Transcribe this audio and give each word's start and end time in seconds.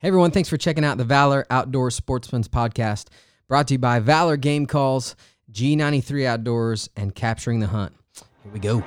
Hey 0.00 0.06
everyone, 0.06 0.30
thanks 0.30 0.48
for 0.48 0.56
checking 0.56 0.84
out 0.84 0.96
the 0.96 1.02
Valor 1.02 1.44
Outdoor 1.50 1.90
Sportsman's 1.90 2.46
podcast, 2.46 3.06
brought 3.48 3.66
to 3.66 3.74
you 3.74 3.78
by 3.80 3.98
Valor 3.98 4.36
Game 4.36 4.64
Calls, 4.64 5.16
G93 5.50 6.24
Outdoors, 6.24 6.88
and 6.94 7.12
Capturing 7.12 7.58
the 7.58 7.66
Hunt. 7.66 7.92
Here 8.44 8.52
we 8.52 8.60
go. 8.60 8.78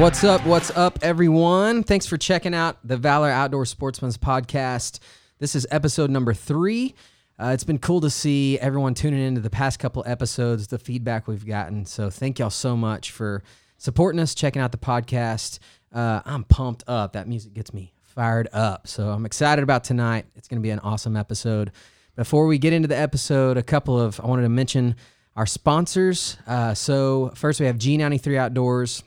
What's 0.00 0.22
up? 0.22 0.46
What's 0.46 0.70
up, 0.76 1.00
everyone? 1.02 1.82
Thanks 1.82 2.06
for 2.06 2.16
checking 2.16 2.54
out 2.54 2.76
the 2.86 2.96
Valor 2.96 3.30
Outdoor 3.30 3.66
Sportsman's 3.66 4.18
podcast. 4.18 5.00
This 5.40 5.56
is 5.56 5.66
episode 5.72 6.10
number 6.10 6.32
three. 6.32 6.94
Uh, 7.38 7.50
it's 7.52 7.64
been 7.64 7.78
cool 7.78 8.00
to 8.00 8.10
see 8.10 8.58
everyone 8.60 8.94
tuning 8.94 9.20
into 9.20 9.40
the 9.40 9.50
past 9.50 9.80
couple 9.80 10.04
episodes, 10.06 10.68
the 10.68 10.78
feedback 10.78 11.26
we've 11.26 11.46
gotten. 11.46 11.84
So, 11.84 12.08
thank 12.08 12.38
y'all 12.38 12.50
so 12.50 12.76
much 12.76 13.10
for 13.10 13.42
supporting 13.76 14.20
us, 14.20 14.34
checking 14.34 14.62
out 14.62 14.70
the 14.70 14.78
podcast. 14.78 15.58
Uh, 15.92 16.20
I'm 16.24 16.44
pumped 16.44 16.84
up. 16.86 17.14
That 17.14 17.26
music 17.26 17.52
gets 17.52 17.74
me 17.74 17.92
fired 18.02 18.48
up. 18.52 18.86
So, 18.86 19.08
I'm 19.08 19.26
excited 19.26 19.62
about 19.62 19.82
tonight. 19.82 20.26
It's 20.36 20.46
going 20.46 20.60
to 20.60 20.62
be 20.62 20.70
an 20.70 20.78
awesome 20.80 21.16
episode. 21.16 21.72
Before 22.14 22.46
we 22.46 22.58
get 22.58 22.72
into 22.72 22.86
the 22.86 22.96
episode, 22.96 23.56
a 23.56 23.62
couple 23.64 24.00
of, 24.00 24.20
I 24.20 24.26
wanted 24.26 24.42
to 24.42 24.48
mention 24.48 24.94
our 25.34 25.46
sponsors. 25.46 26.36
Uh, 26.46 26.74
so, 26.74 27.32
first 27.34 27.58
we 27.58 27.66
have 27.66 27.76
G93 27.76 28.38
Outdoors. 28.38 29.02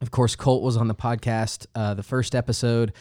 Of 0.00 0.10
course, 0.10 0.34
Colt 0.34 0.62
was 0.62 0.78
on 0.78 0.88
the 0.88 0.94
podcast, 0.94 1.66
uh, 1.74 1.92
the 1.92 2.02
first 2.02 2.34
episode. 2.34 2.94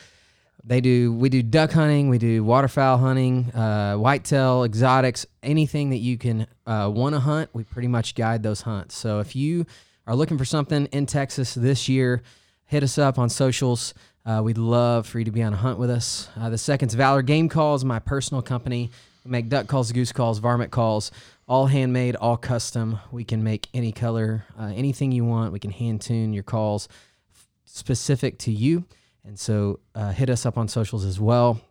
They 0.64 0.82
do 0.82 1.14
we 1.14 1.30
do 1.30 1.42
duck 1.42 1.72
hunting, 1.72 2.10
we 2.10 2.18
do 2.18 2.44
waterfowl 2.44 2.98
hunting, 2.98 3.52
uh, 3.52 3.96
whitetail, 3.96 4.64
exotics, 4.64 5.26
anything 5.42 5.90
that 5.92 5.98
you 5.98 6.18
can 6.18 6.48
uh, 6.66 6.92
want 6.94 7.16
to 7.16 7.20
hunt. 7.20 7.50
We 7.54 7.64
pretty 7.64 7.88
much 7.88 8.14
guide 8.14 8.44
those 8.44 8.62
hunts. 8.62 8.96
So 8.96 9.20
if 9.20 9.36
you 9.36 9.66
are 10.06 10.16
looking 10.16 10.38
for 10.38 10.46
something 10.46 10.86
in 10.88 11.06
Texas 11.06 11.54
this 11.54 11.88
year, 11.88 12.22
hit 12.66 12.84
us 12.84 12.98
up 12.98 13.18
on 13.18 13.30
socials. 13.30 13.94
Uh, 14.26 14.42
we'd 14.44 14.58
love 14.58 15.08
for 15.08 15.20
you 15.20 15.26
to 15.26 15.32
be 15.32 15.42
on 15.42 15.54
a 15.54 15.58
hunt 15.58 15.80
with 15.80 15.90
us. 15.90 16.30
Uh, 16.38 16.50
the 16.50 16.58
second's 16.58 16.94
Valor 16.94 17.22
Game 17.22 17.50
Calls, 17.50 17.86
my 17.86 18.00
personal 18.00 18.42
company. 18.42 18.92
We 19.26 19.32
make 19.32 19.50
duck 19.50 19.68
calls, 19.68 19.92
goose 19.92 20.12
calls, 20.12 20.40
varmint 20.40 20.72
calls, 20.72 21.12
all 21.48 21.66
handmade, 21.68 22.16
all 22.16 22.38
custom. 22.38 23.00
We 23.12 23.24
can 23.24 23.44
make 23.44 23.68
any 23.74 23.92
color, 23.92 24.46
uh, 24.60 24.72
anything 24.76 25.12
you 25.12 25.26
want. 25.26 25.52
We 25.52 25.60
can 25.60 25.72
hand 25.72 26.02
tune 26.02 26.34
your 26.34 26.44
calls 26.44 26.88
f- 27.34 27.48
specific 27.66 28.38
to 28.40 28.52
you. 28.52 28.86
And 29.30 29.38
so 29.38 29.80
uh, 29.94 30.12
hit 30.12 30.32
us 30.32 30.44
up 30.48 30.58
on 30.58 30.68
socials 30.68 31.06
as 31.06 31.20
well. 31.20 31.62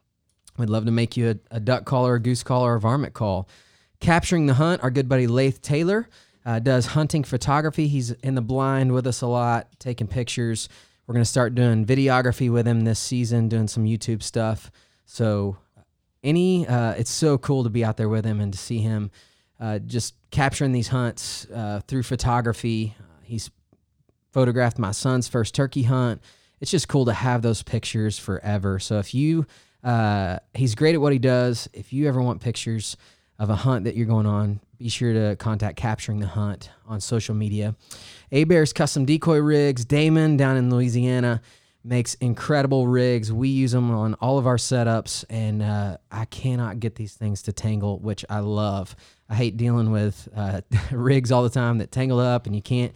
We'd 0.59 0.71
love 0.71 0.85
to 0.85 0.93
make 0.93 1.17
you 1.17 1.31
a, 1.31 1.57
a 1.57 1.59
duck 1.59 1.87
call 1.87 2.07
or 2.07 2.15
a 2.15 2.21
goose 2.21 2.45
call 2.45 2.65
or 2.65 2.77
a 2.77 2.81
varmint 2.81 3.15
call. 3.15 3.49
Capturing 3.99 4.47
the 4.47 4.55
Hunt, 4.55 4.81
our 4.85 4.93
good 4.93 5.09
buddy 5.09 5.27
Lath 5.27 5.61
Taylor 5.61 6.09
uh, 6.47 6.61
does 6.61 6.87
hunting 6.87 7.25
photography. 7.25 7.89
He's 7.89 8.13
in 8.13 8.37
the 8.37 8.43
blind 8.43 8.93
with 8.93 9.09
us 9.09 9.23
a 9.23 9.27
lot, 9.27 9.67
taking 9.81 10.07
pictures. 10.07 10.69
We're 11.09 11.15
going 11.15 11.25
to 11.25 11.29
start 11.29 11.57
doing 11.57 11.85
videography 11.85 12.49
with 12.49 12.65
him 12.65 12.85
this 12.85 13.01
season, 13.01 13.49
doing 13.49 13.67
some 13.67 13.87
YouTube 13.87 14.23
stuff. 14.23 14.71
So, 15.05 15.57
any, 16.23 16.65
uh, 16.65 16.93
it's 16.93 17.11
so 17.11 17.39
cool 17.39 17.65
to 17.65 17.71
be 17.71 17.85
out 17.85 17.97
there 17.97 18.09
with 18.09 18.25
him 18.25 18.41
and 18.41 18.53
to 18.53 18.59
see 18.59 18.79
him 18.79 19.11
uh, 19.59 19.81
just 19.81 20.15
capturing 20.31 20.71
these 20.71 20.89
hunts 20.89 21.49
uh, 21.53 21.81
through 21.89 22.05
photography. 22.05 22.95
he's 23.25 23.51
photographed 24.31 24.79
my 24.79 24.93
son's 24.93 25.27
first 25.27 25.57
turkey 25.57 25.83
hunt. 25.83 26.23
It's 26.61 26.71
just 26.71 26.89
cool 26.89 27.05
to 27.07 27.13
have 27.13 27.43
those 27.43 27.63
pictures 27.63 28.19
forever. 28.19 28.79
So 28.79 28.99
if 28.99 29.15
you, 29.15 29.47
uh, 29.85 30.39
he's 30.55 30.75
great 30.75 30.95
at 30.95 31.01
what 31.01 31.13
he 31.13 31.19
does. 31.19 31.69
If 31.73 31.93
you 31.93 32.09
ever 32.09 32.21
want 32.21 32.41
pictures 32.41 32.97
of 33.39 33.51
a 33.51 33.57
hunt 33.57 33.85
that 33.85 33.97
you're 33.97 34.07
going 34.07 34.27
on, 34.27 34.61
be 34.79 34.89
sure 34.89 35.13
to 35.13 35.37
contact 35.37 35.77
Capturing 35.77 36.21
the 36.21 36.27
Hunt 36.27 36.71
on 36.87 37.01
social 37.01 37.35
media. 37.35 37.75
A 38.33 38.45
Bear's 38.45 38.73
Custom 38.73 39.05
Decoy 39.05 39.39
Rigs, 39.39 39.85
Damon 39.85 40.37
down 40.37 40.57
in 40.57 40.71
Louisiana 40.71 41.41
makes 41.85 42.15
incredible 42.15 42.87
rigs. 42.87 43.33
We 43.33 43.49
use 43.49 43.73
them 43.73 43.91
on 43.91 44.15
all 44.15 44.39
of 44.39 44.47
our 44.47 44.57
setups, 44.57 45.25
and 45.31 45.63
uh, 45.63 45.99
I 46.11 46.27
cannot 46.27 46.81
get 46.81 46.97
these 46.97 47.15
things 47.15 47.43
to 47.43 47.53
tangle, 47.53 47.99
which 47.99 48.25
I 48.29 48.41
love. 48.41 48.95
I 49.29 49.35
hate 49.35 49.57
dealing 49.57 49.91
with 49.91 50.29
uh, 50.37 50.61
rigs 50.91 51.33
all 51.33 51.43
the 51.43 51.51
time 51.51 51.79
that 51.79 51.91
tangle 51.91 52.21
up, 52.21 52.47
and 52.47 52.55
you 52.55 52.63
can't 52.63 52.93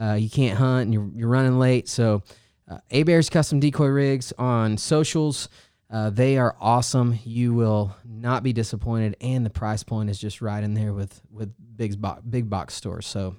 uh, 0.00 0.14
you 0.14 0.30
can't 0.30 0.56
hunt, 0.56 0.84
and 0.84 0.94
you're 0.94 1.10
you're 1.14 1.28
running 1.28 1.58
late. 1.58 1.88
So, 1.88 2.22
uh, 2.68 2.78
A 2.90 3.02
Bear's 3.02 3.30
Custom 3.30 3.60
Decoy 3.60 3.86
Rigs 3.86 4.32
on 4.38 4.76
socials. 4.76 5.48
Uh, 5.90 6.10
they 6.10 6.36
are 6.36 6.54
awesome. 6.60 7.18
You 7.24 7.54
will 7.54 7.96
not 8.04 8.42
be 8.42 8.52
disappointed, 8.52 9.16
and 9.20 9.44
the 9.44 9.50
price 9.50 9.82
point 9.82 10.10
is 10.10 10.18
just 10.18 10.42
right 10.42 10.62
in 10.62 10.74
there 10.74 10.92
with 10.92 11.20
with 11.30 11.52
big 11.76 12.00
box 12.00 12.22
big 12.28 12.50
box 12.50 12.74
stores. 12.74 13.06
So, 13.06 13.36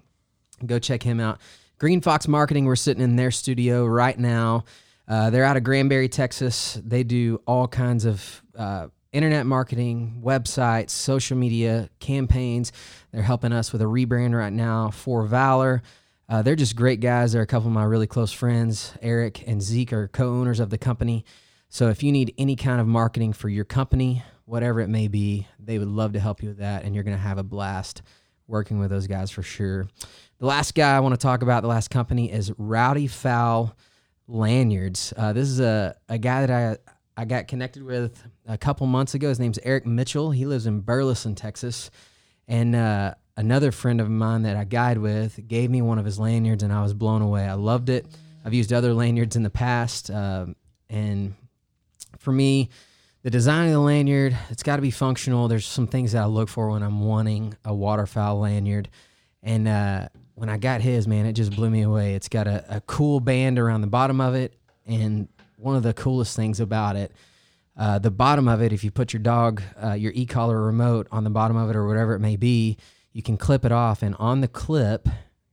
go 0.66 0.80
check 0.80 1.04
him 1.04 1.20
out. 1.20 1.40
Green 1.78 2.02
Fox 2.02 2.28
Marketing. 2.28 2.66
We're 2.66 2.76
sitting 2.76 3.04
in 3.04 3.16
their 3.16 3.32
studio 3.32 3.86
right 3.86 4.18
now. 4.18 4.66
Uh, 5.08 5.30
they're 5.30 5.46
out 5.46 5.58
of 5.58 5.64
Granbury, 5.64 6.10
Texas. 6.10 6.80
They 6.84 7.04
do 7.04 7.42
all 7.48 7.68
kinds 7.68 8.06
of 8.06 8.44
uh, 8.56 8.88
internet 9.12 9.46
marketing, 9.46 10.22
websites, 10.24 10.92
social 10.92 11.38
media 11.38 11.90
campaigns. 12.00 12.72
They're 13.12 13.24
helping 13.24 13.54
us 13.54 13.72
with 13.72 13.82
a 13.82 13.86
rebrand 13.86 14.38
right 14.38 14.54
now 14.54 14.92
for 14.92 15.24
Valor. 15.26 15.82
Uh, 16.30 16.44
they're 16.44 16.56
just 16.56 16.76
great 16.76 17.00
guys. 17.00 17.34
They're 17.34 17.42
a 17.42 17.48
couple 17.48 17.70
of 17.70 17.74
my 17.74 17.84
really 17.84 18.06
close 18.06 18.32
friends. 18.32 18.94
Eric 19.02 19.44
and 19.48 19.60
Zeke 19.62 19.94
are 19.94 20.08
co 20.08 20.30
owners 20.30 20.60
of 20.60 20.70
the 20.70 20.78
company. 20.78 21.26
So 21.70 21.90
if 21.90 22.04
you 22.04 22.12
need 22.12 22.36
any 22.38 22.56
kind 22.56 22.80
of 22.80 22.86
marketing 22.86 23.34
for 23.34 23.50
your 23.50 23.66
company, 23.66 24.24
whatever 24.46 24.80
it 24.80 24.90
may 24.90 25.08
be, 25.08 25.48
they 25.60 25.80
would 25.80 25.88
love 25.88 26.14
to 26.14 26.20
help 26.20 26.44
you 26.44 26.50
with 26.50 26.60
that. 26.60 26.84
And 26.84 26.94
you're 26.94 27.04
going 27.04 27.18
to 27.18 27.22
have 27.22 27.40
a 27.40 27.44
blast 27.44 28.04
working 28.48 28.80
with 28.80 28.92
those 28.92 29.08
guys 29.08 29.32
for 29.32 29.42
sure. 29.42 29.88
The 30.38 30.46
last 30.46 30.76
guy 30.76 30.96
I 30.96 31.00
want 31.00 31.14
to 31.14 31.20
talk 31.20 31.42
about, 31.42 31.64
the 31.64 31.68
last 31.68 31.90
company, 31.90 32.32
is 32.32 32.52
Rowdy 32.58 33.08
Fowl 33.08 33.76
Lanyards. 34.28 35.14
Uh, 35.18 35.34
this 35.34 35.48
is 35.48 35.60
a, 35.60 35.96
a 36.10 36.20
guy 36.20 36.46
that 36.46 36.80
I, 37.18 37.22
I 37.22 37.26
got 37.26 37.48
connected 37.48 37.84
with 37.84 38.24
a 38.48 38.58
couple 38.58 38.86
months 38.86 39.16
ago. 39.16 39.30
His 39.30 39.40
name's 39.40 39.60
Eric 39.64 39.88
Mitchell. 39.88 40.30
He 40.30 40.46
lives 40.46 40.68
in 40.68 40.82
Burleson, 40.82 41.34
Texas. 41.34 41.90
And 42.48 42.76
uh, 42.76 43.16
another 43.40 43.72
friend 43.72 44.02
of 44.02 44.10
mine 44.10 44.42
that 44.42 44.58
I 44.58 44.66
guide 44.66 44.98
with 44.98 45.48
gave 45.48 45.72
me 45.72 45.82
one 45.82 45.98
of 45.98 46.04
his 46.04 46.20
lanyards, 46.20 46.62
and 46.62 46.74
I 46.74 46.84
was 46.84 46.94
blown 46.94 47.22
away. 47.22 47.46
I 47.46 47.54
loved 47.54 47.88
it. 47.90 48.06
I've 48.44 48.54
used 48.54 48.74
other 48.74 48.94
lanyards 48.94 49.38
in 49.38 49.44
the 49.44 49.50
past. 49.50 50.12
Uh, 50.12 50.48
and 50.90 51.36
for 52.18 52.34
me, 52.34 52.70
the 53.24 53.30
design 53.30 53.68
of 53.68 53.74
the 53.74 53.80
lanyard, 53.80 54.38
it's 54.50 54.62
got 54.62 54.76
to 54.76 54.82
be 54.82 54.92
functional. 54.92 55.48
There's 55.48 55.66
some 55.66 55.88
things 55.88 56.12
that 56.12 56.22
I 56.22 56.26
look 56.26 56.50
for 56.50 56.70
when 56.70 56.84
I'm 56.84 57.00
wanting 57.00 57.56
a 57.64 57.74
waterfowl 57.74 58.42
lanyard. 58.42 58.90
And 59.42 59.70
uh, 59.70 60.10
when 60.36 60.50
I 60.50 60.58
got 60.58 60.82
his, 60.82 61.08
man, 61.08 61.26
it 61.26 61.34
just 61.34 61.56
blew 61.56 61.70
me 61.70 61.84
away. 61.84 62.16
It's 62.16 62.28
got 62.28 62.46
a, 62.46 62.66
a 62.68 62.82
cool 62.82 63.22
band 63.22 63.58
around 63.58 63.82
the 63.82 63.88
bottom 63.88 64.20
of 64.20 64.36
it. 64.36 64.54
And 64.86 65.30
one 65.56 65.78
of 65.78 65.84
the 65.84 65.94
coolest 65.94 66.36
things 66.36 66.60
about 66.60 66.98
it, 66.98 67.14
uh, 67.78 68.00
the 68.00 68.12
bottom 68.12 68.50
of 68.50 68.62
it, 68.62 68.74
if 68.74 68.84
you 68.84 68.92
put 68.92 69.14
your 69.14 69.22
dog, 69.22 69.62
uh, 69.82 69.94
your 69.94 70.12
e 70.14 70.26
collar 70.26 70.62
remote 70.62 71.08
on 71.10 71.24
the 71.24 71.30
bottom 71.30 71.56
of 71.56 71.70
it 71.70 71.78
or 71.78 71.88
whatever 71.88 72.16
it 72.16 72.20
may 72.20 72.36
be, 72.36 72.76
you 73.12 73.24
can 73.24 73.38
clip 73.38 73.66
it 73.66 73.72
off. 73.72 74.02
And 74.02 74.16
on 74.16 74.42
the 74.42 74.48
clip 74.48 75.08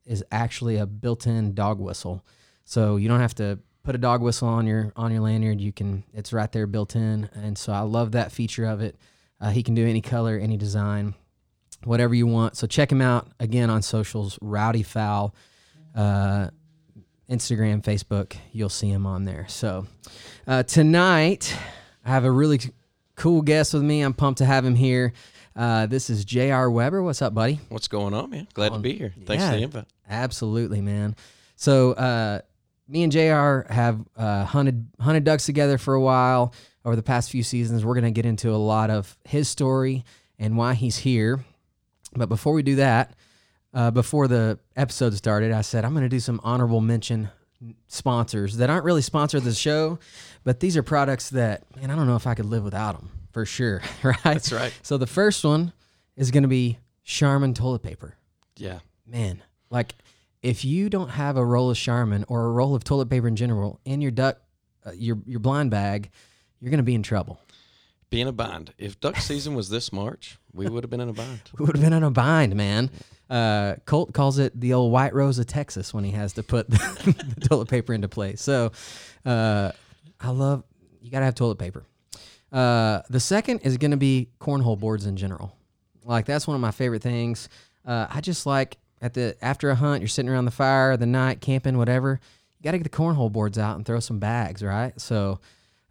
is 0.04 0.24
actually 0.30 0.76
a 0.76 0.86
built 0.86 1.26
in 1.26 1.54
dog 1.54 1.80
whistle. 1.80 2.24
So 2.64 2.96
you 2.96 3.08
don't 3.08 3.20
have 3.20 3.34
to 3.36 3.58
put 3.86 3.94
a 3.94 3.98
dog 3.98 4.20
whistle 4.20 4.48
on 4.48 4.66
your 4.66 4.92
on 4.96 5.12
your 5.12 5.20
lanyard. 5.20 5.60
You 5.60 5.72
can 5.72 6.04
it's 6.12 6.32
right 6.32 6.50
there 6.50 6.66
built 6.66 6.96
in, 6.96 7.30
and 7.34 7.56
so 7.56 7.72
I 7.72 7.80
love 7.80 8.12
that 8.12 8.32
feature 8.32 8.66
of 8.66 8.82
it. 8.82 8.96
Uh, 9.40 9.50
he 9.50 9.62
can 9.62 9.74
do 9.74 9.86
any 9.86 10.00
color, 10.00 10.36
any 10.38 10.56
design, 10.56 11.14
whatever 11.84 12.14
you 12.14 12.26
want. 12.26 12.56
So 12.56 12.66
check 12.66 12.90
him 12.90 13.00
out 13.00 13.28
again 13.38 13.70
on 13.70 13.82
socials. 13.82 14.38
Rowdy 14.42 14.82
Fowl, 14.82 15.34
uh, 15.94 16.48
Instagram, 17.30 17.82
Facebook. 17.82 18.36
You'll 18.52 18.68
see 18.68 18.90
him 18.90 19.06
on 19.06 19.24
there. 19.24 19.46
So 19.48 19.86
uh, 20.46 20.64
tonight 20.64 21.56
I 22.04 22.10
have 22.10 22.24
a 22.24 22.30
really 22.30 22.60
cool 23.14 23.42
guest 23.42 23.72
with 23.74 23.82
me. 23.82 24.02
I'm 24.02 24.14
pumped 24.14 24.38
to 24.38 24.44
have 24.44 24.64
him 24.64 24.74
here. 24.74 25.12
Uh, 25.56 25.86
this 25.86 26.10
is 26.10 26.24
J.R. 26.24 26.70
Weber. 26.70 27.02
What's 27.02 27.22
up, 27.22 27.32
buddy? 27.32 27.60
What's 27.70 27.88
going 27.88 28.12
on, 28.12 28.28
man? 28.28 28.46
Glad 28.52 28.74
to 28.74 28.78
be 28.78 28.92
here. 28.92 29.14
Thanks 29.24 29.42
yeah, 29.42 29.50
for 29.52 29.56
the 29.56 29.62
invite. 29.62 29.84
Absolutely, 30.08 30.82
man. 30.82 31.16
So 31.56 31.92
uh, 31.92 32.40
me 32.86 33.02
and 33.02 33.10
J.R. 33.10 33.66
have 33.70 34.04
uh, 34.16 34.44
hunted 34.44 34.86
hunted 35.00 35.24
ducks 35.24 35.46
together 35.46 35.78
for 35.78 35.94
a 35.94 36.00
while 36.00 36.52
over 36.84 36.94
the 36.94 37.02
past 37.02 37.30
few 37.30 37.42
seasons. 37.42 37.86
We're 37.86 37.94
gonna 37.94 38.10
get 38.10 38.26
into 38.26 38.50
a 38.50 38.56
lot 38.56 38.90
of 38.90 39.16
his 39.24 39.48
story 39.48 40.04
and 40.38 40.58
why 40.58 40.74
he's 40.74 40.98
here. 40.98 41.42
But 42.14 42.28
before 42.28 42.52
we 42.52 42.62
do 42.62 42.76
that, 42.76 43.14
uh, 43.72 43.90
before 43.90 44.28
the 44.28 44.58
episode 44.76 45.14
started, 45.14 45.52
I 45.52 45.62
said 45.62 45.86
I'm 45.86 45.94
gonna 45.94 46.10
do 46.10 46.20
some 46.20 46.38
honorable 46.44 46.82
mention 46.82 47.30
sponsors 47.88 48.58
that 48.58 48.68
aren't 48.68 48.84
really 48.84 49.00
sponsored 49.00 49.42
the 49.42 49.54
show, 49.54 49.98
but 50.44 50.60
these 50.60 50.76
are 50.76 50.82
products 50.82 51.30
that 51.30 51.64
man, 51.74 51.90
I 51.90 51.96
don't 51.96 52.06
know 52.06 52.16
if 52.16 52.26
I 52.26 52.34
could 52.34 52.44
live 52.44 52.62
without 52.62 52.98
them 52.98 53.10
for 53.36 53.44
sure. 53.44 53.82
Right? 54.02 54.16
That's 54.24 54.50
right. 54.50 54.72
So 54.80 54.96
the 54.96 55.06
first 55.06 55.44
one 55.44 55.74
is 56.16 56.30
gonna 56.30 56.48
be 56.48 56.78
Charmin 57.04 57.52
toilet 57.52 57.82
paper. 57.82 58.16
Yeah. 58.56 58.78
Man, 59.06 59.42
like 59.68 59.94
if 60.40 60.64
you 60.64 60.88
don't 60.88 61.10
have 61.10 61.36
a 61.36 61.44
roll 61.44 61.68
of 61.70 61.76
Charmin 61.76 62.24
or 62.28 62.46
a 62.46 62.50
roll 62.50 62.74
of 62.74 62.82
toilet 62.82 63.10
paper 63.10 63.28
in 63.28 63.36
general 63.36 63.78
in 63.84 64.00
your 64.00 64.10
duck, 64.10 64.38
uh, 64.86 64.92
your 64.92 65.18
your 65.26 65.40
blind 65.40 65.70
bag, 65.70 66.08
you're 66.60 66.70
going 66.70 66.78
to 66.78 66.82
be 66.82 66.94
in 66.94 67.02
trouble. 67.02 67.38
Be 68.08 68.22
in 68.22 68.28
a 68.28 68.32
bind. 68.32 68.72
If 68.78 69.00
duck 69.00 69.16
season 69.18 69.54
was 69.54 69.68
this 69.68 69.92
March, 69.92 70.38
we 70.54 70.66
would 70.66 70.82
have 70.82 70.90
been 70.90 71.00
in 71.02 71.10
a 71.10 71.12
bind. 71.12 71.42
We 71.58 71.66
would 71.66 71.76
have 71.76 71.84
been 71.84 71.92
in 71.92 72.04
a 72.04 72.10
bind, 72.10 72.56
man. 72.56 72.90
Uh, 73.28 73.74
Colt 73.84 74.14
calls 74.14 74.38
it 74.38 74.58
the 74.58 74.72
old 74.72 74.92
White 74.92 75.12
Rose 75.12 75.38
of 75.38 75.46
Texas 75.46 75.92
when 75.92 76.04
he 76.04 76.12
has 76.12 76.32
to 76.34 76.42
put 76.42 76.70
the, 76.70 76.76
the 77.38 77.48
toilet 77.48 77.68
paper 77.68 77.92
into 77.92 78.08
place. 78.08 78.40
So, 78.40 78.72
uh, 79.26 79.72
I 80.18 80.30
love 80.30 80.64
you 81.02 81.10
got 81.10 81.18
to 81.18 81.26
have 81.26 81.34
toilet 81.34 81.58
paper. 81.58 81.84
Uh, 82.52 83.02
the 83.10 83.20
second 83.20 83.60
is 83.60 83.76
going 83.76 83.90
to 83.90 83.96
be 83.96 84.28
cornhole 84.40 84.78
boards 84.78 85.06
in 85.06 85.16
general. 85.16 85.56
Like 86.04 86.26
that's 86.26 86.46
one 86.46 86.54
of 86.54 86.60
my 86.60 86.70
favorite 86.70 87.02
things. 87.02 87.48
Uh, 87.84 88.06
I 88.08 88.20
just 88.20 88.46
like 88.46 88.78
at 89.02 89.14
the 89.14 89.36
after 89.42 89.70
a 89.70 89.74
hunt, 89.74 90.00
you're 90.00 90.08
sitting 90.08 90.28
around 90.30 90.44
the 90.44 90.50
fire, 90.50 90.96
the 90.96 91.06
night 91.06 91.40
camping, 91.40 91.76
whatever. 91.78 92.20
You 92.58 92.64
got 92.64 92.72
to 92.72 92.78
get 92.78 92.84
the 92.84 92.96
cornhole 92.96 93.30
boards 93.30 93.58
out 93.58 93.76
and 93.76 93.84
throw 93.84 94.00
some 94.00 94.18
bags, 94.18 94.62
right? 94.62 94.98
So, 95.00 95.40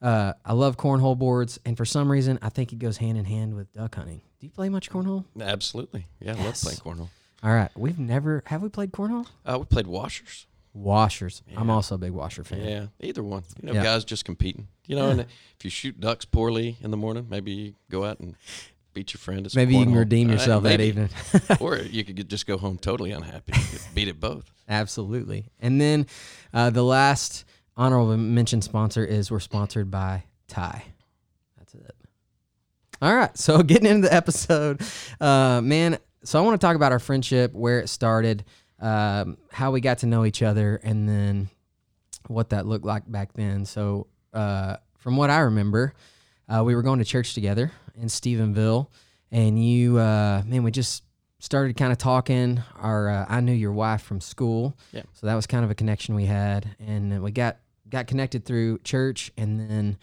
uh, 0.02 0.34
I 0.44 0.54
love 0.54 0.78
cornhole 0.78 1.18
boards, 1.18 1.60
and 1.66 1.78
for 1.78 1.86
some 1.86 2.12
reason, 2.12 2.40
I 2.42 2.50
think 2.50 2.74
it 2.74 2.80
goes 2.80 2.98
hand 2.98 3.18
in 3.18 3.26
hand 3.26 3.54
with 3.56 3.72
duck 3.74 3.96
hunting. 3.96 4.22
Do 4.40 4.46
you 4.48 4.52
play 4.52 4.70
much 4.70 4.90
cornhole? 4.90 5.26
Absolutely. 5.40 6.08
Yeah, 6.20 6.34
I 6.34 6.38
Yes. 6.38 6.64
love 6.66 6.84
playing 6.84 6.98
cornhole. 6.98 7.10
All 7.44 7.54
right, 7.54 7.70
we've 7.76 8.00
never 8.00 8.42
have 8.48 8.62
we 8.62 8.70
played 8.70 8.92
cornhole? 8.92 9.28
Uh, 9.46 9.58
we 9.60 9.66
played 9.66 9.88
washers. 9.88 10.48
Washers. 10.74 11.44
I'm 11.56 11.70
also 11.70 11.96
a 11.96 11.98
big 11.98 12.12
washer 12.12 12.44
fan. 12.44 12.68
Yeah, 12.68 12.86
either 13.00 13.24
one. 13.24 13.44
You 13.62 13.68
know, 13.68 13.74
Yeah. 13.74 13.84
guys 13.84 14.04
just 14.04 14.26
competing. 14.26 14.68
You 14.88 14.96
know, 14.96 15.10
and 15.10 15.22
if 15.22 15.64
you 15.64 15.70
shoot 15.70 16.00
ducks 16.00 16.26
poorly 16.26 16.78
in 16.82 16.92
the 16.92 16.98
morning, 16.98 17.28
maybe 17.30 17.52
you 17.52 17.74
go 17.90 18.04
out 18.06 18.20
and 18.20 18.36
beat 18.94 19.14
your 19.14 19.20
friend. 19.20 19.46
At 19.46 19.52
some 19.52 19.60
Maybe 19.62 19.76
you 19.76 19.84
can 19.86 19.94
cornhole. 19.94 20.00
redeem 20.00 20.30
Uh, 20.30 20.34
yourself 20.34 20.64
that 20.64 20.80
evening. 20.82 21.10
or 21.60 21.78
you 21.78 22.04
could 22.04 22.30
just 22.30 22.46
go 22.48 22.58
home 22.58 22.78
totally 22.78 23.12
unhappy. 23.12 23.54
You 23.56 23.80
could 23.80 23.96
beat 23.96 24.08
it 24.08 24.20
both. 24.20 24.52
Absolutely. 24.70 25.52
And 25.60 25.80
then 25.82 26.08
uh, 26.54 26.70
the 26.70 26.84
last 26.84 27.46
honorable 27.78 28.16
mention 28.18 28.62
sponsor 28.62 29.04
is 29.04 29.30
we're 29.30 29.40
sponsored 29.40 29.92
by 29.92 30.24
Ty. 30.48 30.84
That's 31.58 31.74
it. 31.76 31.96
All 33.02 33.14
right. 33.16 33.36
So 33.38 33.62
getting 33.64 33.88
into 33.88 34.08
the 34.08 34.14
episode, 34.14 34.82
uh, 35.20 35.62
man. 35.62 35.98
So 36.24 36.40
I 36.40 36.42
want 36.42 36.60
to 36.60 36.66
talk 36.66 36.76
about 36.76 36.92
our 36.92 37.00
friendship, 37.00 37.54
where 37.54 37.80
it 37.82 37.90
started, 37.90 38.44
um, 38.80 39.38
how 39.52 39.72
we 39.72 39.82
got 39.82 40.00
to 40.00 40.08
know 40.08 40.26
each 40.26 40.42
other, 40.42 40.80
and 40.84 41.08
then 41.08 41.50
what 42.28 42.50
that 42.50 42.66
looked 42.66 42.86
like 42.86 43.04
back 43.12 43.34
then. 43.34 43.66
So 43.66 44.08
uh, 44.36 44.78
from 44.98 45.18
what 45.18 45.30
I 45.30 45.40
remember, 45.40 45.94
uh, 46.48 46.64
we 46.64 46.76
were 46.76 46.84
going 46.84 47.00
to 47.00 47.06
church 47.06 47.34
together 47.34 47.72
in 47.96 48.08
Stephenville, 48.08 48.88
and 49.32 49.64
you, 49.64 49.98
uh, 49.98 50.44
man, 50.46 50.64
we 50.64 50.72
just 50.72 51.04
started 51.40 51.76
kind 51.78 51.92
of 51.92 51.98
talking. 51.98 52.62
Our 52.80 53.10
uh, 53.10 53.26
I 53.30 53.40
knew 53.42 53.54
your 53.54 53.72
wife 53.72 54.02
from 54.02 54.22
school, 54.22 54.78
Yeah. 54.92 55.04
So 55.14 55.28
that 55.28 55.36
was 55.36 55.48
kind 55.48 55.64
of 55.64 55.72
a 55.72 55.76
connection 55.76 56.16
we 56.16 56.26
had, 56.26 56.76
and 56.86 57.22
we 57.24 57.32
got 57.32 57.58
got 57.90 58.08
connected 58.08 58.46
through 58.46 58.80
church, 58.80 59.32
and 59.38 59.60
then 59.60 59.98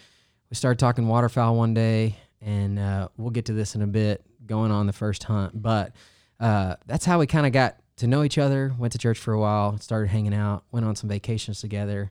we 0.50 0.55
started 0.55 0.79
talking 0.79 1.06
waterfowl 1.08 1.56
one 1.56 1.75
day, 1.75 2.17
and 2.40 2.79
uh, 2.79 3.08
we'll 3.17 3.31
get 3.31 3.46
to 3.46 3.52
this 3.52 3.75
in 3.75 3.82
a 3.82 3.87
bit. 3.87 4.25
Going 4.44 4.73
on 4.73 4.87
the 4.87 4.93
first 4.93 5.23
hunt, 5.25 5.62
but 5.62 5.93
uh, 6.40 6.75
that's 6.87 7.05
how 7.05 7.20
we 7.20 7.26
kind 7.29 7.46
of 7.46 7.52
got 7.52 7.76
to 7.99 8.08
know 8.08 8.25
each 8.25 8.38
other. 8.38 8.75
Went 8.76 8.93
to 8.93 8.99
church 8.99 9.19
for 9.19 9.32
a 9.32 9.38
while, 9.38 9.79
started 9.79 10.08
hanging 10.08 10.34
out, 10.34 10.64
went 10.73 10.84
on 10.84 10.96
some 10.96 11.08
vacations 11.08 11.61
together, 11.61 12.11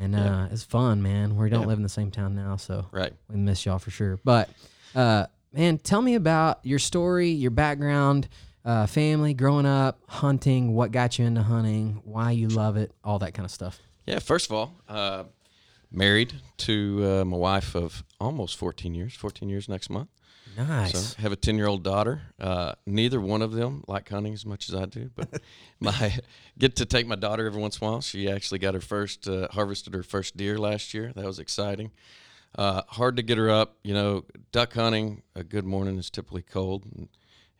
and 0.00 0.14
uh, 0.14 0.18
Yeah. 0.18 0.48
it's 0.50 0.62
fun, 0.64 1.02
man. 1.02 1.36
We 1.36 1.48
don't 1.50 1.62
Yeah. 1.62 1.66
live 1.68 1.78
in 1.78 1.82
the 1.82 1.88
same 1.88 2.10
town 2.10 2.34
now, 2.34 2.56
so 2.56 2.86
Right. 2.92 3.12
we 3.28 3.36
miss 3.36 3.64
y'all 3.66 3.78
for 3.78 3.90
sure. 3.90 4.18
But 4.24 4.48
uh, 4.94 5.26
man, 5.52 5.78
tell 5.78 6.02
me 6.02 6.14
about 6.14 6.60
your 6.62 6.78
story, 6.78 7.30
your 7.30 7.50
background, 7.50 8.28
uh, 8.64 8.86
family, 8.86 9.32
growing 9.34 9.66
up, 9.66 10.00
hunting, 10.08 10.74
what 10.74 10.90
got 10.92 11.18
you 11.18 11.24
into 11.24 11.42
hunting, 11.42 12.00
why 12.04 12.30
you 12.32 12.48
love 12.48 12.76
it, 12.76 12.92
all 13.04 13.18
that 13.20 13.32
kind 13.34 13.44
of 13.44 13.50
stuff. 13.50 13.80
Yeah. 14.06 14.18
First 14.18 14.46
of 14.50 14.52
all, 14.56 14.72
uh, 14.88 15.24
married 15.92 16.34
to 16.58 17.20
uh, 17.20 17.24
my 17.24 17.36
wife 17.36 17.74
of 17.74 18.02
almost 18.20 18.56
14 18.56 18.94
years. 18.94 19.14
14 19.14 19.48
years 19.48 19.68
next 19.68 19.88
month. 19.90 20.08
Nice. 20.56 20.98
So 20.98 21.22
have 21.22 21.32
a 21.32 21.36
ten 21.36 21.56
year 21.56 21.66
old 21.66 21.82
daughter. 21.82 22.22
Uh, 22.40 22.72
neither 22.86 23.20
one 23.20 23.42
of 23.42 23.52
them 23.52 23.84
like 23.86 24.08
hunting 24.08 24.32
as 24.34 24.46
much 24.46 24.68
as 24.68 24.74
I 24.74 24.86
do, 24.86 25.10
but 25.14 25.40
my 25.80 26.18
get 26.58 26.76
to 26.76 26.86
take 26.86 27.06
my 27.06 27.16
daughter 27.16 27.46
every 27.46 27.60
once 27.60 27.78
in 27.78 27.86
a 27.86 27.90
while. 27.90 28.00
She 28.00 28.30
actually 28.30 28.58
got 28.58 28.74
her 28.74 28.80
first 28.80 29.28
uh, 29.28 29.48
harvested 29.50 29.94
her 29.94 30.02
first 30.02 30.36
deer 30.36 30.58
last 30.58 30.94
year. 30.94 31.12
That 31.14 31.24
was 31.24 31.38
exciting. 31.38 31.90
Uh, 32.56 32.82
hard 32.88 33.16
to 33.16 33.22
get 33.22 33.36
her 33.36 33.50
up. 33.50 33.76
You 33.82 33.94
know, 33.94 34.24
duck 34.52 34.72
hunting. 34.72 35.22
A 35.34 35.44
good 35.44 35.64
morning 35.64 35.98
is 35.98 36.08
typically 36.10 36.42
cold, 36.42 36.84
and 36.84 37.08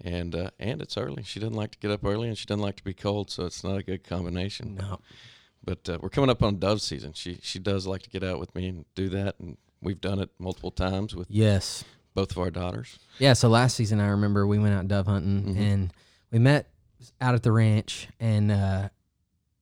and, 0.02 0.34
uh, 0.34 0.50
and 0.58 0.82
it's 0.82 0.96
early. 0.96 1.22
She 1.22 1.40
doesn't 1.40 1.54
like 1.54 1.72
to 1.72 1.78
get 1.78 1.90
up 1.90 2.04
early, 2.04 2.28
and 2.28 2.36
she 2.36 2.46
doesn't 2.46 2.62
like 2.62 2.76
to 2.76 2.84
be 2.84 2.92
cold, 2.94 3.30
so 3.30 3.46
it's 3.46 3.64
not 3.64 3.76
a 3.78 3.82
good 3.82 4.04
combination. 4.04 4.74
no. 4.74 5.00
But 5.64 5.88
uh, 5.88 5.98
we're 6.00 6.10
coming 6.10 6.30
up 6.30 6.42
on 6.42 6.58
dove 6.58 6.80
season. 6.80 7.12
She 7.12 7.38
she 7.42 7.58
does 7.58 7.86
like 7.86 8.02
to 8.02 8.10
get 8.10 8.22
out 8.22 8.38
with 8.38 8.54
me 8.54 8.68
and 8.68 8.84
do 8.94 9.08
that, 9.08 9.34
and 9.40 9.56
we've 9.82 10.00
done 10.00 10.20
it 10.20 10.30
multiple 10.38 10.70
times 10.70 11.14
with 11.16 11.26
Yes. 11.30 11.82
Both 12.16 12.32
of 12.32 12.38
our 12.38 12.50
daughters. 12.50 12.98
Yeah. 13.20 13.34
So 13.34 13.48
last 13.48 13.76
season, 13.76 14.00
I 14.00 14.08
remember 14.08 14.44
we 14.48 14.58
went 14.58 14.74
out 14.74 14.88
dove 14.88 15.06
hunting 15.06 15.54
Mhm. 15.54 15.58
and 15.60 15.92
we 16.32 16.40
met 16.40 16.68
out 17.20 17.34
at 17.36 17.44
the 17.44 17.52
ranch, 17.52 18.08
and 18.18 18.50
uh, 18.50 18.88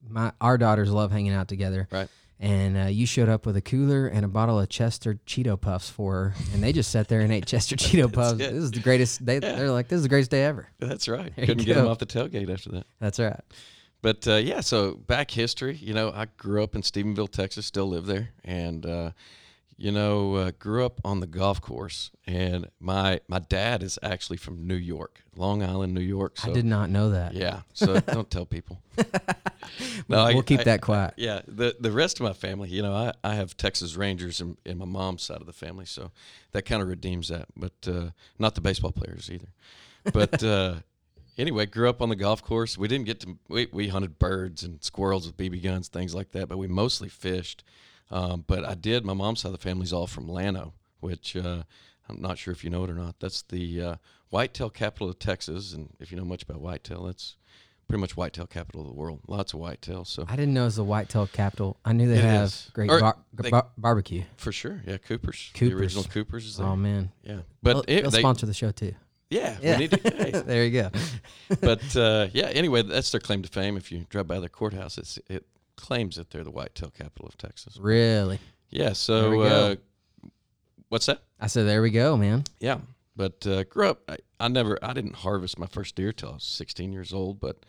my 0.09 0.33
our 0.41 0.57
daughters 0.57 0.91
love 0.91 1.11
hanging 1.13 1.33
out 1.33 1.49
together. 1.49 1.87
Right. 1.91 2.09
And 2.41 2.77
uh, 2.77 2.81
you 2.87 3.07
showed 3.07 3.29
up 3.29 3.47
with 3.47 3.57
a 3.57 3.61
cooler 3.61 4.07
and 4.07 4.25
a 4.25 4.29
bottle 4.29 4.59
of 4.59 4.69
Chester 4.69 5.19
Cheeto 5.27 5.59
Puffs 5.61 5.89
for 5.89 6.13
her, 6.15 6.35
and 6.53 6.63
they 6.63 6.73
just 6.73 6.91
sat 6.91 7.09
there 7.09 7.21
and 7.21 7.33
ate 7.33 7.47
Chester 7.47 7.77
Cheeto 7.85 8.13
Puffs. 8.13 8.35
it. 8.35 8.39
This 8.39 8.53
is 8.65 8.71
the 8.71 8.81
greatest. 8.81 9.25
They, 9.25 9.35
Yeah. 9.35 9.55
They're 9.57 9.71
like, 9.71 9.89
this 9.89 9.99
is 9.99 10.03
the 10.03 10.09
greatest 10.09 10.31
day 10.31 10.45
ever. 10.45 10.69
That's 10.79 11.07
right. 11.09 11.33
There 11.37 11.47
Couldn't 11.47 11.65
get 11.65 11.75
them 11.77 11.87
off 11.89 11.99
the 11.99 12.07
tailgate 12.07 12.51
after 12.53 12.71
that. 12.73 12.87
That's 13.01 13.19
right. 13.19 13.41
But 14.03 14.27
uh, 14.29 14.35
yeah, 14.35 14.61
so 14.61 14.95
back 15.07 15.31
history. 15.31 15.77
You 15.77 15.95
know, 15.95 16.11
I 16.11 16.27
grew 16.37 16.63
up 16.63 16.75
in 16.75 16.83
Stephenville, 16.83 17.31
Texas. 17.31 17.67
Still 17.67 17.87
live 17.87 18.05
there, 18.07 18.31
and 18.45 18.85
uh, 18.85 19.11
you 19.77 19.91
know, 19.91 20.35
uh, 20.35 20.51
grew 20.59 20.85
up 20.85 21.01
on 21.05 21.21
the 21.21 21.27
golf 21.27 21.61
course. 21.61 22.11
And 22.27 22.69
my 22.81 23.21
my 23.29 23.39
dad 23.39 23.83
is 23.83 23.99
actually 24.03 24.37
from 24.39 24.67
New 24.67 24.75
York, 24.77 25.23
Long 25.37 25.63
Island, 25.63 25.95
New 25.95 26.01
York. 26.01 26.39
So 26.39 26.51
I 26.51 26.55
did 26.55 26.65
not 26.65 26.91
know 26.91 27.11
that. 27.11 27.35
yeah. 27.35 27.61
So 27.75 28.01
don't 28.01 28.31
tell 28.31 28.47
people. 28.47 28.81
No, 30.09 30.27
we'll 30.27 30.43
keep 30.43 30.61
I- 30.61 30.65
that 30.65 30.81
quiet. 30.83 31.15
Yeah, 31.17 31.41
the 31.49 31.75
the 31.81 31.91
rest 31.91 32.21
of 32.21 32.25
my 32.25 32.33
family, 32.35 32.69
you 32.69 32.83
know, 32.83 32.93
I, 32.95 33.13
I 33.25 33.35
have 33.35 33.57
Texas 33.57 33.97
Rangers 33.97 34.41
in, 34.41 34.57
in 34.65 34.79
my 34.79 34.85
mom's 34.85 35.23
side 35.23 35.41
of 35.41 35.47
the 35.47 35.53
family, 35.55 35.87
so 35.87 36.11
that 36.53 36.63
kind 36.63 36.83
of 36.83 36.89
redeems 36.89 37.29
that. 37.29 37.47
But 37.57 37.73
uh, 37.89 38.11
not 38.39 38.55
the 38.55 38.61
baseball 38.61 38.93
players 38.93 39.31
either. 39.33 39.49
But 40.13 40.43
uh, 40.45 40.75
anyway, 41.39 41.65
grew 41.67 41.89
up 41.89 42.03
on 42.03 42.11
the 42.11 42.17
golf 42.17 42.43
course. 42.43 42.77
We 42.77 42.89
didn't 42.89 43.07
get 43.07 43.21
to 43.21 43.39
we, 43.49 43.69
we 43.73 43.89
hunted 43.89 44.19
birds 44.19 44.63
and 44.63 44.83
squirrels 44.85 45.27
with 45.27 45.37
BB 45.37 45.63
guns, 45.63 45.89
things 45.89 46.15
like 46.15 46.33
that. 46.33 46.49
But 46.49 46.59
we 46.59 46.67
mostly 46.69 47.09
fished. 47.09 47.65
Um, 48.11 48.45
but 48.47 48.65
I 48.65 48.75
did. 48.75 49.05
My 49.05 49.15
mom's 49.15 49.41
side 49.41 49.49
of 49.49 49.53
the 49.53 49.59
family's 49.59 49.93
all 49.93 50.07
from 50.07 50.29
Llano, 50.29 50.75
which 51.01 51.37
uh, 51.37 51.63
I'm 52.09 52.21
not 52.21 52.39
sure 52.39 52.53
if 52.53 52.63
you 52.65 52.71
know 52.71 52.85
it 52.85 52.91
or 52.91 52.95
not. 52.95 53.17
That's 53.21 53.43
the 53.43 53.81
uh, 53.83 53.95
whitetail 54.31 54.71
capital 54.71 55.09
of 55.09 55.19
Texas, 55.19 55.73
and 55.73 55.91
if 56.01 56.11
you 56.13 56.19
know 56.19 56.25
much 56.25 56.43
about 56.43 56.61
whitetail, 56.61 57.05
that's 57.05 57.37
pretty 57.89 58.01
much 58.01 58.17
whitetail 58.17 58.47
capital 58.47 58.83
of 58.83 58.87
the 58.89 58.93
world. 58.93 59.21
Lots 59.27 59.53
of 59.55 59.61
whitetail. 59.61 60.05
So 60.05 60.25
I 60.29 60.37
didn't 60.37 60.55
know 60.55 60.63
it 60.63 60.67
was 60.67 60.77
the 60.77 60.85
whitetail 60.85 61.27
capital. 61.27 61.77
I 61.85 61.93
knew 61.93 62.09
they 62.09 62.19
It 62.19 62.25
have 62.25 62.45
is. 62.47 62.71
great 62.73 62.89
bar- 62.89 63.17
they- 63.33 63.51
bar- 63.51 63.69
barbecue. 63.79 64.23
For 64.37 64.53
sure, 64.53 64.83
yeah, 64.87 64.99
Coopers. 64.99 65.51
Coopers. 65.55 65.71
The 65.71 65.77
original 65.81 66.05
Coopers 66.05 66.47
is 66.47 66.57
there. 66.59 66.67
Oh 66.67 66.77
man, 66.77 67.11
yeah, 67.23 67.41
but 67.63 67.73
they'll, 67.73 67.81
it- 67.99 68.03
they'll 68.03 68.11
they- 68.11 68.19
sponsor 68.21 68.47
the 68.47 68.55
show 68.55 68.71
too. 68.71 68.95
yeah, 69.31 69.57
Yeah. 69.63 69.73
we 69.73 69.79
need 69.79 69.91
to. 69.93 70.11
hey. 70.17 70.31
there 70.47 70.65
you 70.65 70.83
go. 70.83 70.91
but 71.61 71.97
uh, 71.97 72.29
yeah, 72.33 72.47
anyway, 72.49 72.83
that's 72.83 73.11
their 73.11 73.21
claim 73.21 73.43
to 73.43 73.49
fame. 73.49 73.77
If 73.77 73.91
you 73.91 74.07
drive 74.11 74.27
by 74.29 74.39
their 74.41 74.49
courthouse, 74.51 74.97
it's, 74.99 75.19
it 75.29 75.45
claims 75.77 76.17
that 76.17 76.31
they're 76.31 76.45
the 76.45 76.51
whitetail 76.51 76.91
capital 76.91 77.27
of 77.27 77.37
Texas. 77.37 77.77
Really, 77.81 78.39
Yeah. 78.71 78.93
So, 78.93 79.41
uh, 79.43 79.77
what's 80.89 81.07
that? 81.07 81.23
I 81.41 81.47
said, 81.47 81.67
there 81.67 81.83
we 81.83 81.91
go, 81.91 82.17
man. 82.17 82.45
Yeah, 82.61 82.79
but 83.17 83.47
uh, 83.47 83.65
grew 83.65 83.91
up. 83.91 84.03
I, 84.09 84.19
I 84.41 84.49
never. 84.49 84.79
I 84.83 84.93
didn't 84.93 85.17
harvest 85.17 85.59
my 85.59 85.67
first 85.67 85.95
deer 85.95 86.13
till 86.13 86.31
I 86.31 86.35
was 86.35 86.45
16 86.45 86.93
years 86.93 87.13
old. 87.13 87.41
But 87.41 87.65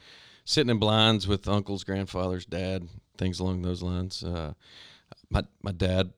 sitting 0.46 0.70
in 0.70 0.80
blinds 0.80 1.28
with 1.28 1.48
uncles, 1.48 1.84
grandfathers, 1.84 2.46
dad, 2.46 2.88
things 3.18 3.40
along 3.40 3.62
those 3.62 3.82
lines. 3.82 4.24
Uh, 4.24 4.54
my 5.30 5.44
my 5.62 5.72
dad, 5.72 6.14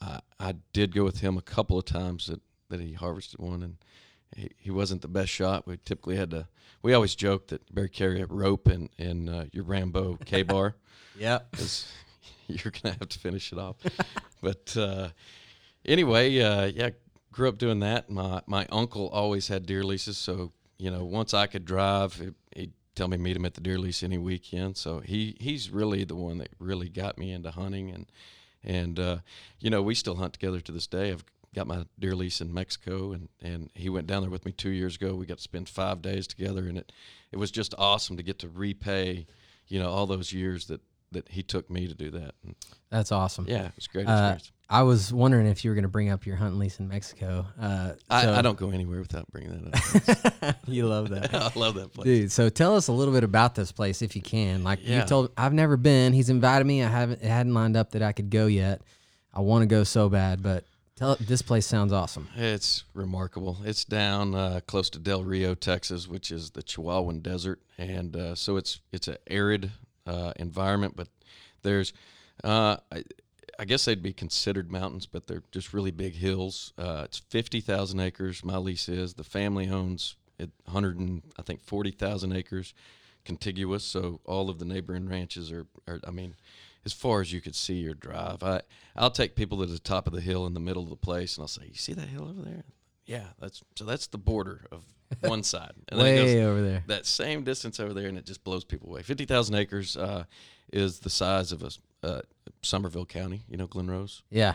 I, 0.00 0.20
I 0.38 0.54
did 0.72 0.94
go 0.94 1.04
with 1.04 1.20
him 1.20 1.36
a 1.36 1.42
couple 1.42 1.78
of 1.78 1.84
times 1.84 2.26
that, 2.26 2.40
that 2.68 2.80
he 2.80 2.92
harvested 2.92 3.40
one, 3.40 3.62
and 3.62 3.76
he, 4.36 4.50
he 4.56 4.70
wasn't 4.70 5.02
the 5.02 5.08
best 5.08 5.30
shot. 5.30 5.66
We 5.66 5.78
typically 5.84 6.16
had 6.16 6.30
to. 6.30 6.48
We 6.82 6.94
always 6.94 7.14
joked 7.14 7.48
that 7.48 7.74
Barry 7.74 7.88
carry 7.88 8.20
a 8.20 8.26
rope 8.26 8.68
and 8.68 8.88
in 8.98 9.28
uh, 9.28 9.46
your 9.52 9.64
Rambo 9.64 10.18
Ka-Bar 10.26 10.76
yeah, 11.18 11.40
because 11.50 11.92
you're 12.46 12.72
gonna 12.72 12.96
have 12.98 13.08
to 13.08 13.18
finish 13.18 13.52
it 13.52 13.58
off. 13.58 13.76
but 14.40 14.76
uh, 14.76 15.08
anyway, 15.84 16.38
uh, 16.40 16.66
yeah, 16.66 16.90
grew 17.32 17.48
up 17.48 17.58
doing 17.58 17.80
that. 17.80 18.08
My 18.08 18.40
my 18.46 18.66
uncle 18.70 19.08
always 19.08 19.48
had 19.48 19.66
deer 19.66 19.82
leases, 19.82 20.16
so 20.16 20.52
you 20.78 20.90
know, 20.90 21.04
once 21.04 21.34
I 21.34 21.46
could 21.46 21.64
drive, 21.64 22.20
it, 22.20 22.34
he'd 22.56 22.72
tell 22.94 23.08
me 23.08 23.16
meet 23.16 23.36
him 23.36 23.44
at 23.44 23.54
the 23.54 23.60
deer 23.60 23.78
lease 23.78 24.02
any 24.02 24.18
weekend. 24.18 24.76
So 24.76 25.00
he 25.00 25.36
he's 25.40 25.70
really 25.70 26.04
the 26.04 26.16
one 26.16 26.38
that 26.38 26.50
really 26.58 26.88
got 26.88 27.18
me 27.18 27.32
into 27.32 27.50
hunting, 27.50 27.90
and 27.90 28.06
and 28.62 28.98
uh, 28.98 29.18
you 29.58 29.70
know, 29.70 29.82
we 29.82 29.94
still 29.94 30.16
hunt 30.16 30.32
together 30.32 30.60
to 30.60 30.72
this 30.72 30.86
day. 30.86 31.10
I've 31.10 31.24
got 31.54 31.66
my 31.66 31.84
deer 31.98 32.14
lease 32.14 32.40
in 32.40 32.52
Mexico, 32.52 33.12
and 33.12 33.28
and 33.42 33.70
he 33.74 33.88
went 33.88 34.06
down 34.06 34.22
there 34.22 34.30
with 34.30 34.44
me 34.44 34.52
two 34.52 34.70
years 34.70 34.96
ago. 34.96 35.14
We 35.14 35.26
got 35.26 35.38
to 35.38 35.42
spend 35.42 35.68
five 35.68 36.02
days 36.02 36.26
together, 36.26 36.66
and 36.68 36.78
it 36.78 36.92
it 37.32 37.36
was 37.36 37.50
just 37.50 37.74
awesome 37.78 38.16
to 38.16 38.22
get 38.22 38.38
to 38.40 38.48
repay, 38.48 39.26
you 39.68 39.78
know, 39.78 39.90
all 39.90 40.06
those 40.06 40.32
years 40.32 40.66
that 40.66 40.80
that 41.12 41.28
he 41.30 41.42
took 41.42 41.70
me 41.70 41.86
to 41.88 41.94
do 41.94 42.10
that. 42.10 42.34
And 42.44 42.54
That's 42.90 43.12
awesome. 43.12 43.46
yeah, 43.48 43.66
it 43.66 43.72
was 43.76 43.86
a 43.86 43.88
great 43.92 44.06
Uh. 44.06 44.36
I 44.70 44.82
was 44.82 45.10
wondering 45.10 45.46
if 45.46 45.64
you 45.64 45.70
were 45.70 45.74
going 45.74 45.84
to 45.84 45.88
bring 45.88 46.10
up 46.10 46.26
your 46.26 46.36
hunt 46.36 46.58
lease 46.58 46.78
in 46.78 46.88
Mexico. 46.88 47.46
Uh, 47.58 47.92
I, 48.10 48.22
so- 48.24 48.34
I 48.34 48.42
don't 48.42 48.58
go 48.58 48.68
anywhere 48.70 48.98
without 49.00 49.26
bringing 49.32 49.70
that 49.70 50.42
up. 50.44 50.56
you 50.66 50.86
love 50.86 51.08
that. 51.08 51.32
I 51.34 51.50
love 51.58 51.76
that 51.76 51.94
place. 51.94 52.04
Dude, 52.04 52.32
so 52.32 52.50
tell 52.50 52.76
us 52.76 52.88
a 52.88 52.92
little 52.92 53.14
bit 53.14 53.24
about 53.24 53.54
this 53.54 53.72
place 53.72 54.02
if 54.02 54.14
you 54.14 54.20
can. 54.20 54.64
Like 54.64 54.84
you 54.84 54.96
Yeah. 54.96 55.04
told, 55.06 55.30
I've 55.38 55.54
never 55.54 55.78
been. 55.78 56.12
He's 56.12 56.28
invited 56.28 56.66
me. 56.66 56.82
I 56.82 56.88
haven't. 56.88 57.22
It 57.22 57.28
hadn't 57.28 57.54
lined 57.54 57.78
up 57.78 57.92
that 57.92 58.02
I 58.02 58.12
could 58.12 58.28
go 58.28 58.46
yet. 58.46 58.82
I 59.32 59.40
want 59.40 59.62
to 59.62 59.66
go 59.66 59.84
so 59.84 60.10
bad, 60.10 60.42
but 60.42 60.64
tell 60.98 61.16
this 61.20 61.42
place 61.42 61.66
sounds 61.66 61.92
awesome. 61.92 62.28
It's 62.36 62.84
remarkable. 62.92 63.58
It's 63.64 63.84
down 63.84 64.34
uh, 64.34 64.60
close 64.66 64.90
to 64.90 64.98
Del 64.98 65.22
Rio, 65.22 65.54
Texas, 65.54 66.08
which 66.08 66.30
is 66.30 66.50
the 66.50 66.62
Chihuahuan 66.62 67.22
Desert, 67.22 67.60
and 67.78 68.16
uh, 68.16 68.34
so 68.34 68.56
it's 68.56 68.80
it's 68.92 69.08
an 69.08 69.16
arid 69.28 69.70
uh, 70.06 70.32
environment. 70.36 70.96
But 70.96 71.08
there's, 71.62 71.92
uh, 72.42 72.78
I, 72.90 73.04
I 73.58 73.64
guess 73.64 73.84
they'd 73.84 74.02
be 74.02 74.12
considered 74.12 74.72
mountains, 74.72 75.06
but 75.06 75.26
they're 75.26 75.44
just 75.52 75.72
really 75.72 75.92
big 75.92 76.14
hills. 76.16 76.72
Uh, 76.76 77.02
it's 77.04 77.18
fifty 77.18 77.60
thousand 77.60 78.00
acres. 78.00 78.44
My 78.44 78.56
lease 78.56 78.88
is 78.88 79.14
the 79.14 79.24
family 79.24 79.70
owns 79.70 80.16
hundred 80.66 80.98
and 80.98 81.22
I 81.38 81.42
think 81.42 81.62
forty 81.62 81.92
thousand 81.92 82.32
acres, 82.32 82.74
contiguous. 83.24 83.84
So 83.84 84.20
all 84.24 84.50
of 84.50 84.58
the 84.58 84.64
neighboring 84.64 85.08
ranches 85.08 85.52
are, 85.52 85.66
are 85.86 86.00
I 86.06 86.10
mean, 86.10 86.34
as 86.88 86.94
far 86.94 87.20
as 87.20 87.32
you 87.32 87.42
could 87.42 87.54
see 87.54 87.74
your 87.74 87.92
drive. 87.94 88.42
I 88.42 88.62
I'll 88.96 89.10
take 89.10 89.34
people 89.36 89.58
to 89.58 89.66
the 89.66 89.78
top 89.78 90.06
of 90.06 90.14
the 90.14 90.22
hill 90.22 90.46
in 90.46 90.54
the 90.54 90.60
middle 90.60 90.82
of 90.82 90.88
the 90.88 90.96
place, 90.96 91.36
and 91.36 91.42
I'll 91.44 91.48
say, 91.48 91.66
"You 91.66 91.74
see 91.74 91.92
that 91.92 92.08
hill 92.08 92.26
over 92.28 92.40
there? 92.40 92.64
Yeah, 93.04 93.26
that's 93.38 93.62
so 93.76 93.84
that's 93.84 94.06
the 94.06 94.16
border 94.18 94.64
of 94.72 94.82
one 95.20 95.42
side, 95.42 95.72
and 95.88 96.00
then 96.00 96.04
Way 96.06 96.16
goes 96.16 96.46
over 96.46 96.62
there. 96.62 96.82
that 96.86 97.04
same 97.04 97.44
distance 97.44 97.78
over 97.78 97.92
there, 97.92 98.08
and 98.08 98.16
it 98.16 98.24
just 98.24 98.42
blows 98.42 98.64
people 98.64 98.88
away. 98.88 99.02
Fifty 99.02 99.26
thousand 99.26 99.54
acres 99.56 99.96
uh, 99.96 100.24
is 100.72 101.00
the 101.00 101.10
size 101.10 101.52
of 101.52 101.62
a 101.62 101.70
uh, 102.06 102.20
Somervell 102.62 103.06
County. 103.06 103.42
You 103.48 103.58
know, 103.58 103.66
Glen 103.66 103.90
Rose. 103.90 104.22
Yeah, 104.30 104.54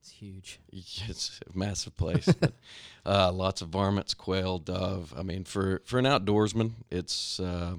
it's 0.00 0.10
huge. 0.10 0.60
It's 0.72 1.38
a 1.54 1.56
massive 1.56 1.96
place. 1.98 2.26
but, 2.40 2.54
uh, 3.06 3.30
lots 3.32 3.60
of 3.62 3.68
varmints, 3.68 4.14
quail, 4.14 4.58
dove. 4.58 5.12
I 5.16 5.22
mean, 5.22 5.44
for 5.44 5.82
for 5.84 5.98
an 5.98 6.06
outdoorsman, 6.06 6.72
it's 6.90 7.38
uh, 7.40 7.76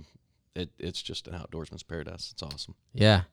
it 0.55 0.69
it's 0.79 1.01
just 1.01 1.27
an 1.27 1.33
outdoorsman's 1.33 1.83
paradise. 1.83 2.29
It's 2.31 2.41
awesome. 2.43 2.75
Yeah. 2.93 3.23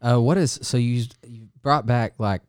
Uh, 0.00 0.20
what 0.20 0.36
is 0.38 0.58
so 0.62 0.76
you 0.76 1.04
you 1.26 1.48
brought 1.62 1.86
back 1.86 2.14
like? 2.18 2.42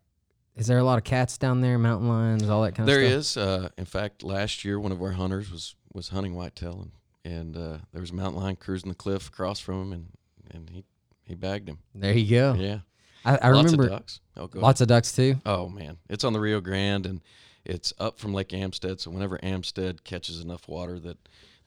Is 0.55 0.67
there 0.67 0.77
a 0.77 0.83
lot 0.83 0.97
of 0.97 1.05
cats 1.05 1.37
down 1.37 1.61
there, 1.61 1.77
mountain 1.77 2.09
lions, 2.09 2.49
all 2.49 2.63
that 2.63 2.75
kind 2.75 2.87
There 2.87 3.01
of 3.01 3.25
stuff? 3.25 3.43
is. 3.43 3.63
Uh, 3.63 3.69
in 3.77 3.85
fact, 3.85 4.23
last 4.23 4.65
year 4.65 4.77
one 4.79 4.91
of 4.91 5.01
our 5.01 5.11
hunters 5.11 5.49
was 5.51 5.75
was 5.93 6.09
hunting 6.09 6.35
whitetail, 6.35 6.81
and 7.23 7.33
and 7.33 7.55
uh, 7.57 7.77
there 7.91 8.01
was 8.01 8.11
a 8.11 8.15
mountain 8.15 8.41
lion 8.41 8.55
cruising 8.57 8.89
the 8.89 8.95
cliff 8.95 9.27
across 9.29 9.59
from 9.59 9.81
him, 9.81 9.93
and 9.93 10.07
and 10.51 10.69
he 10.69 10.83
he 11.23 11.35
bagged 11.35 11.69
him. 11.69 11.79
There 11.95 12.13
you 12.13 12.29
go. 12.29 12.53
Yeah, 12.55 12.79
I, 13.25 13.37
I 13.37 13.49
lots 13.51 13.71
remember 13.71 13.85
of 13.85 13.99
ducks. 13.99 14.19
Oh, 14.35 14.47
go 14.47 14.59
ahead. 14.59 14.63
lots 14.63 14.81
of 14.81 14.87
ducks 14.89 15.13
too. 15.15 15.39
Oh 15.45 15.69
man, 15.69 15.97
it's 16.09 16.23
on 16.23 16.33
the 16.33 16.39
Rio 16.39 16.59
Grande 16.61 17.05
and 17.05 17.21
it's 17.65 17.93
up 17.99 18.19
from 18.19 18.33
Lake 18.33 18.53
Amistad. 18.53 18.99
So 18.99 19.11
whenever 19.11 19.37
Amstead 19.39 20.03
catches 20.03 20.39
enough 20.41 20.67
water 20.67 20.99
that 20.99 21.17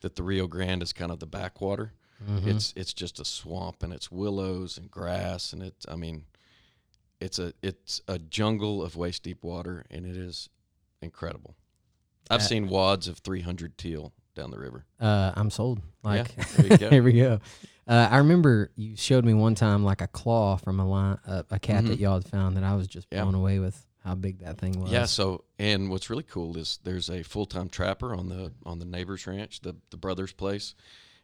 that 0.02 0.16
the 0.16 0.22
Rio 0.22 0.46
Grande 0.46 0.82
is 0.82 0.92
kind 0.92 1.10
of 1.12 1.18
the 1.18 1.26
backwater, 1.26 1.92
Mm-hmm. 2.28 2.48
it's 2.48 2.72
it's 2.76 2.92
just 2.94 3.18
a 3.20 3.24
swamp 3.24 3.82
and 3.82 3.92
it's 3.92 4.10
willows 4.10 4.78
and 4.78 4.90
grass 4.90 5.52
and 5.52 5.62
it. 5.62 5.74
I 5.88 5.96
mean, 5.96 6.24
it's 7.20 7.38
a 7.38 7.52
it's 7.62 8.00
a 8.08 8.18
jungle 8.18 8.82
of 8.82 8.96
waist 8.96 9.22
deep 9.22 9.42
water 9.44 9.84
and 9.90 10.06
it 10.06 10.16
is 10.16 10.48
incredible. 11.00 11.54
I've 12.30 12.40
Uh, 12.40 12.44
seen 12.44 12.68
wads 12.68 13.08
of 13.08 13.18
300 13.18 13.76
teal 13.76 14.12
down 14.34 14.50
the 14.50 14.58
river. 14.58 14.84
Uh, 15.00 15.32
I'm 15.34 15.50
sold. 15.50 15.80
Like, 16.02 16.34
yeah, 16.36 16.44
there 16.68 16.78
go. 16.78 16.90
here 16.90 17.02
we 17.02 17.12
go. 17.12 17.40
Uh, 17.86 18.08
I 18.10 18.18
remember 18.18 18.70
you 18.76 18.96
showed 18.96 19.24
me 19.24 19.34
one 19.34 19.54
time 19.56 19.84
like 19.84 20.00
a 20.00 20.06
claw 20.06 20.56
from 20.56 20.78
a 20.80 20.88
line, 20.88 21.18
uh, 21.26 21.42
a 21.50 21.58
cat 21.58 21.84
that 21.86 21.98
Mhm. 21.98 22.00
y'all 22.00 22.14
had 22.14 22.28
found 22.28 22.56
that 22.56 22.64
I 22.64 22.74
was 22.76 22.86
just 22.86 23.08
Yeah. 23.10 23.22
blown 23.24 23.34
away 23.34 23.58
with 23.58 23.84
how 24.04 24.14
big 24.14 24.38
that 24.38 24.58
thing 24.58 24.80
was. 24.80 24.90
Yeah. 24.90 25.06
So, 25.06 25.44
and 25.58 25.90
what's 25.90 26.08
really 26.08 26.22
cool 26.22 26.56
is 26.56 26.78
there's 26.84 27.10
a 27.10 27.22
full 27.24 27.46
time 27.46 27.68
trapper 27.68 28.14
on 28.14 28.28
the 28.28 28.52
on 28.64 28.78
the 28.78 28.84
neighbor's 28.84 29.26
ranch, 29.26 29.60
the 29.60 29.74
the 29.90 29.96
brother's 29.96 30.32
place, 30.32 30.74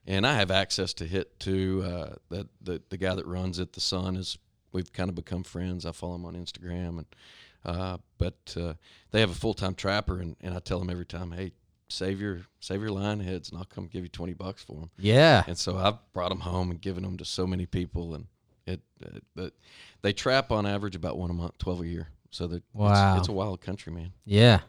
and 0.08 0.26
I 0.26 0.34
have 0.34 0.50
access 0.50 0.92
to 0.94 1.04
hit 1.04 1.38
to 1.40 1.82
uh, 1.84 2.14
the 2.30 2.48
the 2.60 2.82
the 2.88 2.96
guy 2.96 3.14
that 3.14 3.26
runs 3.26 3.60
it. 3.60 3.74
The 3.74 3.80
son 3.80 4.16
is 4.16 4.36
we've 4.72 4.92
kind 4.92 5.08
of 5.08 5.14
become 5.14 5.44
friends. 5.44 5.86
I 5.86 5.92
follow 5.92 6.16
him 6.16 6.24
on 6.24 6.34
Instagram, 6.34 6.98
and 6.98 7.06
uh, 7.64 7.98
but 8.18 8.56
uh, 8.60 8.74
they 9.12 9.20
have 9.20 9.30
a 9.30 9.34
full 9.34 9.54
time 9.54 9.74
trapper, 9.74 10.18
and, 10.20 10.34
and 10.40 10.54
I 10.54 10.58
tell 10.58 10.80
him 10.80 10.90
every 10.90 11.06
time, 11.06 11.30
hey, 11.32 11.52
save 11.88 12.20
your 12.20 12.40
save 12.60 12.80
your 12.80 12.90
line 12.90 13.20
heads, 13.20 13.50
and 13.50 13.58
I'll 13.58 13.64
come 13.66 13.86
give 13.86 14.02
you 14.02 14.08
twenty 14.08 14.34
bucks 14.34 14.64
for 14.64 14.80
them. 14.80 14.90
Yeah. 14.98 15.44
And 15.46 15.56
so 15.58 15.76
I've 15.76 15.98
brought 16.12 16.30
them 16.30 16.40
home 16.40 16.70
and 16.70 16.80
given 16.80 17.02
them 17.02 17.16
to 17.18 17.24
so 17.24 17.46
many 17.46 17.66
people, 17.66 18.14
and 18.14 18.26
it, 18.66 18.80
uh, 19.38 19.48
they 20.02 20.12
trap 20.12 20.50
on 20.52 20.66
average 20.66 20.96
about 20.96 21.18
one 21.18 21.30
a 21.30 21.34
month, 21.34 21.58
twelve 21.58 21.80
a 21.82 21.86
year. 21.86 22.08
So 22.30 22.46
that 22.48 22.62
Wow. 22.74 23.12
it's, 23.14 23.20
it's 23.20 23.28
a 23.28 23.32
wild 23.32 23.60
country, 23.62 23.92
man. 23.92 24.12
Yeah. 24.26 24.60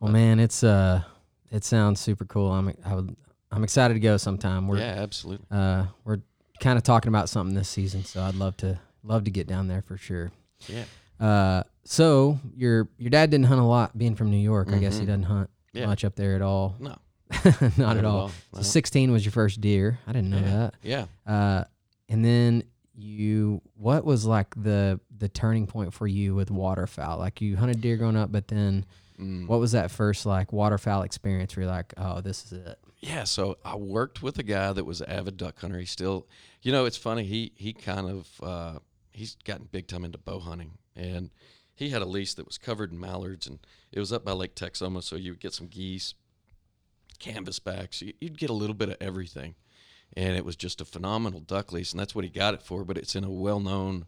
Well, 0.00 0.08
But- 0.10 0.12
man, 0.12 0.40
it's 0.40 0.62
uh, 0.64 1.02
it 1.50 1.64
sounds 1.64 2.00
super 2.00 2.24
cool. 2.24 2.50
I'm 2.50 2.74
I 2.84 2.94
would 2.94 3.16
I'm 3.52 3.64
excited 3.64 3.94
to 3.94 4.00
go 4.00 4.16
sometime. 4.16 4.68
We're 4.68 4.78
yeah, 4.78 4.94
absolutely. 5.02 5.46
uh 5.50 5.86
we're 6.04 6.18
kind 6.60 6.76
of 6.76 6.82
talking 6.84 7.08
about 7.08 7.28
something 7.28 7.54
this 7.54 7.68
season, 7.68 8.04
so 8.04 8.22
I'd 8.22 8.34
love 8.34 8.56
to 8.58 8.78
love 9.02 9.24
to 9.24 9.30
get 9.30 9.46
down 9.46 9.66
there 9.68 9.82
for 9.82 9.96
sure. 9.96 10.30
Yeah, 10.68 10.84
Uh, 11.18 11.62
so 11.84 12.38
your 12.56 12.88
your 12.98 13.10
dad 13.10 13.30
didn't 13.30 13.46
hunt 13.46 13.60
a 13.60 13.64
lot, 13.64 13.96
being 13.96 14.14
from 14.14 14.30
New 14.30 14.36
York. 14.38 14.68
I 14.72 14.78
guess 14.78 14.96
he 14.98 15.04
Mhm. 15.04 15.08
doesn't 15.08 15.22
hunt 15.24 15.50
Yeah. 15.72 15.86
much 15.86 16.04
up 16.04 16.14
there 16.16 16.34
at 16.36 16.42
all. 16.42 16.76
no, 16.78 16.96
Not 17.78 17.96
at 17.96 18.04
all. 18.04 18.28
So 18.52 18.58
No. 18.58 18.62
16 18.62 19.10
was 19.12 19.24
your 19.24 19.32
first 19.32 19.60
deer. 19.60 19.98
I 20.06 20.12
didn't 20.12 20.30
know 20.30 20.38
yeah. 20.38 20.50
that. 20.56 20.74
Yeah. 20.82 21.06
Uh, 21.26 21.64
and 22.08 22.24
then 22.24 22.64
you, 22.94 23.62
what 23.76 24.04
was 24.04 24.26
like 24.26 24.54
the 24.62 25.00
the 25.16 25.28
turning 25.28 25.66
point 25.66 25.92
for 25.94 26.06
you 26.06 26.34
with 26.34 26.50
waterfowl? 26.50 27.18
Like 27.18 27.40
you 27.40 27.56
hunted 27.56 27.80
deer 27.80 27.96
growing 27.96 28.16
up, 28.16 28.30
but 28.30 28.48
then 28.48 28.84
Mm. 29.18 29.46
what 29.48 29.60
was 29.60 29.72
that 29.72 29.90
first 29.90 30.24
like 30.26 30.50
waterfowl 30.52 31.02
experience 31.02 31.54
where 31.56 31.64
you're 31.64 31.72
like, 31.72 31.92
oh, 31.98 32.20
this 32.22 32.44
is 32.46 32.52
it? 32.52 32.78
Yeah, 33.00 33.24
so 33.24 33.56
I 33.64 33.76
worked 33.76 34.22
with 34.22 34.38
a 34.38 34.42
guy 34.42 34.72
that 34.72 34.84
was 34.84 35.00
an 35.00 35.08
avid 35.08 35.36
duck 35.38 35.58
hunter. 35.60 35.78
He 35.78 35.86
still, 35.86 36.26
you 36.62 36.70
know, 36.70 36.84
it's 36.84 36.98
funny. 36.98 37.24
He 37.24 37.52
he 37.56 37.72
kind 37.72 38.06
of 38.10 38.28
uh, 38.42 38.78
he's 39.12 39.36
gotten 39.44 39.68
big 39.72 39.86
time 39.86 40.04
into 40.04 40.18
bow 40.18 40.38
hunting, 40.38 40.72
and 40.94 41.30
he 41.74 41.88
had 41.90 42.02
a 42.02 42.06
lease 42.06 42.34
that 42.34 42.46
was 42.46 42.58
covered 42.58 42.92
in 42.92 43.00
mallards, 43.00 43.46
and 43.46 43.58
it 43.90 44.00
was 44.00 44.12
up 44.12 44.22
by 44.24 44.32
Lake 44.32 44.54
Texoma, 44.54 45.02
so 45.02 45.16
you 45.16 45.32
would 45.32 45.40
get 45.40 45.54
some 45.54 45.66
geese, 45.66 46.12
canvasbacks. 47.18 48.02
You- 48.02 48.12
You'd 48.20 48.38
get 48.38 48.50
a 48.50 48.54
little 48.54 48.74
bit 48.74 48.90
of 48.90 48.96
everything, 49.00 49.54
and 50.14 50.36
it 50.36 50.44
was 50.44 50.56
just 50.56 50.80
a 50.80 50.84
phenomenal 50.84 51.40
duck 51.40 51.72
lease, 51.72 51.92
and 51.92 52.00
that's 52.00 52.14
what 52.14 52.24
he 52.24 52.30
got 52.30 52.52
it 52.54 52.62
for. 52.62 52.84
But 52.84 52.98
it's 52.98 53.16
in 53.16 53.24
a 53.24 53.30
well-known 53.30 54.06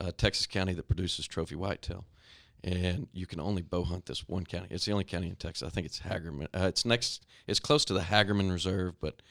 uh, 0.00 0.12
Texas 0.16 0.46
county 0.46 0.72
that 0.74 0.86
produces 0.88 1.26
trophy 1.26 1.56
whitetail. 1.56 2.04
And 2.62 3.08
you 3.12 3.26
can 3.26 3.40
only 3.40 3.62
bow 3.62 3.84
hunt 3.84 4.06
this 4.06 4.28
one 4.28 4.44
county. 4.44 4.66
It's 4.70 4.84
the 4.84 4.92
only 4.92 5.04
county 5.04 5.28
in 5.28 5.36
Texas. 5.36 5.66
I 5.66 5.70
think 5.70 5.86
it's 5.86 6.00
Hagerman. 6.00 6.48
Uh, 6.54 6.66
it's 6.66 6.84
next. 6.84 7.24
It's 7.46 7.60
close 7.60 7.84
to 7.86 7.94
the 7.94 8.00
Hagerman 8.00 8.52
Reserve, 8.52 8.94
but 9.00 9.22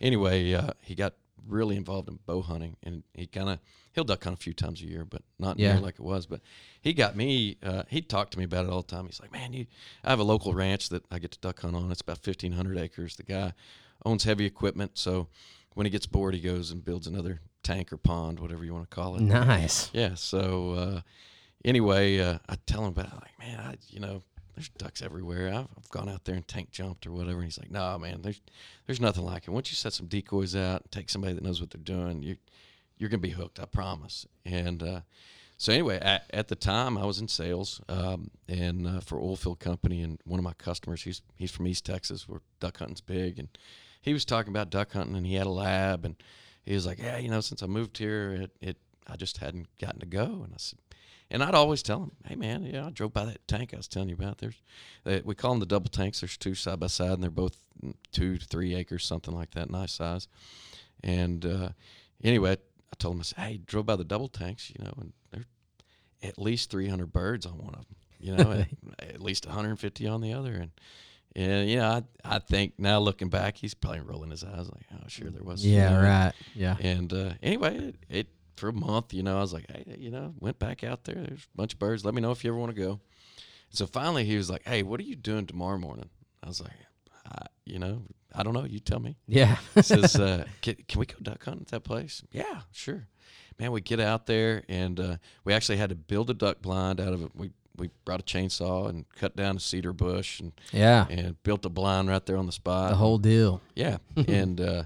anyway, 0.00 0.52
uh, 0.54 0.70
he 0.80 0.94
got 0.94 1.14
really 1.46 1.76
involved 1.76 2.08
in 2.08 2.18
bow 2.26 2.40
hunting, 2.42 2.76
and 2.82 3.02
he 3.14 3.26
kind 3.26 3.48
of 3.50 3.58
he'll 3.92 4.04
duck 4.04 4.24
hunt 4.24 4.36
a 4.36 4.40
few 4.42 4.52
times 4.54 4.80
a 4.80 4.86
year, 4.86 5.04
but 5.04 5.22
not 5.38 5.58
Yeah. 5.58 5.72
near 5.74 5.82
like 5.82 5.94
it 5.94 6.02
was. 6.02 6.26
But 6.26 6.40
he 6.80 6.92
got 6.94 7.14
me. 7.16 7.56
Uh, 7.62 7.82
he 7.88 8.00
talked 8.00 8.32
to 8.32 8.38
me 8.38 8.44
about 8.44 8.64
it 8.64 8.70
all 8.70 8.82
the 8.82 8.88
time. 8.88 9.06
He's 9.06 9.20
like, 9.20 9.32
"Man, 9.32 9.52
you, 9.52 9.66
I 10.04 10.10
have 10.10 10.18
a 10.20 10.24
local 10.24 10.54
ranch 10.54 10.88
that 10.88 11.04
I 11.10 11.18
get 11.18 11.30
to 11.32 11.38
duck 11.40 11.60
hunt 11.60 11.76
on. 11.76 11.90
It's 11.92 12.00
about 12.00 12.18
fifteen 12.18 12.52
hundred 12.52 12.78
acres. 12.78 13.16
The 13.16 13.22
guy 13.22 13.52
owns 14.04 14.24
heavy 14.24 14.46
equipment, 14.46 14.92
so 14.94 15.28
when 15.74 15.84
he 15.84 15.90
gets 15.90 16.06
bored, 16.06 16.34
he 16.34 16.40
goes 16.40 16.70
and 16.70 16.84
builds 16.84 17.06
another 17.06 17.40
tank 17.62 17.92
or 17.92 17.96
pond, 17.98 18.40
whatever 18.40 18.64
you 18.64 18.72
want 18.72 18.88
to 18.88 18.94
call 18.94 19.16
it. 19.16 19.20
Nice. 19.22 19.90
Yeah. 19.92 20.14
So 20.14 20.72
uh, 20.72 21.00
anyway, 21.64 22.18
uh, 22.18 22.38
I 22.48 22.56
tell 22.66 22.82
him 22.82 22.88
about 22.88 23.08
it. 23.08 23.14
Like, 23.14 23.38
man, 23.38 23.60
I, 23.60 23.74
you 23.88 24.00
know, 24.00 24.22
there's 24.54 24.68
ducks 24.70 25.02
everywhere. 25.02 25.48
I've, 25.48 25.68
I've 25.76 25.88
gone 25.90 26.08
out 26.08 26.24
there 26.24 26.34
and 26.34 26.46
tank 26.46 26.70
jumped 26.70 27.06
or 27.06 27.12
whatever. 27.12 27.36
And 27.36 27.44
he's 27.44 27.58
like, 27.58 27.70
no, 27.70 27.98
man, 27.98 28.22
there's 28.22 28.40
there's 28.86 29.00
nothing 29.00 29.24
like 29.24 29.44
it. 29.46 29.50
Once 29.50 29.70
you 29.70 29.76
set 29.76 29.92
some 29.92 30.06
decoys 30.06 30.56
out, 30.56 30.82
and 30.82 30.90
take 30.90 31.10
somebody 31.10 31.34
that 31.34 31.44
knows 31.44 31.60
what 31.60 31.70
they're 31.70 31.80
doing, 31.80 32.22
you 32.22 32.36
you're 32.96 33.08
gonna 33.08 33.20
be 33.20 33.30
hooked. 33.30 33.60
I 33.60 33.66
promise. 33.66 34.26
And 34.44 34.82
uh, 34.82 35.00
so 35.56 35.72
anyway, 35.72 35.98
at, 36.00 36.24
at 36.32 36.48
the 36.48 36.56
time, 36.56 36.98
I 36.98 37.04
was 37.04 37.20
in 37.20 37.28
sales 37.28 37.80
um, 37.88 38.30
and 38.48 38.86
uh, 38.86 39.00
for 39.00 39.18
oilfield 39.18 39.60
company, 39.60 40.02
and 40.02 40.18
one 40.24 40.40
of 40.40 40.44
my 40.44 40.54
customers, 40.54 41.02
he's 41.02 41.22
he's 41.36 41.52
from 41.52 41.66
East 41.66 41.86
Texas, 41.86 42.28
where 42.28 42.40
duck 42.60 42.78
hunting's 42.78 43.00
big, 43.00 43.38
and 43.38 43.48
he 44.02 44.12
was 44.12 44.24
talking 44.24 44.52
about 44.52 44.70
duck 44.70 44.92
hunting, 44.92 45.16
and 45.16 45.26
he 45.26 45.34
had 45.34 45.46
a 45.46 45.50
lab, 45.50 46.04
and 46.04 46.16
he 46.64 46.74
was 46.74 46.86
like, 46.86 46.98
yeah, 46.98 47.18
you 47.18 47.28
know, 47.28 47.40
since 47.40 47.62
I 47.62 47.66
moved 47.66 47.98
here, 47.98 48.32
it, 48.32 48.50
it 48.60 48.76
I 49.06 49.16
just 49.16 49.38
hadn't 49.38 49.68
gotten 49.80 50.00
to 50.00 50.06
go, 50.06 50.24
and 50.24 50.52
I 50.52 50.58
said. 50.58 50.78
And 51.30 51.42
I'd 51.42 51.54
always 51.54 51.82
tell 51.82 52.02
him, 52.02 52.12
"Hey, 52.24 52.36
man, 52.36 52.64
yeah, 52.64 52.86
I 52.86 52.90
drove 52.90 53.12
by 53.12 53.26
that 53.26 53.46
tank 53.46 53.74
I 53.74 53.76
was 53.76 53.88
telling 53.88 54.08
you 54.08 54.14
about. 54.14 54.38
There's, 54.38 54.62
they, 55.04 55.20
we 55.20 55.34
call 55.34 55.50
them 55.50 55.60
the 55.60 55.66
double 55.66 55.90
tanks. 55.90 56.20
There's 56.20 56.36
two 56.36 56.54
side 56.54 56.80
by 56.80 56.86
side, 56.86 57.12
and 57.12 57.22
they're 57.22 57.30
both 57.30 57.56
mm, 57.84 57.94
two 58.12 58.38
to 58.38 58.46
three 58.46 58.74
acres, 58.74 59.04
something 59.04 59.34
like 59.34 59.50
that, 59.50 59.70
nice 59.70 59.92
size. 59.92 60.26
And 61.04 61.44
uh, 61.44 61.68
anyway, 62.24 62.52
I 62.52 62.96
told 62.98 63.16
him, 63.16 63.20
I 63.20 63.24
said, 63.24 63.38
"Hey, 63.38 63.60
drove 63.64 63.86
by 63.86 63.96
the 63.96 64.04
double 64.04 64.28
tanks, 64.28 64.70
you 64.70 64.82
know, 64.82 64.94
and 64.98 65.12
there's 65.30 65.44
at 66.22 66.38
least 66.38 66.70
300 66.70 67.12
birds 67.12 67.44
on 67.44 67.58
one 67.58 67.74
of 67.74 67.86
them, 67.86 67.96
you 68.18 68.34
know, 68.34 68.50
and 68.50 68.66
at 68.98 69.20
least 69.20 69.46
150 69.46 70.06
on 70.06 70.20
the 70.22 70.32
other." 70.32 70.54
And 70.54 70.70
and 71.36 71.68
you 71.68 71.76
know, 71.76 71.88
I 71.88 72.02
I 72.24 72.38
think 72.38 72.78
now 72.78 73.00
looking 73.00 73.28
back, 73.28 73.58
he's 73.58 73.74
probably 73.74 74.00
rolling 74.00 74.30
his 74.30 74.44
eyes 74.44 74.70
like, 74.70 74.86
"Oh, 74.94 75.04
sure, 75.08 75.30
there 75.30 75.44
was." 75.44 75.64
Yeah. 75.64 76.02
Right. 76.02 76.32
Yeah. 76.54 76.76
and 76.80 77.12
uh, 77.12 77.32
anyway, 77.42 77.76
it, 77.76 77.96
it 78.08 78.26
for 78.58 78.68
a 78.68 78.72
month, 78.72 79.14
you 79.14 79.22
know, 79.22 79.38
I 79.38 79.40
was 79.40 79.52
like, 79.52 79.66
hey, 79.70 79.96
you 79.98 80.10
know, 80.10 80.34
went 80.40 80.58
back 80.58 80.84
out 80.84 81.04
there. 81.04 81.16
There's 81.16 81.44
a 81.52 81.56
bunch 81.56 81.74
of 81.74 81.78
birds. 81.78 82.04
Let 82.04 82.14
me 82.14 82.20
know 82.20 82.30
if 82.30 82.44
you 82.44 82.50
ever 82.50 82.58
want 82.58 82.74
to 82.74 82.80
go. 82.80 83.00
So 83.70 83.86
finally, 83.86 84.24
he 84.24 84.36
was 84.36 84.50
like, 84.50 84.66
hey, 84.66 84.82
what 84.82 85.00
are 85.00 85.04
you 85.04 85.16
doing 85.16 85.46
tomorrow 85.46 85.78
morning? 85.78 86.08
I 86.42 86.48
was 86.48 86.60
like, 86.60 86.72
I, 87.26 87.46
you 87.64 87.78
know, 87.78 88.02
I 88.34 88.42
don't 88.42 88.54
know. 88.54 88.64
You 88.64 88.80
tell 88.80 89.00
me. 89.00 89.16
Yeah. 89.26 89.56
He 89.74 89.82
says, 89.82 90.16
uh, 90.20 90.44
can, 90.62 90.76
can 90.86 91.00
we 91.00 91.06
go 91.06 91.16
duck 91.22 91.44
hunting 91.44 91.62
at 91.62 91.68
that 91.68 91.84
place? 91.84 92.22
Yeah, 92.32 92.60
sure. 92.72 93.06
Man, 93.58 93.72
we 93.72 93.80
get 93.80 94.00
out 94.00 94.26
there 94.26 94.62
and 94.68 94.98
uh, 95.00 95.16
we 95.44 95.52
actually 95.52 95.78
had 95.78 95.90
to 95.90 95.96
build 95.96 96.30
a 96.30 96.34
duck 96.34 96.62
blind 96.62 97.00
out 97.00 97.12
of 97.12 97.22
it. 97.22 97.30
We 97.34 97.50
we 97.76 97.90
brought 98.04 98.20
a 98.20 98.24
chainsaw 98.24 98.88
and 98.88 99.04
cut 99.14 99.36
down 99.36 99.56
a 99.56 99.60
cedar 99.60 99.92
bush 99.92 100.40
and 100.40 100.52
yeah. 100.72 101.06
and 101.08 101.40
built 101.44 101.64
a 101.64 101.68
blind 101.68 102.08
right 102.08 102.24
there 102.26 102.36
on 102.36 102.46
the 102.46 102.52
spot. 102.52 102.90
The 102.90 102.96
whole 102.96 103.18
deal. 103.18 103.60
Yeah. 103.74 103.98
and 104.28 104.60
uh, 104.60 104.82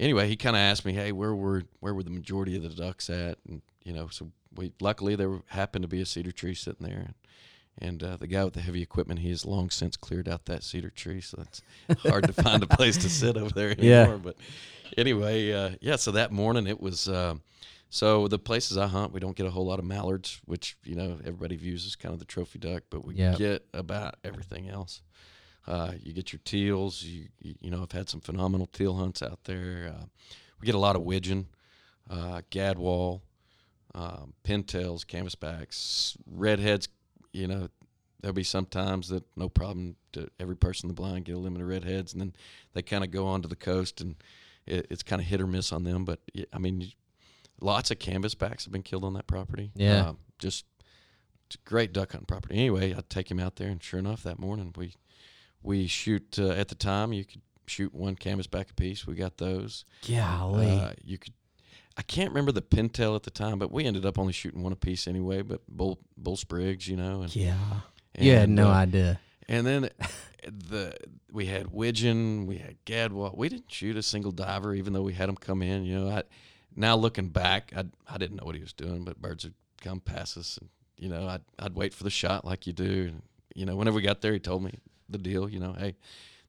anyway, 0.00 0.28
he 0.28 0.36
kind 0.36 0.56
of 0.56 0.60
asked 0.60 0.84
me, 0.84 0.92
"Hey, 0.92 1.12
where 1.12 1.34
were 1.34 1.62
where 1.80 1.94
were 1.94 2.02
the 2.02 2.10
majority 2.10 2.56
of 2.56 2.62
the 2.62 2.68
ducks 2.70 3.08
at?" 3.10 3.38
And 3.48 3.62
you 3.84 3.92
know, 3.92 4.08
so 4.08 4.30
we 4.54 4.72
luckily 4.80 5.16
there 5.16 5.40
happened 5.48 5.82
to 5.82 5.88
be 5.88 6.00
a 6.00 6.06
cedar 6.06 6.32
tree 6.32 6.54
sitting 6.54 6.86
there. 6.86 6.98
And, 6.98 7.14
and 7.78 8.02
uh, 8.02 8.16
the 8.18 8.26
guy 8.26 8.44
with 8.44 8.52
the 8.52 8.60
heavy 8.60 8.82
equipment, 8.82 9.20
he 9.20 9.30
has 9.30 9.46
long 9.46 9.70
since 9.70 9.96
cleared 9.96 10.28
out 10.28 10.44
that 10.44 10.62
cedar 10.62 10.90
tree, 10.90 11.22
so 11.22 11.38
it's 11.40 11.62
hard 12.02 12.26
to 12.26 12.32
find 12.34 12.62
a 12.62 12.66
place 12.66 12.98
to 12.98 13.08
sit 13.08 13.36
over 13.38 13.48
there 13.50 13.70
anymore. 13.78 14.14
Yeah. 14.14 14.16
But 14.22 14.36
anyway, 14.98 15.52
uh, 15.52 15.70
yeah. 15.80 15.96
So 15.96 16.10
that 16.12 16.32
morning 16.32 16.66
it 16.66 16.80
was. 16.80 17.08
Uh, 17.08 17.36
so 17.88 18.26
the 18.26 18.38
places 18.38 18.78
I 18.78 18.86
hunt, 18.86 19.12
we 19.12 19.20
don't 19.20 19.36
get 19.36 19.44
a 19.46 19.50
whole 19.50 19.66
lot 19.66 19.78
of 19.78 19.84
mallards, 19.84 20.40
which 20.46 20.76
you 20.84 20.94
know 20.94 21.18
everybody 21.24 21.56
views 21.56 21.84
as 21.86 21.94
kind 21.96 22.12
of 22.14 22.18
the 22.18 22.24
trophy 22.24 22.58
duck, 22.58 22.84
but 22.90 23.04
we 23.04 23.14
Yep. 23.16 23.36
get 23.38 23.66
about 23.74 24.14
everything 24.24 24.68
else. 24.68 25.02
Uh, 25.66 25.92
you 26.02 26.12
get 26.12 26.32
your 26.32 26.40
teals. 26.44 27.02
You, 27.02 27.28
you 27.40 27.70
know 27.70 27.82
I've 27.82 27.92
had 27.92 28.08
some 28.08 28.20
phenomenal 28.20 28.66
teal 28.66 28.94
hunts 28.96 29.22
out 29.22 29.44
there. 29.44 29.94
Uh, 29.96 30.04
we 30.60 30.66
get 30.66 30.74
a 30.74 30.78
lot 30.78 30.96
of 30.96 31.02
widgeon, 31.02 31.48
uh, 32.10 32.42
gadwall, 32.50 33.20
um, 33.94 34.32
pintails, 34.44 35.06
canvasbacks, 35.06 36.16
redheads. 36.26 36.88
You 37.32 37.46
know 37.46 37.68
there'll 38.20 38.34
be 38.34 38.44
some 38.44 38.66
times 38.66 39.08
that 39.08 39.24
no 39.36 39.48
problem 39.48 39.96
to 40.12 40.28
every 40.40 40.56
person 40.56 40.86
in 40.86 40.94
the 40.94 41.00
blind 41.00 41.24
get 41.24 41.34
a 41.36 41.38
limit 41.38 41.60
of 41.60 41.68
redheads, 41.68 42.12
and 42.12 42.20
then 42.20 42.32
they 42.72 42.82
kind 42.82 43.04
of 43.04 43.10
go 43.10 43.26
onto 43.26 43.48
the 43.48 43.56
coast 43.56 44.00
and 44.00 44.16
it, 44.66 44.86
it's 44.90 45.02
kind 45.02 45.20
of 45.20 45.28
hit 45.28 45.40
or 45.40 45.46
miss 45.46 45.72
on 45.72 45.84
them. 45.84 46.04
But 46.04 46.20
I 46.52 46.58
mean, 46.58 46.92
lots 47.60 47.90
of 47.90 47.98
canvasbacks 47.98 48.64
have 48.64 48.72
been 48.72 48.82
killed 48.82 49.04
on 49.04 49.14
that 49.14 49.26
property. 49.26 49.70
Yeah. 49.74 50.08
Um, 50.08 50.18
just 50.38 50.64
it's 51.46 51.56
a 51.56 51.68
great 51.68 51.92
duck 51.92 52.12
hunting 52.12 52.26
property. 52.26 52.56
Anyway, 52.56 52.94
I 52.94 53.00
take 53.08 53.30
him 53.30 53.38
out 53.38 53.56
there, 53.56 53.68
and 53.68 53.82
sure 53.82 54.00
enough, 54.00 54.22
that 54.22 54.38
morning 54.38 54.72
we 54.76 54.94
we 55.62 55.86
shoot 55.86 56.38
uh, 56.38 56.50
at 56.50 56.68
the 56.68 56.74
time 56.74 57.12
you 57.12 57.24
could 57.24 57.42
shoot 57.66 57.94
one 57.94 58.16
canvas 58.16 58.46
back 58.46 58.70
a 58.70 58.74
piece. 58.74 59.06
We 59.06 59.14
got 59.14 59.38
those. 59.38 59.84
Golly. 60.08 60.70
Uh, 60.70 60.92
you 61.02 61.18
could. 61.18 61.32
I 61.96 62.02
can't 62.02 62.30
remember 62.30 62.52
the 62.52 62.62
pintail 62.62 63.14
at 63.16 63.22
the 63.22 63.30
time, 63.30 63.58
but 63.58 63.70
we 63.70 63.84
ended 63.84 64.06
up 64.06 64.18
only 64.18 64.32
shooting 64.32 64.62
one 64.62 64.72
a 64.72 64.76
piece 64.76 65.06
anyway. 65.06 65.42
But 65.42 65.60
bull 65.68 65.98
bull 66.16 66.36
sprigs, 66.36 66.88
you 66.88 66.96
know, 66.96 67.22
and, 67.22 67.34
yeah. 67.34 67.54
You 68.18 68.32
had 68.32 68.48
no 68.48 68.68
uh, 68.68 68.74
idea. 68.74 69.20
and 69.48 69.66
then 69.66 69.90
the 70.46 70.94
we 71.30 71.46
had 71.46 71.72
widgeon, 71.72 72.46
we 72.46 72.58
had 72.58 72.76
gadwall. 72.84 73.36
We 73.36 73.48
didn't 73.48 73.70
shoot 73.70 73.96
a 73.96 74.02
single 74.02 74.32
diver, 74.32 74.74
even 74.74 74.92
though 74.92 75.02
we 75.02 75.14
had 75.14 75.28
them 75.28 75.36
come 75.36 75.62
in. 75.62 75.84
You 75.84 75.98
know, 75.98 76.10
I 76.10 76.22
now 76.74 76.96
looking 76.96 77.28
back, 77.28 77.72
I 77.76 77.84
I 78.08 78.18
didn't 78.18 78.36
know 78.36 78.46
what 78.46 78.54
he 78.54 78.60
was 78.62 78.72
doing, 78.72 79.04
but 79.04 79.20
birds 79.20 79.44
would 79.44 79.54
come 79.80 80.00
past 80.00 80.36
us, 80.38 80.58
and 80.58 80.70
you 80.96 81.08
know, 81.08 81.26
I'd 81.28 81.42
I'd 81.58 81.74
wait 81.74 81.92
for 81.92 82.04
the 82.04 82.10
shot 82.10 82.44
like 82.44 82.66
you 82.66 82.72
do. 82.72 83.08
And, 83.08 83.22
you 83.54 83.66
know, 83.66 83.76
whenever 83.76 83.96
we 83.96 84.02
got 84.02 84.22
there, 84.22 84.32
he 84.32 84.38
told 84.38 84.62
me 84.62 84.78
the 85.12 85.18
deal. 85.18 85.48
You 85.48 85.60
know, 85.60 85.72
hey, 85.78 85.94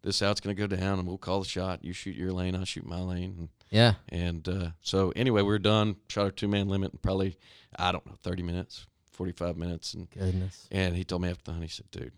this 0.01 0.21
out's 0.21 0.41
gonna 0.41 0.53
go 0.55 0.67
down, 0.67 0.99
and 0.99 1.07
we'll 1.07 1.17
call 1.17 1.39
the 1.41 1.47
shot. 1.47 1.83
You 1.83 1.93
shoot 1.93 2.15
your 2.15 2.31
lane, 2.31 2.55
I'll 2.55 2.65
shoot 2.65 2.85
my 2.85 2.99
lane. 3.01 3.35
And, 3.37 3.49
Yeah. 3.69 3.93
and 4.09 4.47
uh, 4.47 4.67
so 4.81 5.11
anyway, 5.15 5.41
we 5.41 5.53
are 5.53 5.59
done. 5.59 5.95
Shot 6.09 6.23
our 6.25 6.31
two 6.31 6.47
man 6.47 6.67
limit 6.67 6.91
in 6.93 6.99
probably 6.99 7.37
I 7.77 7.91
don't 7.91 8.05
know 8.05 8.15
thirty 8.23 8.43
minutes, 8.43 8.85
forty 9.11 9.31
five 9.31 9.57
minutes, 9.57 9.93
and 9.93 10.09
Goodness. 10.09 10.67
and 10.71 10.95
he 10.95 11.03
told 11.03 11.21
me 11.21 11.29
after 11.29 11.43
the 11.45 11.51
hunt, 11.51 11.63
he 11.63 11.69
said, 11.69 11.89
"Dude, 11.91 12.11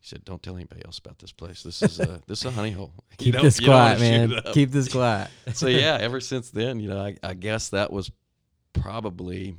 he 0.00 0.06
said, 0.08 0.24
don't 0.24 0.42
tell 0.42 0.54
anybody 0.56 0.82
else 0.84 0.98
about 0.98 1.18
this 1.18 1.32
place. 1.32 1.62
This 1.62 1.82
is 1.82 1.98
a 2.00 2.20
this 2.26 2.40
is 2.40 2.44
a 2.46 2.50
honey 2.50 2.70
hole. 2.72 2.92
Keep 3.18 3.34
this 3.40 3.58
you 3.60 3.66
don't 3.66 3.74
wanna 3.76 3.96
quiet, 3.96 4.00
man. 4.00 4.28
shoot 4.30 4.38
it 4.38 4.46
up." 4.46 4.54
Keep 4.54 4.70
this 4.70 4.88
quiet. 4.92 5.30
so 5.54 5.66
yeah, 5.66 5.98
ever 6.00 6.20
since 6.20 6.50
then, 6.50 6.78
you 6.80 6.88
know, 6.88 7.00
I, 7.00 7.16
I 7.22 7.34
guess 7.34 7.70
that 7.70 7.92
was 7.92 8.10
probably 8.72 9.56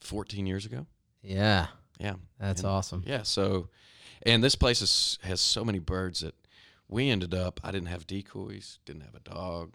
14 0.00 0.46
years 0.46 0.66
ago. 0.66 0.86
Yeah. 1.22 1.66
Yeah, 1.98 2.14
That's 2.38 2.62
And- 2.62 2.70
awesome. 2.70 3.04
yeah. 3.06 3.22
So, 3.22 3.68
and 4.22 4.42
this 4.42 4.54
place 4.54 4.82
is, 4.82 5.18
has 5.22 5.40
so 5.40 5.64
many 5.64 5.78
birds 5.78 6.20
that 6.20 6.34
we 6.88 7.08
ended 7.10 7.34
up. 7.34 7.60
I 7.64 7.70
didn't 7.70 7.88
have 7.88 8.06
decoys, 8.06 8.78
didn't 8.84 9.02
have 9.02 9.14
a 9.14 9.20
dog, 9.20 9.72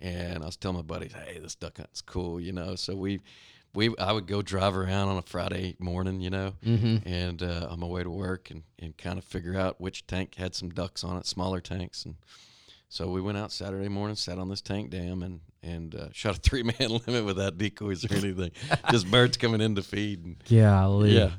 and 0.00 0.42
I 0.42 0.46
was 0.46 0.56
telling 0.56 0.76
my 0.76 0.82
buddies, 0.82 1.12
"Hey, 1.12 1.38
this 1.38 1.54
duck 1.54 1.78
hunt's 1.78 2.00
cool," 2.00 2.40
you 2.40 2.52
know. 2.52 2.74
So 2.76 2.94
we, 2.94 3.20
we, 3.74 3.94
I 3.98 4.12
would 4.12 4.26
go 4.26 4.40
drive 4.42 4.76
around 4.76 5.08
on 5.08 5.16
a 5.16 5.22
Friday 5.22 5.74
morning, 5.78 6.20
you 6.20 6.30
know, 6.30 6.54
Mm-hmm. 6.64 7.08
and 7.08 7.42
uh, 7.42 7.68
on 7.70 7.80
my 7.80 7.86
way 7.86 8.02
to 8.04 8.10
work 8.10 8.50
and, 8.50 8.62
and 8.78 8.96
kind 8.96 9.18
of 9.18 9.24
figure 9.24 9.58
out 9.58 9.80
which 9.80 10.06
tank 10.06 10.36
had 10.36 10.54
some 10.54 10.70
ducks 10.70 11.02
on 11.02 11.16
it, 11.16 11.26
smaller 11.26 11.60
tanks. 11.60 12.04
And 12.04 12.14
so 12.88 13.08
we 13.10 13.20
went 13.20 13.36
out 13.38 13.50
Saturday 13.50 13.88
morning, 13.88 14.14
sat 14.14 14.38
on 14.38 14.48
this 14.48 14.60
tank 14.60 14.90
dam, 14.90 15.22
and 15.24 15.40
and 15.62 15.94
uh, 15.96 16.08
shot 16.12 16.36
a 16.36 16.40
three 16.40 16.62
man 16.62 16.76
limit 17.06 17.24
without 17.24 17.58
decoys 17.58 18.04
or 18.04 18.14
anything, 18.14 18.52
just 18.92 19.10
birds 19.10 19.36
coming 19.36 19.60
in 19.60 19.74
to 19.74 19.82
feed. 19.82 20.24
And, 20.24 20.36
Golly. 20.48 21.16
yeah, 21.16 21.30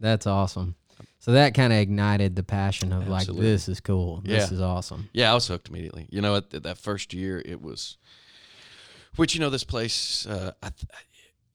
That's 0.00 0.26
awesome. 0.26 0.74
So 1.20 1.32
that 1.32 1.52
kind 1.54 1.72
of 1.72 1.78
ignited 1.78 2.34
the 2.34 2.42
passion 2.42 2.92
of 2.92 3.06
like, 3.06 3.26
this 3.26 3.68
is 3.68 3.78
cool. 3.80 4.22
This 4.24 4.50
is 4.50 4.60
awesome. 4.60 5.08
yeah, 5.12 5.30
I 5.30 5.34
was 5.34 5.46
hooked 5.46 5.68
immediately. 5.68 6.06
You 6.10 6.20
know, 6.22 6.36
at, 6.36 6.52
at 6.54 6.62
that 6.62 6.78
first 6.78 7.12
year, 7.12 7.42
it 7.44 7.60
was, 7.60 7.98
which 9.16 9.34
you 9.34 9.40
know, 9.40 9.50
this 9.50 9.64
place. 9.64 10.26
Uh, 10.26 10.52
I 10.62 10.70
th- 10.70 10.90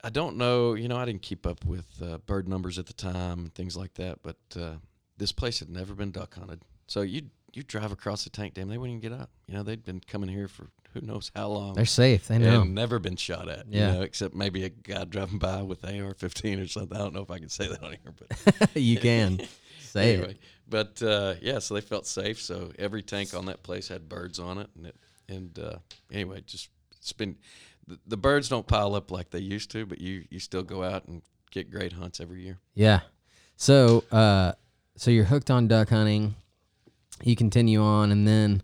I 0.03 0.09
don't 0.09 0.37
know. 0.37 0.75
You 0.75 0.87
know, 0.87 0.97
I 0.97 1.05
didn't 1.05 1.23
keep 1.23 1.47
up 1.47 1.65
with 1.65 1.87
uh, 2.01 2.19
bird 2.19 2.47
numbers 2.47 2.77
at 2.77 2.85
the 2.85 2.93
time 2.93 3.39
and 3.39 3.53
things 3.55 3.75
like 3.75 3.95
that, 3.95 4.19
but 4.21 4.37
uh, 4.55 4.73
this 5.17 5.31
place 5.31 5.59
had 5.59 5.69
never 5.69 5.95
been 5.95 6.11
duck 6.11 6.35
hunted. 6.35 6.61
So 6.85 7.01
you 7.01 7.23
you 7.55 7.63
drive 7.63 7.91
across 7.91 8.23
the 8.23 8.29
tank 8.29 8.55
dam, 8.55 8.67
they 8.67 8.77
wouldn't 8.77 8.97
even 8.97 9.11
get 9.11 9.19
up. 9.19 9.29
You 9.47 9.55
know, 9.55 9.63
they'd 9.63 9.83
been 9.83 10.01
coming 10.01 10.29
here 10.29 10.47
for 10.47 10.67
who 10.93 11.01
knows 11.01 11.31
how 11.35 11.49
long. 11.49 11.73
They're 11.73 11.85
safe. 11.85 12.27
They 12.27 12.37
know. 12.37 12.63
never 12.63 12.99
been 12.99 13.17
shot 13.17 13.49
at. 13.49 13.65
Yeah. 13.67 13.87
You 13.87 13.93
know, 13.93 14.01
except 14.01 14.33
maybe 14.33 14.63
a 14.63 14.69
guy 14.69 15.03
driving 15.03 15.39
by 15.39 15.61
with 15.61 15.83
AR-15 15.83 16.63
or 16.63 16.67
something. 16.67 16.95
I 16.95 17.01
don't 17.01 17.13
know 17.13 17.21
if 17.21 17.31
I 17.31 17.39
can 17.39 17.49
say 17.49 17.67
that 17.67 17.83
on 17.83 17.91
here, 17.91 18.13
but 18.17 18.75
you 18.81 18.97
can 18.97 19.41
say 19.79 20.13
anyway. 20.13 20.31
it. 20.31 20.39
But 20.67 21.01
uh, 21.03 21.35
yeah, 21.41 21.59
so 21.59 21.73
they 21.73 21.81
felt 21.81 22.07
safe. 22.07 22.41
So 22.41 22.71
every 22.79 23.03
tank 23.03 23.33
on 23.33 23.45
that 23.47 23.61
place 23.61 23.87
had 23.87 24.07
birds 24.09 24.39
on 24.39 24.57
it, 24.57 24.69
and 24.75 24.87
it, 24.87 24.95
and 25.27 25.59
uh, 25.59 25.75
anyway, 26.11 26.41
just 26.45 26.69
it's 26.97 27.13
been 27.13 27.35
the, 27.87 27.99
the 28.07 28.17
birds 28.17 28.49
don't 28.49 28.65
pile 28.65 28.95
up 28.95 29.11
like 29.11 29.29
they 29.29 29.39
used 29.39 29.71
to, 29.71 29.85
but 29.85 29.99
you 30.01 30.23
you 30.29 30.39
still 30.39 30.63
go 30.63 30.83
out 30.83 31.07
and 31.07 31.21
get 31.51 31.69
great 31.69 31.93
hunts 31.93 32.19
every 32.19 32.43
year. 32.43 32.57
Yeah. 32.73 33.01
So, 33.57 34.03
uh, 34.11 34.53
so 34.97 35.11
you're 35.11 35.25
hooked 35.25 35.51
on 35.51 35.67
duck 35.67 35.89
hunting. 35.89 36.35
You 37.23 37.35
continue 37.35 37.81
on, 37.81 38.11
and 38.11 38.27
then, 38.27 38.61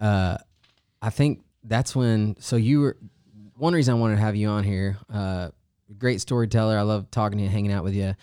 uh, 0.00 0.38
I 1.00 1.10
think 1.10 1.42
that's 1.64 1.96
when. 1.96 2.36
So 2.40 2.56
you 2.56 2.80
were 2.80 2.96
one 3.56 3.72
reason 3.72 3.94
I 3.94 3.98
wanted 3.98 4.16
to 4.16 4.20
have 4.20 4.36
you 4.36 4.48
on 4.48 4.64
here. 4.64 4.98
Uh, 5.12 5.48
great 5.96 6.20
storyteller. 6.20 6.76
I 6.76 6.82
love 6.82 7.10
talking 7.10 7.38
to 7.38 7.44
you, 7.44 7.50
hanging 7.50 7.72
out 7.72 7.84
with 7.84 7.94
you. 7.94 8.14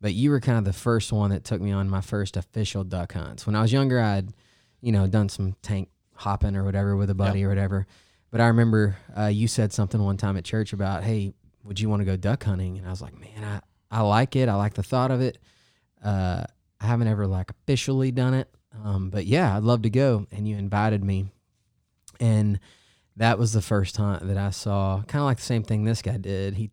But 0.00 0.14
you 0.14 0.30
were 0.30 0.40
kind 0.40 0.58
of 0.58 0.64
the 0.64 0.72
first 0.72 1.12
one 1.12 1.30
that 1.30 1.44
took 1.44 1.60
me 1.60 1.70
on 1.70 1.88
my 1.88 2.00
first 2.00 2.36
official 2.36 2.82
duck 2.82 3.12
hunts. 3.12 3.46
When 3.46 3.54
I 3.54 3.62
was 3.62 3.72
younger, 3.72 4.00
I'd, 4.00 4.32
you 4.80 4.90
know, 4.90 5.06
done 5.06 5.28
some 5.28 5.54
tank 5.62 5.88
hopping 6.16 6.56
or 6.56 6.64
whatever 6.64 6.96
with 6.96 7.08
a 7.10 7.14
buddy 7.14 7.44
or 7.44 7.48
whatever. 7.48 7.86
But 8.32 8.40
I 8.40 8.48
remember 8.48 8.96
uh, 9.16 9.26
you 9.26 9.46
said 9.46 9.72
something 9.72 10.02
one 10.02 10.16
time 10.16 10.36
at 10.36 10.44
church 10.44 10.72
about, 10.72 11.04
hey, 11.04 11.34
would 11.62 11.78
you 11.78 11.88
want 11.88 12.00
to 12.00 12.04
go 12.04 12.16
duck 12.16 12.42
hunting? 12.42 12.78
And 12.78 12.86
I 12.86 12.90
was 12.90 13.00
like, 13.00 13.18
man, 13.18 13.44
I, 13.44 13.60
I 13.96 14.00
like 14.00 14.34
it. 14.34 14.48
I 14.48 14.54
like 14.56 14.74
the 14.74 14.82
thought 14.82 15.12
of 15.12 15.20
it. 15.20 15.38
Uh, 16.04 16.44
I 16.80 16.86
haven't 16.86 17.06
ever 17.06 17.28
like 17.28 17.50
officially 17.50 18.10
done 18.10 18.34
it. 18.34 18.52
Um, 18.84 19.10
but 19.10 19.26
yeah, 19.26 19.56
I'd 19.56 19.62
love 19.62 19.82
to 19.82 19.90
go. 19.90 20.26
And 20.32 20.46
you 20.48 20.56
invited 20.56 21.02
me. 21.04 21.26
And 22.20 22.58
that 23.16 23.38
was 23.38 23.52
the 23.52 23.62
first 23.62 23.96
hunt 23.96 24.26
that 24.26 24.38
I 24.38 24.50
saw, 24.50 25.02
kind 25.06 25.20
of 25.22 25.26
like 25.26 25.38
the 25.38 25.42
same 25.44 25.62
thing 25.62 25.84
this 25.84 26.02
guy 26.02 26.16
did. 26.16 26.54
He, 26.54 26.70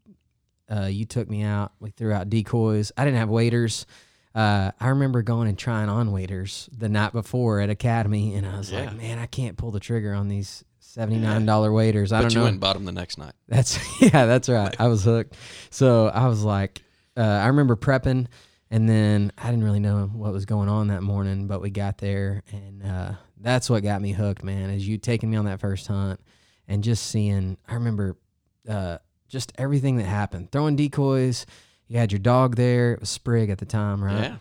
uh, 0.74 0.86
you 0.86 1.06
took 1.06 1.30
me 1.30 1.44
out. 1.44 1.74
We 1.80 1.90
threw 1.90 2.14
out 2.14 2.30
decoys. 2.30 2.92
I 2.98 3.04
didn't 3.06 3.18
have 3.20 3.30
waders. 3.30 3.86
Uh, 4.36 4.72
I 4.80 4.90
remember 4.90 5.22
going 5.24 5.48
and 5.50 5.58
trying 5.58 5.90
on 5.90 6.12
waders 6.12 6.70
the 6.78 6.88
night 6.88 7.14
before 7.14 7.60
at 7.62 7.70
Academy, 7.72 8.36
and 8.36 8.46
I 8.46 8.58
was 8.58 8.72
Yeah. 8.72 8.82
like, 8.86 8.96
man, 8.98 9.18
I 9.18 9.26
can't 9.26 9.58
pull 9.58 9.72
the 9.72 9.80
trigger 9.80 10.14
on 10.14 10.28
these 10.28 10.64
seventy 10.80 11.20
nine 11.20 11.46
dollar 11.48 11.72
waders. 11.74 12.12
I 12.14 12.20
but 12.20 12.22
don't 12.24 12.32
you 12.34 12.38
know. 12.38 12.44
went 12.44 12.54
and 12.54 12.62
bought 12.62 12.74
them 12.74 12.86
the 12.86 12.92
next 12.92 13.18
night. 13.18 13.34
That's 13.48 13.80
yeah, 14.02 14.26
that's 14.28 14.48
right. 14.48 14.74
I 14.80 14.88
was 14.88 15.04
hooked. 15.04 15.34
So 15.72 16.08
I 16.10 16.28
was 16.28 16.44
like, 16.44 16.84
uh, 17.18 17.22
I 17.22 17.48
remember 17.48 17.76
prepping, 17.76 18.28
and 18.72 18.88
then 18.88 19.32
I 19.38 19.50
didn't 19.50 19.64
really 19.64 19.80
know 19.80 20.10
what 20.14 20.32
was 20.32 20.46
going 20.46 20.70
on 20.70 20.88
that 20.88 21.02
morning, 21.02 21.48
but 21.48 21.62
we 21.62 21.70
got 21.70 21.98
there, 21.98 22.44
and 22.52 22.84
uh, 22.84 23.12
that's 23.40 23.70
what 23.70 23.84
got 23.84 24.02
me 24.02 24.12
hooked, 24.12 24.44
man. 24.44 24.70
Is 24.70 24.88
you 24.88 24.98
taking 24.98 25.32
me 25.32 25.38
on 25.38 25.46
that 25.46 25.60
first 25.60 25.88
hunt, 25.88 26.20
and 26.68 26.84
just 26.84 27.08
seeing. 27.08 27.58
I 27.68 27.76
remember 27.76 28.18
uh, 28.68 29.00
just 29.28 29.52
everything 29.58 29.98
that 29.98 30.06
happened. 30.06 30.52
Throwing 30.52 30.76
decoys. 30.76 31.46
You 31.88 31.98
had 31.98 32.12
your 32.12 32.20
dog 32.20 32.56
there. 32.56 32.94
It 32.94 33.00
was 33.00 33.10
Sprig 33.10 33.50
at 33.50 33.58
the 33.58 33.66
time, 33.66 34.04
right? 34.04 34.22
Yeah. 34.22 34.36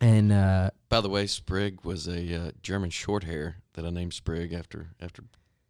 And 0.00 0.30
uh, 0.30 0.70
By 0.90 1.00
the 1.00 1.08
way, 1.08 1.26
Sprig 1.26 1.84
was 1.84 2.06
a 2.06 2.34
uh, 2.34 2.50
German 2.62 2.90
short 2.90 3.24
hair 3.24 3.56
that 3.72 3.84
I 3.84 3.90
named 3.90 4.12
Sprig 4.12 4.52
after 4.52 4.88
after 5.00 5.24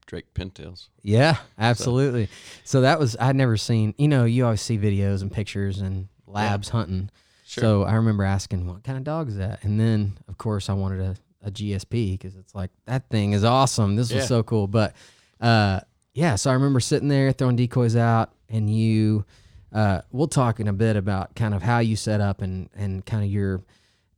Drake 0.07 0.35
pintails. 0.35 0.89
Yeah, 1.03 1.37
absolutely. 1.59 2.29
So, 2.65 2.81
that 2.81 2.99
was 2.99 3.17
I'd 3.21 3.37
never 3.37 3.57
seen. 3.57 3.95
You 3.99 4.09
know, 4.09 4.25
you 4.25 4.45
always 4.45 4.61
see 4.61 4.79
videos 4.79 5.23
and 5.23 5.31
pictures 5.31 5.81
and 5.81 6.09
labs 6.27 6.71
hunting. 6.71 7.11
Sure. 7.49 7.63
So 7.63 7.83
I 7.85 7.95
remember 7.95 8.25
asking, 8.25 8.67
"What 8.67 8.85
kind 8.85 8.99
of 8.99 9.05
dog 9.05 9.29
is 9.29 9.37
that?" 9.39 9.65
And 9.65 9.81
then, 9.81 10.19
of 10.29 10.37
course, 10.37 10.69
I 10.69 10.75
wanted 10.75 11.01
a, 11.01 11.17
a 11.47 11.51
GSP 11.51 12.13
because 12.13 12.37
it's 12.37 12.55
like 12.55 12.71
that 12.85 13.09
thing 13.09 13.33
is 13.33 13.43
awesome. 13.43 13.97
This 13.97 14.13
was 14.13 14.29
so 14.29 14.43
cool. 14.43 14.67
But 14.67 14.95
uh, 15.41 15.81
yeah, 16.13 16.35
so 16.37 16.51
I 16.51 16.53
remember 16.53 16.79
sitting 16.81 17.09
there 17.09 17.33
throwing 17.33 17.57
decoys 17.57 17.97
out, 17.97 18.33
and 18.49 18.69
you. 18.69 19.25
Uh, 19.71 20.01
we'll 20.13 20.29
talk 20.29 20.61
in 20.61 20.69
a 20.69 20.73
bit 20.73 20.97
about 20.97 21.35
kind 21.35 21.53
of 21.55 21.61
how 21.63 21.79
you 21.79 21.95
set 21.95 22.21
up 22.23 22.41
and 22.41 22.71
and 22.75 23.05
kind 23.05 23.23
of 23.23 23.31
your 23.31 23.63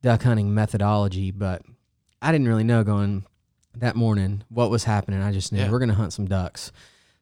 duck 0.01 0.23
hunting 0.23 0.55
methodology. 0.55 1.31
But 1.33 1.63
I 2.23 2.31
didn't 2.33 2.47
really 2.49 2.63
know 2.65 2.85
going 2.85 3.27
that 3.77 3.97
morning 3.97 4.43
what 4.49 4.71
was 4.71 4.85
happening. 4.85 5.21
I 5.23 5.33
just 5.33 5.53
knew 5.53 5.61
Yeah. 5.61 5.71
we're 5.71 5.81
gonna 5.81 5.95
hunt 5.95 6.13
some 6.13 6.27
ducks. 6.27 6.71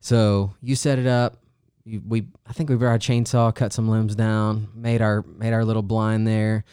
So 0.01 0.55
you 0.62 0.75
set 0.77 0.99
it 0.99 1.07
up. 1.07 1.38
We 2.07 2.27
I 2.46 2.53
think 2.53 2.70
we 2.70 2.77
brought 2.77 2.96
a 2.96 2.98
chainsaw, 2.98 3.55
cut 3.55 3.72
some 3.72 3.88
limbs 3.88 4.14
down, 4.14 4.68
made 4.74 5.01
our 5.03 5.22
made 5.22 5.53
our 5.53 5.64
little 5.64 5.83
blind 5.83 6.27
there, 6.27 6.64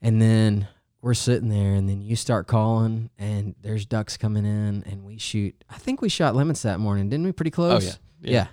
and 0.00 0.20
then 0.20 0.68
we're 1.02 1.14
sitting 1.14 1.48
there, 1.48 1.74
and 1.74 1.88
then 1.88 2.02
you 2.02 2.14
start 2.14 2.46
calling, 2.46 3.10
and 3.18 3.54
there's 3.62 3.86
ducks 3.86 4.16
coming 4.16 4.44
in, 4.44 4.84
and 4.84 5.04
we 5.04 5.18
shoot. 5.18 5.54
I 5.70 5.78
think 5.78 6.02
we 6.02 6.08
shot 6.08 6.36
limits 6.36 6.62
that 6.62 6.78
morning, 6.78 7.08
didn't 7.08 7.24
we? 7.24 7.32
Pretty 7.32 7.50
close. 7.50 7.86
yeah. 7.86 7.92
yeah. 8.22 8.30
Yeah. 8.32 8.46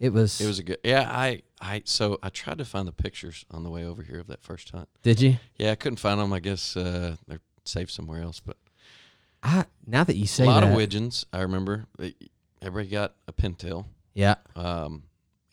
It 0.00 0.14
was. 0.14 0.40
It 0.40 0.46
was 0.46 0.58
a 0.58 0.62
good. 0.62 0.78
Yeah, 0.82 1.06
I 1.10 1.42
I 1.60 1.82
so 1.84 2.18
I 2.22 2.30
tried 2.30 2.58
to 2.58 2.64
find 2.64 2.88
the 2.88 2.92
pictures 2.92 3.44
on 3.50 3.64
the 3.64 3.70
way 3.70 3.84
over 3.84 4.02
here 4.02 4.18
of 4.18 4.28
that 4.28 4.42
first 4.42 4.70
hunt. 4.70 4.88
Did 5.02 5.20
you? 5.20 5.36
Yeah, 5.58 5.72
I 5.72 5.74
couldn't 5.74 5.98
find 5.98 6.18
them. 6.18 6.32
I 6.32 6.40
guess 6.40 6.74
uh, 6.74 7.16
they're 7.28 7.42
safe 7.66 7.90
somewhere 7.90 8.22
else. 8.22 8.40
But 8.40 8.56
I 9.42 9.66
now 9.86 10.04
that 10.04 10.16
you 10.16 10.26
say 10.26 10.44
a 10.44 10.46
lot 10.46 10.60
that, 10.60 10.70
of 10.70 10.74
widgeons. 10.74 11.26
I 11.34 11.42
remember 11.42 11.84
everybody 12.62 12.88
got 12.88 13.14
a 13.28 13.32
pintail. 13.34 13.84
yeah, 14.14 14.36
Um, 14.56 15.02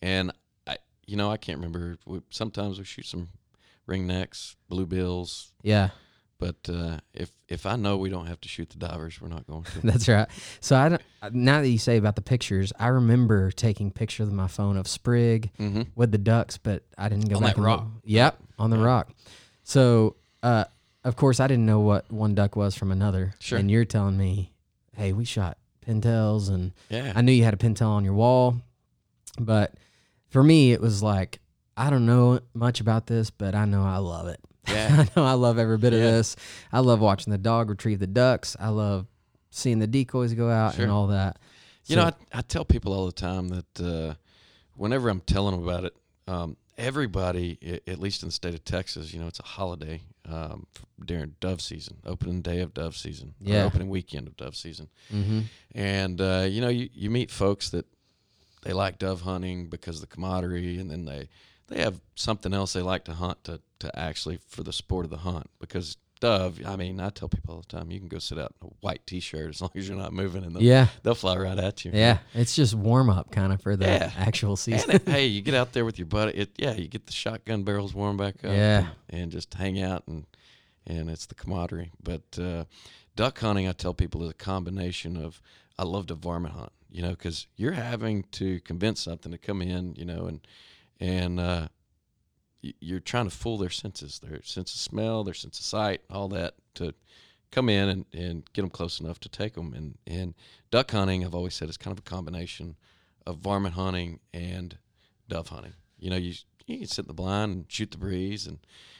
and 0.02 0.32
I, 0.66 0.78
you 1.06 1.16
know, 1.18 1.32
I 1.32 1.38
can't 1.38 1.58
remember. 1.58 1.98
We, 2.06 2.22
sometimes 2.30 2.78
we 2.80 2.86
shoot 2.86 3.06
some 3.06 3.30
ringnecks, 3.88 4.56
bluebills, 4.72 5.52
yeah. 5.64 5.90
but 6.40 6.56
uh, 6.70 6.98
if 7.14 7.32
if 7.48 7.66
I 7.66 7.76
know 7.78 7.98
we 7.98 8.10
don't 8.10 8.28
have 8.28 8.42
to 8.42 8.50
shoot 8.50 8.70
the 8.70 8.78
divers, 8.78 9.22
we're 9.22 9.30
not 9.30 9.48
going 9.48 9.64
to. 9.64 9.80
That's 9.84 10.08
right. 10.08 10.28
So 10.60 10.76
I 10.76 10.90
don't, 10.90 11.02
now 11.32 11.62
that 11.62 11.70
you 11.70 11.78
say 11.78 11.98
about 11.98 12.16
the 12.16 12.22
pictures, 12.22 12.74
I 12.78 12.88
remember 12.88 13.52
taking 13.52 13.92
pictures 13.92 14.28
of 14.28 14.34
my 14.34 14.48
phone 14.48 14.76
of 14.78 14.88
Sprig 14.88 15.52
mm-hmm. 15.58 15.84
with 15.96 16.12
the 16.12 16.18
ducks, 16.18 16.58
but 16.58 16.84
I 16.98 17.08
didn't 17.10 17.30
go 17.30 17.38
On 17.38 17.44
back 17.44 17.56
that 17.56 17.62
rock. 17.62 17.80
look. 17.82 17.90
Yep, 18.04 18.40
on 18.60 18.70
the 18.70 18.78
Yeah. 18.78 18.84
rock. 18.84 19.10
So, 19.64 20.16
uh, 20.44 20.66
of 21.04 21.16
course, 21.16 21.40
I 21.40 21.48
didn't 21.48 21.66
know 21.66 21.80
what 21.80 22.12
one 22.12 22.36
duck 22.36 22.56
was 22.56 22.76
from 22.76 22.92
another. 22.92 23.34
Sure. 23.40 23.58
And 23.58 23.72
you're 23.72 23.86
telling 23.86 24.18
me, 24.18 24.52
hey, 24.96 25.14
we 25.14 25.24
shot 25.26 25.58
pintails, 25.86 26.50
and 26.50 26.74
Yeah. 26.90 27.14
I 27.16 27.22
knew 27.22 27.32
you 27.32 27.46
had 27.46 27.54
a 27.54 27.58
pintail 27.58 27.88
on 27.90 28.04
your 28.04 28.14
wall, 28.14 28.58
but 29.40 29.74
for 30.30 30.44
me, 30.44 30.72
it 30.74 30.82
was 30.82 31.02
like 31.04 31.40
I 31.76 31.90
don't 31.90 32.06
know 32.06 32.40
much 32.54 32.80
about 32.82 33.06
this, 33.08 33.30
but 33.30 33.54
I 33.56 33.66
know 33.66 33.84
I 33.84 33.98
love 33.98 34.28
it. 34.28 34.40
Yeah. 34.68 35.06
I 35.08 35.20
know 35.20 35.26
I 35.26 35.32
love 35.34 35.58
every 35.60 35.78
bit 35.78 35.94
of 35.94 36.00
this. 36.02 36.36
I 36.74 36.80
love 36.82 37.00
watching 37.00 37.32
the 37.32 37.38
dog 37.38 37.70
retrieve 37.70 38.00
the 38.00 38.08
ducks. 38.08 38.58
I 38.60 38.68
love 38.68 39.08
seeing 39.50 39.80
the 39.80 39.88
decoys 39.88 40.34
go 40.34 40.50
out 40.50 40.76
Sure. 40.76 40.84
and 40.84 40.92
all 40.92 41.08
that. 41.08 41.38
You 41.86 41.96
So- 41.96 42.02
know, 42.02 42.08
I, 42.34 42.40
I 42.40 42.42
tell 42.42 42.66
people 42.66 42.92
all 42.92 43.06
the 43.06 43.14
time 43.14 43.48
that 43.48 43.80
uh, 43.82 44.16
whenever 44.76 45.08
I'm 45.08 45.22
telling 45.22 45.56
them 45.56 45.64
about 45.66 45.86
it, 45.86 45.96
um, 46.28 46.58
everybody, 46.78 47.82
at 47.88 48.00
least 48.00 48.24
in 48.24 48.28
the 48.28 48.34
state 48.34 48.54
of 48.54 48.64
Texas, 48.66 49.14
you 49.14 49.22
know, 49.22 49.28
it's 49.28 49.40
a 49.40 49.44
holiday 49.44 50.02
um, 50.28 50.68
during 51.06 51.36
dove 51.40 51.62
season, 51.62 51.98
opening 52.06 52.42
day 52.42 52.60
of 52.60 52.74
dove 52.74 52.98
season, 52.98 53.36
Yeah. 53.40 53.64
opening 53.64 53.88
weekend 53.88 54.28
of 54.28 54.36
dove 54.36 54.56
season. 54.58 54.90
mm-hmm. 55.14 55.42
And, 55.76 56.20
uh, 56.20 56.46
you 56.50 56.60
know, 56.60 56.68
you, 56.70 56.90
you 56.94 57.10
meet 57.10 57.32
folks 57.32 57.70
that 57.70 57.86
they 58.68 58.74
like 58.74 59.00
dove 59.00 59.22
hunting 59.22 59.68
because 59.68 59.96
of 59.96 60.02
the 60.02 60.08
camaraderie, 60.16 60.78
and 60.78 60.92
then 60.92 61.06
they, 61.06 61.30
they 61.68 61.80
have 61.82 62.00
something 62.16 62.54
else 62.54 62.74
they 62.74 62.82
like 62.82 63.06
to 63.06 63.14
hunt 63.14 63.44
to, 63.46 63.60
to 63.80 63.98
actually 64.00 64.40
for 64.48 64.64
the 64.64 64.74
sport 64.74 65.06
of 65.06 65.12
the 65.12 65.18
hunt 65.18 65.50
because 65.60 65.98
dove, 66.20 66.60
I 66.66 66.76
mean, 66.76 67.00
I 67.00 67.10
tell 67.10 67.30
people 67.30 67.54
all 67.56 67.62
the 67.62 67.68
time, 67.68 67.92
you 67.92 68.00
can 68.00 68.08
go 68.08 68.18
sit 68.20 68.40
out 68.40 68.54
in 68.62 68.68
a 68.68 68.72
white 68.82 69.06
t-shirt 69.06 69.50
as 69.50 69.62
long 69.62 69.70
as 69.76 69.88
you're 69.88 69.98
not 69.98 70.14
moving 70.14 70.44
and 70.44 70.56
they'll, 70.56 70.64
yeah, 70.64 70.88
they'll 71.04 71.14
fly 71.14 71.38
right 71.38 71.58
at 71.60 71.86
you. 71.86 71.92
yeah. 71.94 72.18
It's 72.34 72.56
just 72.56 72.74
warm 72.74 73.10
up 73.10 73.32
kind 73.32 73.54
of 73.54 73.62
for 73.62 73.76
the 73.76 73.86
Yeah. 73.86 74.12
actual 74.18 74.56
season. 74.58 74.92
it- 74.96 75.08
hey, 75.08 75.26
you 75.36 75.42
get 75.42 75.54
out 75.54 75.74
there 75.74 75.86
with 75.86 76.00
your 76.00 76.08
buddy. 76.08 76.32
It, 76.34 76.50
yeah, 76.58 76.74
you 76.74 76.88
get 76.88 77.06
the 77.06 77.14
shotgun 77.14 77.64
barrels 77.64 77.94
warm 77.94 78.18
back 78.18 78.44
up. 78.44 78.52
Yeah. 78.52 78.88
And, 79.10 79.22
and 79.24 79.32
just 79.32 79.54
hang 79.54 79.80
out 79.82 80.04
and 80.08 80.26
and 80.90 81.10
it's 81.10 81.26
the 81.26 81.36
camaraderie. 81.36 81.92
But 82.02 82.40
uh, 82.42 82.64
duck 83.16 83.38
hunting, 83.40 83.68
I 83.68 83.74
tell 83.74 83.94
people, 83.94 84.24
is 84.24 84.30
a 84.32 84.34
combination 84.34 85.18
of. 85.18 85.42
I 85.80 85.84
love 85.84 86.08
to 86.08 86.16
varmint 86.16 86.56
hunt, 86.56 86.72
you 86.90 87.02
know, 87.02 87.10
because 87.12 87.48
you're 87.56 87.74
having 87.74 88.24
to 88.34 88.60
convince 88.62 89.02
something 89.02 89.32
to 89.32 89.38
come 89.38 89.62
in, 89.62 89.96
you 89.96 90.06
know, 90.06 90.26
and 90.28 90.40
and 91.00 91.40
uh, 91.40 91.68
you're 92.62 93.00
trying 93.00 93.30
to 93.30 93.36
fool 93.36 93.58
their 93.58 93.70
senses, 93.70 94.20
their 94.20 94.42
sense 94.44 94.74
of 94.74 94.80
smell, 94.80 95.24
their 95.24 95.34
sense 95.34 95.60
of 95.60 95.66
sight, 95.66 96.02
all 96.10 96.28
that 96.30 96.56
to 96.76 96.94
come 97.52 97.70
in 97.70 97.88
and, 97.90 98.06
and 98.14 98.44
get 98.54 98.62
them 98.64 98.70
close 98.72 99.00
enough 99.00 99.20
to 99.22 99.30
take 99.30 99.54
them. 99.54 99.74
And, 99.74 99.98
and 100.08 100.34
duck 100.72 100.92
hunting, 100.92 101.24
I've 101.24 101.36
always 101.36 101.54
said, 101.54 101.70
is 101.70 101.78
kind 101.78 101.94
of 101.94 102.00
a 102.00 102.10
combination 102.10 102.76
of 103.26 103.38
varmint 103.38 103.76
hunting 103.76 104.20
and 104.34 104.78
dove 105.30 105.50
hunting. 105.50 105.74
You 106.00 106.10
know, 106.10 106.18
you 106.18 106.34
you 106.66 106.80
can 106.80 106.88
sit 106.88 107.06
in 107.06 107.08
the 107.08 107.14
blind 107.14 107.52
and 107.54 107.66
shoot 107.70 107.92
the 107.92 107.98
breeze 107.98 108.46
and 108.48 108.60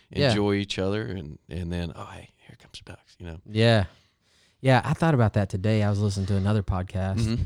Yeah. 0.10 0.30
enjoy 0.30 0.54
each 0.56 0.80
other, 0.80 1.02
and 1.08 1.38
and 1.50 1.72
then 1.74 1.92
oh 1.96 2.06
hey, 2.14 2.30
here 2.38 2.56
comes 2.62 2.82
the 2.84 2.92
ducks. 2.92 3.16
You 3.20 3.26
know. 3.26 3.38
yeah, 3.46 3.86
yeah. 4.62 4.82
I 4.86 4.94
thought 4.94 5.14
about 5.14 5.34
that 5.34 5.50
today. 5.50 5.84
I 5.84 5.90
was 5.90 6.00
listening 6.00 6.28
to 6.28 6.36
another 6.36 6.64
podcast. 6.64 7.18
Mhm. 7.20 7.46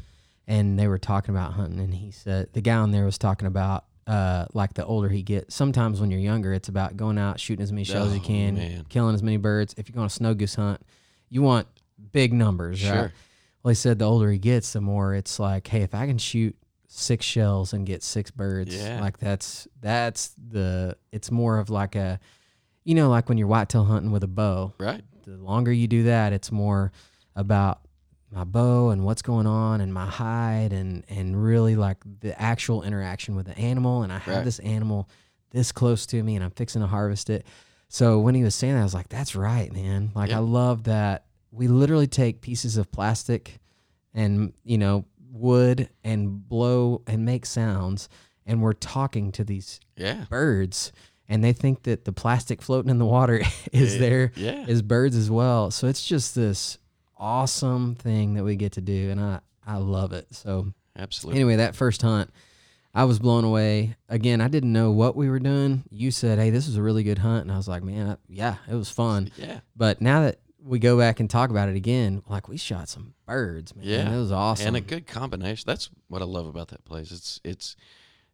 And 0.52 0.78
they 0.78 0.88
were 0.88 0.98
talking 1.00 1.34
about 1.34 1.54
hunting 1.54 1.80
and 1.80 1.94
he 1.94 2.12
said 2.12 2.48
the 2.54 2.62
guy 2.62 2.76
on 2.76 2.92
there 2.92 3.06
was 3.06 3.18
talking 3.18 3.48
about 3.48 3.86
uh 4.08 4.46
like 4.54 4.74
the 4.74 4.86
older 4.86 5.08
he 5.10 5.22
gets 5.24 5.56
sometimes 5.56 6.02
when 6.02 6.10
you're 6.12 6.20
younger 6.20 6.52
it's 6.54 6.68
about 6.70 6.98
going 6.98 7.18
out 7.18 7.40
shooting 7.40 7.64
as 7.64 7.72
many 7.72 7.84
shells 7.84 8.10
as 8.10 8.16
you 8.16 8.22
Oh, 8.24 8.28
can 8.28 8.56
man. 8.56 8.86
killing 8.90 9.14
as 9.16 9.24
many 9.24 9.38
birds 9.38 9.74
if 9.78 9.88
you're 9.88 9.96
going 9.96 10.08
to 10.08 10.14
snow 10.14 10.34
goose 10.34 10.56
hunt 10.56 10.82
you 11.30 11.42
want 11.42 11.68
big 12.12 12.34
numbers 12.34 12.80
Sure. 12.80 12.94
right 13.04 13.12
well 13.64 13.70
he 13.70 13.76
said 13.76 14.00
the 14.00 14.06
older 14.06 14.32
he 14.32 14.40
gets 14.40 14.74
the 14.74 14.82
more 14.82 15.14
it's 15.16 15.40
like 15.40 15.68
hey 15.68 15.82
if 15.84 15.94
i 15.96 16.06
can 16.08 16.18
shoot 16.18 16.56
six 16.88 17.26
shells 17.26 17.72
and 17.74 17.86
get 17.86 18.04
six 18.04 18.32
birds 18.32 18.76
Yeah. 18.76 19.00
like 19.00 19.18
that's 19.20 19.68
that's 19.80 20.34
the 20.50 20.98
it's 21.12 21.32
more 21.32 21.60
of 21.60 21.70
like 21.70 21.96
a 21.96 22.20
you 22.84 22.96
know 22.96 23.08
like 23.10 23.30
when 23.30 23.38
you're 23.38 23.48
whitetail 23.48 23.86
hunting 23.86 24.12
with 24.12 24.24
a 24.24 24.28
bow 24.28 24.74
Right. 24.80 25.04
the 25.26 25.38
longer 25.38 25.72
you 25.72 25.88
do 25.88 26.04
that, 26.04 26.34
it's 26.34 26.52
more 26.52 26.92
about 27.36 27.80
my 28.32 28.44
bow 28.46 28.90
and 28.92 29.04
what's 29.04 29.22
going 29.22 29.46
on 29.48 29.82
and 29.82 29.94
my 29.94 30.06
hide 30.06 30.72
and 30.74 31.04
and 31.10 31.42
really 31.42 31.76
like 31.76 31.98
the 32.22 32.40
actual 32.42 32.84
interaction 32.84 33.36
with 33.36 33.46
the 33.48 33.58
animal. 33.58 34.04
And 34.04 34.12
I 34.14 34.20
have 34.20 34.36
Right. 34.38 34.44
this 34.46 34.60
animal 34.60 35.10
this 35.52 35.72
close 35.74 36.06
to 36.08 36.24
me 36.24 36.36
and 36.36 36.44
I'm 36.46 36.52
fixing 36.52 36.82
to 36.82 36.88
harvest 36.88 37.30
it. 37.30 37.46
So 37.90 38.20
when 38.20 38.36
he 38.36 38.44
was 38.44 38.56
saying 38.56 38.74
that, 38.76 38.80
I 38.80 38.84
was 38.84 38.94
like, 38.94 39.10
that's 39.10 39.36
right, 39.36 39.72
man. 39.74 40.12
Like 40.16 40.30
Yeah. 40.30 40.38
I 40.38 40.40
love 40.40 40.84
that 40.86 41.26
we 41.52 41.68
literally 41.68 42.08
take 42.08 42.40
pieces 42.40 42.78
of 42.78 42.90
plastic 42.92 43.60
and 44.14 44.54
you 44.64 44.78
know 44.78 45.06
wood 45.32 45.90
and 46.04 46.48
blow 46.48 47.02
and 47.08 47.26
make 47.26 47.46
sounds 47.46 48.08
and 48.46 48.62
we're 48.62 48.74
talking 48.74 49.32
to 49.34 49.44
these 49.44 49.80
Yeah. 49.98 50.26
birds 50.30 50.92
and 51.30 51.44
they 51.44 51.54
think 51.54 51.84
that 51.84 52.04
the 52.06 52.12
plastic 52.12 52.62
floating 52.62 52.90
in 52.92 52.98
the 52.98 53.06
water 53.06 53.42
is 53.74 53.98
there 54.00 54.32
Yeah. 54.36 54.66
is 54.68 54.82
birds 54.82 55.16
as 55.16 55.30
well. 55.30 55.72
So 55.72 55.88
it's 55.88 56.06
just 56.06 56.36
this 56.36 56.78
awesome 57.22 57.96
thing 57.96 58.34
that 58.34 58.44
we 58.44 58.58
get 58.58 58.74
to 58.74 58.82
do, 58.82 59.12
and 59.12 59.22
I 59.22 59.40
I 59.66 59.78
love 59.78 60.12
it. 60.12 60.28
So 60.32 60.74
Absolutely. 60.98 61.40
anyway, 61.40 61.56
that 61.58 61.76
first 61.76 62.02
hunt, 62.02 62.32
I 62.94 63.06
was 63.06 63.20
blown 63.20 63.46
away. 63.46 63.96
Again, 64.10 64.42
I 64.42 64.48
didn't 64.50 64.74
know 64.74 64.92
what 64.92 65.16
we 65.16 65.30
were 65.30 65.40
doing. 65.40 65.84
You 65.90 66.12
said, 66.12 66.40
"Hey, 66.40 66.50
this 66.50 66.68
was 66.68 66.76
a 66.76 66.82
really 66.82 67.04
good 67.04 67.20
hunt," 67.20 67.44
and 67.44 67.52
I 67.52 67.58
was 67.58 67.68
like, 67.68 67.84
"Man, 67.84 68.10
I, 68.10 68.18
yeah, 68.28 68.56
it 68.70 68.76
was 68.76 68.90
fun." 68.90 69.32
Yeah. 69.38 69.60
But 69.76 70.02
now 70.02 70.24
that 70.24 70.40
we 70.64 70.80
go 70.80 70.98
back 70.98 71.20
and 71.20 71.30
talk 71.30 71.50
about 71.50 71.70
it 71.70 71.76
again, 71.76 72.24
like 72.28 72.48
we 72.48 72.58
shot 72.58 72.90
some 72.90 73.14
birds, 73.26 73.76
man. 73.76 73.86
Yeah. 73.86 74.14
it 74.14 74.18
was 74.18 74.32
awesome. 74.32 74.68
And 74.68 74.78
a 74.78 74.82
good 74.82 75.08
combination. 75.08 75.64
That's 75.66 75.90
what 76.08 76.22
I 76.22 76.26
love 76.26 76.48
about 76.48 76.70
that 76.70 76.84
place. 76.84 77.12
It's 77.12 77.40
it's 77.44 77.76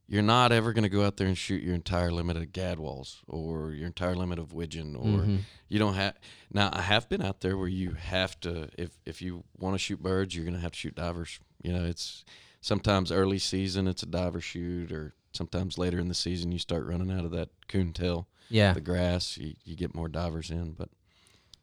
you're 0.07 0.21
not 0.21 0.51
ever 0.51 0.71
going 0.73 0.83
to 0.83 0.89
go 0.89 1.03
out 1.05 1.17
there 1.17 1.27
and 1.27 1.37
shoot 1.37 1.61
your 1.61 1.75
entire 1.75 2.11
limit 2.11 2.37
of 2.37 2.43
gadwalls 2.53 3.17
or 3.27 3.71
your 3.71 3.87
entire 3.87 4.15
limit 4.15 4.39
of 4.39 4.53
widgeon 4.53 4.95
or 4.95 5.23
Mhm. 5.23 5.39
you 5.67 5.79
don't 5.79 5.95
have 5.95 6.15
now 6.51 6.69
i 6.73 6.81
have 6.81 7.09
been 7.09 7.21
out 7.21 7.41
there 7.41 7.57
where 7.57 7.67
you 7.67 7.91
have 7.91 8.39
to 8.41 8.69
if 8.77 8.91
if 9.05 9.21
you 9.21 9.43
want 9.57 9.73
to 9.75 9.79
shoot 9.79 10.01
birds 10.01 10.35
you're 10.35 10.45
going 10.45 10.55
to 10.55 10.61
have 10.61 10.71
to 10.71 10.77
shoot 10.77 10.95
divers 10.95 11.39
you 11.63 11.73
know 11.73 11.83
it's 11.85 12.23
sometimes 12.61 13.11
early 13.11 13.37
season 13.39 13.87
it's 13.87 14.03
a 14.03 14.05
diver 14.07 14.39
shoot 14.41 14.91
or 14.91 15.13
sometimes 15.33 15.77
later 15.77 15.99
in 15.99 16.07
the 16.07 16.15
season 16.15 16.51
you 16.51 16.59
start 16.59 16.85
running 16.85 17.11
out 17.11 17.25
of 17.25 17.31
that 17.31 17.49
coon 17.67 17.91
tail 17.93 18.27
yeah, 18.49 18.71
the 18.71 18.79
grass 18.81 19.37
you, 19.37 19.53
you 19.65 19.75
get 19.75 19.93
more 19.93 20.07
divers 20.07 20.49
in 20.51 20.71
but 20.71 20.89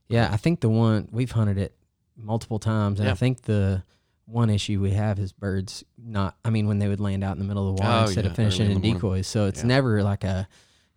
yeah. 0.07 0.29
I 0.31 0.37
think 0.37 0.61
the 0.61 0.69
one 0.69 1.09
we've 1.11 1.31
hunted 1.33 1.57
it 1.57 1.75
multiple 2.15 2.59
times, 2.59 3.01
and 3.01 3.09
I 3.09 3.15
think 3.15 3.43
the 3.43 3.83
one 4.27 4.49
issue 4.51 4.81
we 4.81 4.91
have 4.93 5.19
is 5.19 5.33
birds 5.33 5.85
not. 5.99 6.37
I 6.45 6.51
mean, 6.51 6.67
when 6.67 6.79
they 6.79 6.89
would 6.89 7.01
land 7.01 7.23
out 7.25 7.33
in 7.33 7.39
the 7.39 7.45
middle 7.45 7.69
of 7.71 7.77
the 7.77 7.83
water 7.83 7.97
Oh, 7.99 8.05
instead 8.07 8.25
yeah, 8.25 8.31
of 8.31 8.37
finishing 8.37 8.67
in 8.67 8.73
in 8.73 8.79
morning. 8.79 8.95
decoys, 8.95 9.27
so 9.27 9.47
it's 9.47 9.61
Yeah. 9.61 9.67
never 9.67 10.03
like 10.03 10.25
a. 10.25 10.49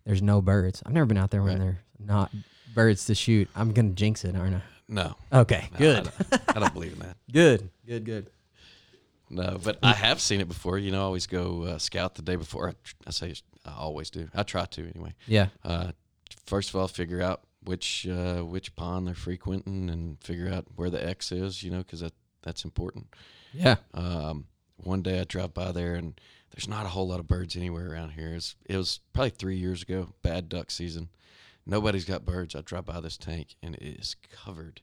There's 0.04 0.22
no 0.22 0.40
birds. 0.40 0.82
I've 0.86 0.92
never 0.94 1.04
been 1.06 1.18
out 1.18 1.30
there 1.30 1.42
when 1.42 1.58
Right. 1.58 1.60
there's 1.60 1.76
not 1.98 2.32
birds 2.74 3.04
to 3.06 3.14
shoot. 3.14 3.48
I'm 3.54 3.72
gonna 3.72 3.90
jinx 3.90 4.24
it, 4.24 4.34
aren't 4.36 4.56
I? 4.56 4.62
no 4.90 5.14
Okay, 5.30 5.68
no, 5.72 5.78
good, 5.78 5.96
I, 5.98 6.02
don't, 6.36 6.56
I 6.56 6.60
don't 6.60 6.72
believe 6.72 6.92
in 6.94 7.00
that 7.00 7.16
good, 7.32 7.68
good, 7.86 8.04
good. 8.06 8.30
no, 9.28 9.58
but 9.62 9.78
I 9.82 9.92
have 9.92 10.20
seen 10.20 10.40
it 10.40 10.48
before. 10.48 10.78
You 10.78 10.92
know, 10.92 11.00
I 11.00 11.04
always 11.04 11.26
go 11.26 11.64
uh, 11.64 11.78
scout 11.78 12.14
the 12.14 12.22
day 12.22 12.36
before. 12.36 12.70
I, 12.70 12.74
I 13.06 13.10
say 13.10 13.34
I 13.66 13.72
always 13.76 14.08
do. 14.10 14.28
I 14.34 14.42
try 14.44 14.64
to 14.64 14.88
anyway. 14.94 15.14
Yeah. 15.26 15.48
Uh, 15.62 15.92
first 16.46 16.70
of 16.70 16.76
all, 16.76 16.88
figure 16.88 17.20
out 17.20 17.42
which 17.64 18.06
uh, 18.08 18.38
which 18.40 18.74
pond 18.76 19.06
they're 19.06 19.14
frequenting 19.14 19.90
and 19.90 20.18
figure 20.24 20.50
out 20.50 20.64
where 20.76 20.88
the 20.88 21.06
X 21.06 21.32
is. 21.32 21.62
You 21.62 21.70
know, 21.70 21.78
because 21.78 22.00
that 22.00 22.14
that's 22.48 22.64
important. 22.64 23.06
Yeah. 23.52 23.76
Um, 23.92 24.46
one 24.78 25.02
day 25.02 25.20
I 25.20 25.24
drive 25.24 25.52
by 25.52 25.70
there 25.70 25.94
and 25.94 26.18
there's 26.50 26.66
not 26.66 26.86
a 26.86 26.88
whole 26.88 27.08
lot 27.08 27.20
of 27.20 27.28
birds 27.28 27.56
anywhere 27.56 27.92
around 27.92 28.10
here. 28.10 28.34
It's, 28.34 28.56
it 28.64 28.76
was 28.76 29.00
probably 29.12 29.30
three 29.30 29.56
years 29.56 29.82
ago, 29.82 30.14
bad 30.22 30.48
duck 30.48 30.70
season. 30.70 31.10
Nobody's 31.66 32.06
got 32.06 32.24
birds. 32.24 32.54
I 32.54 32.62
drive 32.62 32.86
by 32.86 33.00
this 33.00 33.18
tank 33.18 33.54
and 33.62 33.74
it 33.74 34.00
is 34.00 34.16
covered 34.32 34.80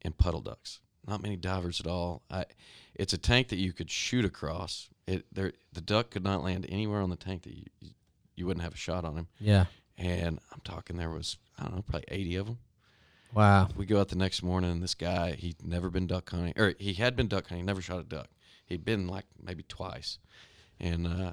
in 0.00 0.12
puddle 0.12 0.40
ducks. 0.40 0.80
Not 1.06 1.22
many 1.22 1.36
divers 1.36 1.78
at 1.80 1.86
all. 1.86 2.22
I, 2.28 2.46
it's 2.96 3.12
a 3.12 3.18
tank 3.18 3.48
that 3.48 3.58
you 3.58 3.72
could 3.72 3.90
shoot 3.90 4.24
across. 4.24 4.88
It 5.06 5.24
there 5.32 5.52
the 5.72 5.80
duck 5.80 6.10
could 6.10 6.24
not 6.24 6.42
land 6.42 6.66
anywhere 6.68 7.00
on 7.00 7.10
the 7.10 7.16
tank 7.16 7.44
that 7.44 7.56
you 7.56 7.90
you 8.34 8.44
wouldn't 8.44 8.64
have 8.64 8.74
a 8.74 8.76
shot 8.76 9.04
on 9.04 9.16
him. 9.16 9.28
Yeah. 9.38 9.66
And 9.96 10.40
I'm 10.52 10.60
talking 10.64 10.96
there 10.96 11.10
was 11.10 11.36
I 11.56 11.62
don't 11.62 11.76
know 11.76 11.82
probably 11.82 12.06
80 12.08 12.36
of 12.36 12.46
them. 12.46 12.58
Wow. 13.36 13.68
We 13.76 13.84
go 13.86 14.00
out 14.00 14.08
the 14.08 14.16
next 14.16 14.42
morning, 14.42 14.70
and 14.70 14.82
this 14.82 14.94
guy, 14.94 15.32
he'd 15.32 15.62
never 15.64 15.90
been 15.90 16.06
duck 16.06 16.30
hunting, 16.30 16.54
or 16.56 16.74
he 16.78 16.94
had 16.94 17.14
been 17.16 17.28
duck 17.28 17.48
hunting, 17.48 17.66
never 17.66 17.82
shot 17.82 18.00
a 18.00 18.04
duck. 18.04 18.28
He'd 18.64 18.84
been 18.84 19.06
like 19.08 19.26
maybe 19.42 19.62
twice. 19.62 20.18
And 20.80 21.06
uh, 21.06 21.32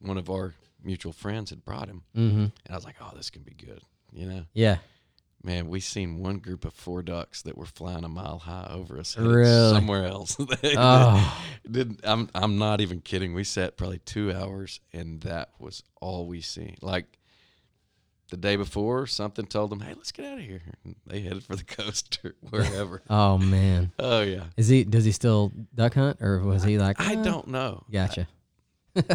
one 0.00 0.16
of 0.18 0.30
our 0.30 0.54
mutual 0.82 1.12
friends 1.12 1.50
had 1.50 1.64
brought 1.64 1.88
him. 1.88 2.02
Mm-hmm. 2.16 2.38
And 2.38 2.52
I 2.70 2.74
was 2.74 2.84
like, 2.84 2.96
oh, 3.00 3.10
this 3.16 3.28
can 3.30 3.42
be 3.42 3.52
good. 3.54 3.82
You 4.12 4.26
know, 4.26 4.44
Yeah. 4.54 4.78
man, 5.44 5.68
we 5.68 5.80
seen 5.80 6.18
one 6.20 6.38
group 6.38 6.64
of 6.64 6.72
four 6.74 7.02
ducks 7.02 7.42
that 7.42 7.56
were 7.58 7.66
flying 7.66 8.04
a 8.04 8.08
mile 8.08 8.38
high 8.38 8.68
over 8.72 8.98
us 8.98 9.16
Really? 9.18 9.74
somewhere 9.74 10.06
else. 10.06 10.36
Oh. 10.64 11.42
didn't, 11.70 12.00
I'm, 12.04 12.28
I'm 12.34 12.56
not 12.58 12.80
even 12.80 13.00
kidding. 13.00 13.34
We 13.34 13.44
sat 13.44 13.76
probably 13.76 13.98
two 13.98 14.32
hours, 14.32 14.80
and 14.92 15.20
that 15.22 15.50
was 15.58 15.82
all 16.00 16.26
we 16.26 16.40
seen. 16.40 16.76
Like, 16.82 17.06
the 18.30 18.36
day 18.36 18.56
before, 18.56 19.06
something 19.06 19.46
told 19.46 19.70
them, 19.70 19.80
"Hey, 19.80 19.94
let's 19.94 20.12
get 20.12 20.24
out 20.26 20.38
of 20.38 20.44
here." 20.44 20.62
And 20.84 20.96
they 21.06 21.20
headed 21.20 21.42
for 21.44 21.56
the 21.56 21.64
coast 21.78 22.18
or 22.24 22.34
wherever. 22.48 23.02
Oh 23.10 23.38
man. 23.38 23.92
oh 23.98 24.22
yeah, 24.22 24.44
Is 24.56 24.68
he? 24.68 24.84
Does 24.84 25.04
he 25.04 25.12
still 25.12 25.52
duck 25.74 25.94
hunt, 25.94 26.20
or 26.22 26.40
was 26.40 26.62
he 26.64 26.78
like? 26.78 27.00
I 27.00 27.16
"Uh, 27.16 27.22
don't 27.24 27.48
know. 27.48 27.84
Gotcha. 27.92 28.26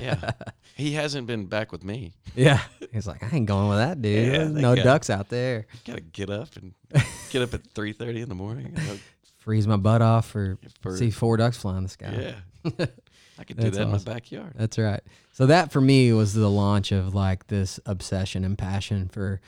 Yeah, 0.01 0.31
he 0.75 0.93
hasn't 0.93 1.27
been 1.27 1.47
back 1.47 1.71
with 1.73 1.83
me. 1.83 2.13
Yeah. 2.33 2.61
He's 2.93 3.05
like, 3.07 3.21
I 3.21 3.35
ain't 3.35 3.45
going 3.45 3.67
with 3.67 3.77
that 3.77 4.01
dude. 4.01 4.31
Yeah, 4.33 4.47
no 4.47 4.73
got- 4.75 4.83
ducks 4.85 5.09
out 5.09 5.27
there. 5.29 5.67
Got 5.85 5.95
to 5.97 6.01
get 6.01 6.29
up 6.29 6.55
and 6.55 6.73
get 7.29 7.41
up 7.41 7.53
at 7.53 7.65
three 7.73 7.91
thirty 7.91 8.21
in 8.21 8.29
the 8.29 8.35
morning. 8.35 8.73
Freeze 9.37 9.67
my 9.67 9.75
butt 9.77 10.01
off 10.01 10.27
for, 10.29 10.57
For- 10.81 10.95
see 10.97 11.11
four 11.11 11.35
ducks 11.37 11.57
flying 11.57 11.77
in 11.77 11.83
the 11.83 11.89
sky. 11.89 12.33
Yeah, 12.63 12.85
I 13.37 13.43
could 13.43 13.57
do 13.57 13.69
that 13.69 13.81
in 13.81 13.91
my 13.91 13.97
backyard. 13.97 14.53
That's 14.55 14.77
right. 14.77 15.01
So 15.33 15.45
that 15.47 15.71
for 15.71 15.81
me 15.81 16.13
was 16.13 16.33
the 16.33 16.49
launch 16.49 16.91
of 16.91 17.13
like 17.13 17.47
this 17.47 17.79
obsession 17.85 18.43
and 18.45 18.57
passion 18.57 19.09
for 19.09 19.41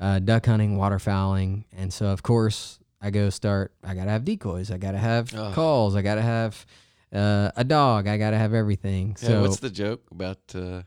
uh, 0.00 0.18
duck 0.18 0.46
hunting, 0.46 0.76
waterfowling, 0.76 1.64
and 1.76 1.92
so 1.92 2.06
of 2.06 2.22
course 2.22 2.78
I 3.00 3.10
go 3.10 3.30
start. 3.30 3.72
I 3.84 3.94
gotta 3.94 4.10
have 4.10 4.24
decoys. 4.24 4.70
I 4.70 4.78
gotta 4.78 4.98
have 4.98 5.32
Oh. 5.34 5.52
calls. 5.52 5.94
I 5.94 6.02
gotta 6.02 6.22
have 6.22 6.66
uh, 7.12 7.50
a 7.56 7.64
dog. 7.64 8.06
I 8.08 8.18
gotta 8.18 8.36
have 8.38 8.54
everything. 8.54 9.16
Yeah, 9.22 9.28
So 9.28 9.40
what's 9.42 9.60
the 9.60 9.70
joke 9.70 10.02
about 10.10 10.38
uh, 10.54 10.82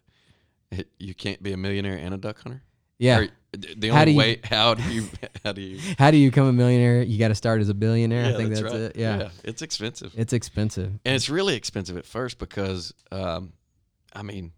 it, 0.72 0.90
you 1.00 1.14
can't 1.14 1.42
be 1.42 1.52
a 1.54 1.58
millionaire 1.58 1.98
and 1.98 2.14
a 2.14 2.18
duck 2.18 2.42
hunter? 2.44 2.64
yeah. 3.00 3.20
Or 3.20 3.28
the 3.54 3.90
How 3.90 4.00
only 4.02 4.14
you- 4.14 4.18
way 4.18 4.40
how 4.44 4.74
do 4.76 4.84
you 4.94 5.08
how 5.44 5.52
do 5.52 5.62
you? 5.62 5.80
How 6.00 6.12
do 6.12 6.18
you 6.18 6.30
become 6.30 6.48
a 6.48 6.54
millionaire? 6.54 7.02
You 7.02 7.18
got 7.20 7.30
to 7.30 7.36
start 7.36 7.60
as 7.62 7.70
a 7.70 7.74
billionaire. 7.74 8.26
I 8.26 8.38
think 8.38 8.50
that's, 8.50 8.62
right. 8.62 8.74
it. 8.74 8.96
Yeah. 8.96 9.30
it's 9.44 9.62
expensive. 9.62 10.14
It's 10.16 10.34
expensive. 10.34 11.00
and 11.04 11.16
it's 11.16 11.30
really 11.30 11.56
expensive 11.56 11.98
at 11.98 12.06
first 12.06 12.38
because 12.38 12.94
um, 13.12 13.54
I 14.14 14.22
mean, 14.24 14.52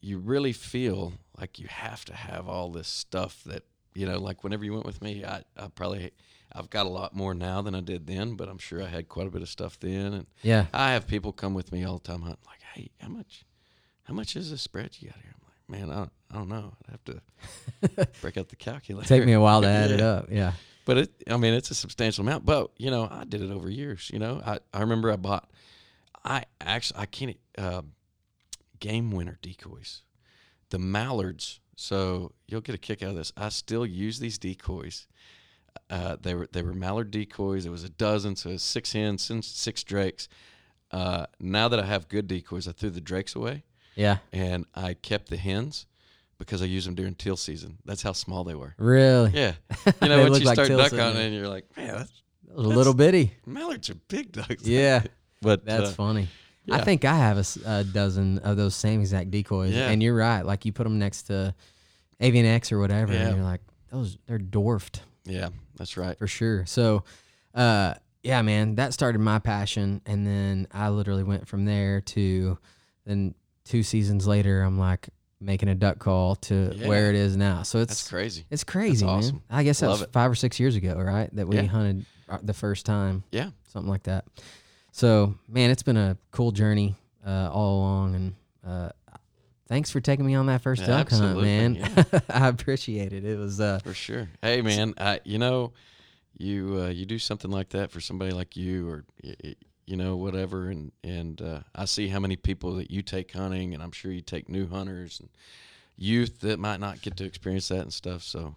you 0.00 0.18
really 0.18 0.52
feel 0.52 1.12
like 1.38 1.58
you 1.58 1.66
have 1.68 2.04
to 2.06 2.14
have 2.14 2.48
all 2.48 2.70
this 2.70 2.88
stuff 2.88 3.42
that 3.44 3.62
you 3.94 4.06
know. 4.06 4.18
Like 4.18 4.42
whenever 4.44 4.64
you 4.64 4.72
went 4.74 4.84
with 4.86 5.00
me, 5.00 5.24
I, 5.24 5.42
I 5.56 5.68
probably 5.74 6.10
I've 6.52 6.68
got 6.70 6.86
a 6.86 6.90
lot 6.90 7.14
more 7.14 7.34
now 7.34 7.62
than 7.62 7.74
I 7.74 7.80
did 7.80 8.06
then, 8.06 8.34
but 8.34 8.48
I'm 8.48 8.58
sure 8.58 8.82
I 8.82 8.86
had 8.88 9.08
quite 9.08 9.26
a 9.26 9.30
bit 9.30 9.42
of 9.42 9.48
stuff 9.48 9.78
then. 9.80 10.12
And 10.12 10.26
Yeah. 10.42 10.66
I 10.74 10.92
have 10.92 11.06
people 11.06 11.32
come 11.32 11.54
with 11.54 11.72
me 11.72 11.84
all 11.84 11.98
the 11.98 12.04
time, 12.08 12.22
hunting, 12.22 12.44
like, 12.46 12.60
"Hey, 12.74 12.90
how 13.00 13.08
much, 13.08 13.44
how 14.04 14.14
much 14.14 14.36
is 14.36 14.50
this 14.50 14.60
spread 14.62 14.96
you 15.00 15.08
got 15.08 15.16
here?" 15.22 15.34
"Man, 15.68 15.90
I 15.90 15.94
don't, 15.96 16.12
I 16.30 16.34
don't 16.34 16.48
know. 16.48 16.72
I 16.88 16.90
have 16.92 17.04
to 17.04 18.06
break 18.20 18.36
out 18.36 18.48
the 18.48 18.56
calculator." 18.56 19.08
Take 19.08 19.24
me 19.24 19.32
a 19.32 19.40
while 19.40 19.62
to 19.62 19.68
add 19.68 19.90
it 19.90 20.00
up. 20.14 20.28
Yeah. 20.30 20.52
But 20.84 20.98
it, 20.98 21.10
I 21.30 21.36
mean, 21.36 21.54
it's 21.54 21.70
a 21.70 21.74
substantial 21.74 22.22
amount. 22.22 22.44
But 22.44 22.70
you 22.76 22.90
know, 22.90 23.08
I 23.10 23.24
did 23.24 23.40
it 23.42 23.50
over 23.50 23.68
years. 23.70 24.10
You 24.12 24.18
know, 24.18 24.42
I, 24.44 24.58
I 24.74 24.80
remember 24.80 25.10
I 25.12 25.16
bought, 25.16 25.48
I 26.24 26.44
actually 26.60 27.00
I 27.00 27.06
can't 27.06 27.36
uh, 27.56 27.82
game 28.80 29.10
winner 29.12 29.38
decoys, 29.42 30.02
the 30.70 30.78
mallards. 30.78 31.60
So 31.76 32.32
you'll 32.48 32.60
get 32.60 32.74
a 32.74 32.78
kick 32.78 33.02
out 33.02 33.10
of 33.10 33.16
this. 33.16 33.32
I 33.36 33.48
still 33.48 33.86
use 33.86 34.18
these 34.18 34.38
decoys. 34.38 35.06
Uh, 35.88 36.16
they 36.20 36.34
were 36.34 36.48
they 36.52 36.62
were 36.62 36.74
mallard 36.74 37.10
decoys. 37.10 37.64
It 37.64 37.70
was 37.70 37.84
a 37.84 37.88
dozen, 37.88 38.36
so 38.36 38.50
it 38.50 38.54
was 38.54 38.62
six 38.62 38.92
hens, 38.92 39.22
six- 39.22 39.46
six 39.46 39.82
drakes. 39.84 40.28
Uh, 40.90 41.26
now 41.40 41.68
that 41.68 41.80
I 41.80 41.86
have 41.86 42.08
good 42.08 42.26
decoys, 42.28 42.68
I 42.68 42.72
threw 42.72 42.90
the 42.90 43.00
drakes 43.00 43.34
away 43.34 43.64
Yeah. 43.94 44.18
and 44.32 44.64
I 44.74 44.94
kept 44.94 45.28
the 45.28 45.36
hens 45.36 45.86
because 46.38 46.62
I 46.62 46.64
use 46.64 46.84
them 46.84 46.94
during 46.94 47.14
teal 47.14 47.36
season. 47.36 47.78
That's 47.84 48.02
how 48.02 48.12
small 48.12 48.42
they 48.44 48.54
were. 48.54 48.74
Really? 48.78 49.30
Yeah. 49.32 49.52
You 50.02 50.08
know, 50.08 50.22
once 50.22 50.40
you 50.40 50.46
like 50.46 50.54
start 50.56 50.68
duck 50.68 50.92
hunting, 50.92 51.22
and 51.26 51.34
you're 51.34 51.48
like, 51.48 51.64
man, 51.76 51.98
that's, 51.98 52.12
A 52.54 52.60
little 52.60 52.94
bitty. 52.94 53.32
mallards 53.46 53.90
are 53.90 53.94
big 54.08 54.32
ducks. 54.32 54.66
Yeah. 54.66 55.02
but 55.42 55.64
That's 55.64 55.90
uh, 55.90 55.92
funny. 55.92 56.28
I 56.70 56.80
think 56.82 57.04
I 57.04 57.16
have 57.16 57.44
a 57.66 57.84
dozen 57.84 58.38
of 58.38 58.56
those 58.56 58.74
same 58.76 59.00
exact 59.00 59.30
decoys, 59.30 59.74
Yeah. 59.74 59.88
and 59.90 60.02
you're 60.02 60.14
right. 60.14 60.42
Like 60.42 60.64
you 60.64 60.72
put 60.72 60.84
them 60.84 60.98
next 60.98 61.24
to 61.24 61.54
Avian 62.20 62.46
X 62.46 62.70
or 62.72 62.78
whatever, 62.78 63.12
Yeah. 63.12 63.28
and 63.28 63.36
you're 63.36 63.44
like, 63.44 63.60
those 63.90 64.16
they're 64.26 64.38
dwarfed 64.38 65.02
yeah, 65.24 65.50
that's 65.76 65.96
right. 65.96 66.18
for 66.18 66.26
sure. 66.26 66.64
So, 66.66 67.04
uh, 67.54 67.94
yeah, 68.22 68.40
man, 68.42 68.76
that 68.76 68.92
started 68.94 69.18
my 69.20 69.38
passion, 69.38 70.00
and 70.06 70.26
then 70.26 70.66
I 70.72 70.88
literally 70.88 71.24
went 71.24 71.46
from 71.48 71.64
there 71.64 72.00
to 72.00 72.58
then 73.04 73.34
two 73.72 73.82
seasons 73.82 74.26
later, 74.26 74.60
I'm 74.62 74.78
like 74.78 75.08
making 75.40 75.68
a 75.70 75.74
duck 75.74 75.98
call 75.98 76.36
to 76.36 76.72
Yeah. 76.76 76.86
where 76.88 77.08
it 77.08 77.16
is 77.16 77.36
now. 77.36 77.62
So 77.62 77.78
That's 77.78 77.92
it's 78.02 78.08
crazy. 78.08 78.44
it's 78.50 78.64
crazy, 78.64 79.06
man. 79.06 79.14
awesome. 79.16 79.42
I 79.50 79.62
guess 79.64 79.80
that 79.80 79.88
Love 79.88 80.00
was 80.00 80.08
it. 80.08 80.12
five 80.12 80.30
or 80.30 80.34
six 80.34 80.60
years 80.60 80.76
ago, 80.76 80.94
right? 80.94 81.34
That 81.34 81.48
we 81.48 81.56
Yeah. 81.56 81.64
hunted 81.66 82.04
uh, 82.28 82.38
the 82.42 82.52
first 82.54 82.84
time 82.86 83.24
Yeah, 83.32 83.50
something 83.66 83.90
like 83.90 84.04
that. 84.04 84.24
So, 84.92 85.34
man, 85.48 85.70
it's 85.70 85.82
been 85.82 85.96
a 85.96 86.16
cool 86.32 86.52
journey 86.52 86.96
uh, 87.26 87.48
all 87.50 87.78
along, 87.80 88.14
and 88.14 88.34
uh, 88.66 88.90
thanks 89.68 89.90
for 89.90 90.00
taking 90.00 90.26
me 90.26 90.34
on 90.34 90.46
that 90.46 90.60
first 90.62 90.82
Yeah, 90.82 90.88
duck 90.88 91.08
hunt, 91.10 91.40
man. 91.40 91.74
yeah. 91.76 92.04
I 92.28 92.48
appreciate 92.48 93.12
it. 93.14 93.24
It 93.24 93.38
was, 93.38 93.58
uh, 93.60 93.78
for 93.82 93.94
sure. 93.94 94.28
Hey, 94.42 94.60
man, 94.62 94.92
I, 94.98 95.20
you 95.24 95.38
know, 95.38 95.72
you 96.38 96.78
uh, 96.82 96.88
you 96.88 97.06
do 97.06 97.18
something 97.18 97.50
like 97.50 97.70
that 97.70 97.90
for 97.90 98.00
somebody 98.00 98.32
like 98.32 98.54
you, 98.56 98.88
or 98.88 99.04
you 99.86 99.96
know, 99.96 100.16
whatever, 100.16 100.68
and 100.68 100.92
and 101.02 101.40
uh, 101.42 101.60
I 101.74 101.84
see 101.86 102.08
how 102.08 102.20
many 102.20 102.36
people 102.36 102.74
that 102.76 102.90
you 102.90 103.02
take 103.02 103.32
hunting, 103.32 103.74
and 103.74 103.82
I'm 103.82 103.92
sure 103.92 104.12
you 104.12 104.20
take 104.20 104.48
new 104.48 104.68
hunters 104.68 105.20
and 105.20 105.28
youth 105.96 106.40
that 106.40 106.58
might 106.58 106.80
not 106.80 107.00
get 107.02 107.16
to 107.18 107.24
experience 107.24 107.68
that 107.68 107.80
and 107.82 107.92
stuff. 107.92 108.22
So 108.22 108.54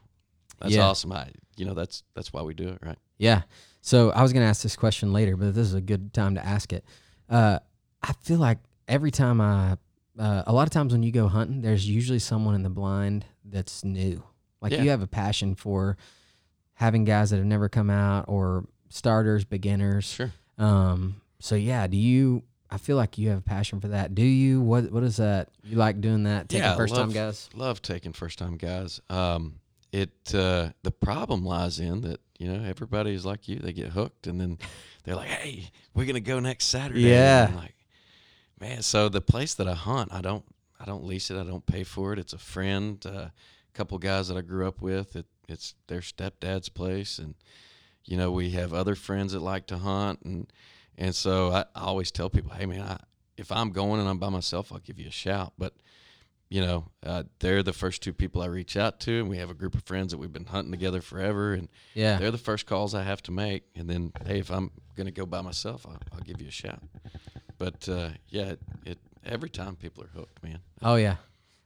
that's 0.60 0.74
Yeah. 0.74 0.84
awesome. 0.86 1.12
I, 1.12 1.30
you 1.58 1.66
know, 1.66 1.74
that's 1.74 2.04
that's 2.16 2.32
why 2.32 2.42
we 2.42 2.54
do 2.54 2.70
it, 2.70 2.80
right? 2.82 2.98
yeah. 3.18 3.44
So 3.82 4.10
I 4.12 4.22
was 4.24 4.34
gonna 4.34 4.46
ask 4.46 4.64
this 4.64 4.76
question 4.76 5.14
later, 5.14 5.36
but 5.38 5.54
this 5.54 5.68
is 5.68 5.74
a 5.76 5.82
good 5.82 6.14
time 6.14 6.36
to 6.36 6.46
ask 6.46 6.74
it. 6.74 6.84
Uh, 7.30 7.60
I 8.02 8.14
feel 8.22 8.40
like 8.40 8.58
every 8.88 9.12
time 9.12 9.40
I, 9.42 9.78
uh, 10.18 10.44
a 10.48 10.54
lot 10.54 10.64
of 10.68 10.72
times 10.72 10.92
when 10.94 11.04
you 11.04 11.12
go 11.12 11.28
hunting, 11.28 11.62
there's 11.62 11.88
usually 11.88 12.20
someone 12.20 12.56
in 12.56 12.64
the 12.64 12.70
blind 12.70 13.26
that's 13.44 13.84
new. 13.84 14.24
Like 14.62 14.72
Yeah. 14.72 14.82
you 14.84 14.90
have 14.90 15.02
a 15.02 15.08
passion 15.08 15.54
for 15.56 15.98
having 16.76 17.04
guys 17.04 17.30
that 17.30 17.38
have 17.38 17.46
never 17.46 17.70
come 17.70 17.90
out 17.90 18.26
or 18.28 18.66
starters, 18.90 19.44
beginners. 19.46 20.06
Sure. 20.06 20.32
Um, 20.58 21.22
so 21.40 21.56
yeah, 21.56 21.88
do 21.88 21.98
you? 21.98 22.44
I 22.70 22.78
feel 22.78 22.98
like 22.98 23.18
you 23.18 23.30
have 23.30 23.40
a 23.40 23.44
passion 23.44 23.80
for 23.80 23.90
that. 23.90 24.16
Do 24.16 24.24
you? 24.24 24.62
What 24.62 24.92
What 24.92 25.04
is 25.04 25.18
that? 25.18 25.50
You 25.64 25.78
like 25.78 26.02
doing 26.02 26.24
that? 26.24 26.50
Taking 26.50 26.64
Yeah, 26.64 26.76
first 26.76 26.96
time 26.96 27.12
guys. 27.12 27.50
Love 27.54 27.82
taking 27.82 28.14
first 28.14 28.40
time 28.40 28.58
guys. 28.58 29.00
Um, 29.10 29.60
it 29.92 30.34
uh, 30.34 30.70
the 30.84 30.92
problem 30.92 31.46
lies 31.46 31.80
in 31.80 32.02
that 32.02 32.20
you 32.38 32.52
know 32.52 32.64
everybody's 32.68 33.26
like 33.26 33.48
you. 33.48 33.60
They 33.60 33.74
get 33.74 33.90
hooked, 33.90 34.28
and 34.28 34.42
then 34.42 34.58
they're 35.04 35.16
like, 35.16 35.28
"Hey, 35.30 35.72
we're 35.94 36.06
gonna 36.06 36.20
go 36.20 36.40
next 36.40 36.66
Saturday." 36.66 37.02
Yeah. 37.02 37.46
And 37.46 37.54
I'm 37.54 37.60
like, 37.60 37.76
man. 38.60 38.82
So 38.82 39.10
the 39.10 39.22
place 39.22 39.54
that 39.56 39.68
I 39.68 39.74
hunt, 39.74 40.14
I 40.14 40.22
don't, 40.22 40.44
I 40.80 40.86
don't 40.86 41.06
lease 41.06 41.32
it. 41.32 41.40
I 41.40 41.44
don't 41.44 41.66
pay 41.66 41.84
for 41.84 42.14
it. 42.14 42.20
It's 42.20 42.34
a 42.34 42.38
friend, 42.38 43.04
a 43.06 43.32
couple 43.74 43.98
guys 44.00 44.28
that 44.28 44.38
I 44.38 44.42
grew 44.42 44.68
up 44.68 44.82
with. 44.82 45.16
It, 45.16 45.28
it's 45.48 45.76
their 45.88 46.02
stepdad's 46.02 46.70
place, 46.70 47.20
and 47.20 47.36
you 48.06 48.18
know 48.18 48.32
we 48.32 48.52
have 48.52 48.74
other 48.74 48.96
friends 48.96 49.34
that 49.34 49.40
like 49.42 49.68
to 49.68 49.78
hunt, 49.78 50.20
and 50.24 50.52
and 50.98 51.14
so 51.16 51.52
I, 51.52 51.62
I 51.76 51.82
always 51.82 52.12
tell 52.12 52.30
people, 52.30 52.52
"Hey, 52.52 52.66
man, 52.66 52.82
I, 52.82 52.98
if 53.38 53.52
I'm 53.52 53.72
going 53.72 54.00
and 54.00 54.08
I'm 54.10 54.18
by 54.20 54.30
myself, 54.30 54.72
I'll 54.72 54.80
give 54.80 55.00
you 55.00 55.08
a 55.08 55.12
shout." 55.12 55.54
But 55.58 55.74
you 56.48 56.62
know, 56.62 56.86
uh, 57.04 57.24
they're 57.40 57.64
the 57.64 57.74
first 57.74 58.04
two 58.04 58.14
people 58.14 58.42
I 58.42 58.46
reach 58.46 58.78
out 58.78 59.00
to, 59.02 59.20
and 59.20 59.30
we 59.30 59.38
have 59.38 59.50
a 59.50 59.56
group 59.56 59.74
of 59.74 59.84
friends 59.84 60.12
that 60.12 60.20
we've 60.20 60.32
been 60.32 60.46
hunting 60.46 60.72
together 60.72 61.02
forever, 61.02 61.54
and 61.54 61.68
Yeah. 61.96 62.18
they're 62.18 62.30
the 62.32 62.38
first 62.38 62.68
calls 62.68 62.94
I 62.94 63.02
have 63.04 63.22
to 63.24 63.32
make. 63.32 63.64
And 63.76 63.90
then, 63.90 64.14
hey, 64.26 64.40
if 64.40 64.52
I'm 64.52 64.70
gonna 64.96 65.10
go 65.12 65.26
by 65.26 65.42
myself, 65.42 65.86
I'll, 65.88 65.98
I'll 66.14 66.20
give 66.20 66.40
you 66.42 66.48
a 66.48 66.52
shout. 66.52 66.84
But 67.58 67.90
uh, 67.90 68.10
yeah, 68.30 68.50
it, 68.52 68.60
it 68.86 69.00
every 69.26 69.50
time 69.50 69.76
people 69.76 70.04
are 70.04 70.08
hooked, 70.14 70.44
man. 70.44 70.60
Oh 70.84 70.96
yeah. 70.96 71.16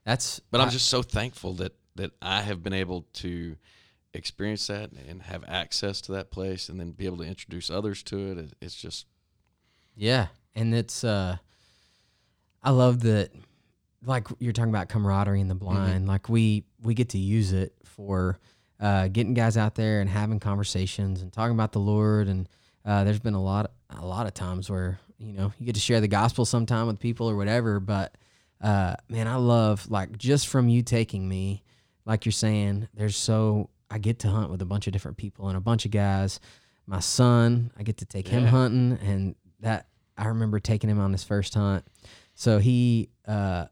That's 0.05 0.39
But 0.49 0.61
I'm 0.61 0.69
just 0.69 0.87
so 0.87 1.01
thankful 1.03 1.53
that 1.55 1.73
that 1.95 2.11
I 2.21 2.41
have 2.41 2.63
been 2.63 2.73
able 2.73 3.05
to 3.15 3.57
experience 4.13 4.65
that 4.67 4.91
and 4.91 5.21
have 5.23 5.43
access 5.47 6.01
to 6.01 6.11
that 6.13 6.31
place, 6.31 6.69
and 6.69 6.79
then 6.79 6.91
be 6.91 7.05
able 7.05 7.17
to 7.17 7.23
introduce 7.23 7.69
others 7.69 8.01
to 8.03 8.31
it. 8.31 8.37
It- 8.37 8.53
It's 8.61 8.75
just 8.75 9.05
Yeah, 9.95 10.27
and 10.55 10.73
it's 10.73 11.03
uh, 11.03 11.37
I 12.63 12.71
love 12.71 13.01
that. 13.01 13.31
Like 14.05 14.27
you're 14.39 14.53
talking 14.53 14.69
about 14.69 14.87
camaraderie 14.87 15.41
in 15.41 15.49
the 15.49 15.55
blind. 15.55 16.07
Like 16.07 16.29
we 16.29 16.63
we 16.81 16.93
get 16.93 17.09
to 17.09 17.17
use 17.17 17.51
it 17.51 17.73
for 17.83 18.39
uh, 18.79 19.09
getting 19.09 19.33
guys 19.33 19.57
out 19.57 19.75
there 19.75 19.99
and 19.99 20.09
having 20.09 20.39
conversations 20.39 21.21
and 21.21 21.33
talking 21.33 21.53
about 21.53 21.73
the 21.73 21.79
Lord. 21.81 22.29
And 22.29 22.47
uh, 22.85 23.03
there's 23.03 23.19
been 23.19 23.33
a 23.33 23.43
lot 23.43 23.71
a 23.89 24.05
lot 24.05 24.25
of 24.25 24.33
times 24.33 24.69
where 24.69 24.99
you 25.17 25.33
know 25.33 25.51
you 25.59 25.65
get 25.65 25.75
to 25.75 25.81
share 25.81 25.99
the 25.99 26.07
gospel 26.07 26.45
sometime 26.45 26.87
with 26.87 26.99
people 26.99 27.29
or 27.29 27.35
whatever. 27.35 27.81
But 27.81 28.15
uh, 28.61 28.95
man, 29.09 29.27
I 29.27 29.35
love 29.35 29.89
like 29.91 30.17
just 30.17 30.47
from 30.47 30.69
you 30.69 30.81
taking 30.81 31.27
me, 31.27 31.61
like 32.05 32.25
you're 32.25 32.31
saying. 32.31 32.87
There's 32.93 33.17
so 33.17 33.69
I 33.89 33.97
get 33.97 34.19
to 34.19 34.29
hunt 34.29 34.51
with 34.51 34.61
a 34.61 34.65
bunch 34.65 34.87
of 34.87 34.93
different 34.93 35.17
people 35.17 35.47
and 35.47 35.57
a 35.57 35.61
bunch 35.61 35.85
of 35.85 35.91
guys. 35.91 36.39
My 36.85 36.99
son, 36.99 37.71
I 37.77 37.83
get 37.83 37.97
to 37.97 38.05
take 38.05 38.27
him 38.27 38.45
hunting, 38.45 38.97
and 39.03 39.35
that 39.59 39.87
I 40.17 40.27
remember 40.27 40.59
taking 40.59 40.89
him 40.89 40.99
on 40.99 41.11
his 41.11 41.23
first 41.23 41.53
hunt. 41.53 41.85
So 42.35 42.57
he, 42.59 43.09
uh, 43.27 43.65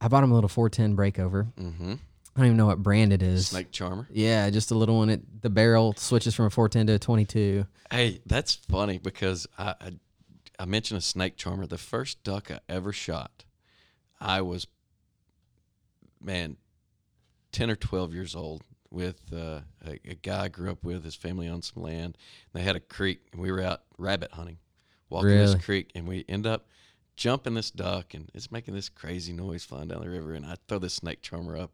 I 0.00 0.08
bought 0.08 0.24
him 0.24 0.32
a 0.32 0.34
little 0.34 0.48
410 0.48 0.96
breakover. 0.96 1.52
hmm 1.54 1.94
I 2.34 2.38
don't 2.40 2.46
even 2.46 2.56
know 2.56 2.66
what 2.66 2.82
brand 2.82 3.12
it 3.12 3.22
is. 3.22 3.48
snake 3.48 3.70
charmer. 3.72 4.08
Yeah, 4.10 4.48
just 4.48 4.70
a 4.70 4.74
little 4.74 4.96
one. 4.96 5.10
It 5.10 5.42
the 5.42 5.50
barrel 5.50 5.92
switches 5.98 6.34
from 6.34 6.46
a 6.46 6.50
410 6.50 6.86
to 6.86 6.92
a 6.94 6.98
22. 6.98 7.66
Hey, 7.90 8.20
that's 8.24 8.54
funny 8.54 8.96
because 8.96 9.46
I, 9.58 9.74
I 9.80 9.92
I 10.58 10.64
mentioned 10.64 10.96
a 10.96 11.02
snake 11.02 11.36
charmer. 11.36 11.66
The 11.66 11.76
first 11.76 12.22
duck 12.24 12.50
I 12.50 12.60
ever 12.70 12.90
shot, 12.90 13.44
I 14.18 14.40
was 14.40 14.66
man, 16.22 16.56
ten 17.50 17.70
or 17.70 17.76
twelve 17.76 18.14
years 18.14 18.34
old 18.34 18.62
with 18.92 19.20
uh, 19.32 19.60
a, 19.86 19.98
a 20.04 20.14
guy 20.14 20.44
I 20.44 20.48
grew 20.48 20.70
up 20.70 20.84
with. 20.84 21.04
His 21.04 21.14
family 21.14 21.48
owned 21.48 21.64
some 21.64 21.82
land. 21.82 22.16
They 22.52 22.62
had 22.62 22.76
a 22.76 22.80
creek, 22.80 23.20
and 23.32 23.40
we 23.40 23.50
were 23.50 23.62
out 23.62 23.82
rabbit 23.98 24.32
hunting, 24.32 24.58
walking 25.10 25.30
Really? 25.30 25.46
this 25.52 25.64
creek, 25.64 25.90
and 25.94 26.06
we 26.06 26.24
end 26.28 26.46
up 26.46 26.66
jumping 27.16 27.54
this 27.54 27.70
duck, 27.70 28.14
and 28.14 28.30
it's 28.34 28.50
making 28.52 28.74
this 28.74 28.88
crazy 28.88 29.32
noise 29.32 29.64
flying 29.64 29.88
down 29.88 30.00
the 30.02 30.10
river. 30.10 30.34
And 30.34 30.44
I 30.46 30.56
throw 30.68 30.78
this 30.78 30.94
snake 30.94 31.22
charmer 31.22 31.56
up. 31.56 31.72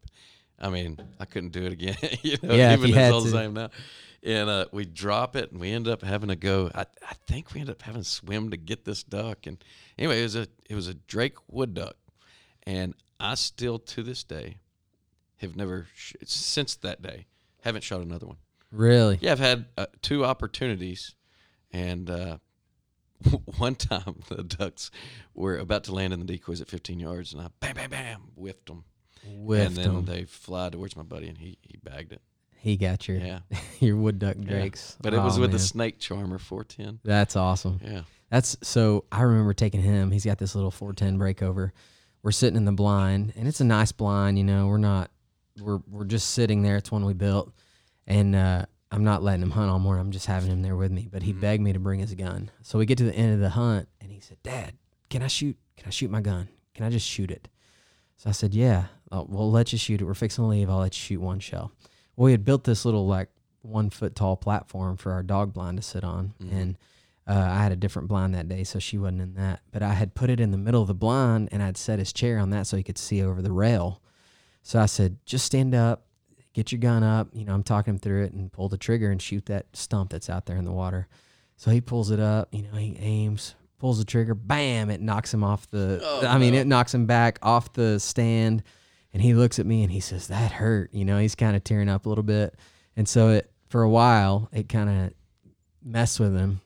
I 0.61 0.71
mean, 0.71 0.99
I 1.21 1.25
couldn't 1.25 1.53
do 1.53 1.65
it 1.65 1.73
again. 1.73 1.97
you 2.23 2.37
know, 2.43 2.55
Yeah, 2.55 2.73
if 2.73 2.79
even 2.81 2.91
you 2.91 2.97
as 2.97 3.01
had 3.01 3.13
old 3.13 3.27
as 3.27 3.33
to. 3.33 3.39
I 3.39 3.45
am 3.45 3.55
now. 3.55 3.71
And 4.25 4.51
uh, 4.51 4.67
we 4.73 4.85
drop 4.85 5.37
it, 5.37 5.53
and 5.53 5.61
we 5.61 5.71
end 5.71 5.87
up 5.87 6.03
having 6.03 6.29
to 6.31 6.37
go. 6.37 6.71
I, 6.75 6.81
I 7.09 7.15
think 7.29 7.55
we 7.55 7.61
ended 7.61 7.77
up 7.77 7.83
having 7.83 8.03
to 8.03 8.09
swim 8.09 8.51
to 8.51 8.57
get 8.57 8.85
this 8.85 9.05
duck. 9.05 9.47
And 9.47 9.63
anyway, 9.97 10.21
it 10.21 10.25
was 10.25 10.35
a 10.37 10.49
it 10.69 10.75
was 10.75 10.89
a 10.89 10.95
Drake 10.95 11.37
wood 11.49 11.75
duck, 11.75 11.95
and 12.65 12.95
I 13.21 13.37
still 13.37 13.79
to 13.79 14.03
this 14.03 14.25
day 14.25 14.57
have 15.39 15.57
never 15.57 15.87
sh- 15.95 16.15
since 16.25 16.75
that 16.77 17.03
day 17.03 17.27
haven't 17.63 17.83
shot 17.83 18.01
another 18.01 18.27
one. 18.27 18.37
Really? 18.71 19.19
Yeah, 19.21 19.33
I've 19.33 19.39
had 19.39 19.67
uh, 19.77 19.87
two 20.03 20.25
opportunities, 20.25 21.15
and 21.73 22.09
uh, 22.11 22.39
one 23.59 23.75
time 23.75 24.21
the 24.29 24.43
ducks 24.45 24.91
were 25.35 25.57
about 25.59 25.85
to 25.85 25.95
land 25.95 26.13
in 26.13 26.21
the 26.21 26.27
decoys 26.27 26.61
at 26.61 26.69
15 26.69 27.01
yards, 27.01 27.33
and 27.33 27.43
I 27.43 27.49
bam, 27.61 27.75
bam, 27.75 27.91
bam, 27.91 28.21
whiffed 28.37 28.67
them, 28.67 28.85
Whiffed 29.27 29.67
and 29.69 29.77
then 29.77 29.91
him. 29.91 30.05
they 30.05 30.25
fly 30.25 30.71
towards 30.71 30.97
my 30.97 31.03
buddy, 31.03 31.29
and 31.29 31.39
he 31.39 31.59
he 31.63 31.79
bagged 31.83 32.13
it. 32.13 32.21
He 32.61 32.77
got 32.77 33.07
your 33.09 33.19
Yeah, 33.19 33.41
your 33.81 33.97
wood 33.97 34.19
duck 34.19 34.37
yeah. 34.39 34.51
drakes. 34.51 34.97
but 35.01 35.15
it 35.15 35.21
was 35.21 35.39
Oh, 35.39 35.43
with 35.43 35.53
the 35.53 35.59
snake 35.59 35.99
charmer 35.99 36.39
410. 36.39 37.01
That's 37.05 37.37
awesome. 37.37 37.81
Yeah, 37.85 38.03
That's 38.31 38.57
so. 38.63 39.05
I 39.13 39.23
remember 39.23 39.55
taking 39.55 39.81
him. 39.81 40.11
He's 40.11 40.25
got 40.25 40.39
this 40.39 40.55
little 40.55 40.71
410 40.71 41.19
breakover. 41.19 41.71
We're 42.23 42.33
sitting 42.33 42.57
in 42.57 42.65
the 42.65 42.73
blind, 42.73 43.33
and 43.37 43.47
it's 43.49 43.61
a 43.61 43.65
nice 43.65 43.93
blind. 43.93 44.39
You 44.39 44.45
know, 44.45 44.67
we're 44.67 44.79
not. 44.79 45.11
We're 45.61 45.81
we're 45.89 46.05
just 46.05 46.31
sitting 46.31 46.63
there. 46.63 46.77
It's 46.77 46.91
one 46.93 47.05
we 47.05 47.15
built, 47.15 47.53
and 48.07 48.35
uh, 48.35 48.67
I'm 48.91 49.05
not 49.05 49.23
letting 49.23 49.43
him 49.43 49.51
hunt 49.51 49.71
all 49.71 49.79
morning. 49.79 50.01
I'm 50.01 50.11
just 50.13 50.27
having 50.27 50.51
him 50.51 50.63
there 50.63 50.77
with 50.77 50.91
me. 50.93 51.09
But 51.11 51.23
he 51.23 51.33
Mhm. 51.33 51.41
begged 51.41 51.63
me 51.63 51.73
to 51.73 51.79
bring 51.79 52.01
his 52.01 52.15
gun. 52.15 52.51
So 52.63 52.79
we 52.79 52.87
get 52.87 52.99
to 52.99 53.05
the 53.05 53.15
end 53.15 53.35
of 53.35 53.41
the 53.41 53.51
hunt, 53.51 53.89
and 54.01 54.11
he 54.13 54.21
said, 54.21 54.39
"Dad, 54.43 54.75
can 55.11 55.23
I 55.23 55.27
shoot? 55.27 55.57
Can 55.77 55.87
I 55.87 55.91
shoot 55.91 56.11
my 56.11 56.21
gun? 56.21 56.49
Can 56.75 56.85
I 56.87 56.91
just 56.91 57.07
shoot 57.07 57.31
it?" 57.31 57.49
So 58.17 58.29
I 58.29 58.33
said, 58.33 58.55
"Yeah, 58.55 58.87
uh, 59.13 59.25
we'll 59.27 59.51
let 59.51 59.73
you 59.73 59.79
shoot 59.79 60.01
it. 60.01 60.05
We're 60.05 60.15
fixing 60.15 60.43
to 60.45 60.49
leave. 60.49 60.69
I'll 60.71 60.79
let 60.79 60.95
you 60.97 61.01
shoot 61.03 61.21
one 61.21 61.41
shell." 61.41 61.73
Well, 62.17 62.25
we 62.27 62.33
had 62.33 62.45
built 62.45 62.65
this 62.65 62.85
little 62.85 63.07
like 63.07 63.31
one 63.63 63.91
foot 63.91 64.15
tall 64.15 64.37
platform 64.37 64.97
for 64.97 65.13
our 65.13 65.23
dog 65.23 65.53
blind 65.53 65.77
to 65.79 65.83
sit 65.83 66.05
on, 66.05 66.35
Mhm. 66.41 66.53
and 66.53 66.79
uh, 67.27 67.33
I 67.51 67.63
had 67.63 67.73
a 67.73 67.77
different 67.77 68.09
blind 68.09 68.35
that 68.35 68.49
day, 68.49 68.65
so 68.65 68.79
she 68.79 68.97
wasn't 68.97 69.21
in 69.21 69.35
that. 69.35 69.61
But 69.71 69.83
I 69.83 69.93
had 69.95 70.15
put 70.15 70.31
it 70.31 70.41
in 70.41 70.51
the 70.51 70.57
middle 70.57 70.81
of 70.81 70.89
the 70.89 70.95
blind, 70.95 71.51
and 71.53 71.63
I'd 71.63 71.77
set 71.77 71.99
his 71.99 72.13
chair 72.13 72.39
on 72.39 72.49
that 72.51 72.67
so 72.67 72.77
he 72.79 72.83
could 72.83 72.97
see 72.97 73.23
over 73.23 73.43
the 73.43 73.53
rail. 73.53 74.01
So 74.69 74.79
I 74.79 74.85
said, 74.85 75.17
"Just 75.25 75.47
stand 75.47 75.75
up, 75.75 76.05
get 76.53 76.73
your 76.73 76.79
gun 76.79 77.03
up." 77.03 77.29
You 77.33 77.47
know, 77.47 77.55
I'm 77.55 77.63
talking 77.63 77.95
him 77.95 77.99
through 77.99 78.25
it, 78.25 78.35
and 78.35 78.53
pull 78.53 78.69
the 78.69 78.77
trigger 78.77 79.11
and 79.11 79.21
shoot 79.21 79.47
that 79.47 79.65
stump 79.75 80.11
that's 80.11 80.29
out 80.29 80.45
there 80.45 80.59
in 80.59 80.67
the 80.67 80.73
water. 80.73 81.09
So 81.57 81.71
he 81.71 81.81
pulls 81.81 82.11
it 82.11 82.21
up. 82.21 82.49
You 82.53 82.65
know, 82.65 82.77
he 82.77 82.95
aims, 83.01 83.55
pulls 83.79 83.99
the 83.99 84.05
trigger, 84.05 84.35
bam! 84.35 84.91
It 84.91 85.01
knocks 85.01 85.33
him 85.33 85.43
off 85.43 85.71
the. 85.71 86.03
Oh, 86.05 86.27
I 86.27 86.37
mean, 86.37 86.53
no. 86.53 86.61
it 86.61 86.67
knocks 86.67 86.93
him 86.93 87.07
back 87.07 87.39
off 87.41 87.73
the 87.73 87.99
stand, 87.99 88.63
and 89.15 89.23
he 89.23 89.33
looks 89.33 89.59
at 89.59 89.65
me 89.65 89.83
and 89.85 89.91
he 89.91 90.01
says, 90.01 90.27
"That 90.27 90.53
hurt." 90.53 90.93
You 90.93 91.07
know, 91.07 91.19
he's 91.19 91.35
kind 91.35 91.57
of 91.57 91.65
tearing 91.65 91.89
up 91.89 92.05
a 92.05 92.11
little 92.11 92.23
bit, 92.23 92.55
and 92.95 93.09
so 93.09 93.31
it 93.31 93.51
for 93.71 93.81
a 93.81 93.89
while 93.89 94.51
it 94.53 94.69
kind 94.69 94.91
of 94.91 95.15
messed 95.83 96.21
with 96.21 96.37
him, 96.37 96.61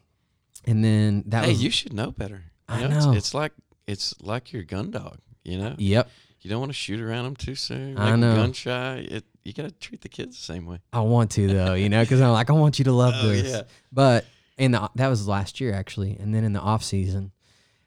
and 0.64 0.84
then 0.84 1.22
that 1.28 1.44
hey, 1.44 1.50
was 1.50 1.62
you 1.62 1.70
should 1.70 1.92
know 1.92 2.10
better. 2.10 2.42
You 2.68 2.74
I 2.74 2.82
it's- 2.82 3.06
know. 3.06 3.12
It's, 3.12 3.32
like 3.32 3.52
it's 3.86 4.20
like 4.20 4.52
your 4.52 4.64
gun 4.64 4.90
dog. 4.90 5.18
You 5.44 5.58
know, 5.58 5.74
Yep. 5.78 6.10
You 6.42 6.50
don't 6.50 6.60
want 6.60 6.70
to 6.70 6.74
shoot 6.74 7.00
around 7.00 7.24
them 7.24 7.36
too 7.36 7.54
soon. 7.54 7.96
I 7.98 8.04
Make 8.04 8.12
'em 8.12 8.20
know. 8.20 8.36
gun 8.36 8.52
shy. 8.52 8.96
It, 9.10 9.24
you 9.44 9.52
got 9.52 9.64
to 9.64 9.70
treat 9.72 10.00
the 10.02 10.08
kids 10.08 10.36
the 10.36 10.42
same 10.42 10.66
way. 10.66 10.78
I 10.92 11.00
want 11.00 11.30
to 11.32 11.46
though, 11.48 11.74
you 11.74 11.88
know, 11.88 12.02
because 12.02 12.20
I'm 12.20 12.32
like, 12.32 12.50
I 12.50 12.52
want 12.52 12.78
you 12.78 12.84
to 12.86 12.92
love 12.92 13.14
Oh, 13.16 13.28
this. 13.28 13.50
yeah. 13.50 13.62
But 13.92 14.24
in 14.58 14.72
the 14.72 14.88
that 14.96 15.08
was 15.08 15.26
last 15.26 15.60
year 15.60 15.72
actually, 15.74 16.16
and 16.18 16.34
then 16.34 16.44
in 16.44 16.52
the 16.52 16.60
off 16.60 16.82
season, 16.84 17.32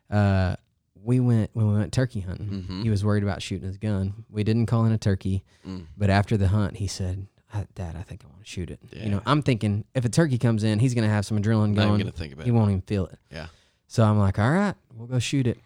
uh, 0.10 0.56
we 1.04 1.20
went 1.20 1.52
when 1.54 1.68
we 1.68 1.76
went 1.78 1.94
turkey 1.94 2.22
hunting. 2.22 2.66
Mhm. 2.68 2.84
He 2.84 2.90
was 2.90 3.06
worried 3.06 3.24
about 3.24 3.42
shooting 3.42 3.68
his 3.68 3.78
gun. 3.78 4.26
We 4.30 4.44
didn't 4.44 4.66
call 4.66 4.86
in 4.86 4.92
a 4.92 4.98
turkey, 4.98 5.44
Mm. 5.68 5.86
but 5.96 6.10
after 6.10 6.36
the 6.36 6.48
hunt, 6.48 6.78
he 6.78 6.88
said, 6.88 7.28
"Dad, 7.76 7.96
I 7.96 8.02
think 8.02 8.24
I 8.24 8.28
want 8.28 8.44
to 8.44 8.50
shoot 8.50 8.70
it." 8.72 8.80
You 8.92 9.10
know, 9.12 9.22
I'm 9.26 9.42
thinking 9.42 9.86
if 9.94 10.04
a 10.04 10.10
turkey 10.10 10.38
comes 10.40 10.64
in, 10.64 10.80
he's 10.80 10.94
gonna 10.96 11.08
have 11.10 11.26
some 11.26 11.38
adrenaline 11.38 11.76
going. 11.76 12.00
gonna 12.00 12.12
think 12.12 12.34
about 12.34 12.44
He 12.46 12.50
it. 12.50 12.54
won't 12.54 12.70
even 12.72 12.82
feel 12.82 13.06
it. 13.06 13.20
Yeah. 13.32 13.48
So 13.88 14.04
I'm 14.04 14.18
like, 14.18 14.40
all 14.40 14.52
right, 14.52 14.74
we'll 14.96 15.08
go 15.08 15.20
shoot 15.20 15.46
it. 15.48 15.60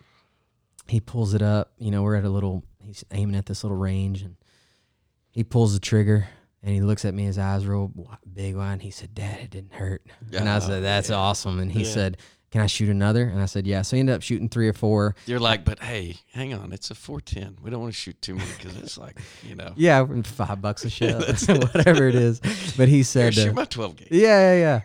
He 0.88 0.99
pulls 0.99 1.34
it 1.34 1.41
up. 1.41 1.71
You 1.80 1.89
know, 1.91 2.04
we're 2.04 2.15
at 2.15 2.25
a 2.25 2.30
little, 2.30 2.63
he's 2.84 3.04
aiming 3.12 3.36
at 3.36 3.46
this 3.46 3.63
little 3.63 3.78
range 3.78 4.22
and 4.22 4.36
he 5.32 5.44
pulls 5.44 5.74
the 5.74 5.80
trigger 5.80 6.28
and 6.63 6.74
he 6.74 6.82
looks 6.82 7.06
at 7.06 7.13
me, 7.13 7.24
his 7.24 7.38
eyes 7.38 7.65
real 7.65 7.92
big 8.32 8.56
wide. 8.56 8.74
And 8.74 8.82
he 8.82 8.92
said, 8.92 9.13
Dad, 9.15 9.39
it 9.42 9.50
didn't 9.50 9.74
hurt. 9.74 10.06
and 10.34 10.50
I 10.50 10.58
Oh, 10.58 10.60
said, 10.60 10.84
That's 10.84 11.10
yeah. 11.10 11.15
awesome. 11.15 11.60
And 11.60 11.72
he 11.72 11.84
Yeah. 11.84 11.89
said, 11.94 12.18
Can 12.52 12.62
I 12.62 12.65
shoot 12.65 12.89
another? 12.89 13.24
And 13.24 13.39
I 13.42 13.46
said, 13.46 13.65
Yeah. 13.68 13.84
So 13.84 13.96
he 13.96 14.00
ended 14.02 14.15
up 14.15 14.22
shooting 14.24 14.50
three 14.50 14.68
or 14.68 14.74
four. 14.74 15.15
You're 15.26 15.39
like, 15.39 15.63
but 15.63 15.80
hey, 15.80 16.18
hang 16.34 16.54
on, 16.54 16.72
it's 16.74 16.89
a 16.92 16.96
410. 16.96 17.63
We 17.63 17.70
don't 17.70 17.80
want 17.82 17.94
to 17.94 18.00
shoot 18.00 18.20
too 18.22 18.36
many 18.36 18.50
because 18.58 18.76
it's 18.78 18.98
like, 18.98 19.20
you 19.48 19.56
know, 19.56 19.72
Yeah, 19.76 20.06
five 20.24 20.62
bucks 20.62 20.84
a 20.84 20.89
shell, 20.89 21.22
whatever 21.48 22.08
it 22.08 22.15
is. 22.15 22.39
But 22.76 22.88
he 22.89 22.96
here, 22.96 23.04
said, 23.04 23.34
shoot 23.36 23.50
uh, 23.52 23.54
my 23.54 23.65
12 23.65 23.96
gauge. 23.96 24.08
Yeah, 24.12 24.54
yeah, 24.54 24.60
yeah. 24.60 24.82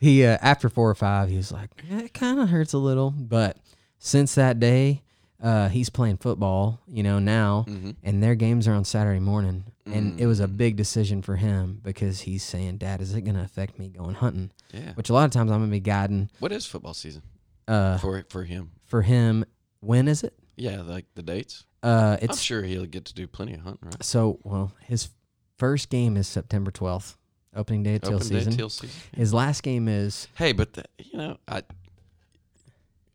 He 0.00 0.24
uh, 0.24 0.38
after 0.40 0.68
four 0.68 0.88
or 0.88 0.94
five, 0.94 1.28
he 1.28 1.36
was 1.36 1.50
like, 1.50 1.70
"Eh, 1.90 2.04
it 2.04 2.14
kind 2.14 2.38
of 2.38 2.48
hurts 2.50 2.72
a 2.72 2.78
little. 2.78 3.10
But 3.10 3.56
since 3.98 4.36
that 4.36 4.60
day, 4.60 5.02
uh, 5.42 5.68
he's 5.68 5.88
playing 5.90 6.16
football. 6.18 6.80
You 6.88 7.02
know 7.02 7.18
now, 7.18 7.64
Mhm. 7.68 7.96
and 8.02 8.22
their 8.22 8.34
games 8.34 8.66
are 8.68 8.72
on 8.74 8.84
Saturday 8.84 9.20
morning. 9.20 9.64
And 9.86 10.20
it 10.20 10.26
was 10.26 10.38
a 10.38 10.46
Mm. 10.46 10.56
big 10.58 10.76
decision 10.76 11.22
for 11.22 11.36
him 11.36 11.80
because 11.82 12.20
he's 12.20 12.42
saying, 12.42 12.76
"Dad, 12.76 13.00
is 13.00 13.14
it 13.14 13.22
going 13.22 13.36
to 13.36 13.42
affect 13.42 13.78
me 13.78 13.88
going 13.88 14.16
hunting?" 14.16 14.50
Yeah. 14.70 14.92
Which 14.92 15.08
a 15.08 15.14
lot 15.14 15.24
of 15.24 15.30
times 15.30 15.50
I'm 15.50 15.60
going 15.60 15.70
to 15.70 15.74
be 15.74 15.80
guiding. 15.80 16.28
What 16.40 16.52
is 16.52 16.66
football 16.66 16.92
season 16.92 17.22
Uh, 17.66 17.96
for 17.96 18.22
for 18.28 18.44
him? 18.44 18.72
for 18.84 19.00
him, 19.00 19.46
when 19.80 20.06
is 20.06 20.22
it? 20.22 20.34
Yeah, 20.56 20.82
like 20.82 21.06
the 21.14 21.22
dates. 21.22 21.64
Uh, 21.82 22.18
it's, 22.20 22.32
I'm 22.32 22.38
sure 22.38 22.62
he'll 22.64 22.84
get 22.84 23.06
to 23.06 23.14
do 23.14 23.26
plenty 23.26 23.54
of 23.54 23.60
hunting, 23.60 23.88
right? 23.88 24.04
so 24.04 24.40
well. 24.42 24.72
His 24.82 25.08
first 25.56 25.88
game 25.88 26.18
is 26.18 26.26
September 26.28 26.70
12th, 26.70 27.16
opening 27.56 27.82
day 27.82 27.94
of 27.94 28.02
teal 28.02 28.20
season. 28.20 28.52
teal 28.54 28.68
season. 28.68 28.94
His 29.14 29.32
last 29.32 29.62
game 29.62 29.88
is 29.88 30.28
Hey, 30.34 30.52
but 30.52 30.74
the, 30.74 30.84
you 30.98 31.16
know, 31.16 31.38
I 31.48 31.62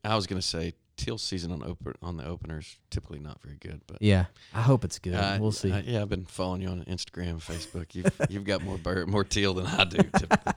I 0.03 0.15
was 0.15 0.26
gonna 0.28 0.41
say 0.41 0.74
teal 0.96 1.18
season 1.18 1.52
on 1.52 1.64
open 1.64 1.94
on 2.02 2.18
the 2.18 2.26
openers 2.26 2.78
typically 2.91 3.20
not 3.20 3.41
very 3.41 3.58
good, 3.58 3.82
but 3.88 3.98
yeah. 4.02 4.26
I 4.54 4.62
hope 4.62 4.84
it's 4.86 5.00
good. 5.00 5.16
uh, 5.16 5.38
we'll 5.39 5.52
see. 5.52 5.72
uh, 5.72 5.82
yeah, 5.86 6.02
I've 6.02 6.10
been 6.10 6.26
following 6.26 6.62
you 6.62 6.70
on 6.70 6.84
Instagram, 6.86 7.41
Facebook. 7.44 7.96
You've 7.96 8.12
you've 8.30 8.44
got 8.46 8.62
more 8.64 8.78
bird, 8.78 9.08
more 9.10 9.24
teal 9.24 9.54
than 9.56 9.66
I 9.66 9.84
do. 9.86 9.98
Typically. 10.18 10.54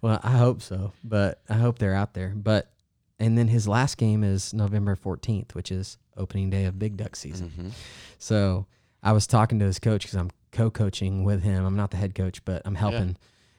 Well, 0.00 0.20
I 0.22 0.32
hope 0.32 0.62
so, 0.62 0.92
but 1.04 1.42
I 1.48 1.54
hope 1.54 1.78
they're 1.78 1.94
out 1.94 2.14
there. 2.14 2.32
But 2.34 2.70
and 3.18 3.36
then 3.38 3.48
his 3.48 3.68
last 3.68 3.96
game 3.98 4.24
is 4.24 4.52
November 4.54 4.96
14th, 4.96 5.54
which 5.54 5.70
is 5.70 5.98
opening 6.16 6.50
day 6.50 6.64
of 6.64 6.78
Big 6.78 6.96
Duck 6.96 7.14
season. 7.16 7.52
Mhm. 7.58 7.70
So 8.18 8.66
I 9.02 9.12
was 9.12 9.26
talking 9.26 9.58
to 9.58 9.64
his 9.66 9.78
coach 9.78 10.02
because 10.02 10.16
I'm 10.16 10.30
co-coaching 10.52 11.24
with 11.24 11.42
him. 11.42 11.64
I'm 11.64 11.76
not 11.76 11.90
the 11.90 11.96
head 11.96 12.14
coach, 12.14 12.44
but 12.44 12.62
I'm 12.64 12.74
helping. 12.76 13.16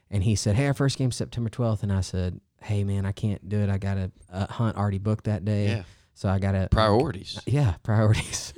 And 0.10 0.24
he 0.24 0.36
said, 0.36 0.56
"Hey, 0.56 0.68
our 0.68 0.74
first 0.74 0.98
game 0.98 1.12
September 1.12 1.50
12th," 1.50 1.84
and 1.84 1.92
I 1.92 2.02
said, 2.02 2.40
"Hey, 2.62 2.84
man, 2.84 3.06
I 3.06 3.12
can't 3.12 3.48
do 3.48 3.60
it. 3.60 3.70
I 3.70 3.78
got 3.78 3.98
a, 3.98 4.12
a 4.30 4.52
hunt 4.52 4.78
already 4.78 4.98
booked 4.98 5.26
that 5.26 5.46
day, 5.46 5.68
Yeah. 5.68 5.84
So 6.16 6.28
I 6.30 6.39
got 6.39 6.53
to 6.53 6.68
Priorities. 6.72 7.39
yeah, 7.45 7.76
priorities. 7.84 8.53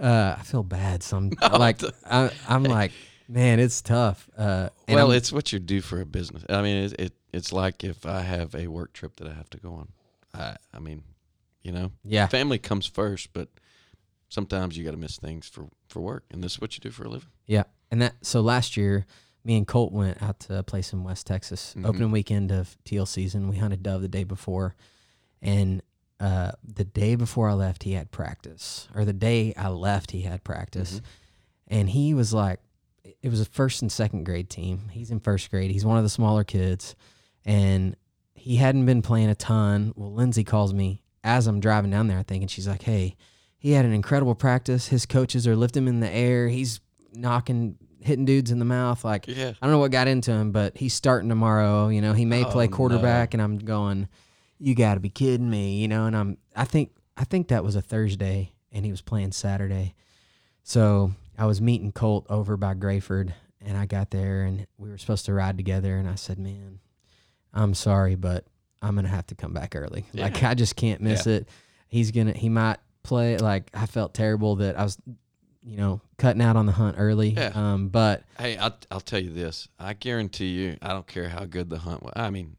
uh, 0.00 0.36
I 0.38 0.42
feel 0.44 0.62
bad. 0.62 1.02
So 1.02 1.18
I'm 1.18 1.30
like, 1.52 1.82
I, 2.10 2.30
I'm 2.48 2.62
like, 2.64 2.92
man, 3.28 3.60
it's 3.60 3.82
tough. 3.82 4.30
Uh, 4.38 4.70
Well, 4.88 5.08
I'm- 5.10 5.16
it's 5.16 5.30
what 5.32 5.52
you 5.52 5.58
do 5.58 5.80
for 5.82 6.00
a 6.00 6.06
business. 6.06 6.42
I 6.48 6.62
mean, 6.62 6.76
it, 6.84 6.92
it 6.98 7.12
it's 7.32 7.52
like 7.52 7.84
if 7.84 8.06
I 8.06 8.20
have 8.22 8.54
a 8.54 8.66
work 8.68 8.92
trip 8.94 9.16
that 9.16 9.28
I 9.28 9.34
have 9.34 9.50
to 9.50 9.58
go 9.58 9.74
on. 9.74 9.88
I 10.34 10.56
I 10.72 10.78
mean, 10.78 11.02
you 11.62 11.72
know, 11.72 11.92
yeah, 12.04 12.26
family 12.28 12.58
comes 12.58 12.86
first, 12.86 13.32
but 13.34 13.48
sometimes 14.28 14.76
you 14.76 14.84
got 14.84 14.92
to 14.92 14.96
miss 14.96 15.16
things 15.18 15.48
for 15.48 15.68
for 15.88 16.00
work, 16.00 16.24
and 16.30 16.42
this 16.42 16.52
is 16.52 16.60
what 16.60 16.74
you 16.74 16.80
do 16.80 16.90
for 16.90 17.04
a 17.04 17.08
living. 17.08 17.28
yeah. 17.46 17.64
And 17.90 18.00
that 18.00 18.14
so 18.22 18.40
last 18.40 18.76
year, 18.78 19.04
me 19.44 19.56
and 19.58 19.66
Colt 19.66 19.92
went 19.92 20.22
out 20.22 20.40
to 20.40 20.56
a 20.58 20.62
place 20.62 20.94
in 20.94 21.04
West 21.04 21.26
Texas, 21.26 21.74
Mhm. 21.76 21.86
opening 21.86 22.10
weekend 22.10 22.50
of 22.50 22.78
teal 22.84 23.04
season. 23.04 23.48
We 23.48 23.58
hunted 23.58 23.82
dove 23.82 24.00
the 24.00 24.08
day 24.08 24.24
before, 24.24 24.74
and 25.42 25.82
uh, 26.22 26.52
the 26.62 26.84
day 26.84 27.14
before 27.16 27.48
I 27.48 27.54
left, 27.54 27.82
he 27.82 27.92
had 27.92 28.10
practice, 28.12 28.88
or 28.94 29.04
the 29.04 29.12
day 29.12 29.52
I 29.56 29.68
left, 29.68 30.12
he 30.12 30.20
had 30.22 30.44
practice, 30.44 31.00
Mhm. 31.00 31.02
and 31.68 31.90
he 31.90 32.14
was 32.14 32.32
like, 32.32 32.60
it 33.20 33.28
was 33.28 33.40
a 33.40 33.44
first 33.44 33.82
and 33.82 33.90
second 33.90 34.24
grade 34.24 34.48
team. 34.48 34.88
He's 34.92 35.10
in 35.10 35.18
first 35.20 35.50
grade. 35.50 35.70
He's 35.72 35.84
one 35.84 35.98
of 35.98 36.04
the 36.04 36.08
smaller 36.10 36.44
kids, 36.44 36.94
and 37.44 37.96
he 38.34 38.56
hadn't 38.56 38.86
been 38.86 39.02
playing 39.02 39.28
a 39.30 39.34
ton. 39.34 39.92
Well, 39.96 40.12
Lindsay 40.12 40.44
calls 40.44 40.72
me 40.72 41.02
as 41.24 41.46
I'm 41.48 41.58
driving 41.60 41.90
down 41.90 42.06
there, 42.06 42.18
I 42.18 42.22
think, 42.22 42.42
and 42.42 42.50
she's 42.50 42.68
like, 42.68 42.82
"Hey, 42.82 43.16
he 43.58 43.72
had 43.72 43.84
an 43.84 43.92
incredible 43.92 44.34
practice. 44.36 44.88
His 44.88 45.06
coaches 45.06 45.46
are 45.46 45.56
lifting 45.56 45.82
him 45.84 45.88
in 45.88 46.00
the 46.00 46.10
air. 46.10 46.48
He's 46.48 46.80
knocking, 47.14 47.76
hitting 48.00 48.24
dudes 48.24 48.50
in 48.50 48.58
the 48.60 48.64
mouth. 48.64 49.04
Like, 49.04 49.26
Yeah. 49.28 49.52
I 49.60 49.66
don't 49.66 49.70
know 49.72 49.78
what 49.78 49.90
got 49.92 50.08
into 50.08 50.32
him, 50.32 50.50
but 50.52 50.76
he's 50.76 50.94
starting 50.94 51.28
tomorrow. 51.28 51.88
You 51.88 52.00
know, 52.00 52.12
he 52.12 52.24
may 52.24 52.44
play 52.44 52.66
Oh, 52.66 52.68
quarterback, 52.68 53.34
and 53.34 53.42
I'm 53.42 53.58
going, 53.58 54.08
you 54.62 54.74
got 54.74 54.94
to 54.94 55.00
be 55.00 55.10
kidding 55.10 55.50
me, 55.50 55.80
you 55.80 55.88
know. 55.88 56.06
And 56.06 56.16
I'm, 56.16 56.38
I 56.54 56.64
think, 56.64 56.92
I 57.16 57.24
think 57.24 57.48
that 57.48 57.64
was 57.64 57.76
a 57.76 57.82
Thursday, 57.82 58.52
and 58.70 58.84
he 58.84 58.90
was 58.90 59.00
playing 59.00 59.32
Saturday. 59.32 59.94
So 60.62 61.12
I 61.36 61.46
was 61.46 61.60
meeting 61.60 61.92
Colt 61.92 62.26
over 62.30 62.56
by 62.56 62.74
Graford, 62.74 63.34
and 63.60 63.76
I 63.76 63.86
got 63.86 64.10
there, 64.10 64.42
and 64.42 64.66
we 64.78 64.88
were 64.88 64.98
supposed 64.98 65.26
to 65.26 65.32
ride 65.32 65.56
together, 65.56 65.96
and 65.96 66.08
I 66.08 66.14
said, 66.14 66.38
man, 66.38 66.78
I'm 67.52 67.74
sorry, 67.74 68.14
but 68.14 68.46
I'm 68.80 68.94
gonna 68.94 69.08
have 69.08 69.26
to 69.28 69.34
come 69.34 69.52
back 69.52 69.74
early. 69.76 70.04
Like 70.14 70.42
I 70.42 70.54
just 70.54 70.76
can't 70.76 71.00
miss 71.00 71.26
it. 71.26 71.48
He's 71.88 72.10
gonna, 72.10 72.32
he 72.32 72.48
might 72.48 72.78
play. 73.02 73.36
Like 73.38 73.70
I 73.74 73.86
felt 73.86 74.14
terrible 74.14 74.56
that 74.56 74.78
I 74.78 74.82
was, 74.82 74.96
you 75.62 75.76
know, 75.76 76.00
cutting 76.18 76.42
out 76.42 76.56
on 76.56 76.66
the 76.66 76.72
hunt 76.72 76.96
early. 76.98 77.30
Yeah. 77.30 77.52
Um, 77.54 77.88
but 77.88 78.22
Hey, 78.38 78.56
I'll, 78.56 78.76
I'll 78.90 79.00
tell 79.00 79.20
you 79.20 79.32
this. 79.32 79.68
I 79.78 79.92
guarantee 79.92 80.48
you, 80.48 80.76
I 80.82 80.88
don't 80.88 81.06
care 81.06 81.28
how 81.28 81.44
good 81.44 81.68
the 81.68 81.78
hunt 81.78 82.02
was. 82.02 82.12
I 82.16 82.30
mean, 82.30 82.56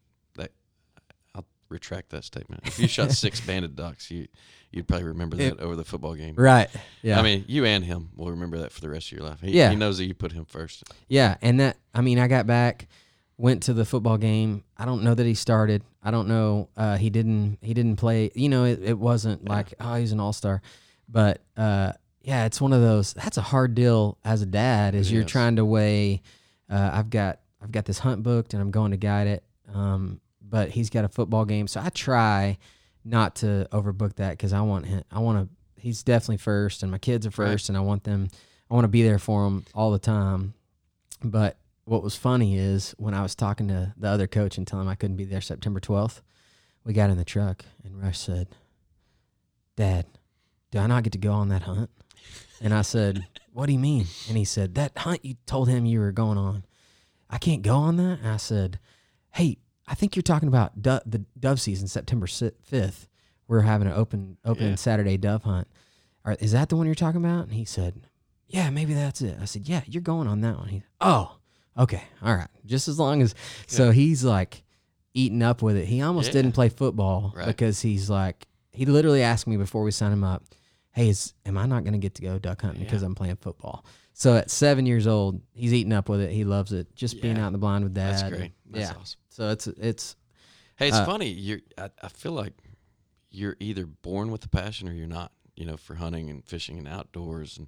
retract 1.74 2.10
that 2.12 2.24
statement. 2.24 2.62
If 2.66 2.80
you 2.80 2.88
shot 2.88 3.12
six 3.12 3.42
banded 3.46 3.76
ducks, 3.76 4.10
you 4.10 4.28
you'd 4.72 4.88
probably 4.88 5.06
remember 5.08 5.36
that 5.38 5.54
It- 5.54 5.60
over 5.60 5.76
the 5.76 5.84
football 5.84 6.16
game. 6.16 6.36
right, 6.38 6.70
yeah. 7.02 7.20
I 7.20 7.22
mean, 7.24 7.44
you 7.48 7.66
and 7.66 7.84
him 7.84 8.10
will 8.16 8.32
remember 8.32 8.58
that 8.60 8.72
for 8.72 8.82
the 8.82 8.90
rest 8.90 9.12
of 9.12 9.18
your 9.18 9.28
life. 9.28 9.42
He, 9.42 9.52
Yeah. 9.52 9.70
he 9.70 9.76
knows 9.76 9.98
that 9.98 10.06
you 10.06 10.14
put 10.14 10.32
him 10.32 10.46
first. 10.46 10.84
Yeah, 11.10 11.36
and 11.42 11.60
that 11.60 11.78
I 11.94 12.02
mean, 12.02 12.18
I 12.20 12.28
got 12.28 12.48
back, 12.48 12.88
went 13.38 13.64
to 13.64 13.74
the 13.74 13.86
football 13.86 14.18
game. 14.18 14.64
I 14.78 14.86
don't 14.86 15.04
know 15.04 15.14
that 15.14 15.26
he 15.26 15.34
started. 15.34 15.84
I 16.02 16.12
don't 16.12 16.28
know. 16.28 16.70
Uh, 16.78 16.98
he 16.98 17.10
didn't. 17.10 17.60
He 17.62 17.74
didn't 17.74 17.98
play. 17.98 18.32
You 18.36 18.50
know, 18.50 18.64
it, 18.66 18.80
it 18.84 18.98
wasn't 19.00 19.48
like 19.48 19.74
oh 19.80 19.96
he's 19.96 20.12
an 20.12 20.20
all 20.20 20.34
star, 20.34 20.62
but 21.10 21.42
uh, 21.58 21.94
yeah, 22.22 22.46
it's 22.46 22.60
one 22.62 22.74
of 22.74 22.82
those. 22.82 23.14
That's 23.14 23.38
a 23.38 23.42
hard 23.42 23.76
deal 23.76 24.18
as 24.24 24.42
a 24.42 24.46
dad. 24.46 24.96
Is 24.96 25.12
you're 25.12 25.24
trying 25.24 25.58
to 25.58 25.66
weigh. 25.66 26.22
Uh, 26.70 26.90
I've 26.94 27.10
got 27.10 27.40
I've 27.62 27.72
got 27.72 27.86
this 27.86 28.00
hunt 28.00 28.24
booked 28.24 28.54
and 28.54 28.62
I'm 28.62 28.72
going 28.72 28.92
to 28.92 28.98
guide 28.98 29.28
it. 29.28 29.44
Um, 29.74 30.20
but 30.54 30.70
he's 30.70 30.92
got 30.92 31.04
a 31.04 31.10
football 31.10 31.46
game, 31.46 31.68
so 31.68 31.82
I 31.82 31.90
try 31.90 32.60
not 33.04 33.38
to 33.38 33.68
overbook 33.72 34.18
that 34.18 34.32
because 34.38 34.54
I 34.54 34.62
want 34.62 34.86
him. 34.86 35.04
I 35.12 35.18
want 35.18 35.50
to. 35.50 35.82
He's 35.82 36.04
definitely 36.04 36.38
first, 36.38 36.84
and 36.84 36.92
my 36.92 37.00
kids 37.00 37.26
are 37.26 37.30
Right. 37.30 37.54
first, 37.54 37.70
and 37.70 37.78
I 37.78 37.82
want 37.82 38.04
them. 38.04 38.28
I 38.70 38.76
want 38.76 38.84
to 38.84 38.90
be 38.90 39.02
there 39.02 39.18
for 39.18 39.46
them 39.46 39.66
all 39.74 39.90
the 39.90 39.98
time. 39.98 40.54
But 41.24 41.58
what 41.86 42.04
was 42.04 42.16
funny 42.16 42.56
is 42.56 42.94
when 43.00 43.16
I 43.16 43.24
was 43.24 43.34
talking 43.34 43.68
to 43.70 43.96
the 43.98 44.08
other 44.08 44.28
coach 44.28 44.60
and 44.60 44.68
telling 44.68 44.86
him 44.86 44.92
I 44.92 44.96
couldn't 44.96 45.16
be 45.18 45.26
there 45.26 45.42
September 45.42 45.80
12th, 45.80 46.22
we 46.86 46.94
got 46.94 47.10
in 47.10 47.18
the 47.18 47.26
truck 47.26 47.66
and 47.84 48.00
Rush 48.00 48.20
said, 48.20 48.50
Dad, 49.76 50.06
do 50.70 50.78
I 50.78 50.86
not 50.86 51.02
get 51.04 51.14
to 51.14 51.20
go 51.20 51.32
on 51.34 51.50
that 51.50 51.64
hunt? 51.64 51.90
And 52.62 52.76
I 52.76 52.84
said, 52.84 53.26
What 53.54 53.66
do 53.66 53.74
you 53.74 53.80
mean? 53.80 54.06
And 54.30 54.38
he 54.38 54.46
said, 54.46 54.76
That 54.76 54.96
hunt 55.00 55.26
you 55.26 55.36
told 55.48 55.68
him 55.68 55.86
you 55.88 56.00
were 56.00 56.12
going 56.12 56.38
on, 56.38 56.64
I 57.28 57.40
can't 57.40 57.64
go 57.64 57.76
on 57.76 57.98
that? 57.98 58.20
And 58.20 58.28
I 58.28 58.38
said, 58.38 58.78
Hey, 59.32 59.58
I 59.88 59.96
think 59.96 60.16
you're 60.16 60.24
talking 60.24 60.48
about 60.48 60.82
do- 60.82 61.00
the 61.06 61.26
dove 61.40 61.60
season, 61.60 61.88
September 61.88 62.26
5th. 62.28 63.08
We're 63.48 63.62
having 63.62 63.88
an 63.88 63.94
open 63.94 64.38
opening 64.46 64.72
Yeah. 64.72 64.76
Saturday 64.76 65.18
dove 65.18 65.44
hunt. 65.44 65.68
Is 66.40 66.54
that 66.54 66.70
the 66.70 66.78
one 66.78 66.86
you're 66.86 66.96
talking 66.96 67.24
about? 67.24 67.46
And 67.46 67.54
he 67.54 67.66
said, 67.66 68.08
Yeah, 68.48 68.70
maybe 68.70 68.94
that's 68.94 69.22
it. 69.22 69.38
I 69.42 69.46
said, 69.46 69.68
Yeah, 69.68 69.82
you're 69.86 70.02
going 70.02 70.28
on 70.28 70.42
that 70.42 70.58
one. 70.58 70.70
He, 70.70 70.84
oh, 71.02 71.38
okay, 71.78 72.04
all 72.22 72.34
right. 72.36 72.48
Just 72.66 72.88
as 72.88 72.98
long 72.98 73.22
as 73.22 73.36
so 73.68 73.92
he's 73.92 74.24
like 74.24 74.64
eating 75.14 75.42
up 75.44 75.62
with 75.62 75.76
it. 75.76 75.86
He 75.86 76.02
almost 76.02 76.28
Yeah. 76.28 76.34
didn't 76.34 76.54
play 76.54 76.70
football 76.70 77.34
Right. 77.36 77.46
because 77.48 77.82
he's 77.82 78.10
like 78.10 78.48
he 78.72 78.86
literally 78.86 79.22
asked 79.22 79.46
me 79.48 79.58
before 79.58 79.84
we 79.84 79.92
signed 79.92 80.14
him 80.14 80.24
up, 80.24 80.44
Hey, 80.92 81.10
is 81.10 81.34
am 81.46 81.58
I 81.58 81.66
not 81.66 81.84
gonna 81.84 81.98
get 81.98 82.16
to 82.16 82.22
go 82.22 82.40
duck 82.40 82.62
hunting 82.62 82.84
because 82.84 83.04
I'm 83.04 83.16
playing 83.16 83.36
football? 83.36 83.84
So 84.14 84.36
at 84.38 84.52
seven 84.52 84.86
years 84.86 85.08
old, 85.08 85.42
he's 85.54 85.74
eating 85.74 85.92
up 85.94 86.08
with 86.10 86.22
it. 86.22 86.32
He 86.32 86.44
loves 86.44 86.72
it. 86.72 86.96
Just 86.96 87.22
being 87.22 87.36
Yeah. 87.38 87.44
out 87.44 87.48
in 87.48 87.54
the 87.54 87.60
blind 87.60 87.84
with 87.84 87.94
dad. 87.94 88.12
That's 88.14 88.30
great. 88.30 88.52
That's 88.70 88.92
yeah. 88.92 88.98
awesome. 89.00 89.20
So 89.30 89.50
it's 89.50 89.68
it's 89.68 90.16
Hey, 90.76 90.88
it's 90.88 90.98
Uh, 90.98 91.06
funny. 91.06 91.30
You're. 91.30 91.60
I, 91.78 91.90
I 92.02 92.08
feel 92.10 92.32
like 92.34 92.54
you're 93.32 93.56
either 93.60 93.86
born 93.86 94.32
with 94.32 94.42
the 94.42 94.50
passion 94.50 94.88
or 94.90 94.94
you're 94.94 95.08
not. 95.08 95.32
You 95.56 95.66
know, 95.66 95.78
for 95.78 95.94
hunting 95.96 96.32
and 96.32 96.44
fishing 96.44 96.80
and 96.80 96.88
outdoors, 96.88 97.60
and 97.60 97.68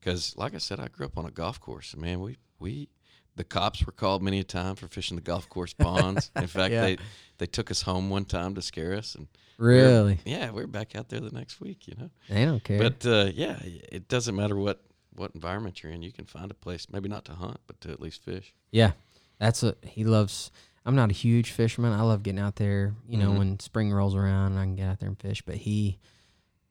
because, 0.00 0.34
like 0.38 0.54
I 0.54 0.58
said, 0.58 0.80
I 0.80 0.88
grew 0.88 1.04
up 1.04 1.18
on 1.18 1.26
a 1.26 1.30
golf 1.30 1.60
course. 1.60 1.92
And 1.92 2.00
man, 2.00 2.20
we 2.20 2.38
we 2.58 2.88
the 3.36 3.44
cops 3.44 3.84
were 3.84 3.92
called 3.92 4.22
many 4.22 4.38
a 4.40 4.44
time 4.44 4.74
for 4.74 4.88
fishing 4.88 5.16
the 5.16 5.22
golf 5.22 5.46
course 5.50 5.74
ponds. 5.78 6.30
In 6.34 6.46
fact, 6.46 6.72
Yeah. 6.72 6.80
they 6.80 6.96
they 7.36 7.46
took 7.46 7.70
us 7.70 7.82
home 7.82 8.08
one 8.08 8.24
time 8.24 8.54
to 8.54 8.62
scare 8.62 8.94
us, 8.94 9.14
and 9.14 9.28
we 9.58 9.66
were- 9.66 9.72
really 9.74 10.18
yeah, 10.24 10.50
we 10.50 10.62
are 10.62 10.66
back 10.66 10.96
out 10.96 11.10
there 11.10 11.20
the 11.20 11.30
next 11.30 11.60
week. 11.60 11.86
You 11.86 11.94
know, 11.98 12.10
they 12.30 12.46
don't 12.46 12.64
care. 12.64 12.78
but 12.78 13.04
uh, 13.04 13.30
yeah, 13.34 13.58
it 13.62 14.08
doesn't 14.08 14.34
matter 14.34 14.56
what 14.56 14.82
what 15.16 15.32
environment 15.34 15.82
you're 15.82 15.92
in. 15.92 16.02
You 16.02 16.12
can 16.12 16.24
find 16.26 16.50
a 16.50 16.54
place, 16.54 16.86
maybe 16.90 17.08
not 17.08 17.24
to 17.26 17.32
hunt, 17.32 17.58
but 17.66 17.80
to 17.82 17.90
at 17.90 18.00
least 18.00 18.22
fish. 18.22 18.54
Yeah, 18.70 18.92
that's 19.38 19.62
what 19.62 19.78
he 19.82 20.04
loves. 20.04 20.50
I'm 20.84 20.94
not 20.94 21.10
a 21.10 21.14
huge 21.14 21.50
fisherman. 21.50 21.92
I 21.92 22.02
love 22.02 22.22
getting 22.22 22.38
out 22.40 22.56
there. 22.56 22.94
You 23.08 23.18
know, 23.18 23.32
Mhm. 23.32 23.38
when 23.38 23.60
spring 23.60 23.92
rolls 23.92 24.14
around, 24.14 24.52
and 24.52 24.58
I 24.60 24.64
can 24.64 24.76
get 24.76 24.88
out 24.88 25.00
there 25.00 25.08
and 25.08 25.18
fish. 25.18 25.42
But 25.42 25.56
he, 25.56 25.98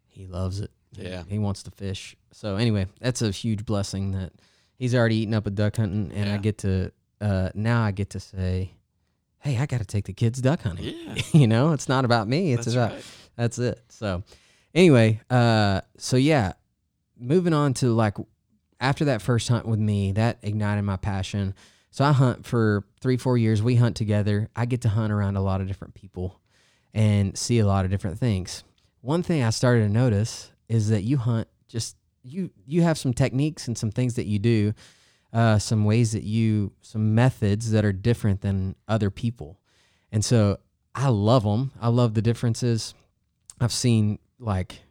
he 0.07 0.25
loves 0.27 0.59
it. 0.61 0.71
Yeah. 0.93 1.23
he, 1.27 1.37
wants 1.39 1.63
to 1.63 1.71
fish. 1.71 2.15
So 2.31 2.55
anyway, 2.55 2.87
that's 3.01 3.21
a 3.21 3.29
huge 3.31 3.65
blessing 3.65 4.11
that 4.11 4.31
he's 4.77 4.95
already 4.95 5.17
eaten 5.17 5.33
up 5.33 5.43
with 5.43 5.55
duck 5.55 5.75
hunting, 5.75 6.11
and 6.15 6.29
I 6.31 6.37
get 6.37 6.59
to 6.59 6.91
uh, 7.19 7.49
now 7.53 7.83
I 7.83 7.91
get 7.91 8.11
to 8.11 8.19
say, 8.21 8.71
hey, 9.39 9.57
I 9.57 9.65
got 9.65 9.79
to 9.79 9.85
take 9.85 10.05
the 10.05 10.13
kids 10.13 10.39
duck 10.41 10.61
hunting. 10.61 10.85
Yeah, 10.85 11.21
you 11.33 11.47
know, 11.47 11.73
it's 11.73 11.89
not 11.89 12.05
about 12.05 12.27
me. 12.29 12.53
It's 12.53 12.65
that's 12.65 12.75
about 12.75 12.91
right. 12.93 13.05
that's 13.35 13.59
it. 13.59 13.81
So 13.89 14.23
anyway, 14.73 15.19
uh 15.29 15.81
so 15.97 16.15
yeah, 16.15 16.53
moving 17.19 17.53
on 17.53 17.73
to 17.75 17.87
like 17.93 18.15
after 18.85 19.05
that 19.05 19.21
first 19.21 19.49
hunt 19.49 19.65
with 19.65 19.79
me, 19.79 20.11
that 20.11 20.37
ignited 20.43 20.83
my 20.83 20.95
passion. 20.95 21.55
So 21.89 22.05
I 22.05 22.11
hunt 22.11 22.45
for 22.45 22.83
3-4 23.01 23.41
years. 23.41 23.63
We 23.63 23.75
hunt 23.75 23.95
together. 23.95 24.47
I 24.55 24.65
get 24.65 24.81
to 24.81 24.89
hunt 24.89 25.11
around 25.11 25.37
a 25.37 25.41
lot 25.41 25.59
of 25.59 25.67
different 25.67 25.95
people 25.95 26.39
and 26.93 27.35
see 27.35 27.57
a 27.57 27.65
lot 27.65 27.83
of 27.83 27.91
different 27.91 28.19
things. 28.19 28.63
One 29.01 29.23
thing 29.23 29.41
I 29.41 29.49
started 29.49 29.81
to 29.81 29.89
notice 29.89 30.51
is 30.69 30.89
that 30.89 31.01
you 31.01 31.17
hunt 31.17 31.47
just 31.67 31.97
you 32.23 32.51
you 32.65 32.83
have 32.83 32.97
some 32.97 33.13
techniques 33.13 33.67
and 33.67 33.77
some 33.77 33.91
things 33.91 34.15
that 34.15 34.25
you 34.25 34.39
do 34.39 34.73
uh, 35.33 35.59
some 35.59 35.83
ways 35.83 36.11
that 36.13 36.23
you 36.23 36.71
some 36.81 37.13
methods 37.15 37.71
that 37.71 37.83
are 37.83 37.91
different 37.91 38.41
than 38.41 38.75
other 38.87 39.09
people 39.09 39.59
and 40.11 40.23
so 40.23 40.57
i 40.95 41.07
love 41.07 41.43
them 41.43 41.71
i 41.79 41.87
love 41.87 42.13
the 42.13 42.21
differences 42.21 42.93
i've 43.59 43.71
seen 43.71 44.17
like 44.39 44.81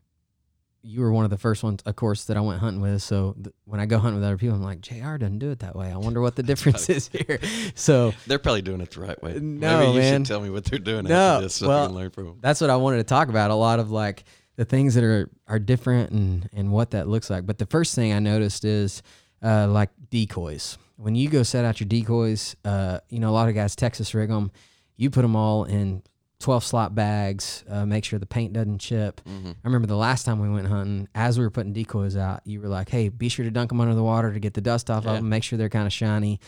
you 0.86 1.00
were 1.00 1.10
one 1.10 1.24
of 1.24 1.30
the 1.30 1.38
first 1.38 1.62
ones 1.62 1.80
of 1.86 1.96
course 1.96 2.26
that 2.26 2.36
i 2.36 2.40
went 2.40 2.60
hunting 2.60 2.80
with 2.82 3.02
so 3.02 3.34
th- 3.42 3.54
when 3.64 3.80
i 3.80 3.86
go 3.86 3.98
hunting 3.98 4.16
with 4.20 4.24
other 4.24 4.36
people 4.36 4.54
i'm 4.54 4.62
like 4.62 4.80
jr 4.82 5.16
doesn't 5.16 5.38
do 5.38 5.50
it 5.50 5.60
that 5.60 5.74
way 5.74 5.90
i 5.90 5.96
wonder 5.96 6.20
what 6.20 6.36
the 6.36 6.42
difference 6.50 6.88
is 6.90 7.08
here 7.08 7.38
so 7.74 8.12
They're 8.26 8.38
probably 8.38 8.62
doing 8.62 8.80
it 8.82 8.90
the 8.90 9.00
right 9.00 9.20
way. 9.22 9.38
No, 9.40 9.78
Maybe 9.80 9.92
you 9.92 9.98
man. 10.00 10.20
should 10.24 10.26
tell 10.28 10.40
me 10.40 10.50
what 10.50 10.64
they're 10.66 10.78
doing 10.78 11.04
No, 11.06 11.14
after 11.36 11.44
this 11.46 11.54
so 11.54 11.68
well, 11.68 11.86
can 11.86 11.94
learn 11.96 12.10
from 12.10 12.26
them. 12.26 12.38
that's 12.40 12.60
what 12.60 12.68
I 12.70 12.76
wanted 12.76 12.98
to 12.98 13.04
talk 13.04 13.28
about. 13.30 13.50
A 13.50 13.54
lot 13.54 13.78
of 13.80 13.90
like 13.90 14.24
the 14.56 14.64
things 14.64 14.94
that 14.94 15.02
are 15.04 15.30
are 15.48 15.58
different 15.58 16.10
and 16.12 16.48
and 16.52 16.70
what 16.70 16.90
that 16.92 17.08
looks 17.08 17.30
like. 17.30 17.46
But 17.46 17.58
the 17.58 17.66
first 17.66 17.94
thing 17.94 18.12
I 18.12 18.18
noticed 18.18 18.64
is 18.64 19.02
uh, 19.42 19.66
like 19.68 19.90
decoys. 20.10 20.76
When 20.96 21.14
you 21.16 21.28
go 21.28 21.42
set 21.42 21.64
out 21.64 21.80
your 21.80 21.88
decoys, 21.88 22.54
uh, 22.64 23.00
you 23.08 23.18
know 23.20 23.30
a 23.30 23.32
lot 23.34 23.48
of 23.48 23.54
guys 23.54 23.74
Texas 23.74 24.14
rig 24.14 24.28
them. 24.28 24.52
You 24.96 25.10
put 25.10 25.22
them 25.22 25.34
all 25.34 25.64
in 25.64 26.02
12 26.44 26.62
slot 26.62 26.94
bags, 26.94 27.64
uh, 27.70 27.86
make 27.86 28.04
sure 28.04 28.18
the 28.18 28.26
paint 28.26 28.52
doesn't 28.52 28.78
chip. 28.78 29.22
Mm-hmm. 29.26 29.48
I 29.52 29.54
remember 29.64 29.86
the 29.86 29.96
last 29.96 30.24
time 30.24 30.40
we 30.40 30.50
went 30.50 30.66
hunting, 30.68 31.08
as 31.14 31.38
we 31.38 31.44
were 31.44 31.50
putting 31.50 31.72
decoys 31.72 32.16
out, 32.18 32.42
you 32.44 32.60
were 32.60 32.68
like, 32.68 32.90
"Hey, 32.90 33.08
be 33.08 33.30
sure 33.30 33.46
to 33.46 33.50
dunk 33.50 33.70
them 33.70 33.80
under 33.80 33.94
the 33.94 34.02
water 34.02 34.30
to 34.30 34.38
get 34.38 34.52
the 34.52 34.60
dust 34.60 34.90
off 34.90 35.04
Yeah. 35.04 35.12
of 35.12 35.16
them, 35.16 35.28
make 35.30 35.42
sure 35.42 35.56
they're 35.56 35.70
kind 35.70 35.86
of 35.86 35.92
shiny." 35.92 36.40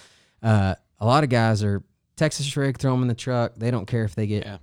Uh, 0.43 0.75
a 1.01 1.07
lot 1.07 1.25
of 1.25 1.31
guys 1.31 1.65
are 1.65 1.83
Texas 2.15 2.55
rig, 2.59 2.77
throw 2.77 2.93
them 2.93 3.01
in 3.03 3.09
the 3.09 3.15
truck. 3.15 3.55
They 3.57 3.71
don't 3.71 3.87
care 3.87 4.05
if 4.05 4.15
they 4.15 4.27
get 4.27 4.45
Yeah. 4.45 4.59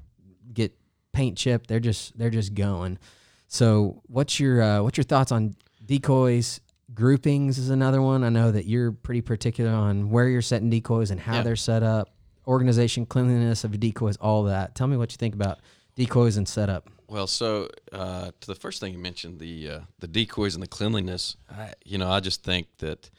get 0.54 0.78
paint 1.14 1.36
chipped. 1.36 1.68
They're 1.68 1.80
just 1.80 2.16
they're 2.16 2.30
just 2.30 2.54
going. 2.54 3.00
So, 3.48 4.04
what's 4.06 4.40
your 4.40 4.62
uh, 4.62 4.84
what's 4.84 4.98
your 5.00 5.04
thoughts 5.04 5.32
on 5.32 5.56
decoys? 5.84 6.60
Groupings 6.94 7.58
is 7.58 7.72
another 7.72 8.04
one. 8.04 8.24
I 8.24 8.30
know 8.30 8.52
that 8.52 8.66
you're 8.68 8.92
pretty 8.92 9.22
particular 9.22 9.72
on 9.72 10.12
where 10.12 10.28
you're 10.30 10.44
setting 10.44 10.70
decoys 10.70 11.10
and 11.10 11.20
how 11.20 11.38
Yeah. 11.38 11.42
they're 11.44 11.56
set 11.56 11.82
up, 11.82 12.13
organization, 12.48 13.06
cleanliness 13.06 13.64
of 13.64 13.80
decoys, 13.80 14.18
all 14.18 14.44
that. 14.44 14.76
Tell 14.76 14.88
me 14.88 14.98
what 14.98 15.12
you 15.12 15.18
think 15.18 15.34
about 15.34 15.60
decoys 15.96 16.38
and 16.38 16.48
setup. 16.48 16.90
Well, 17.08 17.28
so 17.28 17.70
uh, 17.92 18.32
to 18.40 18.48
the 18.48 18.56
first 18.56 18.80
thing 18.80 18.94
you 18.94 19.00
mentioned, 19.00 19.40
the 19.40 19.70
uh, 19.70 19.80
the 20.00 20.08
decoys 20.08 20.56
and 20.56 20.64
the 20.64 20.68
cleanliness. 20.68 21.38
I, 21.50 21.74
you 21.86 21.98
know, 21.98 22.10
I 22.10 22.20
just 22.20 22.44
think 22.44 22.68
that, 22.80 23.12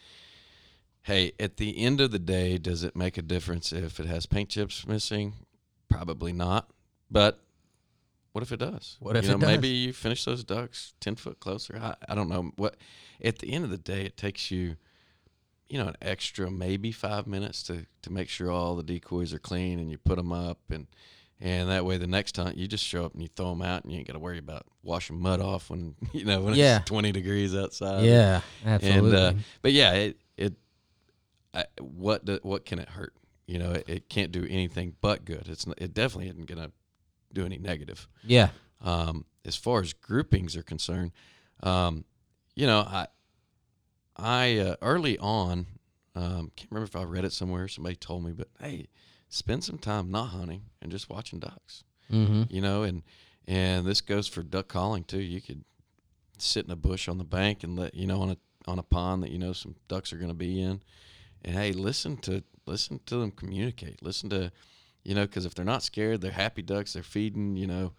hey, 1.02 1.32
at 1.38 1.58
the 1.58 1.78
end 1.78 2.00
of 2.00 2.10
the 2.10 2.18
day, 2.18 2.58
does 2.58 2.82
it 2.82 2.96
make 2.96 3.16
a 3.16 3.22
difference 3.22 3.72
if 3.72 4.00
it 4.00 4.06
has 4.06 4.26
paint 4.26 4.48
chips 4.48 4.86
missing? 4.86 5.34
Probably 5.88 6.32
not. 6.32 6.70
But 7.08 7.38
what 8.32 8.42
if 8.42 8.50
it 8.50 8.56
does? 8.56 8.96
What 8.98 9.16
if 9.16 9.24
you 9.24 9.30
know, 9.30 9.36
it 9.36 9.40
does? 9.40 9.48
Maybe 9.48 9.68
you 9.68 9.92
finish 9.92 10.24
those 10.24 10.42
ducks 10.42 10.94
ten 10.98 11.14
foot 11.14 11.38
closer. 11.38 11.78
I, 11.80 11.94
I 12.08 12.16
don't 12.16 12.28
know. 12.28 12.50
What 12.56 12.76
at 13.22 13.38
the 13.38 13.52
end 13.52 13.62
of 13.62 13.70
the 13.70 13.78
day, 13.78 14.04
it 14.04 14.16
takes 14.16 14.50
you, 14.50 14.74
you 15.68 15.78
know, 15.78 15.88
an 15.88 15.96
extra 16.02 16.50
maybe 16.50 16.92
five 16.92 17.26
minutes 17.26 17.62
to 17.64 17.86
to 18.02 18.12
make 18.12 18.28
sure 18.28 18.50
all 18.50 18.76
the 18.76 18.82
decoys 18.82 19.32
are 19.32 19.38
clean 19.38 19.78
and 19.78 19.90
you 19.90 19.98
put 19.98 20.16
them 20.16 20.32
up 20.32 20.58
and. 20.70 20.86
And 21.40 21.68
that 21.68 21.84
way, 21.84 21.98
the 21.98 22.06
next 22.06 22.36
hunt, 22.36 22.56
you 22.56 22.68
just 22.68 22.84
show 22.84 23.04
up 23.04 23.12
and 23.12 23.20
you 23.20 23.28
throw 23.28 23.50
them 23.50 23.60
out, 23.60 23.82
and 23.82 23.92
you 23.92 23.98
ain't 23.98 24.06
got 24.06 24.12
to 24.14 24.20
worry 24.20 24.38
about 24.38 24.64
washing 24.84 25.18
mud 25.20 25.40
off 25.40 25.68
when 25.68 25.96
you 26.12 26.24
know 26.24 26.40
when 26.40 26.54
Yeah. 26.54 26.76
it's 26.78 26.84
twenty 26.86 27.10
degrees 27.10 27.54
outside. 27.56 28.04
yeah, 28.04 28.40
and 28.64 28.74
absolutely. 28.84 29.16
uh, 29.18 29.32
but 29.60 29.72
yeah, 29.72 29.92
it 29.94 30.16
it 30.36 30.54
I, 31.52 31.64
what 31.80 32.24
do, 32.24 32.38
what 32.44 32.64
can 32.64 32.78
it 32.78 32.88
hurt? 32.88 33.14
You 33.46 33.58
know, 33.58 33.72
it, 33.72 33.84
it 33.88 34.08
can't 34.08 34.30
do 34.30 34.46
anything 34.48 34.94
but 35.00 35.24
good. 35.24 35.48
It's 35.48 35.66
it 35.76 35.92
definitely 35.92 36.28
isn't 36.30 36.46
gonna 36.46 36.70
do 37.32 37.44
any 37.44 37.58
negative. 37.58 38.06
yeah, 38.22 38.50
Um, 38.80 39.26
as 39.44 39.56
far 39.56 39.80
as 39.80 39.92
groupings 39.92 40.56
are 40.56 40.62
concerned, 40.62 41.10
um, 41.64 42.04
you 42.54 42.66
know, 42.66 42.78
I 42.78 43.08
I 44.16 44.58
uh, 44.58 44.76
early 44.82 45.18
on 45.18 45.66
um, 46.16 46.52
can't 46.54 46.70
remember 46.70 46.86
if 46.86 46.96
I 46.96 47.02
read 47.02 47.24
it 47.24 47.32
somewhere. 47.32 47.66
Somebody 47.68 47.96
told 47.96 48.24
me, 48.24 48.32
but 48.32 48.48
hey, 48.60 48.86
spend 49.28 49.64
some 49.64 49.78
time 49.78 50.10
not 50.10 50.26
hunting 50.26 50.62
and 50.80 50.92
just 50.92 51.10
watching 51.10 51.40
ducks. 51.40 51.84
mm-hmm. 52.10 52.44
You 52.48 52.60
know, 52.60 52.82
and 52.84 53.02
and 53.46 53.86
this 53.86 54.00
goes 54.00 54.28
for 54.28 54.42
duck 54.42 54.68
calling 54.68 55.04
too. 55.04 55.20
You 55.20 55.40
could 55.40 55.64
sit 56.38 56.64
in 56.64 56.70
a 56.70 56.76
bush 56.76 57.08
on 57.08 57.18
the 57.18 57.24
bank 57.24 57.62
and 57.64 57.76
let 57.76 57.94
you 57.94 58.06
know 58.06 58.22
on 58.22 58.30
a 58.30 58.36
on 58.66 58.78
a 58.78 58.82
pond 58.82 59.22
that 59.22 59.30
you 59.30 59.38
know 59.38 59.52
some 59.52 59.74
ducks 59.88 60.12
are 60.12 60.18
going 60.18 60.30
to 60.30 60.34
be 60.34 60.62
in, 60.62 60.82
and 61.44 61.56
hey, 61.56 61.72
listen 61.72 62.16
to 62.18 62.44
listen 62.66 63.00
to 63.06 63.16
them 63.16 63.32
communicate. 63.32 64.02
Listen 64.02 64.30
to, 64.30 64.52
you 65.02 65.14
know, 65.14 65.26
because 65.26 65.44
if 65.46 65.54
they're 65.54 65.64
not 65.64 65.82
scared, 65.82 66.20
they're 66.20 66.30
happy 66.30 66.62
ducks. 66.62 66.92
They're 66.92 67.02
feeding. 67.02 67.56
You 67.56 67.66
know, 67.66 67.92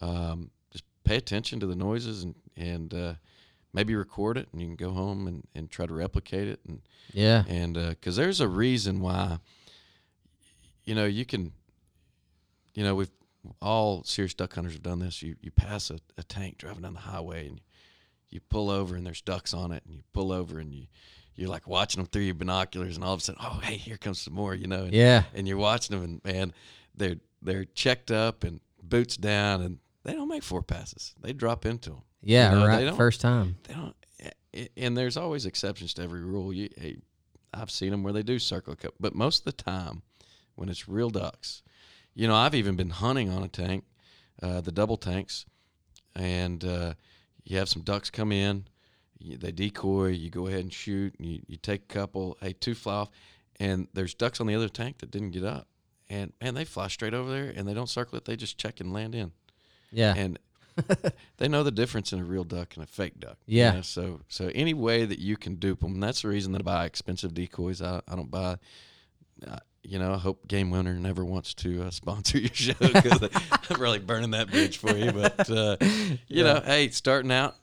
um, 0.00 0.50
just 0.70 0.84
pay 1.02 1.16
attention 1.16 1.58
to 1.60 1.66
the 1.66 1.76
noises 1.76 2.22
and 2.22 2.34
and 2.56 2.94
uh, 2.94 3.14
maybe 3.72 3.94
record 3.94 4.38
it, 4.38 4.48
and 4.52 4.60
you 4.60 4.68
can 4.68 4.76
go 4.76 4.90
home 4.90 5.26
and, 5.26 5.46
and 5.54 5.70
try 5.70 5.86
to 5.86 5.94
replicate 5.94 6.48
it. 6.48 6.60
And 6.66 6.80
yeah, 7.12 7.44
and 7.48 7.76
uh, 7.76 7.88
because 7.90 8.16
there's 8.16 8.40
a 8.40 8.48
reason 8.48 9.00
why 9.00 9.38
you 10.84 10.94
know 10.94 11.04
you 11.04 11.24
can 11.24 11.52
you 12.74 12.84
know 12.84 12.94
we've 12.94 13.10
all 13.62 14.02
serious 14.02 14.34
duck 14.34 14.54
hunters 14.54 14.72
have 14.72 14.82
done 14.82 14.98
this. 14.98 15.22
You 15.22 15.36
you 15.40 15.50
pass 15.50 15.90
a, 15.90 15.98
a 16.18 16.22
tank 16.22 16.58
driving 16.58 16.82
down 16.82 16.94
the 16.94 17.00
highway 17.00 17.48
and 17.48 17.60
you 18.30 18.40
pull 18.40 18.70
over 18.70 18.96
and 18.96 19.06
there's 19.06 19.20
ducks 19.20 19.54
on 19.54 19.72
it 19.72 19.82
and 19.86 19.94
you 19.94 20.02
pull 20.12 20.32
over 20.32 20.58
and 20.58 20.72
you 20.72 20.86
you're 21.36 21.48
like 21.48 21.68
watching 21.68 22.00
them 22.02 22.08
through 22.10 22.22
your 22.22 22.34
binoculars 22.34 22.96
and 22.96 23.04
all 23.04 23.12
of 23.12 23.20
a 23.20 23.22
sudden 23.22 23.40
oh 23.44 23.60
hey 23.62 23.76
here 23.76 23.96
comes 23.96 24.20
some 24.20 24.34
more 24.34 24.54
you 24.54 24.66
know 24.66 24.84
and, 24.84 24.92
yeah, 24.92 25.24
and 25.34 25.46
you're 25.46 25.56
watching 25.56 25.94
them 25.96 26.04
and 26.04 26.24
man 26.24 26.52
they're 26.96 27.16
they're 27.40 27.64
checked 27.64 28.10
up 28.10 28.42
and 28.42 28.60
boots 28.82 29.16
down 29.16 29.60
and 29.62 29.78
they 30.04 30.12
don't 30.12 30.28
make 30.28 30.44
four 30.44 30.62
passes. 30.62 31.14
They 31.20 31.32
drop 31.32 31.66
into 31.66 31.90
them 31.90 32.02
yeah. 32.26 32.52
You 32.52 32.58
know, 32.58 32.66
right, 32.66 32.96
first 32.96 33.20
time. 33.20 33.56
they 33.64 33.74
don't 33.74 33.94
and 34.76 34.96
there's 34.96 35.16
always 35.16 35.46
exceptions 35.46 35.94
to 35.94 36.02
every 36.02 36.22
rule 36.22 36.52
you 36.52 36.68
hey, 36.76 36.96
i've 37.52 37.70
seen 37.70 37.90
them 37.90 38.02
where 38.02 38.12
they 38.12 38.22
do 38.22 38.38
circle 38.38 38.72
a 38.72 38.76
cup 38.76 38.94
but 38.98 39.14
most 39.14 39.40
of 39.40 39.44
the 39.44 39.62
time 39.62 40.02
when 40.54 40.68
it's 40.68 40.88
real 40.88 41.10
ducks 41.10 41.62
you 42.14 42.26
know 42.26 42.34
i've 42.34 42.54
even 42.54 42.76
been 42.76 42.90
hunting 42.90 43.30
on 43.30 43.42
a 43.42 43.48
tank 43.48 43.84
uh, 44.42 44.60
the 44.60 44.72
double 44.72 44.96
tanks 44.96 45.46
and 46.14 46.64
uh, 46.64 46.92
you 47.44 47.56
have 47.56 47.68
some 47.68 47.82
ducks 47.82 48.10
come 48.10 48.32
in 48.32 48.66
you, 49.18 49.36
they 49.36 49.52
decoy 49.52 50.08
you 50.08 50.30
go 50.30 50.46
ahead 50.46 50.60
and 50.60 50.72
shoot 50.72 51.14
and 51.18 51.26
you, 51.28 51.40
you 51.46 51.56
take 51.56 51.82
a 51.82 51.94
couple 51.94 52.36
hey 52.40 52.52
two 52.52 52.74
fly 52.74 52.94
off 52.94 53.10
and 53.58 53.88
there's 53.94 54.14
ducks 54.14 54.40
on 54.40 54.46
the 54.46 54.54
other 54.54 54.68
tank 54.68 54.98
that 54.98 55.10
didn't 55.10 55.30
get 55.30 55.44
up 55.44 55.68
and 56.08 56.32
man 56.42 56.54
they 56.54 56.64
fly 56.64 56.88
straight 56.88 57.14
over 57.14 57.30
there 57.30 57.52
and 57.54 57.66
they 57.66 57.74
don't 57.74 57.88
circle 57.88 58.16
it 58.16 58.24
they 58.24 58.36
just 58.36 58.58
check 58.58 58.80
and 58.80 58.92
land 58.92 59.14
in 59.14 59.32
Yeah, 59.90 60.14
and 60.16 60.38
they 61.38 61.48
know 61.48 61.62
the 61.62 61.70
difference 61.70 62.12
in 62.12 62.20
a 62.20 62.24
real 62.24 62.44
duck 62.44 62.74
and 62.74 62.84
a 62.84 62.86
fake 62.86 63.18
duck. 63.20 63.38
you 63.46 63.58
Yeah. 63.58 63.72
know? 63.72 63.80
So 63.82 64.20
so 64.28 64.50
any 64.54 64.74
way 64.74 65.04
that 65.04 65.18
you 65.18 65.36
can 65.36 65.56
dupe 65.56 65.80
them, 65.80 66.00
that's 66.00 66.22
the 66.22 66.28
reason 66.28 66.52
that 66.52 66.60
I 66.60 66.64
buy 66.64 66.84
expensive 66.86 67.34
decoys. 67.34 67.80
I, 67.82 68.00
I 68.08 68.16
don't 68.16 68.30
buy. 68.30 68.56
Uh, 69.46 69.58
you 69.82 69.98
know, 70.00 70.14
I 70.14 70.16
hope 70.18 70.48
Game 70.48 70.70
Winner 70.70 70.94
never 70.94 71.24
wants 71.24 71.54
to 71.54 71.84
uh, 71.84 71.90
sponsor 72.02 72.38
your 72.38 72.52
show 72.52 72.74
because 72.80 73.22
I'm 73.70 73.80
really 73.80 73.98
burning 74.00 74.32
that 74.32 74.50
bridge 74.50 74.78
for 74.78 74.96
you. 74.96 75.12
But 75.12 75.48
uh, 75.48 75.76
you 76.28 76.42
know, 76.44 76.60
hey, 76.64 76.88
starting 76.90 77.30
out, 77.32 77.54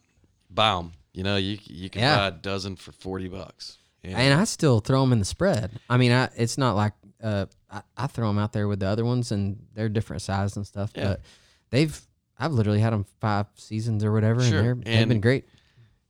buy 0.50 0.76
them. 0.76 0.92
You 1.14 1.24
know, 1.24 1.36
you 1.36 1.58
you 1.66 1.90
can 1.90 2.02
Yeah. 2.02 2.18
buy 2.18 2.28
a 2.28 2.32
dozen 2.32 2.76
for 2.76 2.92
forty 2.92 3.28
bucks. 3.28 3.78
And, 4.06 4.16
and 4.16 4.40
I 4.40 4.44
still 4.44 4.80
throw 4.82 5.00
them 5.02 5.14
in 5.14 5.20
the 5.20 5.26
spread. 5.26 5.72
I 5.90 5.98
mean, 5.98 6.12
I 6.12 6.30
it's 6.36 6.58
not 6.58 6.76
like 6.76 6.94
uh, 7.22 7.46
I, 7.70 7.82
I 7.98 8.08
throw 8.08 8.28
them 8.28 8.38
out 8.38 8.52
there 8.54 8.68
with 8.68 8.80
the 8.80 8.88
other 8.88 9.06
ones, 9.06 9.32
and 9.32 9.66
they're 9.74 9.90
different 9.90 10.22
size 10.22 10.56
and 10.58 10.66
stuff. 10.68 10.92
Yeah. 10.96 11.04
But 11.04 11.22
they've 11.70 12.02
I've 12.40 12.52
literally 12.52 12.80
had 12.80 12.94
them 12.94 13.06
five 13.22 13.48
seasons 13.56 14.04
or 14.04 14.12
whatever, 14.12 14.42
Sure. 14.42 14.72
and 14.72 14.84
they're, 14.84 14.96
they've 14.98 15.08
been 15.08 15.22
great. 15.22 15.46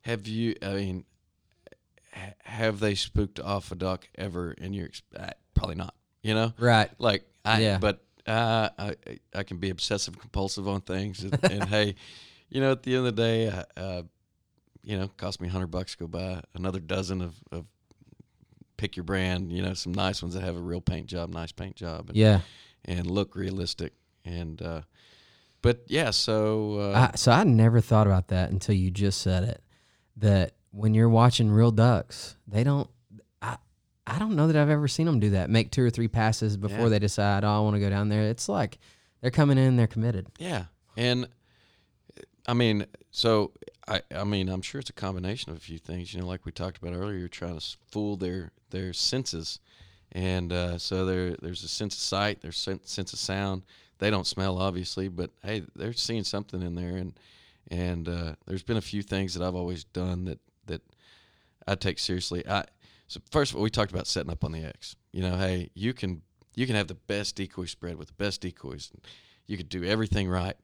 have 0.01 0.27
you? 0.27 0.55
I 0.61 0.73
mean, 0.73 1.05
have 2.43 2.79
they 2.79 2.95
spooked 2.95 3.39
off 3.39 3.71
a 3.71 3.75
duck 3.75 4.07
ever 4.15 4.51
in 4.51 4.73
your? 4.73 4.89
Uh, 5.17 5.29
probably 5.53 5.75
not. 5.75 5.95
You 6.21 6.33
know. 6.33 6.53
Right. 6.57 6.89
like 6.99 7.23
I 7.43 7.59
Yeah. 7.61 7.77
but 7.79 8.03
uh, 8.25 8.69
I 8.77 8.95
I 9.35 9.43
can 9.43 9.57
be 9.57 9.69
obsessive 9.69 10.17
compulsive 10.19 10.67
on 10.67 10.81
things 10.81 11.23
and, 11.23 11.37
and 11.43 11.63
hey, 11.69 11.95
you 12.49 12.61
know 12.61 12.71
at 12.71 12.83
the 12.83 12.95
end 12.95 13.07
of 13.07 13.15
the 13.15 13.21
day, 13.21 13.47
uh, 13.49 13.63
uh, 13.77 14.01
you 14.83 14.97
know, 14.97 15.09
cost 15.17 15.41
me 15.41 15.47
hundred 15.49 15.67
bucks 15.67 15.93
to 15.93 15.97
go 15.99 16.07
buy 16.07 16.41
another 16.55 16.79
dozen 16.79 17.21
of, 17.21 17.35
of 17.51 17.65
pick 18.77 18.95
your 18.95 19.03
brand, 19.03 19.51
you 19.51 19.61
know, 19.61 19.73
some 19.73 19.93
nice 19.93 20.21
ones 20.21 20.33
that 20.35 20.43
have 20.43 20.55
a 20.55 20.61
real 20.61 20.81
paint 20.81 21.07
job, 21.07 21.29
nice 21.29 21.51
paint 21.51 21.75
job, 21.75 22.09
and, 22.09 22.17
Yeah. 22.17 22.41
and 22.85 23.09
look 23.09 23.35
realistic. 23.35 23.93
And 24.25 24.61
uh, 24.61 24.81
but 25.63 25.81
yeah, 25.87 26.11
so 26.11 26.75
uh, 26.93 27.09
I, 27.11 27.15
so 27.15 27.31
I 27.31 27.43
never 27.43 27.81
thought 27.81 28.05
about 28.05 28.27
that 28.27 28.51
until 28.51 28.75
you 28.75 28.91
just 28.91 29.21
said 29.21 29.43
it. 29.43 29.63
That 30.17 30.53
when 30.69 30.93
you're 30.93 31.09
watching 31.09 31.49
real 31.49 31.71
ducks, 31.71 32.35
they 32.47 32.63
don't. 32.63 32.87
I 33.41 33.57
I 34.05 34.19
don't 34.19 34.35
know 34.35 34.45
that 34.45 34.55
I've 34.55 34.69
ever 34.69 34.87
seen 34.87 35.07
them 35.07 35.19
do 35.19 35.31
that. 35.31 35.49
Make 35.49 35.71
two 35.71 35.83
or 35.83 35.89
three 35.89 36.07
passes 36.07 36.55
before 36.57 36.81
Yeah. 36.83 36.89
they 36.89 36.99
decide, 36.99 37.43
oh, 37.43 37.49
I 37.49 37.59
want 37.61 37.75
to 37.75 37.79
go 37.79 37.89
down 37.89 38.09
there. 38.09 38.21
It's 38.29 38.47
like 38.47 38.77
they're 39.21 39.31
coming 39.31 39.57
in, 39.57 39.75
they're 39.75 39.87
committed. 39.87 40.27
Yeah, 40.37 40.65
and 40.95 41.27
I 42.47 42.53
mean, 42.53 42.85
so 43.11 43.53
I, 43.87 44.01
I 44.15 44.23
mean, 44.23 44.49
I'm 44.49 44.61
sure 44.61 44.79
it's 44.79 44.89
a 44.89 44.93
combination 44.93 45.51
of 45.51 45.57
a 45.57 45.61
few 45.61 45.77
things. 45.77 46.13
You 46.13 46.21
know, 46.21 46.27
like 46.27 46.45
we 46.45 46.51
talked 46.51 46.77
about 46.77 46.93
earlier, 46.93 47.17
you're 47.17 47.27
trying 47.27 47.57
to 47.57 47.65
fool 47.89 48.17
their 48.17 48.51
their 48.69 48.93
senses, 48.93 49.59
and 50.11 50.51
uh, 50.53 50.77
so 50.77 51.05
there 51.05 51.35
there's 51.41 51.63
a 51.63 51.67
sense 51.67 51.95
of 51.95 52.01
sight, 52.01 52.41
there's 52.41 52.57
sen- 52.57 52.85
sense 52.85 53.13
of 53.13 53.19
sound. 53.19 53.63
They 53.99 54.09
don't 54.09 54.27
smell, 54.27 54.57
obviously, 54.57 55.07
but 55.07 55.31
hey, 55.43 55.63
they're 55.75 55.93
seeing 55.93 56.23
something 56.23 56.61
in 56.61 56.75
there, 56.75 56.97
and 56.97 57.13
and 57.69 58.09
uh, 58.09 58.35
there's 58.45 58.63
been 58.63 58.77
a 58.77 58.81
few 58.81 59.01
things 59.01 59.33
that 59.33 59.45
I've 59.45 59.55
always 59.55 59.83
done 59.83 60.25
that 60.25 60.39
that 60.65 60.81
I 61.67 61.75
take 61.75 61.99
seriously. 61.99 62.47
I 62.47 62.65
so 63.07 63.19
first 63.31 63.51
of 63.51 63.57
all, 63.57 63.63
we 63.63 63.69
talked 63.69 63.91
about 63.91 64.07
setting 64.07 64.31
up 64.31 64.43
on 64.43 64.51
the 64.51 64.63
X. 64.63 64.95
You 65.11 65.21
know, 65.21 65.37
hey, 65.37 65.69
you 65.73 65.93
can 65.93 66.21
you 66.55 66.65
can 66.67 66.75
have 66.75 66.87
the 66.87 66.95
best 66.95 67.35
decoy 67.35 67.65
spread 67.65 67.97
with 67.97 68.07
the 68.09 68.13
best 68.13 68.41
decoys. 68.41 68.91
You 69.47 69.57
could 69.57 69.69
do 69.69 69.83
everything 69.83 70.29
right. 70.29 70.55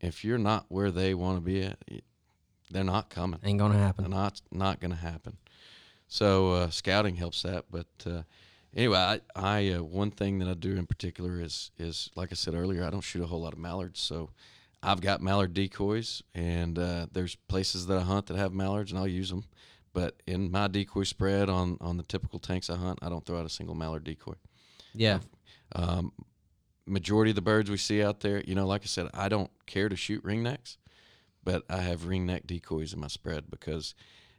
If 0.00 0.24
you're 0.24 0.38
not 0.38 0.66
where 0.68 0.90
they 0.90 1.14
want 1.14 1.38
to 1.38 1.40
be 1.40 1.62
at, 1.62 1.78
they're 2.70 2.84
not 2.84 3.08
coming. 3.10 3.40
Ain't 3.42 3.58
gonna 3.58 3.74
They're 3.74 3.82
happen. 3.82 4.10
not 4.10 4.40
not 4.50 4.80
going 4.80 4.90
to 4.90 4.96
happen. 4.96 5.36
So 6.08 6.52
uh, 6.52 6.70
scouting 6.70 7.16
helps 7.16 7.42
that. 7.42 7.64
But 7.70 7.86
uh, 8.06 8.22
anyway, 8.74 8.98
I, 8.98 9.20
I 9.34 9.68
uh, 9.70 9.82
one 9.82 10.10
thing 10.10 10.38
that 10.38 10.48
I 10.48 10.54
do 10.54 10.76
in 10.76 10.86
particular 10.86 11.40
is 11.40 11.70
is 11.78 12.10
like 12.14 12.30
I 12.32 12.34
said 12.34 12.54
earlier, 12.54 12.84
I 12.84 12.90
don't 12.90 13.00
shoot 13.00 13.22
a 13.22 13.26
whole 13.26 13.42
lot 13.42 13.52
of 13.52 13.58
mallards. 13.58 14.00
So 14.00 14.30
I've 14.82 15.00
got 15.00 15.22
mallard 15.22 15.54
decoys, 15.54 16.22
and 16.34 16.78
uh, 16.78 17.06
there's 17.12 17.36
places 17.36 17.86
that 17.86 17.98
I 17.98 18.02
hunt 18.02 18.26
that 18.26 18.36
have 18.36 18.52
mallards, 18.52 18.90
and 18.92 18.98
I'll 18.98 19.08
use 19.08 19.30
them. 19.30 19.44
But 19.92 20.22
in 20.26 20.50
my 20.50 20.68
decoy 20.68 21.04
spread 21.04 21.48
on 21.48 21.78
on 21.80 21.96
the 21.96 22.02
typical 22.02 22.38
tanks 22.38 22.68
I 22.68 22.76
hunt, 22.76 22.98
I 23.02 23.08
don't 23.08 23.24
throw 23.24 23.38
out 23.38 23.46
a 23.46 23.50
single 23.50 23.74
mallard 23.74 24.04
decoy. 24.04 24.34
Yeah. 24.94 25.20
Um, 25.74 26.12
majority 26.86 27.30
of 27.30 27.36
the 27.36 27.42
birds 27.42 27.70
we 27.70 27.76
see 27.76 28.02
out 28.02 28.20
there, 28.20 28.42
you 28.46 28.54
know, 28.54 28.66
like 28.66 28.82
I 28.82 28.86
said, 28.86 29.08
I 29.14 29.28
don't 29.28 29.50
care 29.66 29.88
to 29.88 29.96
shoot 29.96 30.22
ringnecks, 30.22 30.76
but 31.42 31.64
I 31.68 31.78
have 31.78 32.02
ringneck 32.02 32.46
decoys 32.46 32.92
in 32.92 33.00
my 33.00 33.08
spread 33.08 33.50
because, 33.50 33.94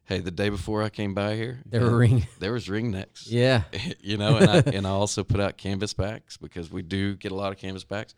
hey, 0.06 0.20
the 0.20 0.32
day 0.32 0.50
before 0.50 0.84
I 0.84 0.90
came 0.90 1.14
by 1.14 1.36
here, 1.36 1.62
There 1.66 1.82
were 1.82 1.88
uh, 1.92 1.98
ring. 1.98 2.28
there 2.40 2.54
was 2.54 2.68
ringnecks. 2.68 3.24
Yeah. 3.26 3.64
you 4.02 4.18
know, 4.18 4.38
and 4.38 4.50
I, 4.50 4.58
and 4.78 4.88
I 4.88 4.92
also 4.92 5.24
put 5.24 5.40
out 5.40 5.58
canvas 5.58 5.94
backs 5.94 6.38
because 6.38 6.72
we 6.72 6.82
do 6.82 7.16
get 7.16 7.32
a 7.32 7.36
lot 7.36 7.52
of 7.52 7.58
canvas 7.58 7.84
backs. 7.84 8.14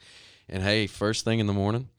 And 0.50 0.64
hey, 0.64 0.88
first 0.88 1.26
thing 1.26 1.40
in 1.40 1.48
the 1.48 1.54
morning, 1.54 1.90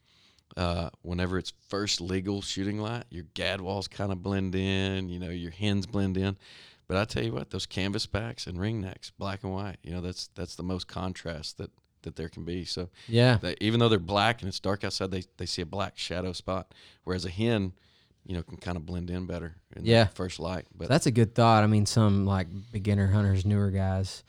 uh, 0.57 0.89
whenever 1.01 1.37
it's 1.37 1.53
first 1.67 2.01
legal 2.01 2.41
shooting 2.41 2.79
light, 2.79 3.05
your 3.09 3.25
gadwalls 3.35 3.89
kind 3.89 4.11
of 4.11 4.23
blend 4.23 4.55
in, 4.55 5.09
you 5.09 5.19
know, 5.19 5.29
your 5.29 5.51
hens 5.51 5.85
blend 5.85 6.17
in. 6.17 6.37
But 6.87 6.97
I 6.97 7.05
tell 7.05 7.23
you 7.23 7.33
what, 7.33 7.51
those 7.51 7.67
canvas 7.67 8.07
backs 8.07 8.47
and 8.47 8.59
ring 8.59 8.81
necks, 8.81 9.11
black 9.11 9.43
and 9.43 9.53
white, 9.53 9.77
you 9.83 9.91
know, 9.91 10.01
that's 10.01 10.29
that's 10.33 10.55
the 10.55 10.63
most 10.63 10.87
contrast 10.87 11.59
that 11.59 11.69
that 12.01 12.15
there 12.15 12.29
can 12.29 12.45
be. 12.45 12.65
So 12.65 12.89
Yeah. 13.07 13.37
they, 13.41 13.55
even 13.61 13.79
though 13.79 13.89
they're 13.89 13.99
black 13.99 14.41
and 14.41 14.47
it's 14.49 14.59
dark 14.59 14.83
outside, 14.83 15.11
they 15.11 15.23
they 15.37 15.45
see 15.45 15.61
a 15.61 15.67
black 15.67 15.97
shadow 15.99 16.33
spot, 16.33 16.73
whereas 17.03 17.25
a 17.25 17.29
hen, 17.29 17.73
you 18.25 18.35
know, 18.35 18.43
can 18.43 18.57
kind 18.57 18.77
of 18.77 18.85
blend 18.85 19.09
in 19.09 19.25
better 19.25 19.55
in 19.75 19.83
the 19.83 19.89
Yeah. 19.89 20.05
first 20.07 20.39
light. 20.39 20.65
But 20.75 20.87
That's 20.89 21.05
a 21.07 21.11
good 21.11 21.33
thought. 21.35 21.63
I 21.63 21.67
mean, 21.67 21.85
some 21.85 22.25
like 22.25 22.47
beginner 22.71 23.07
hunters, 23.07 23.45
newer 23.45 23.71
guys, 23.71 24.23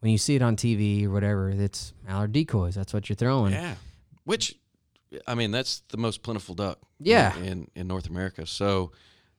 when 0.00 0.12
you 0.12 0.18
see 0.18 0.36
it 0.36 0.42
on 0.42 0.56
TV 0.56 1.04
or 1.06 1.10
whatever, 1.10 1.50
it's 1.50 1.92
mallard 2.06 2.32
decoys. 2.32 2.74
That's 2.74 2.92
what 2.92 3.08
you're 3.08 3.16
throwing. 3.16 3.52
Yeah. 3.52 3.74
Which, 4.24 4.56
I 5.26 5.34
mean, 5.34 5.50
that's 5.50 5.80
the 5.88 5.96
most 5.96 6.22
plentiful 6.22 6.54
duck. 6.54 6.78
Yeah. 7.00 7.36
In 7.38 7.68
in 7.74 7.86
North 7.88 8.08
America, 8.08 8.44
so 8.46 8.92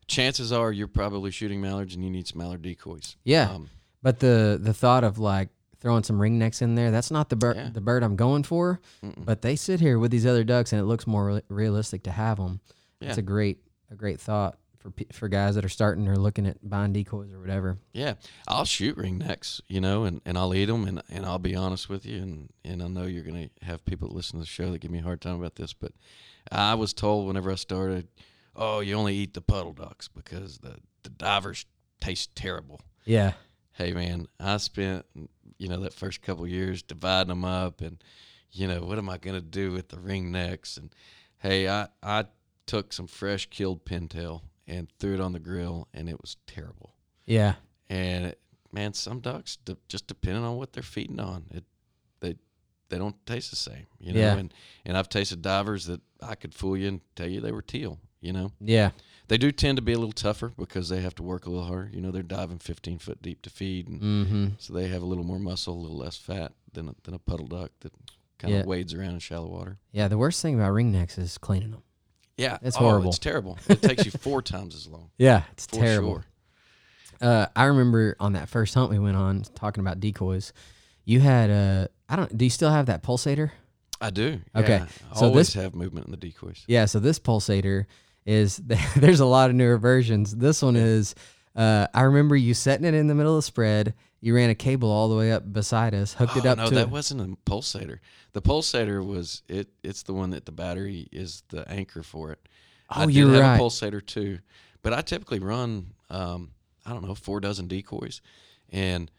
chances 0.07 0.51
are 0.51 0.71
you're 0.71 0.87
probably 0.87 1.29
shooting 1.31 1.61
mallards 1.61 1.93
and 1.93 2.03
you 2.03 2.09
need 2.09 2.27
some 2.27 2.39
mallard 2.39 2.61
decoys. 2.61 3.15
Yeah. 3.23 3.51
Um, 3.51 3.69
But 4.01 4.19
the 4.19 4.59
the 4.61 4.73
thought 4.73 5.03
of 5.03 5.19
like 5.19 5.49
throwing 5.81 6.03
some 6.03 6.17
ringnecks 6.19 6.61
in 6.61 6.75
there, 6.75 6.89
that's 6.91 7.11
not 7.11 7.29
the 7.29 7.35
bird 7.35 7.55
Yeah. 7.57 7.69
the 7.69 7.81
bird 7.81 8.01
I'm 8.03 8.15
going 8.15 8.43
for. 8.43 8.79
Mm-mm. 9.03 9.23
But 9.25 9.41
they 9.41 9.55
sit 9.55 9.79
here 9.79 9.99
with 9.99 10.09
these 10.11 10.25
other 10.25 10.43
ducks, 10.43 10.73
and 10.73 10.81
it 10.81 10.85
looks 10.85 11.05
more 11.05 11.25
re- 11.27 11.41
realistic 11.49 12.03
to 12.03 12.11
have 12.11 12.37
them. 12.37 12.59
Yeah. 12.99 13.09
It's 13.09 13.17
a 13.17 13.21
great 13.21 13.59
a 13.91 13.95
great 13.95 14.19
thought 14.19 14.57
for 14.77 14.93
for 15.11 15.27
guys 15.27 15.55
that 15.55 15.65
are 15.65 15.69
starting 15.69 16.07
or 16.07 16.15
looking 16.15 16.45
at 16.47 16.57
buying 16.67 16.93
decoys 16.93 17.31
or 17.33 17.39
whatever. 17.39 17.77
yeah, 17.93 18.13
I'll 18.47 18.65
shoot 18.65 18.95
ring 18.97 19.17
necks, 19.17 19.61
you 19.67 19.81
know, 19.81 20.05
and, 20.05 20.21
and 20.25 20.37
I'll 20.37 20.53
eat 20.55 20.65
them, 20.65 20.87
and, 20.87 21.01
and 21.09 21.25
I'll 21.25 21.39
be 21.39 21.55
honest 21.55 21.89
with 21.89 22.05
you, 22.05 22.21
and, 22.21 22.49
and 22.63 22.81
I 22.81 22.87
know 22.87 23.03
you're 23.03 23.23
gonna 23.23 23.49
have 23.61 23.83
people 23.85 24.07
that 24.07 24.15
listen 24.15 24.39
to 24.39 24.41
the 24.41 24.47
show 24.47 24.71
that 24.71 24.79
give 24.79 24.91
me 24.91 24.99
a 24.99 25.03
hard 25.03 25.21
time 25.21 25.35
about 25.35 25.55
this, 25.55 25.73
but 25.73 25.91
I 26.51 26.75
was 26.75 26.93
told 26.93 27.27
whenever 27.27 27.51
I 27.51 27.55
started, 27.55 28.07
oh, 28.55 28.79
you 28.79 28.95
only 28.95 29.15
eat 29.15 29.33
the 29.33 29.41
puddle 29.41 29.73
ducks 29.73 30.07
because 30.07 30.59
the 30.59 30.77
the 31.03 31.09
divers 31.09 31.65
taste 31.99 32.35
terrible. 32.35 32.81
Yeah. 33.05 33.33
hey 33.73 33.91
man, 33.93 34.27
I 34.39 34.57
spent 34.57 35.05
you 35.57 35.67
know 35.67 35.81
that 35.81 35.93
first 35.93 36.21
couple 36.21 36.47
years 36.47 36.81
dividing 36.81 37.29
them 37.29 37.43
up, 37.43 37.81
and 37.81 38.01
you 38.51 38.67
know 38.67 38.81
what 38.81 38.97
am 38.97 39.09
I 39.09 39.17
gonna 39.17 39.41
do 39.41 39.73
with 39.73 39.89
the 39.89 39.99
ring 39.99 40.31
necks? 40.31 40.77
And 40.77 40.89
hey, 41.39 41.67
I 41.67 41.89
I 42.01 42.25
took 42.69 42.93
some 42.93 43.07
fresh 43.07 43.47
killed 43.49 43.83
pintail 43.85 44.41
and 44.67 44.87
threw 44.99 45.13
it 45.15 45.19
on 45.19 45.33
the 45.33 45.39
grill, 45.39 45.87
and 45.93 46.07
it 46.09 46.21
was 46.21 46.37
terrible. 46.45 46.93
Yeah. 47.25 47.55
And 47.89 48.25
it, 48.27 48.39
man, 48.71 48.93
some 48.93 49.19
ducks 49.19 49.57
de- 49.65 49.77
just 49.87 50.07
depending 50.07 50.43
on 50.43 50.57
what 50.57 50.73
they're 50.73 50.83
feeding 50.83 51.19
on, 51.19 51.45
it 51.51 51.63
they 52.19 52.35
they 52.89 52.97
don't 52.97 53.15
taste 53.25 53.49
the 53.49 53.55
same, 53.55 53.87
you 53.99 54.13
know. 54.13 54.19
Yeah. 54.19 54.35
And 54.37 54.53
and 54.85 54.97
I've 54.97 55.09
tasted 55.09 55.41
divers 55.41 55.85
that 55.87 56.01
I 56.21 56.35
could 56.35 56.53
fool 56.53 56.77
you 56.77 56.87
and 56.87 57.01
tell 57.15 57.27
you 57.27 57.41
they 57.41 57.51
were 57.51 57.61
teal, 57.63 57.97
you 58.21 58.31
know. 58.33 58.51
Yeah. 58.61 58.91
They 59.27 59.37
do 59.37 59.51
tend 59.51 59.75
to 59.77 59.81
be 59.83 59.93
a 59.93 59.97
little 59.99 60.11
tougher 60.11 60.51
because 60.57 60.89
they 60.89 61.01
have 61.01 61.13
to 61.15 61.23
work 61.23 61.45
a 61.45 61.49
little 61.51 61.65
harder. 61.67 61.89
You 61.93 62.01
know, 62.01 62.09
they're 62.11 62.23
diving 62.23 62.57
15 62.59 62.97
foot 62.99 63.21
deep 63.21 63.41
to 63.43 63.49
feed, 63.49 63.87
and 63.87 64.01
Mm-hmm. 64.01 64.45
so 64.59 64.73
they 64.73 64.87
have 64.87 65.01
a 65.03 65.05
little 65.05 65.23
more 65.23 65.37
muscle, 65.39 65.73
a 65.75 65.81
little 65.81 65.97
less 65.97 66.17
fat 66.17 66.51
than 66.73 66.89
a, 66.89 66.95
than 67.03 67.13
a 67.13 67.19
puddle 67.19 67.45
duck 67.47 67.71
that 67.81 67.93
kind 68.39 68.53
of 68.53 68.59
Yeah. 68.61 68.65
wades 68.65 68.93
around 68.93 69.13
in 69.15 69.19
shallow 69.19 69.47
water. 69.49 69.77
Yeah. 69.91 70.07
The 70.07 70.17
worst 70.17 70.41
thing 70.41 70.55
about 70.55 70.71
ringnecks 70.73 71.17
is 71.19 71.37
cleaning 71.39 71.71
them. 71.71 71.83
Yeah, 72.39 72.57
It's 72.61 72.77
oh, 72.77 72.79
horrible. 72.79 73.09
It's 73.09 73.19
terrible. 73.19 73.57
It 73.67 73.81
takes 73.81 74.05
you 74.05 74.11
four 74.11 74.41
times 74.41 74.73
as 74.75 74.87
long. 74.87 75.09
Yeah. 75.17 75.43
It's 75.53 75.65
For 75.67 75.75
terrible. 75.75 76.13
sure. 76.13 76.25
Uh, 77.21 77.45
I 77.55 77.65
remember 77.65 78.15
on 78.19 78.33
that 78.33 78.47
first 78.47 78.73
hunt 78.73 78.89
we 78.89 78.97
went 78.99 79.17
on 79.17 79.43
talking 79.55 79.81
about 79.81 79.99
decoys. 79.99 80.53
You 81.05 81.19
had 81.19 81.49
uh, 81.49 81.87
I 82.07 82.15
don't. 82.15 82.37
Do 82.37 82.45
you 82.45 82.49
still 82.51 82.71
have 82.71 82.85
that 82.85 83.03
pulsator? 83.03 83.51
I 83.99 84.09
do. 84.09 84.39
Okay, 84.55 84.77
Yeah. 84.77 84.85
I 85.11 85.15
so 85.19 85.25
always 85.25 85.47
this- 85.53 85.61
have 85.61 85.75
movement 85.75 86.05
in 86.05 86.11
the 86.11 86.17
decoys. 86.17 86.63
Yeah. 86.67 86.85
So 86.85 86.99
this 86.99 87.19
pulsator 87.19 87.85
is 88.25 88.57
there's 88.95 89.19
a 89.19 89.25
lot 89.25 89.49
of 89.49 89.55
newer 89.57 89.77
versions. 89.77 90.33
This 90.35 90.61
one 90.61 90.75
is. 90.77 91.15
Uh, 91.55 91.87
I 91.93 92.03
remember 92.03 92.37
you 92.37 92.53
setting 92.53 92.85
it 92.85 92.93
in 92.93 93.07
the 93.07 93.15
middle 93.15 93.33
of 93.35 93.39
the 93.39 93.47
spread. 93.47 93.95
You 94.21 94.35
ran 94.35 94.49
a 94.49 94.55
cable 94.55 94.91
all 94.91 95.07
the 95.09 95.15
way 95.15 95.31
up 95.31 95.51
beside 95.51 95.93
us, 95.93 96.13
hooked 96.13 96.35
it 96.35 96.45
up 96.45 96.57
to. 96.57 96.61
Oh, 96.61 96.65
no, 96.65 96.69
to. 96.69 96.75
that 96.75 96.89
wasn't 96.89 97.21
a 97.21 97.49
pulsator. 97.49 97.99
The 98.33 98.41
pulsator 98.41 99.05
was 99.05 99.43
it. 99.47 99.69
It's 99.83 100.03
the 100.03 100.13
one 100.13 100.31
that 100.31 100.45
the 100.45 100.51
battery 100.51 101.07
is 101.11 101.43
the 101.49 101.67
anchor 101.69 102.03
for 102.03 102.31
it. 102.33 102.39
I 102.89 103.03
Oh, 103.03 103.05
did 103.07 103.15
you're 103.15 103.31
have 103.33 103.41
right. 103.41 103.55
a 103.59 103.61
pulsator 103.61 104.05
too, 104.05 104.39
but 104.81 104.93
I 104.93 105.01
typically 105.01 105.39
run 105.39 105.93
um, 106.09 106.51
I 106.85 106.91
don't 106.91 107.05
know 107.05 107.15
four 107.15 107.39
dozen 107.39 107.67
decoys, 107.67 108.21
and 108.69 109.09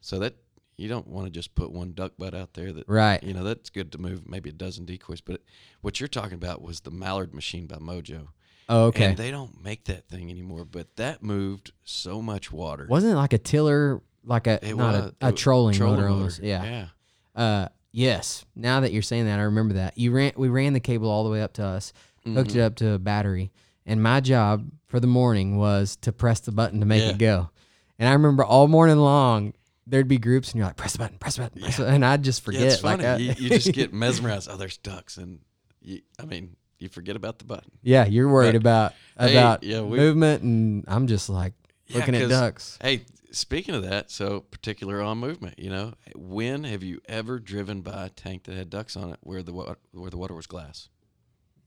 so 0.00 0.18
that 0.20 0.34
you 0.76 0.88
don't 0.88 1.06
want 1.06 1.26
to 1.26 1.30
just 1.30 1.54
put 1.54 1.70
one 1.70 1.92
duck 1.92 2.12
butt 2.18 2.34
out 2.34 2.54
there. 2.54 2.72
That 2.72 2.88
right. 2.88 3.22
you 3.22 3.34
know 3.34 3.44
that's 3.44 3.70
good 3.70 3.92
to 3.92 3.98
move 3.98 4.28
maybe 4.28 4.50
a 4.50 4.54
dozen 4.54 4.84
decoys. 4.86 5.20
But 5.20 5.42
what 5.82 6.00
you're 6.00 6.08
talking 6.08 6.34
about 6.34 6.62
was 6.62 6.80
the 6.80 6.90
Mallard 6.90 7.34
machine 7.34 7.66
by 7.66 7.76
Mojo. 7.76 8.28
Oh, 8.68 8.84
okay. 8.86 9.06
And 9.06 9.16
they 9.16 9.30
don't 9.30 9.62
make 9.62 9.84
that 9.84 10.08
thing 10.08 10.30
anymore, 10.30 10.64
but 10.64 10.96
that 10.96 11.22
moved 11.22 11.72
so 11.84 12.22
much 12.22 12.50
water. 12.50 12.86
Wasn't 12.88 13.12
it 13.12 13.16
like 13.16 13.32
a 13.32 13.38
tiller, 13.38 14.00
like 14.24 14.46
a 14.46 14.64
It 14.66 14.76
not 14.76 14.94
was- 14.94 15.12
a, 15.20 15.28
a 15.28 15.32
trolling, 15.32 15.74
trolling 15.74 15.96
motor 15.96 16.08
motor. 16.08 16.14
almost? 16.14 16.42
Yeah. 16.42 16.64
Yeah. 16.64 16.86
Uh, 17.42 17.68
yes. 17.92 18.44
Now 18.54 18.80
that 18.80 18.92
you're 18.92 19.02
saying 19.02 19.26
that, 19.26 19.38
I 19.38 19.42
remember 19.42 19.74
that 19.74 19.96
you 19.98 20.12
ran. 20.12 20.32
We 20.36 20.48
ran 20.48 20.72
the 20.72 20.80
cable 20.80 21.10
all 21.10 21.24
the 21.24 21.30
way 21.30 21.42
up 21.42 21.54
to 21.54 21.64
us, 21.64 21.92
hooked 22.24 22.50
Mm-hmm. 22.50 22.58
it 22.58 22.62
up 22.62 22.74
to 22.76 22.92
a 22.92 22.98
battery, 22.98 23.50
and 23.86 24.02
my 24.02 24.20
job 24.20 24.70
for 24.86 25.00
the 25.00 25.06
morning 25.06 25.56
was 25.56 25.96
to 26.02 26.12
press 26.12 26.40
the 26.40 26.52
button 26.52 26.80
to 26.80 26.86
make 26.86 27.02
Yeah. 27.02 27.10
it 27.10 27.18
go. 27.18 27.50
And 27.98 28.08
I 28.08 28.12
remember 28.12 28.44
all 28.44 28.68
morning 28.68 28.96
long 28.98 29.54
there'd 29.86 30.06
be 30.08 30.18
groups, 30.18 30.50
and 30.52 30.58
you're 30.58 30.66
like, 30.66 30.76
press 30.76 30.92
the 30.92 30.98
button, 30.98 31.18
press 31.18 31.36
the 31.36 31.42
button, 31.42 31.60
press 31.62 31.76
the 31.76 31.82
button," 31.82 31.94
and 31.96 32.04
I'd 32.04 32.22
just 32.22 32.44
forget. 32.44 32.60
Yeah, 32.62 32.66
it's 32.68 32.84
like. 32.84 33.00
I- 33.00 33.16
you, 33.16 33.34
you 33.36 33.48
just 33.48 33.72
get 33.72 33.92
mesmerized. 33.94 34.48
Oh, 34.50 34.56
there's 34.56 34.76
ducks, 34.78 35.16
and 35.16 35.40
you, 35.80 36.02
I 36.20 36.24
mean, 36.26 36.56
you 36.78 36.88
forget 36.88 37.16
about 37.16 37.38
the 37.40 37.44
button. 37.44 37.70
yeah, 37.82 38.04
you're 38.06 38.28
worried 38.28 38.52
But, 38.52 38.56
about 38.60 38.92
hey, 39.18 39.32
about 39.36 39.62
yeah, 39.64 39.80
we- 39.80 39.98
movement, 39.98 40.42
and 40.44 40.84
I'm 40.86 41.06
just 41.08 41.28
like 41.28 41.54
Yeah, 41.92 41.98
looking 41.98 42.14
at 42.16 42.28
ducks. 42.28 42.78
Hey, 42.82 43.02
speaking 43.30 43.74
of 43.74 43.82
that, 43.84 44.10
so 44.10 44.40
particular 44.40 45.00
on 45.00 45.18
movement, 45.18 45.58
you 45.58 45.70
know, 45.70 45.94
when 46.14 46.64
have 46.64 46.82
you 46.82 47.00
ever 47.08 47.38
driven 47.38 47.80
by 47.82 48.06
a 48.06 48.08
tank 48.10 48.44
that 48.44 48.54
had 48.56 48.70
ducks 48.70 48.96
on 48.96 49.10
it 49.10 49.18
where 49.22 49.42
the 49.42 49.52
water, 49.52 49.76
where 49.92 50.10
the 50.10 50.18
water 50.18 50.34
was 50.34 50.46
glass? 50.46 50.88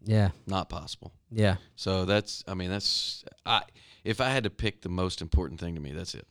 Yeah, 0.03 0.29
Not 0.45 0.69
possible. 0.69 1.13
yeah, 1.31 1.55
So 1.75 2.05
that's, 2.05 2.43
I 2.47 2.53
mean, 2.53 2.69
that's 2.69 3.25
I. 3.45 3.63
If 4.03 4.21
I 4.21 4.29
had 4.29 4.43
to 4.43 4.51
pick 4.51 4.81
the 4.81 4.89
most 4.89 5.19
important 5.19 5.59
thing 5.59 5.73
to 5.73 5.81
me, 5.81 5.93
that's 5.93 6.13
it. 6.13 6.27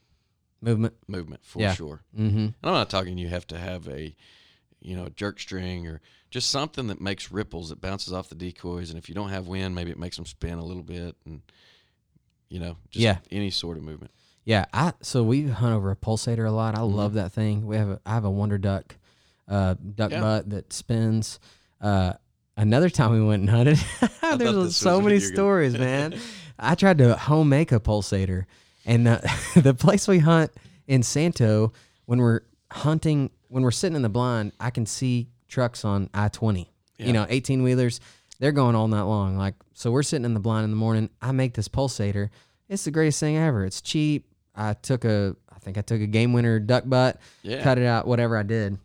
movement. 0.61 0.95
Movement 1.09 1.45
for 1.45 1.59
Yeah. 1.61 1.75
sure. 1.75 2.03
Mm-hmm. 2.17 2.37
And 2.39 2.55
I'm 2.63 2.73
not 2.73 2.89
talking 2.89 3.19
you 3.19 3.29
have 3.31 3.49
to 3.49 3.59
have 3.59 3.89
a, 3.89 4.15
you 4.81 4.95
know, 4.97 5.09
jerk 5.09 5.41
string 5.41 5.89
or 5.89 6.01
just 6.31 6.51
something 6.51 6.87
that 6.87 7.01
makes 7.01 7.33
ripples 7.33 7.71
that 7.71 7.81
bounces 7.81 8.13
off 8.13 8.29
the 8.29 8.37
decoys. 8.37 8.91
And 8.91 8.99
if 8.99 9.09
you 9.09 9.15
don't 9.17 9.31
have 9.31 9.49
wind, 9.49 9.75
maybe 9.75 9.91
it 9.91 9.99
makes 9.99 10.15
them 10.17 10.27
spin 10.27 10.59
a 10.59 10.65
little 10.65 10.83
bit, 10.85 11.17
and 11.27 11.43
you 12.49 12.61
know, 12.61 12.77
just 12.91 13.03
Yeah. 13.03 13.19
any 13.31 13.51
sort 13.51 13.77
of 13.77 13.83
movement. 13.85 14.11
Yeah, 14.45 14.67
I 14.75 14.93
so 15.01 15.23
we 15.23 15.49
hunt 15.49 15.75
over 15.75 15.91
a 15.91 15.97
pulsator 15.97 16.47
a 16.47 16.51
lot. 16.51 16.77
I 16.77 16.83
love 16.83 17.15
that 17.15 17.33
thing. 17.33 17.67
We 17.67 17.77
have 17.77 17.89
a 17.89 18.01
I 18.05 18.13
have 18.15 18.25
a 18.25 18.31
wonder 18.31 18.59
duck, 18.59 18.97
uh, 19.49 19.75
duck 19.95 20.11
Yeah. 20.11 20.21
butt 20.21 20.51
that 20.51 20.73
spins. 20.73 21.39
Uh, 21.81 22.13
another 22.57 22.91
time 22.91 23.13
we 23.13 23.23
went 23.25 23.41
and 23.41 23.51
hunted. 23.51 23.79
There's 24.39 24.77
so 24.77 25.01
many 25.01 25.15
what 25.15 25.23
you 25.23 25.29
were 25.29 25.35
stories, 25.35 25.79
man. 25.79 26.19
I 26.59 26.75
tried 26.75 26.99
to 26.99 27.17
home 27.17 27.49
make 27.49 27.73
a 27.73 27.81
pulsator, 27.81 28.45
and 28.85 29.09
uh, 29.09 29.21
the 29.57 29.73
place 29.75 30.07
we 30.07 30.19
hunt 30.19 30.51
in 30.87 31.03
Santo 31.03 31.73
when 32.05 32.19
we're 32.21 32.41
hunting 32.71 33.31
when 33.49 33.63
we're 33.63 33.71
sitting 33.71 33.97
in 33.97 34.03
the 34.03 34.09
blind, 34.11 34.53
I 34.61 34.69
can 34.71 34.85
see 34.85 35.29
trucks 35.49 35.85
on 35.87 36.11
I 36.13 36.29
twenty. 36.29 36.71
Yeah. 36.99 37.07
You 37.07 37.13
know, 37.15 37.27
eighteen 37.31 37.63
wheelers. 37.63 37.99
They're 38.45 38.53
going 38.53 38.75
all 38.77 38.89
night 38.89 39.05
long. 39.05 39.39
Like 39.39 39.55
so, 39.73 39.91
we're 39.91 40.03
sitting 40.03 40.27
in 40.27 40.35
the 40.35 40.41
blind 40.41 40.65
in 40.65 40.71
the 40.71 40.77
morning. 40.77 41.09
I 41.23 41.33
make 41.33 41.55
this 41.55 41.67
pulsator. 41.67 42.29
It's 42.69 42.85
the 42.85 42.91
greatest 42.91 43.19
thing 43.19 43.39
ever. 43.39 43.65
It's 43.65 43.81
cheap. 43.81 44.27
I 44.55 44.75
took 44.75 45.07
a, 45.07 45.35
I 45.51 45.59
think 45.61 45.79
I 45.79 45.81
took 45.81 46.03
a 46.03 46.07
game 46.07 46.35
winner 46.35 46.59
duck 46.61 46.85
butt, 46.87 47.19
Yeah. 47.43 47.63
cut 47.63 47.79
it 47.79 47.87
out, 47.87 48.07
whatever 48.07 48.37
I 48.37 48.43
did. 48.43 48.77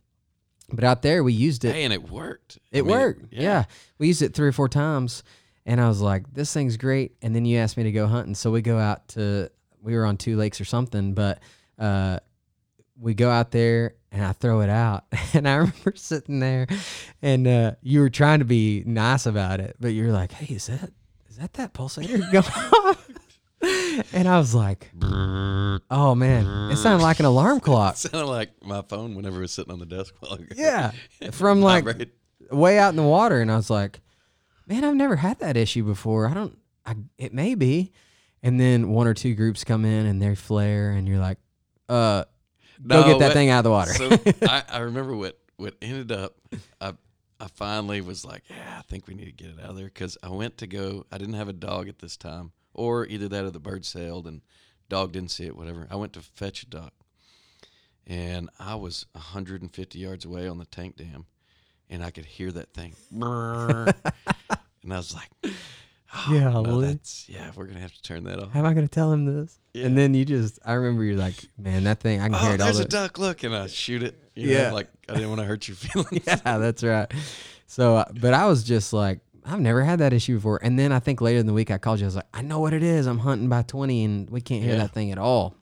But 0.72 0.86
out 0.86 1.02
there, 1.02 1.26
we 1.26 1.34
used 1.34 1.66
it. 1.66 1.74
Hey, 1.74 1.84
and 1.84 1.92
it 1.92 2.10
worked. 2.10 2.58
I 2.74 2.78
It 2.78 2.86
mean, 2.86 2.98
worked. 2.98 3.34
yeah. 3.34 3.66
We 3.98 4.08
used 4.08 4.22
it 4.22 4.34
three 4.34 4.48
or 4.48 4.54
four 4.54 4.70
times. 4.70 5.24
And 5.66 5.82
I 5.82 5.90
was 5.90 6.00
like, 6.00 6.34
this 6.34 6.54
thing's 6.54 6.78
great. 6.78 7.18
And 7.22 7.36
then 7.36 7.44
you 7.44 7.58
asked 7.58 7.76
me 7.76 7.84
to 7.84 7.92
go 7.92 8.08
hunting. 8.08 8.36
So 8.36 8.52
we 8.52 8.62
go 8.62 8.78
out 8.80 9.10
to, 9.10 9.52
we 9.84 9.94
were 9.94 10.06
on 10.06 10.16
two 10.16 10.38
lakes 10.38 10.62
or 10.62 10.66
something, 10.66 11.14
but 11.14 11.40
uh, 11.78 12.20
we 13.00 13.14
go 13.14 13.30
out 13.30 13.52
there 13.52 13.96
and 14.12 14.24
I 14.24 14.34
throw 14.34 14.62
it 14.62 14.70
out. 14.70 15.06
And 15.32 15.48
I 15.48 15.56
remember 15.56 15.94
sitting 15.96 16.40
there 16.40 16.68
and 17.22 17.48
uh, 17.48 17.72
you 17.82 18.00
were 18.00 18.10
trying 18.10 18.40
to 18.40 18.46
be 18.46 18.84
nice 18.86 19.28
about 19.28 19.60
it, 19.60 19.76
but 19.80 19.90
you're 19.90 20.12
like, 20.12 20.32
hey, 20.32 20.56
is 20.56 20.66
that, 20.66 20.92
is 21.30 21.38
that 21.38 21.54
that 21.54 21.74
pulsator 21.74 22.20
going 22.32 22.46
off? 22.46 23.08
and 24.14 24.28
I 24.28 24.38
was 24.40 24.56
like, 24.56 24.90
oh 25.02 26.16
man, 26.16 26.72
it 26.72 26.78
sounded 26.78 27.04
like 27.04 27.20
an 27.20 27.26
alarm 27.26 27.60
clock. 27.60 27.94
It 27.94 27.98
sounded 27.98 28.26
like 28.26 28.50
my 28.64 28.82
phone 28.82 29.16
whenever 29.16 29.38
it 29.38 29.42
was 29.42 29.52
sitting 29.52 29.72
on 29.72 29.80
the 29.80 29.86
desk. 29.86 30.16
Yeah, 30.56 30.92
from 31.32 31.62
like 31.62 31.84
Vibrate. 31.84 32.14
way 32.52 32.80
out 32.80 32.90
in 32.90 32.96
the 32.96 33.04
water, 33.04 33.42
and 33.42 33.52
I 33.52 33.58
was 33.58 33.70
like, 33.70 34.00
man, 34.66 34.84
I've 34.84 34.96
never 34.96 35.18
had 35.18 35.40
that 35.40 35.58
issue 35.58 35.84
before. 35.84 36.28
I 36.28 36.34
don't. 36.34 36.58
I, 36.86 36.96
it 37.18 37.34
may 37.34 37.54
be, 37.56 37.92
and 38.42 38.60
then 38.60 38.90
one 38.90 39.08
or 39.08 39.14
two 39.14 39.36
groups 39.36 39.64
come 39.64 39.84
in 39.84 40.06
and 40.06 40.22
they 40.22 40.34
flare, 40.36 40.92
and 40.92 41.08
you're 41.08 41.20
like, 41.20 41.38
uh, 41.90 42.24
go 42.86 43.04
get 43.04 43.20
that 43.20 43.26
what- 43.28 43.34
thing 43.34 43.50
out 43.50 43.60
of 43.60 43.64
the 43.66 43.72
water. 43.72 43.94
So 43.94 44.10
I, 44.48 44.64
I 44.70 44.80
remember 44.80 45.16
what 45.16 45.40
what 45.58 45.76
ended 45.82 46.12
up. 46.12 46.36
I 46.80 46.94
I 47.40 47.48
finally 47.48 48.02
was 48.02 48.26
like, 48.26 48.44
yeah, 48.50 48.78
I 48.78 48.82
think 48.84 49.08
we 49.08 49.14
need 49.14 49.26
to 49.26 49.32
get 49.32 49.48
it 49.48 49.60
out 49.64 49.72
of 49.72 49.76
there 49.78 49.86
because 49.86 50.18
I 50.22 50.30
went 50.30 50.58
to 50.58 50.68
go. 50.68 51.06
I 51.12 51.18
didn't 51.18 51.36
have 51.36 51.48
a 51.50 51.54
dog 51.54 51.88
at 51.88 52.00
this 52.00 52.18
time, 52.18 52.52
or 52.74 53.06
either 53.06 53.28
that 53.30 53.46
or 53.46 53.52
the 53.52 53.60
bird 53.60 53.86
sailed 53.86 54.28
and 54.28 54.42
dog 54.90 55.14
didn't 55.14 55.32
see 55.32 55.46
it. 55.46 55.56
Whatever. 55.56 55.88
I 55.90 55.96
went 55.96 56.14
to 56.14 56.22
fetch 56.22 56.64
a 56.64 56.66
duck, 56.66 56.94
and 58.06 58.50
I 58.60 58.76
was 58.76 59.06
150 59.14 60.00
yards 60.00 60.26
away 60.26 60.48
on 60.48 60.58
the 60.58 60.66
tank 60.66 60.98
dam, 60.98 61.26
and 61.90 62.04
I 62.04 62.12
could 62.12 62.26
hear 62.26 62.52
that 62.52 62.74
thing. 62.74 62.94
and 63.12 64.94
I 64.94 64.98
was 64.98 65.14
like, 65.16 65.30
oh, 66.14 66.28
Yeah, 66.34 66.50
no, 66.50 66.82
that's 66.82 67.28
yeah, 67.30 67.52
we're 67.56 67.66
gonna 67.66 67.80
have 67.80 67.94
to 67.94 68.02
turn 68.02 68.24
that 68.26 68.40
off. 68.40 68.52
How 68.52 68.60
am 68.60 68.66
I 68.66 68.74
going 68.74 68.88
to 68.88 68.92
tell 68.92 69.12
him 69.12 69.26
this? 69.26 69.60
Yeah. 69.74 69.86
And 69.86 69.98
then 69.98 70.14
you 70.14 70.26
just, 70.26 70.60
I 70.66 70.74
remember 70.74 71.04
you're 71.04 71.16
like, 71.18 71.36
man, 71.58 71.84
that 71.86 72.00
thing, 72.00 72.20
I 72.22 72.30
can 72.30 72.34
hear 72.40 72.50
Oh, 72.52 72.54
it 72.54 72.62
all 72.62 72.66
there's 72.66 72.78
the 72.80 72.86
a 72.86 72.88
duck! 72.88 73.18
Look, 73.20 73.44
and 73.44 73.56
I 73.56 73.68
shoot 73.68 74.02
it. 74.04 74.16
You 74.36 74.48
know, 74.48 74.54
Yeah. 74.54 74.72
like 74.72 74.88
I 75.08 75.14
didn't 75.14 75.30
want 75.30 75.42
to 75.42 75.46
hurt 75.46 75.68
your 75.68 75.76
feelings. 75.78 76.24
yeah, 76.26 76.58
that's 76.58 76.84
right. 76.84 77.12
So, 77.68 77.98
uh, 77.98 78.06
but 78.20 78.34
I 78.34 78.48
was 78.48 78.64
just 78.64 78.94
like, 78.94 79.20
I've 79.46 79.60
never 79.60 79.84
had 79.84 80.00
that 80.00 80.12
issue 80.14 80.36
before. 80.36 80.60
And 80.64 80.78
then 80.78 80.92
I 80.92 81.00
think 81.00 81.22
later 81.22 81.40
in 81.40 81.46
the 81.46 81.54
week, 81.54 81.72
I 81.72 81.78
called 81.78 82.00
you. 82.00 82.06
I 82.06 82.08
was 82.08 82.16
like, 82.16 82.28
I 82.34 82.42
know 82.42 82.60
what 82.60 82.74
it 82.74 82.84
is. 82.84 83.06
I'm 83.06 83.20
hunting 83.20 83.48
by 83.50 83.62
20 83.64 84.04
and 84.04 84.30
we 84.30 84.42
can't 84.42 84.64
hear 84.64 84.74
Yeah. 84.74 84.80
that 84.80 84.94
thing 84.94 85.12
at 85.12 85.18
all. 85.18 85.56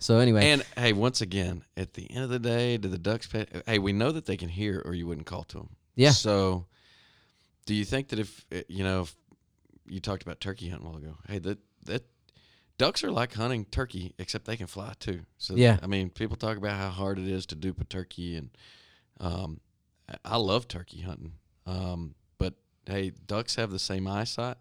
So, 0.00 0.18
anyway, 0.18 0.50
And 0.50 0.64
hey, 0.76 0.92
once 0.92 1.20
again, 1.20 1.64
at 1.76 1.94
the 1.94 2.10
end 2.10 2.24
of 2.24 2.30
the 2.30 2.38
day, 2.38 2.76
do 2.76 2.88
the 2.88 2.98
ducks 2.98 3.26
pay? 3.26 3.46
Hey, 3.66 3.78
we 3.78 3.92
know 3.92 4.10
that 4.12 4.26
they 4.26 4.36
can 4.36 4.48
hear, 4.48 4.82
or 4.84 4.94
you 4.94 5.06
wouldn't 5.06 5.26
call 5.26 5.44
to 5.44 5.58
them. 5.58 5.68
Yeah. 5.94 6.10
So, 6.10 6.66
do 7.66 7.74
you 7.74 7.84
think 7.84 8.08
that 8.08 8.18
if 8.18 8.44
uh, 8.52 8.62
you 8.68 8.82
know, 8.82 9.02
if 9.02 9.14
you 9.92 10.00
talked 10.00 10.22
about 10.22 10.40
turkey 10.40 10.68
hunting 10.70 10.86
a 10.86 10.90
while 10.90 10.98
ago? 10.98 11.16
Hey, 11.28 11.38
that 11.40 11.58
that 11.84 12.02
ducks 12.78 13.04
are 13.04 13.10
like 13.10 13.34
hunting 13.34 13.64
turkey, 13.66 14.14
except 14.18 14.44
they 14.46 14.56
can 14.56 14.66
fly 14.66 14.94
too. 14.98 15.20
So 15.38 15.54
Yeah. 15.54 15.78
I 15.82 15.86
mean, 15.86 16.10
people 16.10 16.36
talk 16.36 16.56
about 16.56 16.76
how 16.76 16.90
hard 16.90 17.18
it 17.18 17.28
is 17.28 17.46
to 17.46 17.54
dupe 17.54 17.80
a 17.80 17.84
turkey, 17.84 18.36
and 18.36 18.50
um, 19.20 19.60
I- 20.24 20.36
love 20.36 20.66
turkey 20.68 21.02
hunting. 21.02 21.34
Um, 21.66 22.14
but 22.38 22.54
hey, 22.86 23.12
ducks 23.26 23.54
have 23.56 23.70
the 23.70 23.78
same 23.78 24.06
eyesight. 24.08 24.56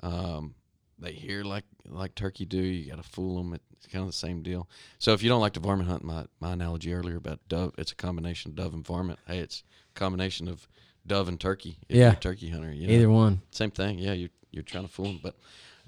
Um, 0.00 0.54
they 0.98 1.12
hear 1.12 1.44
like 1.44 1.64
like 1.88 2.14
turkey 2.14 2.44
do. 2.44 2.58
You 2.58 2.90
got 2.90 2.96
to 3.02 3.08
fool 3.08 3.36
them. 3.36 3.54
It's 3.72 3.86
kind 3.86 4.02
of 4.02 4.08
the 4.08 4.12
same 4.16 4.42
deal. 4.42 4.68
So 4.98 5.12
if 5.12 5.22
you 5.22 5.28
don't 5.28 5.40
like 5.40 5.52
to 5.54 5.60
varmint 5.60 5.88
hunt, 5.88 6.04
my 6.04 6.26
my 6.40 6.52
analogy 6.52 6.92
earlier 6.92 7.16
about 7.16 7.40
dove, 7.48 7.74
it's 7.78 7.92
a 7.92 7.96
combination 7.96 8.50
of 8.50 8.56
dove 8.56 8.74
and 8.74 8.84
varmint. 8.86 9.18
Hey, 9.26 9.38
it's 9.38 9.62
a 9.94 9.98
combination 9.98 10.48
of 10.48 10.66
dove 11.06 11.28
and 11.28 11.38
turkey. 11.40 11.78
If 11.88 11.96
Yeah. 11.96 12.02
you're 12.04 12.12
a 12.12 12.16
turkey 12.16 12.50
hunter. 12.50 12.72
You 12.72 12.86
know? 12.88 12.92
either 12.94 13.10
one. 13.10 13.42
Same 13.50 13.70
thing. 13.70 13.98
Yeah, 13.98 14.12
you're 14.14 14.30
you're 14.56 14.62
trying 14.64 14.84
to 14.86 14.90
fool 14.92 15.04
them, 15.06 15.20
but 15.22 15.36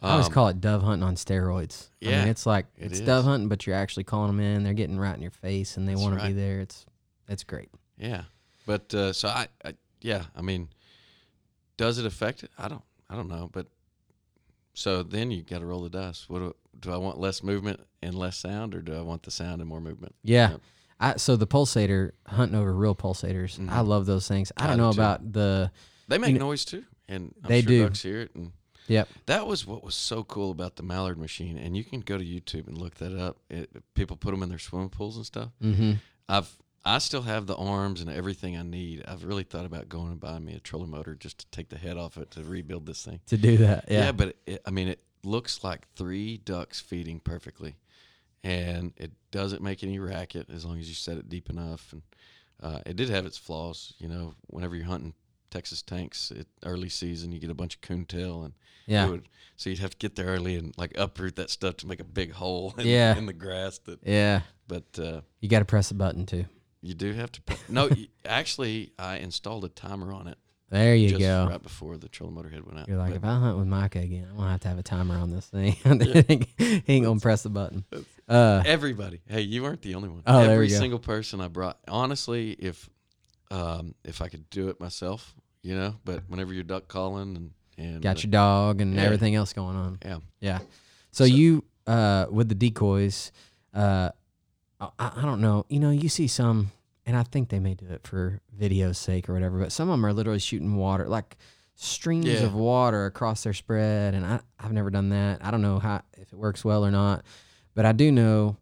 I 0.00 0.12
always 0.12 0.26
um, 0.26 0.32
call 0.32 0.46
it 0.48 0.60
dove 0.60 0.82
hunting 0.82 1.02
on 1.02 1.16
steroids. 1.16 1.88
I 2.04 2.08
yeah, 2.10 2.20
mean, 2.20 2.28
it's 2.28 2.46
like 2.46 2.66
it 2.76 2.84
it's 2.92 3.00
is. 3.00 3.06
dove 3.06 3.24
hunting, 3.24 3.48
but 3.48 3.66
you're 3.66 3.74
actually 3.74 4.04
calling 4.04 4.28
them 4.36 4.38
in. 4.40 4.62
They're 4.62 4.74
getting 4.74 4.98
right 4.98 5.14
in 5.16 5.22
your 5.22 5.32
face, 5.32 5.76
and 5.76 5.88
they 5.88 5.92
That's 5.94 6.02
want 6.04 6.20
to 6.20 6.26
be 6.28 6.32
there. 6.34 6.60
It's 6.60 6.86
it's 7.28 7.42
great. 7.42 7.70
Yeah, 7.96 8.22
but 8.64 8.94
uh, 8.94 9.12
so 9.12 9.26
I, 9.28 9.48
I, 9.64 9.74
yeah, 10.00 10.26
I 10.36 10.42
mean, 10.42 10.68
does 11.76 11.98
it 11.98 12.06
affect 12.06 12.44
it? 12.44 12.50
I 12.56 12.68
don't, 12.68 12.82
I 13.10 13.16
don't 13.16 13.28
know, 13.28 13.50
but 13.52 13.66
so 14.74 15.02
then 15.02 15.30
you 15.32 15.42
got 15.42 15.58
to 15.58 15.66
roll 15.66 15.82
the 15.82 15.90
dice. 15.90 16.26
What 16.28 16.38
do, 16.38 16.54
do 16.78 16.92
I 16.92 16.96
want? 16.96 17.18
Less 17.18 17.42
movement 17.42 17.80
and 18.02 18.14
less 18.14 18.36
sound, 18.36 18.74
or 18.74 18.80
do 18.82 18.94
I 18.96 19.00
want 19.00 19.24
the 19.24 19.30
sound 19.32 19.60
and 19.60 19.68
more 19.68 19.80
movement? 19.80 20.14
Yeah. 20.22 20.50
Yep. 20.52 20.60
I, 21.00 21.16
so 21.16 21.36
the 21.36 21.46
pulsator 21.46 22.10
hunting 22.26 22.58
over 22.58 22.72
real 22.72 22.94
pulsators. 22.94 23.58
I 23.68 23.80
Mhm. 23.82 23.86
love 23.86 24.06
those 24.06 24.26
things. 24.26 24.50
I 24.56 24.64
I 24.64 24.66
don't 24.68 24.76
do 24.76 24.82
know 24.82 24.92
too. 24.92 25.00
about 25.00 25.32
the. 25.32 25.70
They 26.08 26.18
make 26.18 26.34
know- 26.34 26.46
noise 26.46 26.64
too, 26.64 26.84
and 27.08 27.34
I'm 27.42 27.48
They 27.48 27.62
sure 27.62 27.68
do. 27.68 27.82
ducks 27.84 28.02
hear 28.02 28.20
it. 28.22 28.34
And 28.34 28.52
Yep. 28.88 29.08
that 29.26 29.46
was 29.46 29.66
what 29.66 29.84
was 29.84 29.94
so 29.94 30.24
cool 30.24 30.50
about 30.50 30.76
the 30.76 30.82
mallard 30.82 31.18
machine. 31.18 31.56
And 31.58 31.76
you 31.76 31.84
can 31.84 32.00
go 32.00 32.18
to 32.18 32.24
YouTube 32.24 32.66
and 32.66 32.76
look 32.76 32.96
that 32.96 33.16
up. 33.16 33.36
It, 33.48 33.70
people 33.94 34.16
put 34.16 34.32
them 34.32 34.42
in 34.42 34.48
their 34.48 34.58
swimming 34.58 34.88
pools 34.90 35.16
and 35.16 35.24
stuff. 35.26 35.50
Mm-hmm. 35.62 35.92
I've 36.28 36.50
I 36.84 36.98
still 36.98 37.22
have 37.22 37.46
the 37.46 37.56
arms 37.56 38.00
and 38.00 38.08
everything 38.08 38.56
I 38.56 38.62
need. 38.62 39.04
I've 39.06 39.24
really 39.24 39.42
thought 39.42 39.66
about 39.66 39.88
going 39.88 40.10
and 40.12 40.20
buying 40.20 40.44
me 40.44 40.54
a 40.54 40.60
trolling 40.60 40.90
motor 40.90 41.14
just 41.14 41.38
to 41.40 41.46
take 41.50 41.68
the 41.68 41.76
head 41.76 41.98
off 41.98 42.16
it 42.16 42.30
to 42.30 42.42
rebuild 42.44 42.86
this 42.86 43.04
thing. 43.04 43.20
To 43.26 43.36
do 43.36 43.58
that, 43.58 43.84
Yeah, 43.90 44.04
yeah. 44.06 44.12
but 44.12 44.36
it, 44.46 44.62
I 44.64 44.70
mean, 44.70 44.88
it 44.88 45.00
looks 45.22 45.62
like 45.64 45.86
three 45.96 46.38
ducks 46.38 46.80
feeding 46.80 47.20
perfectly, 47.20 47.76
and 48.44 48.92
it 48.96 49.10
doesn't 49.32 49.60
make 49.62 49.82
any 49.82 49.98
racket 49.98 50.48
as 50.50 50.64
long 50.64 50.78
as 50.78 50.88
you 50.88 50.94
set 50.94 51.18
it 51.18 51.28
deep 51.28 51.50
enough. 51.50 51.92
And 51.92 52.02
uh, 52.62 52.80
it 52.86 52.96
did 52.96 53.10
have 53.10 53.26
its 53.26 53.36
flaws. 53.36 53.92
You 53.98 54.08
know, 54.08 54.34
whenever 54.46 54.74
you're 54.76 54.86
hunting 54.86 55.14
Texas 55.50 55.82
tanks 55.82 56.30
at 56.30 56.46
early 56.64 56.88
season, 56.88 57.32
you 57.32 57.38
get 57.40 57.50
a 57.50 57.54
bunch 57.54 57.74
of 57.76 57.80
coontail, 57.80 58.42
and 58.42 58.54
yeah. 58.86 59.08
would, 59.08 59.28
so 59.56 59.70
you'd 59.70 59.78
have 59.80 59.90
to 59.90 59.96
get 59.98 60.14
there 60.16 60.26
early 60.26 60.56
and 60.56 60.74
like 60.76 60.92
uproot 60.98 61.36
that 61.36 61.50
stuff 61.50 61.76
to 61.78 61.86
make 61.86 62.00
a 62.00 62.04
big 62.04 62.32
hole 62.32 62.74
in, 62.78 62.86
Yeah. 62.86 63.16
in 63.16 63.26
the 63.26 63.32
grass. 63.32 63.78
That, 63.78 64.00
Yeah. 64.04 64.42
but 64.66 64.98
uh, 64.98 65.20
You 65.40 65.48
got 65.48 65.60
to 65.60 65.64
press 65.64 65.90
a 65.90 65.94
button 65.94 66.26
too. 66.26 66.44
you 66.82 66.94
do 66.94 67.12
have 67.12 67.32
to. 67.32 67.40
No, 67.68 67.88
actually, 68.24 68.92
I 68.98 69.16
installed 69.18 69.64
a 69.64 69.68
timer 69.68 70.12
on 70.12 70.28
it 70.28 70.38
There 70.70 70.94
you 70.94 71.08
just 71.08 71.20
go. 71.20 71.48
right 71.50 71.62
before 71.62 71.96
the 71.96 72.08
trolling 72.08 72.36
motor 72.36 72.48
head 72.50 72.64
went 72.64 72.78
out. 72.78 72.88
You're 72.88 72.98
like, 72.98 73.10
But- 73.10 73.16
if 73.16 73.24
I 73.24 73.38
hunt 73.38 73.58
with 73.58 73.66
Micah 73.66 73.98
again, 74.00 74.26
I'm 74.30 74.36
gonna 74.36 74.50
have 74.50 74.60
to 74.60 74.68
have 74.68 74.78
a 74.78 74.82
timer 74.82 75.16
on 75.16 75.30
this 75.30 75.46
thing. 75.46 75.72
he 76.58 76.82
ain't 76.88 77.04
gonna 77.04 77.20
press 77.20 77.42
the 77.42 77.50
button. 77.50 77.84
Uh, 78.28 78.62
Everybody. 78.66 79.20
Hey, 79.26 79.40
you 79.40 79.62
weren't 79.62 79.80
the 79.82 79.94
only 79.94 80.08
one. 80.10 80.22
Oh, 80.26 80.42
there 80.42 80.52
Every 80.52 80.68
single 80.68 80.98
person 80.98 81.40
I 81.40 81.48
brought. 81.48 81.78
Honestly, 81.88 82.52
if 82.52 82.88
um, 83.50 83.94
if 84.04 84.20
I 84.22 84.28
could 84.28 84.48
do 84.50 84.68
it 84.68 84.80
myself, 84.80 85.34
you 85.62 85.74
know. 85.74 85.96
But 86.04 86.24
whenever 86.28 86.52
you're 86.52 86.64
duck 86.64 86.88
calling 86.88 87.36
and 87.36 87.50
and 87.78 88.02
got 88.02 88.18
uh, 88.18 88.20
your 88.22 88.30
dog 88.30 88.80
and 88.80 88.94
yeah. 88.94 89.02
everything 89.02 89.34
else 89.34 89.52
going 89.52 89.76
on. 89.76 89.98
yeah, 90.04 90.18
Yeah. 90.40 90.58
So, 91.12 91.24
So- 91.24 91.24
you 91.24 91.64
uh 91.86 92.26
with 92.30 92.48
the 92.48 92.54
decoys, 92.54 93.32
uh 93.74 94.10
I, 94.80 94.90
I 94.98 95.22
don't 95.22 95.40
know. 95.40 95.64
You 95.68 95.80
know, 95.80 95.90
you 95.90 96.08
see 96.08 96.26
some 96.28 96.70
and 97.06 97.16
I 97.16 97.22
think 97.22 97.48
they 97.48 97.58
may 97.58 97.74
do 97.74 97.86
it 97.86 98.06
for 98.06 98.40
video's 98.56 98.98
sake 98.98 99.28
or 99.28 99.32
whatever, 99.32 99.58
but 99.58 99.72
some 99.72 99.88
of 99.88 99.94
them 99.94 100.04
are 100.04 100.12
literally 100.12 100.38
shooting 100.38 100.76
water 100.76 101.08
like 101.08 101.36
streams 101.76 102.26
Yeah. 102.26 102.42
of 102.42 102.54
water 102.54 103.06
across 103.06 103.42
their 103.44 103.54
spread 103.54 104.14
and 104.14 104.26
I 104.26 104.40
I've 104.60 104.72
never 104.72 104.90
done 104.90 105.08
that. 105.10 105.42
I 105.44 105.50
don't 105.50 105.62
know 105.62 105.78
how 105.78 106.02
if 106.18 106.32
it 106.32 106.38
works 106.38 106.64
well 106.64 106.84
or 106.84 106.90
not. 106.90 107.24
But 107.74 107.86
I 107.86 107.92
do 107.92 108.10
know 108.12 108.56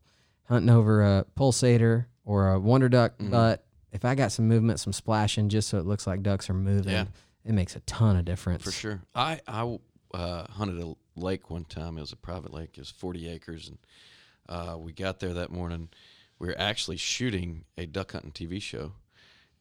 hunting 0.45 0.71
over 0.71 1.03
a 1.03 1.25
pulsator 1.37 2.07
or 2.25 2.53
a 2.53 2.61
wonder 2.61 2.89
duck 2.89 3.19
Mhm. 3.19 3.31
butt, 3.31 3.66
if 3.97 4.05
I 4.05 4.15
got 4.15 4.31
some 4.31 4.47
movement, 4.47 4.79
some 4.79 4.93
splashing 4.93 5.49
just 5.49 5.69
so 5.69 5.79
it 5.79 5.87
looks 5.87 6.07
like 6.07 6.23
ducks 6.23 6.49
are 6.51 6.55
moving, 6.55 6.93
Yeah. 6.93 7.07
it 7.45 7.53
makes 7.53 7.75
a 7.75 7.81
ton 7.81 8.17
of 8.17 8.25
difference. 8.25 8.63
for 8.63 8.71
sure. 8.71 9.03
I 9.15 9.41
I 9.49 9.79
uh, 10.15 10.47
hunted 10.53 10.79
a 10.81 10.95
lake 11.19 11.51
one 11.51 11.65
time. 11.65 11.99
It 11.99 12.03
was 12.03 12.13
a 12.13 12.17
private 12.17 12.53
lake. 12.53 12.71
It 12.75 12.79
was 12.81 12.91
40 12.91 13.29
acres, 13.29 13.69
and 13.69 13.79
uh, 14.49 14.77
we 14.79 14.93
got 14.93 15.19
there 15.21 15.35
that 15.35 15.51
morning. 15.51 15.89
We 16.39 16.49
were 16.49 16.59
actually 16.59 16.99
shooting 16.99 17.65
a 17.79 17.87
duck 17.87 18.13
hunting 18.13 18.33
TV 18.33 18.61
show, 18.63 18.93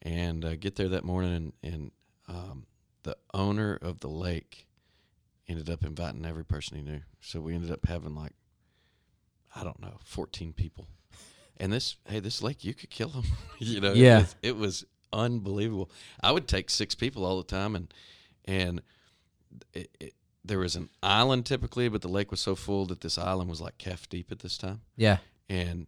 and 0.02 0.44
uh, 0.46 0.56
get 0.58 0.76
there 0.76 0.90
that 0.90 1.06
morning, 1.06 1.34
and, 1.34 1.54
and 1.74 1.92
um, 2.28 2.66
the 3.04 3.16
owner 3.34 3.76
of 3.82 4.02
the 4.02 4.10
lake 4.10 4.68
ended 5.48 5.70
up 5.70 5.84
inviting 5.86 6.26
every 6.26 6.44
person 6.44 6.76
he 6.78 6.84
knew. 6.84 7.02
So 7.22 7.40
we 7.40 7.56
ended 7.56 7.72
up 7.72 7.86
having 7.88 8.16
like, 8.16 8.34
I 9.56 9.64
don't 9.64 9.80
know, 9.80 10.00
14 10.04 10.52
people. 10.54 10.88
And 11.58 11.72
this, 11.72 11.96
hey, 12.08 12.20
this 12.20 12.42
lake, 12.42 12.64
you 12.64 12.74
could 12.74 12.90
kill 12.90 13.10
them. 13.10 13.24
you 13.60 13.80
know, 13.82 13.94
Yeah. 13.94 14.18
it 14.18 14.22
was, 14.22 14.36
it 14.44 14.58
was 14.58 14.86
unbelievable. 15.14 15.90
I 16.22 16.32
would 16.32 16.48
take 16.48 16.70
six 16.70 16.96
people 16.96 17.26
all 17.26 17.38
the 17.38 17.44
time, 17.44 17.76
and 17.76 17.94
and 18.46 18.82
it, 19.74 19.90
it, 20.00 20.14
there 20.44 20.60
was 20.60 20.76
an 20.76 20.90
island 21.02 21.46
typically, 21.46 21.88
but 21.90 22.02
the 22.02 22.08
lake 22.10 22.30
was 22.30 22.40
so 22.42 22.56
full 22.56 22.86
that 22.88 23.02
this 23.02 23.18
island 23.18 23.50
was 23.50 23.62
like 23.62 23.78
calf 23.78 24.08
deep 24.10 24.32
at 24.32 24.40
this 24.40 24.58
time, 24.58 24.82
Yeah. 24.98 25.18
and 25.50 25.88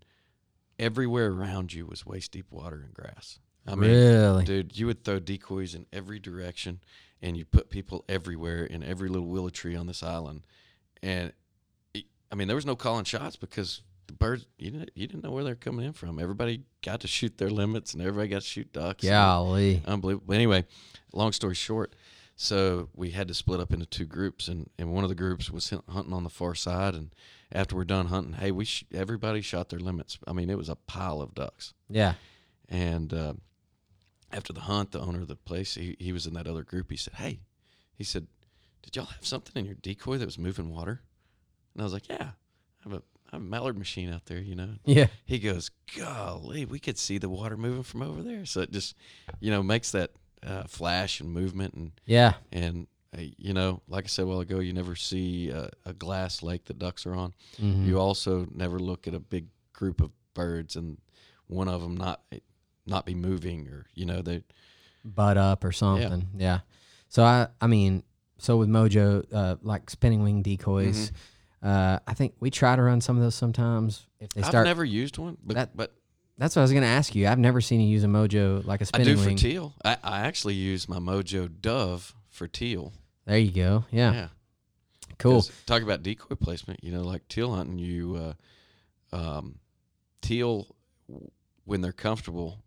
everywhere 0.80 1.28
around 1.32 1.74
you 1.74 1.86
was 1.86 2.06
waist 2.06 2.32
deep 2.32 2.52
water 2.52 2.82
and 2.84 2.94
grass. 2.94 3.40
I 3.68 3.76
mean, 3.76 3.90
really? 3.92 4.46
dude, 4.46 4.78
you 4.78 4.86
would 4.88 5.04
throw 5.04 5.20
decoys 5.20 5.76
in 5.76 5.86
every 5.92 6.20
direction, 6.20 6.80
and 7.22 7.36
you 7.36 7.44
put 7.46 7.70
people 7.70 8.06
everywhere 8.08 8.64
in 8.64 8.82
every 8.84 9.10
little 9.10 9.28
willow 9.28 9.50
tree 9.50 9.76
on 9.76 9.88
this 9.88 10.02
island, 10.02 10.44
and 11.04 11.34
I 12.32 12.36
mean, 12.36 12.48
there 12.48 12.56
was 12.56 12.66
no 12.66 12.76
calling 12.76 13.06
shots 13.06 13.36
because 13.36 13.82
the 14.08 14.14
birds 14.14 14.46
you 14.58 14.72
didn't 14.72 14.92
you 14.96 15.08
didn't 15.08 15.24
know 15.24 15.32
where 15.32 15.44
they're 15.44 15.56
coming 15.56 15.86
in 15.86 15.94
from. 15.94 16.20
Everybody 16.20 16.64
got 16.82 17.02
to 17.02 17.08
shoot 17.08 17.38
their 17.38 17.50
limits, 17.50 17.94
and 17.94 18.02
everybody 18.02 18.30
got 18.30 18.42
to 18.42 18.48
shoot 18.48 18.72
ducks. 18.74 19.04
Golly. 19.04 19.82
unbelievable. 19.86 20.34
Anyway, 20.34 20.66
long 21.14 21.32
story 21.34 21.56
short, 21.56 21.96
so 22.36 22.90
we 22.96 23.12
had 23.12 23.28
to 23.28 23.34
split 23.34 23.60
up 23.60 23.74
into 23.74 23.86
two 23.86 24.06
groups, 24.06 24.48
and, 24.48 24.70
and 24.78 24.92
one 24.94 25.04
of 25.04 25.10
the 25.10 25.16
groups 25.16 25.50
was 25.52 25.74
hunting 25.90 26.14
on 26.14 26.24
the 26.24 26.30
far 26.30 26.56
side, 26.56 26.94
and 26.96 27.14
after 27.52 27.76
we're 27.76 27.84
done 27.86 28.08
hunting, 28.08 28.34
hey, 28.34 28.52
we 28.52 28.66
sh- 28.66 28.86
everybody 28.94 29.42
shot 29.42 29.70
their 29.70 29.80
limits. 29.80 30.18
I 30.28 30.34
mean, 30.34 30.50
it 30.50 30.58
was 30.58 30.70
a 30.70 30.76
pile 30.76 31.22
of 31.22 31.34
ducks, 31.36 31.74
Yeah. 31.90 32.14
and 32.70 33.14
uh, 33.14 33.34
after 34.32 34.52
the 34.54 34.62
hunt, 34.62 34.92
the 34.92 35.00
owner 35.00 35.22
of 35.22 35.28
the 35.28 35.36
place, 35.36 35.76
he, 35.76 35.96
he 36.00 36.12
was 36.12 36.26
in 36.28 36.34
that 36.34 36.48
other 36.48 36.64
group. 36.64 36.92
He 36.92 36.98
said, 36.98 37.14
"Hey," 37.16 37.40
he 37.96 38.04
said, 38.04 38.28
"Did 38.84 38.96
y'all 38.96 39.06
have 39.06 39.26
something 39.26 39.54
in 39.56 39.66
your 39.66 39.76
decoy 39.76 40.18
that 40.18 40.26
was 40.26 40.38
moving 40.38 40.70
water?" 40.70 41.02
And 41.74 41.82
I 41.82 41.86
was 41.86 41.94
like, 41.94 42.10
yeah, 42.10 42.32
I 42.84 42.90
have 42.90 42.94
a, 42.94 43.04
a 43.34 43.40
mallard 43.40 43.78
machine 43.78 44.12
out 44.12 44.26
there, 44.26 44.40
you 44.40 44.56
know. 44.56 44.70
Yeah. 44.86 45.08
He 45.26 45.40
goes, 45.40 45.70
golly, 45.98 46.66
we 46.66 46.80
could 46.80 46.98
see 46.98 47.18
the 47.18 47.30
water 47.30 47.58
moving 47.58 47.84
from 47.84 48.02
over 48.02 48.24
there. 48.24 48.46
So 48.46 48.62
it 48.62 48.72
just, 48.72 48.96
you 49.40 49.52
know, 49.52 49.62
makes 49.64 49.92
that 49.92 50.12
uh, 50.46 50.64
flash 50.64 51.20
and 51.20 51.32
movement 51.32 51.74
and 51.74 51.92
Yeah. 52.06 52.34
and 52.52 52.88
uh, 53.18 53.22
you 53.38 53.54
know, 53.54 53.82
like 53.88 54.04
I 54.04 54.08
said 54.08 54.24
a 54.24 54.28
while 54.28 54.42
ago, 54.42 54.60
you 54.60 54.74
never 54.74 54.96
see 54.96 55.50
a, 55.50 55.70
a 55.86 55.94
glass 55.94 56.44
lake 56.44 56.66
that 56.66 56.78
ducks 56.78 57.06
are 57.06 57.16
on. 57.16 57.34
Mhm. 57.60 57.86
You 57.86 58.00
also 58.00 58.48
never 58.54 58.80
look 58.80 59.08
at 59.08 59.14
a 59.14 59.20
big 59.20 59.48
group 59.74 60.02
of 60.02 60.12
birds 60.34 60.76
and 60.76 60.98
one 61.48 61.68
of 61.68 61.82
them 61.82 61.96
not 61.98 62.22
not 62.86 63.06
be 63.06 63.16
moving 63.16 63.68
or 63.68 63.86
you 63.94 64.06
know 64.06 64.22
they 64.22 64.44
butt 65.04 65.38
up 65.38 65.64
or 65.64 65.72
something. 65.72 66.28
Yeah. 66.38 66.60
So 67.10 67.24
I 67.24 67.48
I 67.62 67.68
mean, 67.68 68.04
so 68.38 68.58
with 68.58 68.70
Mojo, 68.70 69.26
uh, 69.34 69.56
like 69.62 69.90
spinning 69.90 70.22
wing 70.24 70.42
decoys, 70.44 71.12
uh, 71.64 72.00
I 72.08 72.14
think 72.14 72.36
we 72.40 72.50
try 72.52 72.76
to 72.76 72.82
run 72.82 73.02
some 73.02 73.18
of 73.18 73.24
those 73.24 73.36
sometimes. 73.36 74.06
If 74.20 74.30
they 74.30 74.42
start. 74.42 74.46
I've 74.48 74.52
start, 74.52 74.66
never 74.68 74.86
used 74.86 75.18
one, 75.18 75.38
but 75.44 75.56
That- 75.56 75.76
but 75.78 75.94
that's 76.38 76.56
what 76.56 76.62
I 76.62 76.64
was 76.64 76.74
gonna 76.74 76.86
ask 76.86 77.16
you. 77.16 77.28
I've 77.28 77.40
never 77.40 77.62
seen 77.62 77.82
you 77.82 77.88
use 77.88 78.04
a 78.04 78.08
Mojo 78.08 78.66
like 78.66 78.82
a 78.82 78.86
spinning 78.86 79.08
I 79.08 79.12
do 79.16 79.18
for 79.22 79.28
wing. 79.28 79.38
teal. 79.38 79.74
I, 79.84 79.98
I 80.04 80.20
actually 80.22 80.54
use 80.54 80.88
my 80.88 81.00
Mojo 81.00 81.50
Dove 81.62 82.14
for 82.30 82.48
teal. 82.48 82.94
there 83.26 83.40
you 83.40 83.52
go. 83.52 83.86
Yeah. 83.92 84.14
yeah. 84.14 84.28
Cool. 85.18 85.44
Talk 85.66 85.82
about 85.82 86.04
decoy 86.04 86.36
placement. 86.36 86.84
You 86.84 86.92
know, 86.92 87.02
like 87.02 87.28
teal 87.28 87.56
hunting, 87.56 87.80
you 87.80 88.34
uh, 89.12 89.16
um, 89.16 89.56
teal 90.22 90.76
when 91.66 91.82
they're 91.82 91.92
comfortable. 91.92 92.64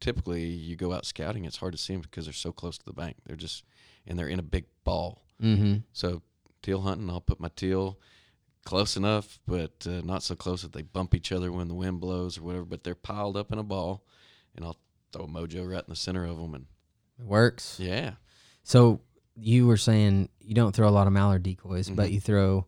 Typically, 0.00 0.44
you 0.44 0.76
go 0.76 0.92
out 0.92 1.04
scouting. 1.04 1.44
It's 1.44 1.56
hard 1.56 1.72
to 1.72 1.78
see 1.78 1.92
them 1.94 2.02
because 2.02 2.26
they're 2.26 2.32
so 2.32 2.52
close 2.52 2.78
to 2.78 2.84
the 2.84 2.92
bank. 2.92 3.16
They're 3.26 3.34
just 3.36 3.64
and 4.06 4.16
they're 4.16 4.28
in 4.28 4.38
a 4.38 4.44
big 4.44 4.66
ball. 4.84 5.22
Mm-hmm. 5.42 5.78
So 5.92 6.22
teal 6.62 6.82
hunting, 6.82 7.10
I'll 7.10 7.20
put 7.20 7.40
my 7.40 7.50
teal 7.56 7.98
close 8.68 8.96
enough, 8.98 9.38
but 9.46 9.86
uh, 9.86 10.02
not 10.04 10.22
so 10.22 10.34
close 10.34 10.60
that 10.62 10.72
they 10.74 10.82
bump 10.82 11.14
each 11.14 11.32
other 11.32 11.50
when 11.50 11.68
the 11.68 11.74
wind 11.74 12.00
blows 12.00 12.36
or 12.36 12.42
whatever. 12.42 12.64
But 12.64 12.84
they're 12.84 12.94
piled 12.94 13.36
up 13.36 13.50
in 13.50 13.58
a 13.58 13.62
ball, 13.62 14.04
and 14.54 14.64
I'll 14.64 14.76
throw 15.12 15.24
a 15.24 15.26
mojo 15.28 15.66
right 15.68 15.78
in 15.82 15.88
the 15.88 15.96
center 15.96 16.24
of 16.26 16.36
them. 16.36 16.54
And 16.54 16.66
It 17.18 17.24
works. 17.24 17.78
yeah, 17.80 18.12
So 18.62 19.00
you 19.34 19.66
were 19.66 19.76
saying 19.78 20.28
you 20.40 20.54
don't 20.54 20.74
throw 20.74 20.88
a 20.88 20.90
lot 20.90 21.06
of 21.06 21.12
mallard 21.14 21.42
decoys, 21.44 21.88
but 21.88 22.10
Mhm. 22.10 22.12
you 22.12 22.20
throw. 22.20 22.66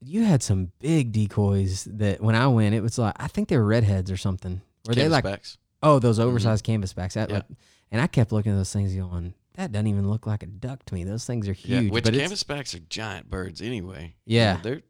You 0.00 0.22
had 0.24 0.42
some 0.44 0.70
big 0.78 1.10
decoys 1.10 1.84
that 1.90 2.20
when 2.22 2.36
I 2.36 2.46
went, 2.46 2.74
it 2.76 2.82
was 2.82 2.96
like 2.98 3.14
I 3.18 3.26
think 3.26 3.48
they 3.48 3.56
were 3.56 3.64
redheads 3.66 4.10
or 4.12 4.16
something. 4.16 4.60
Were 4.86 4.94
they 4.94 5.08
like 5.08 5.24
canvasbacks. 5.24 5.56
oh 5.82 5.98
those 5.98 6.20
oversized 6.20 6.64
canvas 6.64 6.92
backs? 6.92 7.14
That, 7.14 7.28
Yeah. 7.30 7.36
like- 7.36 7.46
and 7.90 8.00
I 8.00 8.06
kept 8.06 8.30
looking 8.30 8.52
at 8.52 8.56
those 8.56 8.72
things 8.72 8.94
going, 8.94 9.34
that 9.54 9.72
doesn't 9.72 9.88
even 9.88 10.08
look 10.08 10.24
like 10.26 10.44
a 10.44 10.46
duck 10.46 10.84
to 10.84 10.94
me. 10.94 11.02
Those 11.02 11.24
things 11.24 11.48
are 11.48 11.52
huge. 11.52 11.84
Yeah, 11.86 11.90
which 11.90 12.04
but 12.04 12.14
canvasbacks 12.14 12.74
are 12.76 12.78
giant 12.88 13.28
birds 13.28 13.60
anyway. 13.60 14.14
Yeah. 14.24 14.52
You 14.52 14.56
know, 14.58 14.62
they're 14.62 14.82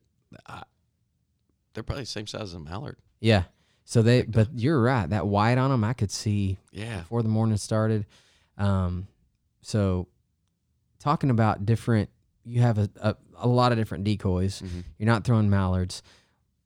I, 0.46 0.62
they're 1.74 1.82
probably 1.82 2.02
the 2.02 2.06
same 2.06 2.26
size 2.26 2.42
as 2.42 2.54
a 2.54 2.60
mallard. 2.60 2.96
yeah. 3.20 3.44
So 3.84 4.02
they, 4.02 4.20
but 4.22 4.48
you're 4.54 4.82
right. 4.82 5.08
That 5.08 5.26
white 5.26 5.56
on 5.56 5.70
them, 5.70 5.82
I 5.82 5.94
could 5.94 6.10
see 6.10 6.58
Yeah, 6.72 6.98
before 7.00 7.22
the 7.22 7.30
morning 7.30 7.56
started. 7.56 8.04
Um, 8.58 9.06
so 9.62 10.08
talking 10.98 11.30
about 11.30 11.64
different, 11.64 12.10
you 12.44 12.60
have 12.60 12.76
a, 12.76 12.90
a, 13.00 13.16
a 13.38 13.48
lot 13.48 13.72
of 13.72 13.78
different 13.78 14.04
decoys. 14.04 14.60
Mhm. 14.60 14.84
You're 14.98 15.06
not 15.06 15.24
throwing 15.24 15.48
mallards. 15.48 16.02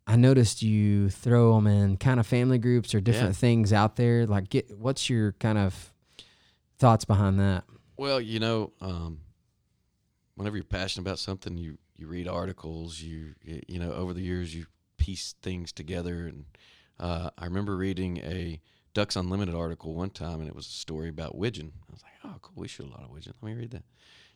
I 0.04 0.16
noticed 0.16 0.62
you 0.62 1.10
throw 1.10 1.54
them 1.54 1.68
in 1.68 1.96
kind 1.96 2.18
of 2.18 2.26
family 2.26 2.58
groups 2.58 2.92
or 2.92 3.00
different 3.00 3.36
things 3.36 3.72
out 3.72 3.94
there. 3.94 4.26
Like, 4.26 4.48
get 4.48 4.76
what's 4.76 5.08
your 5.08 5.30
kind 5.34 5.58
of 5.58 5.92
thoughts 6.78 7.04
behind 7.04 7.38
that? 7.38 7.62
Well, 7.96 8.20
you 8.20 8.40
know, 8.40 8.72
um, 8.80 9.20
whenever 10.34 10.56
you're 10.56 10.64
passionate 10.64 11.06
about 11.06 11.20
something, 11.20 11.56
you 11.56 11.78
you 12.02 12.08
read 12.08 12.28
articles. 12.28 13.00
You 13.00 13.34
you 13.44 13.78
know, 13.78 13.92
over 13.92 14.12
the 14.12 14.20
years, 14.20 14.54
you 14.54 14.66
piece 14.98 15.34
things 15.40 15.72
together. 15.72 16.26
And 16.26 16.44
uh, 16.98 17.30
I 17.38 17.44
remember 17.44 17.76
reading 17.76 18.18
a 18.18 18.60
Ducks 18.92 19.16
Unlimited 19.16 19.54
article 19.54 19.94
one 19.94 20.10
time, 20.10 20.40
and 20.40 20.48
it 20.48 20.54
was 20.54 20.66
a 20.66 20.70
story 20.70 21.08
about 21.08 21.36
widgeon. 21.36 21.72
I 21.88 21.92
was 21.92 22.02
like, 22.02 22.12
oh, 22.24 22.38
cool, 22.42 22.60
we 22.60 22.68
shoot 22.68 22.88
a 22.88 22.90
lot 22.90 23.04
of 23.04 23.10
widgeon. 23.10 23.34
Let 23.40 23.48
me 23.48 23.58
read 23.58 23.70
that. 23.70 23.84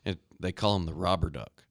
And 0.04 0.16
they 0.40 0.52
call 0.52 0.74
them 0.74 0.86
the 0.86 0.94
robber 0.94 1.28
duck, 1.28 1.64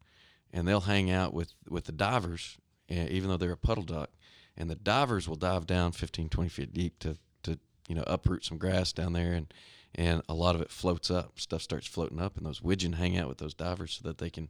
and 0.51 0.67
they'll 0.67 0.81
hang 0.81 1.09
out 1.09 1.33
with 1.33 1.53
with 1.69 1.85
the 1.85 1.93
divers, 1.93 2.57
eh, 2.89 3.07
even 3.09 3.29
though 3.29 3.37
they're 3.37 3.51
a 3.51 3.57
puddle 3.57 3.83
duck. 3.83 4.11
And 4.57 4.69
the 4.69 4.75
divers 4.75 5.27
will 5.27 5.35
dive 5.35 5.65
down 5.65 5.91
15, 5.93 6.29
20 6.29 6.49
feet 6.49 6.73
deep 6.73 6.99
to 6.99 7.17
to 7.43 7.57
you 7.87 7.95
know 7.95 8.03
uproot 8.05 8.43
some 8.43 8.57
grass 8.57 8.91
down 8.91 9.13
there 9.13 9.33
and 9.33 9.53
and 9.97 10.21
a 10.27 10.33
lot 10.33 10.55
of 10.55 10.61
it 10.61 10.69
floats 10.69 11.09
up. 11.09 11.39
Stuff 11.39 11.61
starts 11.61 11.87
floating 11.87 12.19
up, 12.19 12.35
and 12.35 12.45
those 12.45 12.61
widgeon 12.61 12.93
hang 12.93 13.17
out 13.17 13.29
with 13.29 13.37
those 13.37 13.53
divers 13.53 13.93
so 13.93 14.07
that 14.07 14.17
they 14.17 14.29
can. 14.29 14.49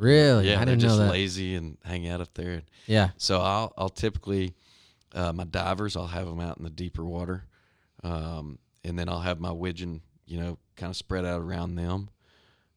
Really? 0.00 0.48
yeah, 0.48 0.54
I 0.54 0.64
they're 0.64 0.76
didn't 0.76 0.82
know 0.82 0.96
just 0.98 1.10
lazy 1.12 1.54
and 1.54 1.76
hang 1.84 2.08
out 2.08 2.22
up 2.22 2.32
there. 2.34 2.62
Yeah. 2.86 3.10
So 3.18 3.40
I'll 3.40 3.72
I'll 3.76 3.90
typically 3.90 4.54
uh, 5.14 5.32
my 5.32 5.44
divers 5.44 5.94
I'll 5.94 6.06
have 6.06 6.26
them 6.26 6.40
out 6.40 6.56
in 6.56 6.64
the 6.64 6.70
deeper 6.70 7.04
water, 7.04 7.44
um, 8.02 8.58
and 8.82 8.98
then 8.98 9.08
I'll 9.08 9.20
have 9.20 9.40
my 9.40 9.52
widgeon 9.52 10.00
you 10.26 10.40
know 10.40 10.58
kind 10.76 10.90
of 10.90 10.96
spread 10.96 11.26
out 11.26 11.42
around 11.42 11.74
them, 11.74 12.08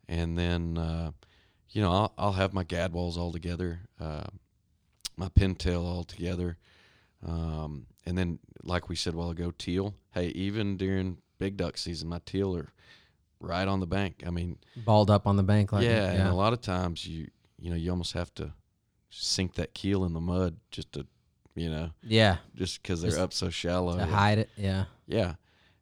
and 0.10 0.38
then 0.38 0.78
uh, 0.78 1.12
you 1.72 1.82
know 1.82 1.92
I'll 1.92 2.14
I'll 2.18 2.34
have 2.34 2.54
my 2.54 2.66
gadwalls 2.66 3.18
all 3.18 3.32
together, 3.32 3.80
uh, 4.02 4.26
my 5.16 5.30
pintail 5.30 5.86
all 5.86 6.04
together, 6.04 6.58
um, 7.26 7.86
and 8.06 8.18
then 8.18 8.40
like 8.64 8.90
we 8.90 8.98
said 8.98 9.14
a 9.14 9.18
while 9.18 9.30
ago, 9.30 9.54
teal. 9.58 9.96
Hey, 10.14 10.28
even 10.30 10.76
during 10.76 11.20
big 11.38 11.56
duck 11.56 11.78
season, 11.78 12.10
my 12.10 12.20
teal 12.26 12.54
are 12.56 12.74
right 13.44 13.68
on 13.68 13.80
the 13.80 13.86
bank. 13.86 14.24
I 14.26 14.30
mean, 14.30 14.58
Balled 14.76 15.12
up 15.12 15.28
on 15.28 15.36
the 15.36 15.44
bank 15.44 15.72
like 15.72 15.84
yeah, 15.84 16.12
and 16.12 16.28
a 16.28 16.34
lot 16.34 16.54
of 16.54 16.62
times 16.62 17.06
you 17.06 17.28
you 17.60 17.70
know 17.70 17.76
you 17.76 17.92
almost 17.92 18.14
have 18.14 18.34
to 18.36 18.54
sink 19.10 19.56
that 19.56 19.74
keel 19.74 20.06
in 20.06 20.14
the 20.14 20.20
mud 20.20 20.58
just 20.72 20.94
to 20.94 21.06
you 21.56 21.70
know 21.70 21.92
yeah. 22.02 22.38
just 22.56 22.82
because 22.82 23.02
they're 23.02 23.12
Just 23.12 23.22
up 23.22 23.34
so 23.34 23.50
shallow. 23.50 23.98
To 23.98 24.06
hide 24.06 24.40
it. 24.40 24.50
Yeah. 24.58 24.86
Yeah, 25.06 25.36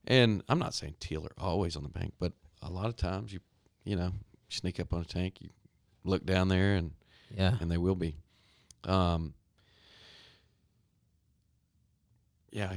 and 0.07 0.43
I'm 0.49 0.59
not 0.59 0.73
saying 0.73 0.95
teal 0.99 1.25
are 1.25 1.31
always 1.37 1.75
on 1.75 1.83
the 1.83 1.89
bank, 1.89 2.13
but 2.19 2.33
a 2.61 2.69
lot 2.69 2.87
of 2.87 2.95
times 2.95 3.31
you 3.31 3.39
you 3.83 3.95
know 3.95 4.11
sneak 4.49 4.79
up 4.79 4.93
on 4.93 5.01
a 5.01 5.05
tank, 5.05 5.35
you 5.39 5.49
look 6.03 6.25
down 6.25 6.47
there, 6.49 6.75
and 6.75 6.91
Yeah. 7.35 7.55
and 7.61 7.71
they 7.71 7.77
will 7.77 7.95
be. 7.95 8.17
Um, 8.83 9.35
yeah, 12.51 12.73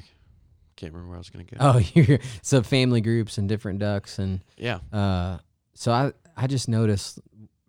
can't 0.85 0.95
remember 0.95 1.09
where 1.11 1.17
I 1.17 1.19
was 1.19 1.31
going 1.31 1.45
to 1.47 1.55
go. 1.55 1.59
Oh, 1.61 1.79
you're 1.95 2.19
so 2.43 2.63
family 2.63 3.01
groups 3.01 3.39
and 3.39 3.49
different 3.49 3.79
ducks 3.81 4.19
and 4.19 4.41
Yeah, 4.57 4.79
uh 4.93 5.39
so 5.75 5.91
I 5.93 6.13
I 6.37 6.47
just 6.47 6.69
noticed 6.69 7.21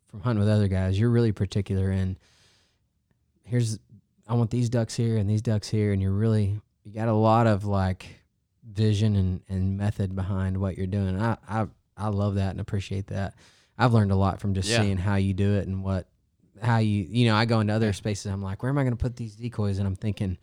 from 0.07 0.22
hunting 0.22 0.39
with 0.39 0.49
other 0.53 0.68
guys, 0.68 0.99
you're 0.99 1.09
really 1.09 1.32
particular 1.32 1.91
in 1.91 2.18
here's 3.43 3.80
I 4.28 4.34
want 4.34 4.49
these 4.49 4.70
ducks 4.70 4.95
here 4.95 5.18
and 5.18 5.30
these 5.30 5.41
ducks 5.41 5.68
here 5.70 5.93
and 5.93 6.01
you're 6.01 6.11
really 6.11 6.59
you 6.84 6.93
got 6.93 7.07
a 7.07 7.13
lot 7.13 7.47
of 7.47 7.66
like 7.66 8.07
vision 8.68 9.16
and, 9.16 9.41
and 9.49 9.78
method 9.78 10.16
behind 10.16 10.57
what 10.57 10.78
you're 10.78 10.88
doing. 10.88 11.20
I, 11.22 11.38
I 11.47 11.68
I 11.97 12.07
love 12.09 12.36
that 12.36 12.51
and 12.51 12.59
appreciate 12.59 13.07
that. 13.07 13.36
I've 13.78 13.93
learned 13.93 14.11
a 14.11 14.16
lot 14.16 14.39
from 14.41 14.53
just 14.53 14.70
Yeah. 14.70 14.82
seeing 14.82 14.97
how 14.97 15.16
you 15.16 15.34
do 15.34 15.55
it 15.55 15.68
and 15.68 15.84
what 15.84 16.07
how 16.61 16.78
you 16.78 17.05
you 17.09 17.28
know, 17.28 17.36
I 17.36 17.45
go 17.45 17.59
into 17.59 17.74
other 17.74 17.93
spaces, 17.93 18.32
I'm 18.32 18.41
like, 18.41 18.63
where 18.63 18.70
am 18.70 18.78
I 18.78 18.84
gonna 18.84 18.95
put 18.95 19.16
these 19.16 19.36
decoys? 19.36 19.78
And 19.78 19.88
I'm 19.88 19.95
thinking, 19.95 20.38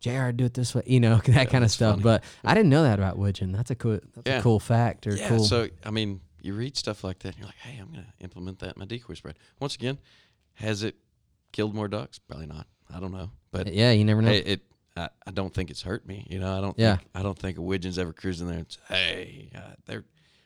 JR, 0.00 0.30
do 0.30 0.44
it 0.44 0.54
this 0.54 0.74
way, 0.74 0.82
you 0.86 1.00
know, 1.00 1.16
that 1.24 1.28
Yeah, 1.28 1.44
kind 1.46 1.64
of 1.64 1.70
stuff. 1.70 1.92
funny. 1.94 2.02
But 2.02 2.24
I 2.44 2.54
didn't 2.54 2.70
know 2.70 2.82
that 2.84 2.98
about 2.98 3.18
Widgeon. 3.18 3.52
That's 3.52 3.70
a 3.70 3.74
cool 3.74 3.98
that's 4.14 4.26
Yeah. 4.26 4.38
a 4.38 4.42
cool 4.42 4.60
fact 4.60 5.06
or 5.06 5.14
yeah. 5.16 5.28
cool 5.28 5.44
So 5.44 5.68
I 5.84 5.90
mean, 5.90 6.20
you 6.40 6.54
read 6.54 6.76
stuff 6.76 7.02
like 7.02 7.18
that, 7.20 7.28
and 7.30 7.38
you're 7.38 7.46
like, 7.46 7.56
hey, 7.56 7.78
I'm 7.80 7.90
going 7.92 8.04
to 8.04 8.12
implement 8.24 8.60
that 8.60 8.74
in 8.76 8.78
my 8.78 8.84
decoy 8.86 9.14
spread. 9.14 9.36
Once 9.60 9.74
again, 9.74 9.98
has 10.54 10.82
it 10.84 10.96
killed 11.52 11.74
more 11.74 11.88
ducks? 11.88 12.18
Probably 12.18 12.46
not. 12.46 12.66
I 12.94 13.00
don't 13.00 13.12
know, 13.12 13.30
but 13.50 13.72
yeah, 13.74 13.90
you 13.92 14.04
never 14.04 14.22
know. 14.22 14.30
hey, 14.30 14.38
it. 14.38 14.60
I, 14.96 15.08
I 15.26 15.30
don't 15.30 15.52
think 15.52 15.70
it's 15.70 15.82
hurt 15.82 16.06
me. 16.06 16.26
You 16.30 16.38
know, 16.38 16.56
I 16.56 16.60
don't. 16.60 16.78
Yeah. 16.78 16.96
Think, 16.96 17.08
I 17.14 17.22
don't 17.22 17.38
think 17.38 17.58
a 17.58 17.62
widgeon's 17.62 17.98
ever 17.98 18.12
cruising 18.12 18.46
there 18.48 18.58
and 18.58 18.70
say, 18.72 18.80
hey, 18.88 19.50
uh, 19.54 19.60
they're 19.86 20.04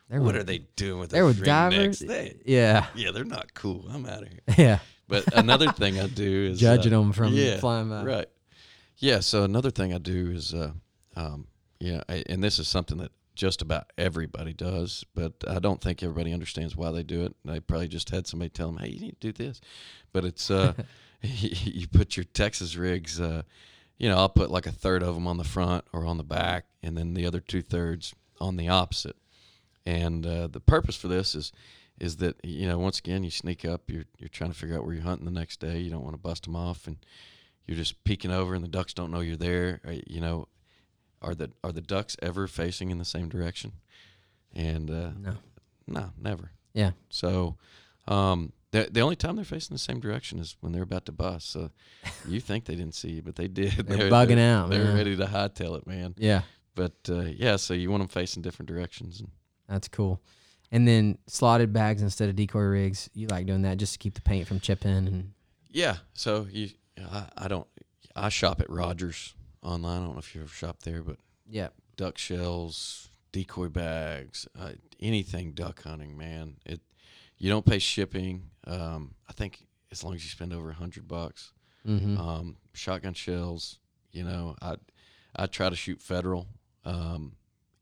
They're 0.08 0.20
what 0.20 0.28
with- 0.34 0.36
are 0.36 0.44
they 0.44 0.58
doing 0.76 0.98
with 0.98 1.10
They're 1.10 1.24
with 1.24 1.44
divers. 1.44 2.00
They, 2.00 2.36
Yeah, 2.44 2.86
yeah, 2.94 3.10
they're 3.12 3.24
not 3.24 3.54
cool. 3.54 3.86
I'm 3.90 4.04
out 4.06 4.22
of 4.22 4.28
here. 4.28 4.40
yeah. 4.58 4.78
But 5.08 5.32
another 5.36 5.70
thing 5.72 6.00
I 6.00 6.06
do 6.06 6.48
is 6.52 6.58
Judging 6.60 6.92
uh, 6.94 7.00
them 7.00 7.12
from 7.12 7.32
yeah, 7.34 7.58
flying 7.58 7.88
by. 7.90 8.02
Right. 8.04 8.26
Yeah. 9.02 9.18
So 9.20 9.42
another 9.42 9.70
thing 9.70 9.92
I 9.92 9.98
do 9.98 10.30
is, 10.30 10.54
uh, 10.54 10.72
um, 11.16 11.48
yeah, 11.80 12.02
I, 12.08 12.22
and 12.28 12.42
this 12.42 12.60
is 12.60 12.68
something 12.68 12.98
that 12.98 13.10
just 13.34 13.60
about 13.60 13.90
everybody 13.98 14.52
does, 14.52 15.04
but 15.14 15.32
I 15.48 15.58
don't 15.58 15.80
think 15.80 16.02
everybody 16.02 16.32
understands 16.32 16.76
why 16.76 16.92
they 16.92 17.02
do 17.02 17.24
it. 17.24 17.34
They 17.44 17.58
probably 17.58 17.88
just 17.88 18.10
had 18.10 18.28
somebody 18.28 18.50
tell 18.50 18.68
them, 18.68 18.78
"Hey, 18.78 18.90
you 18.90 19.00
need 19.00 19.20
to 19.20 19.32
do 19.32 19.44
this," 19.44 19.60
but 20.12 20.24
it's 20.24 20.50
uh, 20.50 20.74
you 21.22 21.88
put 21.88 22.16
your 22.16 22.24
Texas 22.24 22.76
rigs. 22.76 23.20
Uh, 23.20 23.42
you 23.98 24.08
know, 24.08 24.18
I'll 24.18 24.28
put 24.28 24.50
like 24.50 24.66
a 24.66 24.72
third 24.72 25.02
of 25.02 25.14
them 25.14 25.26
on 25.26 25.36
the 25.36 25.44
front 25.44 25.84
or 25.92 26.06
on 26.06 26.16
the 26.16 26.24
back, 26.24 26.66
and 26.82 26.96
then 26.96 27.14
the 27.14 27.26
other 27.26 27.40
two 27.40 27.62
thirds 27.62 28.14
on 28.40 28.56
the 28.56 28.68
opposite. 28.68 29.16
And 29.84 30.24
uh, 30.24 30.46
the 30.46 30.60
purpose 30.60 30.96
for 30.96 31.08
this 31.08 31.34
is 31.34 31.52
is 31.98 32.18
that 32.18 32.36
you 32.44 32.68
know 32.68 32.78
once 32.78 33.00
again 33.00 33.24
you 33.24 33.30
sneak 33.30 33.64
up, 33.64 33.82
you're 33.88 34.04
you're 34.18 34.28
trying 34.28 34.52
to 34.52 34.56
figure 34.56 34.76
out 34.76 34.84
where 34.84 34.94
you're 34.94 35.02
hunting 35.02 35.24
the 35.24 35.32
next 35.32 35.58
day. 35.58 35.78
You 35.78 35.90
don't 35.90 36.04
want 36.04 36.14
to 36.14 36.22
bust 36.22 36.44
them 36.44 36.54
off, 36.54 36.86
and 36.86 36.98
you're 37.66 37.76
just 37.76 38.02
peeking 38.04 38.30
over, 38.30 38.54
and 38.54 38.62
the 38.64 38.68
ducks 38.68 38.92
don't 38.94 39.10
know 39.10 39.20
you're 39.20 39.36
there. 39.36 39.80
Uh, 39.86 39.92
You 40.06 40.20
know, 40.20 40.48
are 41.20 41.34
the 41.34 41.50
are 41.62 41.72
the 41.72 41.80
ducks 41.80 42.16
ever 42.22 42.46
facing 42.48 42.90
in 42.90 42.98
the 42.98 43.04
same 43.04 43.28
direction? 43.28 43.72
And 44.54 44.90
uh, 44.90 45.10
No. 45.18 45.36
no, 45.86 46.10
never. 46.20 46.50
Yeah. 46.74 46.92
So, 47.10 47.56
um, 48.08 48.52
The, 48.72 48.88
the 48.90 49.00
only 49.02 49.16
time 49.16 49.36
they're 49.36 49.44
facing 49.44 49.74
the 49.74 49.78
same 49.78 50.00
direction 50.00 50.38
is 50.38 50.56
when 50.60 50.72
they're 50.72 50.82
about 50.82 51.04
to 51.06 51.12
bust. 51.12 51.50
So 51.50 51.70
you 52.28 52.40
think 52.40 52.64
they 52.64 52.74
didn't 52.74 52.94
see 52.94 53.10
you, 53.12 53.22
but 53.22 53.36
they 53.36 53.48
did. 53.48 53.72
They're 53.86 54.10
bugging 54.10 54.38
out, 54.38 54.70
They're 54.70 54.84
man. 54.84 54.96
ready 54.96 55.16
to 55.16 55.26
hightail 55.26 55.76
it, 55.78 55.86
man. 55.86 56.14
Yeah, 56.18 56.42
But 56.74 56.94
uh, 57.08 57.20
yeah, 57.36 57.56
so 57.56 57.74
you 57.74 57.90
want 57.90 58.00
them 58.00 58.08
facing 58.08 58.42
different 58.42 58.68
directions. 58.68 59.20
And 59.20 59.30
that's 59.68 59.88
cool. 59.88 60.20
And 60.70 60.88
then 60.88 61.18
slotted 61.26 61.72
bags 61.74 62.00
instead 62.02 62.30
of 62.30 62.36
decoy 62.36 62.62
rigs. 62.62 63.10
You 63.12 63.26
like 63.28 63.46
doing 63.46 63.62
that 63.62 63.76
just 63.76 63.92
to 63.92 63.98
keep 63.98 64.14
the 64.14 64.22
paint 64.22 64.48
from 64.48 64.58
chipping 64.58 64.90
and 65.06 65.32
yeah, 65.74 65.96
so 66.14 66.46
you, 66.50 66.68
I, 66.98 67.24
I 67.36 67.48
don't, 67.48 67.66
I 68.14 68.28
shop 68.28 68.60
at 68.60 68.70
Rogers 68.70 69.34
online. 69.62 70.02
I 70.02 70.04
don't 70.04 70.14
know 70.14 70.18
if 70.18 70.34
you 70.34 70.42
ever 70.42 70.50
shopped 70.50 70.84
there, 70.84 71.02
but 71.02 71.16
yeah. 71.48 71.68
duck 71.96 72.18
shells, 72.18 73.08
decoy 73.32 73.68
bags, 73.68 74.46
uh, 74.58 74.72
anything 75.00 75.52
duck 75.52 75.82
hunting, 75.82 76.16
man. 76.16 76.56
It 76.66 76.80
you 77.38 77.50
don't 77.50 77.66
pay 77.66 77.80
shipping. 77.80 78.50
Um, 78.68 79.14
I 79.28 79.32
think 79.32 79.66
as 79.90 80.04
long 80.04 80.14
as 80.14 80.22
you 80.22 80.30
spend 80.30 80.52
over 80.52 80.70
a 80.70 80.74
hundred 80.74 81.08
bucks. 81.08 81.52
Mm-hmm. 81.86 82.16
Um, 82.16 82.56
shotgun 82.72 83.14
shells, 83.14 83.80
you 84.12 84.22
know, 84.22 84.54
I 84.62 84.76
I 85.34 85.46
try 85.46 85.68
to 85.68 85.76
shoot 85.76 86.00
federal. 86.00 86.46
Um, 86.84 87.32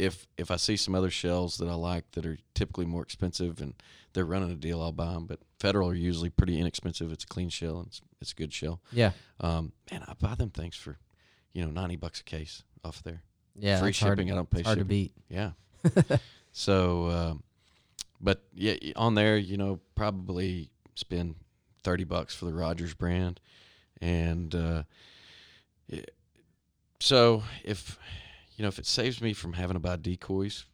if 0.01 0.27
if 0.39 0.51
I 0.51 0.57
see 0.57 0.77
some 0.77 0.95
other 0.95 1.11
shells 1.11 1.59
that 1.59 1.69
I 1.69 1.75
like 1.75 2.11
that 2.13 2.25
are 2.27 2.39
typically 2.55 2.87
more 2.87 3.03
expensive 3.03 3.61
and 3.61 3.75
they're 4.13 4.25
running 4.25 4.51
a 4.51 4.55
deal, 4.57 4.81
I'll 4.83 4.93
buy 4.93 5.13
them. 5.13 5.27
But 5.27 5.41
federal 5.59 5.89
are 5.91 5.95
usually 5.95 6.31
pretty 6.31 6.59
inexpensive. 6.59 7.13
It's 7.13 7.25
a 7.25 7.27
clean 7.29 7.49
shell 7.51 7.79
and 7.79 7.87
it's, 7.89 8.01
it's 8.21 8.33
a 8.33 8.35
good 8.35 8.53
shell. 8.53 8.81
yeah, 8.93 9.13
Um, 9.41 9.73
man, 9.91 10.03
I 10.09 10.15
buy 10.15 10.35
them 10.35 10.51
things 10.51 10.75
for, 10.77 10.99
you 11.53 11.65
know, 11.65 11.71
ninety 11.71 11.97
bucks 11.97 12.21
a 12.21 12.25
case 12.25 12.63
off 12.85 13.03
there. 13.03 13.23
yeah. 13.55 13.79
Free 13.81 13.93
shipping. 13.93 14.31
I 14.33 14.35
don't 14.35 14.51
pay 14.51 14.63
hard 14.63 14.79
to 14.79 14.85
beat. 14.85 15.13
Yeah. 15.29 15.51
so, 16.53 17.07
um, 17.11 17.43
but 18.21 18.43
yeah, 18.55 18.75
on 18.97 19.15
there, 19.15 19.37
you 19.37 19.57
know, 19.57 19.81
probably 19.95 20.71
spend 20.95 21.37
thirty 21.85 22.05
bucks 22.05 22.35
for 22.35 22.47
the 22.47 22.53
Rogers 22.53 22.95
brand, 22.95 23.39
and 24.01 24.55
uh, 24.55 24.83
so 27.01 27.43
if 27.65 27.99
you 28.61 28.63
know 28.63 28.69
if 28.69 28.79
it 28.79 28.85
saves 28.85 29.23
me 29.23 29.33
from 29.33 29.55
having 29.55 29.73
to 29.73 29.81
buy 29.81 29.97
decoys, 29.97 30.67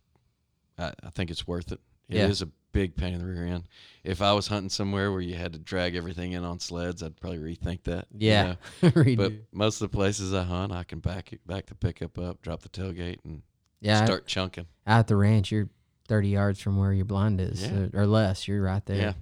I, 0.77 0.93
I 1.05 1.11
think 1.11 1.31
it's 1.31 1.47
worth 1.47 1.71
it. 1.71 1.79
It 2.09 2.17
is 2.17 2.41
Yeah. 2.41 2.47
a 2.49 2.51
big 2.73 2.97
pain 2.97 3.15
in 3.15 3.21
the 3.21 3.27
rear 3.27 3.47
end. 3.47 3.69
If 4.03 4.21
I 4.21 4.33
was 4.33 4.49
hunting 4.49 4.71
somewhere 4.71 5.13
where 5.13 5.21
you 5.21 5.37
had 5.37 5.53
to 5.53 5.59
drag 5.61 5.95
everything 5.95 6.33
in 6.33 6.43
on 6.45 6.59
sleds, 6.59 7.01
I'd 7.01 7.17
probably 7.21 7.39
rethink 7.39 7.85
that. 7.85 8.07
you 8.13 8.29
Yeah. 8.31 8.57
know? 8.83 8.91
But 9.17 9.33
most 9.53 9.81
of 9.81 9.89
the 9.89 9.97
places 9.97 10.35
I 10.35 10.43
hunt, 10.43 10.73
I 10.73 10.83
can 10.83 10.99
back 10.99 11.33
it, 11.33 11.47
back 11.47 11.67
the 11.67 11.77
pickup 11.77 12.19
up, 12.19 12.43
drop 12.43 12.63
the 12.63 12.69
tailgate, 12.69 13.19
and 13.25 13.43
yeah, 13.81 14.05
start 14.05 14.27
chunking. 14.27 14.67
out 14.85 14.99
at 14.99 15.07
the 15.07 15.15
ranch, 15.17 15.53
you're 15.53 15.69
30 16.09 16.29
yards 16.31 16.61
from 16.61 16.77
where 16.77 16.93
your 16.93 17.05
blind 17.05 17.41
is, 17.41 17.63
Yeah. 17.63 17.87
or, 17.95 18.03
or 18.03 18.07
less. 18.09 18.49
You're 18.49 18.63
right 18.63 18.85
there. 18.85 18.97
Yeah. 18.97 19.13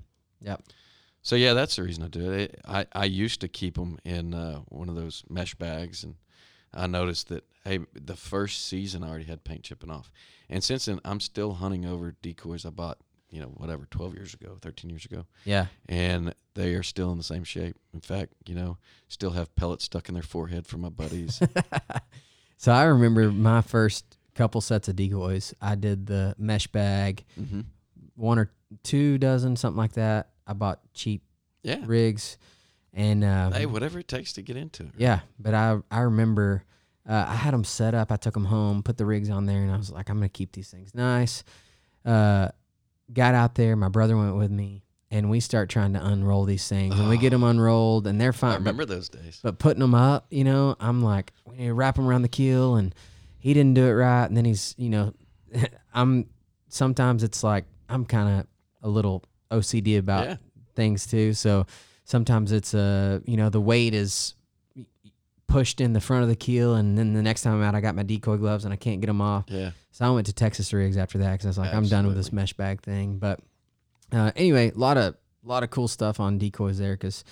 Yep. 0.40 0.62
So 1.20 1.36
yeah, 1.36 1.52
that's 1.52 1.76
the 1.76 1.82
reason 1.82 2.02
I 2.02 2.08
do 2.08 2.32
it. 2.32 2.60
I 2.66 2.86
I 2.92 3.04
used 3.04 3.40
to 3.42 3.48
keep 3.48 3.74
them 3.76 3.98
in 4.06 4.32
uh, 4.34 4.60
one 4.68 4.88
of 4.88 4.94
those 4.94 5.22
mesh 5.28 5.54
bags, 5.54 6.02
and 6.02 6.14
I 6.74 6.86
noticed 6.86 7.28
that 7.28 7.44
hey, 7.64 7.78
the 7.94 8.16
first 8.16 8.66
season 8.66 9.02
I 9.02 9.08
already 9.08 9.24
had 9.24 9.44
paint 9.44 9.62
chipping 9.62 9.90
off, 9.90 10.10
and 10.50 10.62
since 10.62 10.84
then 10.86 11.00
I'm 11.04 11.20
still 11.20 11.54
hunting 11.54 11.86
over 11.86 12.14
decoys 12.22 12.66
I 12.66 12.70
bought, 12.70 12.98
you 13.30 13.40
know, 13.40 13.48
whatever, 13.56 13.86
12 13.90 14.14
years 14.14 14.34
ago, 14.34 14.58
13 14.60 14.90
years 14.90 15.04
ago, 15.06 15.24
Yeah. 15.44 15.66
and 15.88 16.34
they 16.54 16.74
are 16.74 16.82
still 16.82 17.10
in 17.10 17.18
the 17.18 17.24
same 17.24 17.42
shape. 17.44 17.76
In 17.94 18.00
fact, 18.00 18.34
you 18.46 18.54
know, 18.54 18.76
still 19.08 19.30
have 19.30 19.54
pellets 19.56 19.84
stuck 19.84 20.08
in 20.08 20.14
their 20.14 20.22
forehead 20.22 20.66
from 20.66 20.82
my 20.82 20.90
buddies. 20.90 21.40
So 22.56 22.72
I 22.72 22.84
remember 22.84 23.30
my 23.30 23.60
first 23.60 24.16
couple 24.34 24.60
sets 24.60 24.88
of 24.88 24.96
decoys. 24.96 25.52
I 25.60 25.74
did 25.74 26.06
the 26.06 26.34
mesh 26.38 26.66
bag, 26.68 27.24
hmm 27.36 27.62
one 28.16 28.38
or 28.38 28.52
two 28.84 29.18
dozen, 29.18 29.56
something 29.56 29.76
like 29.76 29.94
that. 29.94 30.28
I 30.46 30.52
bought 30.52 30.80
cheap 30.94 31.22
Yeah. 31.64 31.82
rigs, 31.84 32.38
and 32.94 33.22
uh, 33.24 33.50
Hey, 33.50 33.66
whatever 33.66 33.98
it 33.98 34.08
takes 34.08 34.32
to 34.34 34.42
get 34.42 34.56
into 34.56 34.84
it. 34.84 34.90
yeah. 34.96 35.20
But 35.38 35.54
I 35.54 35.78
I 35.90 36.00
remember 36.00 36.64
uh, 37.08 37.24
I 37.28 37.34
had 37.34 37.52
them 37.52 37.64
set 37.64 37.94
up. 37.94 38.10
I 38.10 38.16
took 38.16 38.32
them 38.34 38.46
home, 38.46 38.82
put 38.82 38.96
the 38.96 39.04
rigs 39.06 39.28
on 39.30 39.44
there, 39.46 39.58
and 39.62 39.70
I 39.70 39.76
was 39.76 39.90
like, 39.90 40.08
I'm 40.08 40.16
gonna 40.16 40.28
keep 40.28 40.52
these 40.52 40.70
things 40.70 40.94
nice. 40.94 41.44
Uh, 42.04 42.48
got 43.12 43.34
out 43.34 43.54
there. 43.56 43.76
My 43.76 43.88
brother 43.88 44.16
went 44.16 44.36
with 44.36 44.50
me, 44.50 44.84
and 45.10 45.28
we 45.28 45.40
start 45.40 45.68
trying 45.68 45.92
to 45.94 46.04
unroll 46.06 46.44
these 46.44 46.66
things, 46.68 46.98
and 46.98 47.08
we 47.08 47.18
get 47.18 47.30
them 47.30 47.42
unrolled, 47.52 48.06
and 48.06 48.20
they're 48.20 48.32
fine. 48.32 48.52
I 48.52 48.56
remember 48.56 48.84
those 48.84 49.08
days. 49.08 49.40
But 49.42 49.58
putting 49.58 49.80
them 49.80 49.94
up, 49.94 50.26
you 50.30 50.44
know, 50.44 50.76
I'm 50.80 51.02
like, 51.02 51.32
we 51.44 51.56
need 51.56 51.66
to 51.66 51.74
wrap 51.74 51.96
them 51.96 52.06
around 52.08 52.22
the 52.22 52.28
keel, 52.28 52.76
and 52.76 52.94
he 53.38 53.52
didn't 53.52 53.74
do 53.74 53.86
it 53.86 53.92
right. 53.92 54.24
And 54.24 54.36
then 54.36 54.44
he's, 54.46 54.74
you 54.78 54.88
know, 54.88 55.12
I'm 55.94 56.26
sometimes 56.68 57.22
it's 57.22 57.44
like 57.44 57.64
I'm 57.88 58.04
kind 58.06 58.40
of 58.40 58.46
a 58.82 58.88
little 58.88 59.22
OCD 59.50 59.98
about 59.98 60.26
Yeah. 60.26 60.36
things 60.74 61.06
too. 61.06 61.34
So 61.34 61.66
sometimes 62.04 62.52
it's 62.52 62.74
uh, 62.74 63.20
you 63.24 63.36
know, 63.36 63.48
the 63.50 63.60
weight 63.60 63.94
is 63.94 64.34
pushed 65.46 65.80
in 65.80 65.92
the 65.92 66.00
front 66.00 66.22
of 66.22 66.28
the 66.28 66.36
keel, 66.36 66.74
and 66.74 66.96
then 66.98 67.12
the 67.12 67.22
next 67.22 67.42
time 67.42 67.54
I'm 67.54 67.62
out, 67.62 67.74
I 67.74 67.80
got 67.80 67.94
my 67.94 68.02
decoy 68.02 68.36
gloves 68.36 68.64
and 68.64 68.72
I 68.72 68.76
can't 68.76 69.00
get 69.00 69.06
them 69.08 69.20
off. 69.20 69.44
Yeah. 69.48 69.70
So 69.92 70.04
I 70.04 70.10
went 70.10 70.26
to 70.26 70.32
Texas 70.32 70.72
Rigs 70.72 70.96
after 70.96 71.18
that 71.18 71.32
because 71.32 71.46
I 71.46 71.48
was 71.50 71.58
like, 71.58 71.74
I'm 71.74 71.86
done 71.86 72.06
with 72.06 72.16
this 72.16 72.32
mesh 72.32 72.52
bag 72.54 72.82
thing. 72.82 73.18
But 73.18 73.40
uh, 74.12 74.32
anyway, 74.36 74.70
a 74.74 74.78
lot 74.78 74.96
of 74.96 75.16
lot 75.44 75.62
of 75.62 75.70
cool 75.70 75.88
stuff 75.88 76.20
on 76.20 76.38
decoys 76.38 76.78
there 76.78 76.94
because 76.94 77.22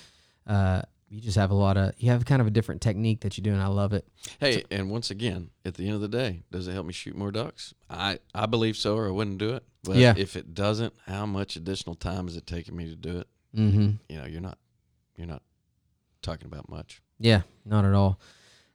uh, 0.47 0.83
you 1.09 1.21
just 1.21 1.37
have 1.37 1.51
a 1.51 1.55
lot 1.55 1.77
of 1.77 1.95
you 1.99 2.11
have 2.11 2.25
kind 2.25 2.41
of 2.41 2.47
a 2.47 2.51
different 2.51 2.81
technique 2.81 3.21
that 3.23 3.37
you 3.37 3.43
do, 3.43 3.53
and 3.53 3.61
I 3.61 3.67
love 3.67 3.93
it. 3.93 4.07
Hey, 4.39 4.63
and 4.71 4.91
once 4.91 5.11
again, 5.11 5.51
at 5.65 5.75
the 5.75 5.87
end 5.87 5.95
of 5.97 6.01
the 6.03 6.09
day, 6.09 6.43
does 6.53 6.69
it 6.69 6.73
help 6.73 6.87
me 6.87 6.93
shoot 6.93 7.17
more 7.17 7.33
ducks? 7.33 7.75
I, 7.91 8.19
I 8.35 8.47
believe 8.47 8.77
so, 8.77 8.97
or 8.97 9.09
I 9.09 9.11
wouldn't 9.11 9.39
do 9.39 9.55
it. 9.55 9.65
But 9.83 9.97
Yeah. 9.97 10.15
if 10.17 10.37
it 10.37 10.55
doesn't, 10.55 10.95
how 11.07 11.27
much 11.27 11.57
additional 11.57 11.97
time 11.97 12.29
is 12.29 12.37
it 12.37 12.47
taking 12.47 12.77
me 12.77 12.89
to 12.89 12.95
do 12.95 13.19
it? 13.19 13.27
Mm-hmm. 13.57 13.91
You 14.09 14.19
know, 14.19 14.27
you're 14.27 14.41
not 14.41 14.57
you're 15.23 15.31
not 15.31 15.43
talking 16.21 16.47
about 16.47 16.69
much. 16.69 17.01
Yeah, 17.21 17.43
not 17.65 17.85
at 17.85 17.95
all. 17.95 18.19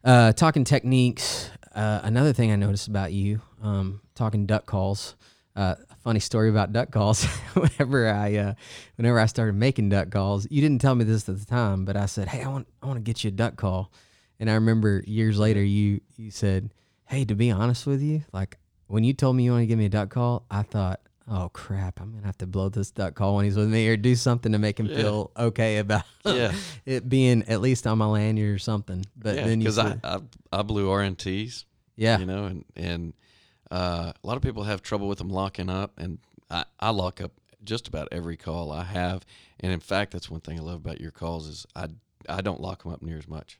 Uh, 0.03 0.31
talking 0.31 0.63
techniques. 0.63 1.49
Uh, 1.75 1.99
another 2.03 2.31
thing 2.31 2.51
I 2.51 2.55
noticed 2.55 2.87
about 2.87 3.11
you, 3.11 3.41
um, 3.61 3.99
talking 4.15 4.45
duck 4.45 4.65
calls. 4.65 5.17
Uh, 5.57 5.75
funny 6.03 6.21
story 6.21 6.49
about 6.49 6.71
duck 6.71 6.91
calls. 6.91 7.25
whenever 7.53 8.09
I, 8.09 8.35
uh, 8.35 8.53
whenever 8.95 9.19
I 9.19 9.25
started 9.25 9.55
making 9.55 9.89
duck 9.89 10.09
calls, 10.09 10.47
you 10.49 10.61
didn't 10.61 10.79
tell 10.79 10.95
me 10.95 11.03
this 11.03 11.27
at 11.27 11.37
the 11.37 11.45
time, 11.45 11.83
but 11.83 11.97
I 11.97 12.05
said, 12.05 12.29
"Hey, 12.29 12.43
I 12.43 12.47
want, 12.47 12.67
I 12.81 12.85
want 12.85 12.97
to 12.97 13.03
get 13.03 13.25
you 13.25 13.27
a 13.27 13.31
duck 13.31 13.57
call." 13.57 13.91
And 14.39 14.49
I 14.49 14.53
remember 14.53 15.03
years 15.05 15.37
later, 15.37 15.61
you, 15.61 15.99
you 16.15 16.31
said, 16.31 16.71
"Hey, 17.07 17.25
to 17.25 17.35
be 17.35 17.51
honest 17.51 17.85
with 17.85 18.01
you, 18.01 18.23
like 18.31 18.57
when 18.85 19.03
you 19.03 19.13
told 19.13 19.35
me 19.35 19.43
you 19.43 19.51
want 19.51 19.63
to 19.63 19.67
give 19.67 19.79
me 19.79 19.85
a 19.85 19.89
duck 19.89 20.11
call, 20.11 20.45
I 20.49 20.61
thought." 20.61 21.01
Oh 21.29 21.49
crap! 21.51 21.99
I'm 21.99 22.13
gonna 22.13 22.25
have 22.25 22.37
to 22.37 22.47
blow 22.47 22.69
this 22.69 22.89
duck 22.91 23.15
call 23.15 23.35
when 23.35 23.45
he's 23.45 23.57
with 23.57 23.69
me, 23.69 23.87
or 23.89 23.97
do 23.97 24.15
something 24.15 24.51
to 24.53 24.57
make 24.57 24.79
him 24.79 24.85
Yeah. 24.87 24.95
feel 24.95 25.31
okay 25.37 25.77
about 25.79 26.03
Yeah. 26.25 26.53
it 26.85 27.09
being 27.09 27.43
at 27.49 27.59
least 27.61 27.85
on 27.85 27.97
my 27.97 28.05
lanyard 28.05 28.55
or 28.55 28.59
something. 28.59 29.05
But 29.17 29.35
yeah, 29.35 29.45
then 29.45 29.59
you 29.59 29.65
because 29.65 29.77
I, 29.77 29.97
I 30.03 30.19
I 30.53 30.61
blew 30.61 30.87
RNTs, 30.87 31.65
yeah, 31.97 32.19
you 32.19 32.25
know, 32.25 32.45
and 32.45 32.65
and 32.77 33.13
uh, 33.69 34.13
a 34.23 34.27
lot 34.27 34.37
of 34.37 34.41
people 34.43 34.63
have 34.63 34.81
trouble 34.81 35.09
with 35.09 35.17
them 35.17 35.29
locking 35.29 35.69
up, 35.69 35.99
and 35.99 36.19
I, 36.49 36.63
I 36.79 36.91
lock 36.91 37.19
up 37.19 37.33
just 37.63 37.89
about 37.89 38.07
every 38.13 38.37
call 38.37 38.71
I 38.71 38.85
have, 38.85 39.25
and 39.59 39.73
in 39.73 39.81
fact, 39.81 40.13
that's 40.13 40.29
one 40.31 40.39
thing 40.39 40.57
I 40.57 40.61
love 40.61 40.75
about 40.77 41.01
your 41.01 41.11
calls 41.11 41.47
is 41.47 41.65
I 41.75 41.87
I 42.29 42.39
don't 42.39 42.61
lock 42.61 42.83
them 42.83 42.93
up 42.93 43.01
near 43.01 43.17
as 43.17 43.27
much. 43.27 43.59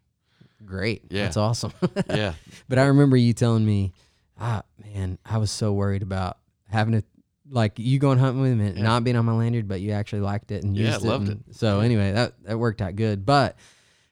great, 0.65 1.03
Yeah. 1.09 1.23
that's 1.23 1.35
awesome. 1.37 1.73
Yeah, 2.09 2.33
but 2.69 2.79
I 2.79 2.85
remember 2.85 3.17
you 3.17 3.33
telling 3.33 3.65
me, 3.65 3.91
ah, 4.39 4.63
man, 4.81 5.17
I 5.25 5.37
was 5.37 5.51
so 5.51 5.73
worried 5.73 6.01
about 6.01 6.37
having 6.69 6.93
to. 6.93 7.03
Like 7.49 7.79
you 7.79 7.97
going 7.99 8.17
hunting 8.19 8.41
with 8.41 8.51
him 8.51 8.61
and 8.61 8.77
Yeah. 8.77 8.83
not 8.83 9.03
being 9.03 9.15
on 9.15 9.25
my 9.25 9.31
lanyard, 9.33 9.67
but 9.67 9.79
you 9.81 9.91
actually 9.91 10.21
liked 10.21 10.51
it 10.51 10.63
and 10.63 10.75
Yeah, 10.75 10.93
used 10.93 11.05
loved 11.05 11.29
and 11.29 11.43
So 11.51 11.79
anyway, 11.79 12.11
that 12.11 12.33
that 12.43 12.57
worked 12.59 12.81
out 12.81 12.95
good. 12.95 13.25
But 13.25 13.55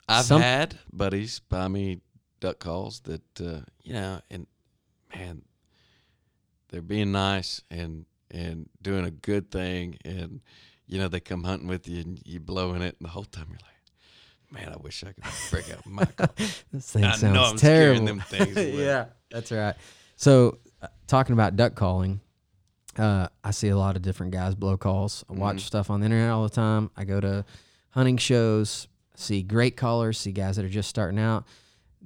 I've 0.08 0.26
Some- 0.26 0.42
had 0.42 0.78
buddies 0.94 1.40
buy 1.40 1.68
me 1.68 2.00
duck 2.40 2.60
calls 2.60 3.02
that 3.02 3.42
uh, 3.42 3.62
you 3.84 3.94
know, 3.94 4.22
and 4.30 4.48
man, 5.14 5.42
they're 6.70 6.82
being 6.82 7.12
nice 7.12 7.62
and 7.70 8.06
and 8.32 8.70
doing 8.82 9.06
a 9.06 9.12
good 9.12 9.52
thing, 9.52 9.98
and 10.06 10.42
you 10.88 10.98
know 11.00 11.08
they 11.08 11.20
come 11.20 11.44
hunting 11.44 11.68
with 11.68 11.88
you 11.88 12.02
and 12.02 12.22
you 12.26 12.40
blowing 12.40 12.82
it, 12.82 12.96
and 13.00 13.06
the 13.08 13.12
whole 13.12 13.24
time 13.26 13.48
you're 13.50 13.60
like, 13.60 14.64
man, 14.66 14.74
I 14.74 14.78
wish 14.82 15.04
I 15.04 15.14
could 15.14 15.24
break 15.52 15.72
out 15.72 15.86
my 15.86 16.06
call. 16.18 16.30
this 16.72 16.92
thing 16.92 17.04
I 17.04 17.16
sounds 17.16 17.62
terrible. 17.62 18.06
them 18.06 18.20
things 18.22 18.56
yeah, 18.76 19.06
that's 19.30 19.52
right. 19.52 19.76
So 20.16 20.58
uh, 20.82 20.88
talking 21.08 21.34
about 21.34 21.56
duck 21.56 21.76
calling, 21.76 22.20
uh, 22.98 23.28
I 23.44 23.52
see 23.52 23.70
a 23.70 23.78
lot 23.78 23.96
of 23.96 24.02
different 24.02 24.32
guys 24.34 24.56
blow 24.56 24.78
calls. 24.78 25.24
I 25.30 25.34
watch 25.34 25.58
Mhm. 25.58 25.62
stuff 25.68 25.90
on 25.90 26.00
the 26.00 26.06
internet 26.06 26.30
all 26.30 26.44
the 26.44 26.50
time. 26.50 26.90
I 26.96 27.04
go 27.06 27.20
to 27.20 27.46
hunting 27.92 28.18
shows, 28.18 28.88
see 29.16 29.42
great 29.44 29.78
callers, 29.78 30.18
see 30.20 30.32
guys 30.32 30.56
that 30.56 30.66
are 30.66 30.70
just 30.70 30.90
starting 30.90 31.20
out. 31.20 31.46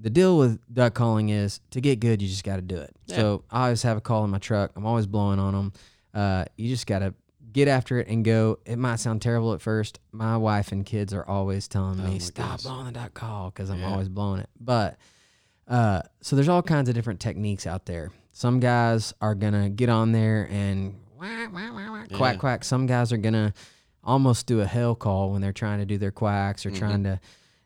The 0.02 0.10
deal 0.10 0.38
with 0.38 0.60
duck 0.74 0.94
calling 0.94 1.30
is 1.30 1.60
to 1.72 1.82
get 1.82 2.00
good, 2.00 2.22
you 2.22 2.28
just 2.28 2.44
got 2.44 2.56
to 2.56 2.62
do 2.62 2.78
it. 2.78 2.96
Yeah. 3.08 3.16
So 3.18 3.44
I 3.52 3.64
always 3.66 3.84
have 3.84 3.98
a 3.98 4.02
call 4.02 4.24
in 4.24 4.30
my 4.30 4.38
truck. 4.40 4.72
I'm 4.76 4.86
always 4.86 5.06
blowing 5.08 5.40
on 5.40 5.54
them. 5.54 5.74
Uh, 6.14 6.46
you 6.58 6.70
just 6.70 6.88
got 6.88 7.00
to 7.00 7.14
get 7.52 7.68
after 7.68 8.00
it 8.00 8.08
and 8.08 8.24
go. 8.24 8.60
It 8.66 8.78
might 8.78 8.98
sound 8.98 9.22
terrible 9.22 9.54
at 9.54 9.62
first. 9.62 10.00
My 10.12 10.38
wife 10.38 10.72
and 10.72 10.86
kids 10.86 11.14
are 11.14 11.26
always 11.28 11.68
telling 11.68 12.00
Oh 12.00 12.04
me, 12.08 12.20
stop 12.20 12.46
goodness. 12.46 12.64
blowing 12.64 12.86
the 12.86 12.92
duck 12.94 13.14
call 13.14 13.50
because 13.50 13.70
I'm 13.70 13.80
Yeah. 13.80 13.92
always 13.92 14.08
blowing 14.08 14.40
it. 14.40 14.50
But 14.60 14.98
uh, 15.70 16.02
so 16.22 16.36
there's 16.36 16.50
all 16.50 16.62
kinds 16.64 16.90
of 16.90 16.96
different 16.96 17.20
techniques 17.20 17.66
out 17.68 17.86
there. 17.86 18.12
Some 18.32 18.60
guys 18.60 19.14
are 19.22 19.36
gonna 19.36 19.70
get 19.70 19.90
on 19.90 20.12
there 20.12 20.48
and 20.52 20.96
wah, 21.20 21.48
wah, 21.54 21.72
wah, 21.74 21.92
wah, 21.92 22.06
quack 22.14 22.34
Yeah. 22.36 22.40
quack. 22.40 22.64
Some 22.64 22.86
guys 22.88 23.12
are 23.14 23.18
gonna 23.18 23.54
almost 24.04 24.48
do 24.48 24.62
a 24.62 24.66
hell 24.66 24.96
call 24.96 25.32
when 25.32 25.42
they're 25.42 25.52
trying 25.54 25.80
to 25.80 25.86
do 25.86 25.98
their 25.98 26.12
quacks 26.12 26.66
or 26.66 26.72
trying 26.72 27.04
to, 27.04 27.20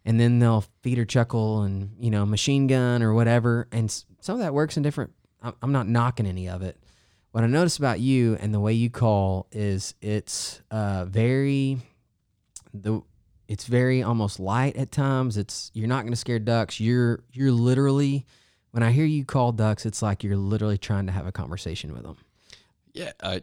and 0.04 0.20
then 0.20 0.40
they'll 0.40 0.66
feeder 0.82 1.06
chuckle 1.06 1.62
and 1.64 1.92
you 2.00 2.10
know 2.12 2.26
machine 2.26 2.68
gun 2.68 3.02
or 3.04 3.14
whatever. 3.14 3.68
And 3.72 3.90
some 4.20 4.36
of 4.36 4.40
that 4.40 4.54
works 4.54 4.76
in 4.78 4.84
different. 4.84 5.12
I'm 5.42 5.54
I'm 5.62 5.72
not 5.72 5.88
knocking 5.88 6.26
any 6.26 6.50
of 6.50 6.62
it. 6.62 6.78
What 7.32 7.44
I 7.44 7.48
notice 7.48 7.78
about 7.78 8.00
you 8.00 8.38
and 8.42 8.54
the 8.54 8.60
way 8.60 8.74
you 8.74 8.90
call 8.90 9.48
is 9.52 9.96
it's 10.02 10.62
uh, 10.72 11.06
very 11.06 11.78
the 12.74 13.02
it's 13.48 13.66
very 13.66 14.02
almost 14.04 14.40
light 14.40 14.76
at 14.78 14.92
times. 14.92 15.38
It's 15.38 15.70
you're 15.74 15.88
not 15.88 16.02
going 16.02 16.14
to 16.14 16.18
scare 16.20 16.40
ducks. 16.40 16.80
You're 16.80 17.24
you're 17.32 17.52
literally 17.52 18.26
when 18.72 18.84
I 18.84 18.92
hear 18.92 19.06
you 19.06 19.24
call 19.26 19.52
ducks, 19.52 19.86
it's 19.86 20.02
like 20.02 20.24
you're 20.24 20.36
literally 20.38 20.78
trying 20.78 21.06
to 21.06 21.12
have 21.12 21.28
a 21.28 21.32
conversation 21.32 21.94
with 21.94 22.04
them. 22.04 22.18
Yeah, 22.94 23.12
I, 23.22 23.42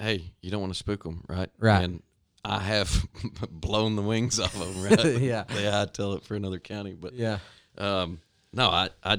hey, 0.00 0.32
you 0.40 0.50
don't 0.50 0.60
want 0.60 0.72
to 0.72 0.78
spook 0.78 1.02
them, 1.02 1.24
right? 1.28 1.50
Right. 1.58 1.82
And 1.82 2.02
I 2.44 2.60
have 2.60 3.04
blown 3.50 3.96
the 3.96 4.02
wings 4.02 4.38
off 4.38 4.54
of 4.60 4.74
them, 4.74 4.82
right? 5.14 5.20
Yeah. 5.20 5.44
yeah, 5.56 5.82
I'd 5.82 5.94
tell 5.94 6.12
it 6.14 6.24
for 6.24 6.34
another 6.36 6.58
county, 6.60 6.94
but 6.94 7.14
Yeah. 7.14 7.38
um, 7.76 8.20
no, 8.52 8.68
I, 8.68 8.90
I, 9.02 9.18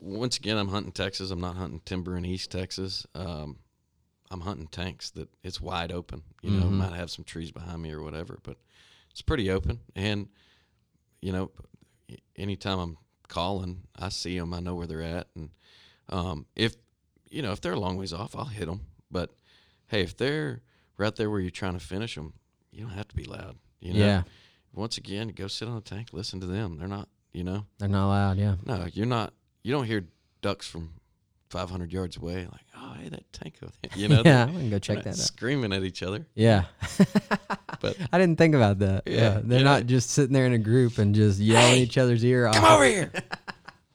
once 0.00 0.36
again, 0.36 0.58
I'm 0.58 0.68
hunting 0.68 0.92
Texas. 0.92 1.30
I'm 1.30 1.40
not 1.40 1.56
hunting 1.56 1.80
timber 1.84 2.16
in 2.16 2.24
East 2.26 2.50
Texas. 2.50 3.06
Um, 3.14 3.56
I'm 4.30 4.40
hunting 4.42 4.66
tanks 4.68 5.10
that 5.12 5.28
it's 5.42 5.60
wide 5.60 5.90
open. 5.92 6.22
You 6.42 6.50
know, 6.50 6.66
Mhm. 6.66 6.72
might 6.72 6.92
have 6.94 7.10
some 7.10 7.24
trees 7.24 7.50
behind 7.50 7.80
me 7.82 7.90
or 7.92 8.02
whatever, 8.02 8.38
but 8.42 8.58
it's 9.18 9.22
pretty 9.24 9.50
open. 9.50 9.80
And 9.96 10.28
you 11.20 11.32
know, 11.32 11.50
anytime 12.36 12.78
I'm 12.78 12.96
calling, 13.26 13.82
I 13.98 14.10
see 14.10 14.38
them. 14.38 14.54
I 14.54 14.60
know 14.60 14.76
where 14.76 14.86
they're 14.86 15.02
at, 15.02 15.26
and 15.34 15.50
um, 16.08 16.46
if 16.54 16.76
you 17.28 17.42
know 17.42 17.50
if 17.50 17.60
they're 17.60 17.72
a 17.72 17.80
long 17.80 17.96
ways 17.96 18.12
off, 18.12 18.36
I'll 18.36 18.44
hit 18.44 18.66
them. 18.66 18.82
But 19.10 19.30
hey, 19.88 20.02
if 20.02 20.16
they're 20.16 20.60
right 20.98 21.14
there 21.16 21.28
where 21.30 21.40
you're 21.40 21.50
trying 21.50 21.72
to 21.72 21.84
finish 21.84 22.14
them, 22.14 22.32
you 22.70 22.82
don't 22.82 22.92
have 22.92 23.08
to 23.08 23.16
be 23.16 23.24
loud. 23.24 23.56
You 23.80 23.94
know? 23.94 23.98
Yeah. 23.98 24.22
Once 24.72 24.98
again, 24.98 25.28
go 25.28 25.48
sit 25.48 25.66
on 25.66 25.74
the 25.74 25.80
tank, 25.80 26.10
listen 26.12 26.38
to 26.40 26.46
them. 26.46 26.78
They're 26.78 26.86
not. 26.86 27.08
You 27.32 27.42
know. 27.42 27.66
They're 27.78 27.88
not 27.88 28.08
loud. 28.08 28.38
Yeah. 28.38 28.54
No, 28.64 28.86
you're 28.92 29.04
not. 29.04 29.34
You 29.64 29.72
don't 29.72 29.84
hear 29.84 30.04
ducks 30.42 30.68
from 30.68 30.92
500 31.50 31.92
yards 31.92 32.16
away, 32.16 32.46
like, 32.50 32.66
hey, 32.98 33.08
that 33.08 33.32
tank 33.32 33.54
over 33.62 33.72
there. 33.82 33.98
You 33.98 34.08
know, 34.08 34.16
yeah. 34.24 34.46
they're 34.46 34.54
I 34.54 34.58
can 34.58 34.70
go 34.70 34.78
check 34.78 34.98
that 35.04 35.10
out. 35.10 35.16
screaming 35.16 35.72
at 35.72 35.82
each 35.84 36.02
other. 36.02 36.26
Yeah. 36.34 36.64
But 37.80 37.96
I 38.12 38.18
didn't 38.18 38.38
think 38.38 38.56
about 38.56 38.80
that. 38.80 39.04
Yeah. 39.06 39.14
Yeah, 39.14 39.40
They're 39.44 39.58
you 39.60 39.64
not 39.64 39.86
just 39.86 40.10
sitting 40.10 40.32
there 40.32 40.46
in 40.46 40.52
a 40.52 40.58
group 40.58 40.98
and 40.98 41.14
just 41.14 41.38
yelling 41.38 41.74
Hey, 41.76 41.80
each 41.82 41.96
other's 41.96 42.24
ear 42.24 42.48
off. 42.48 42.56
come 42.56 42.64
over 42.64 42.84
here. 42.84 43.12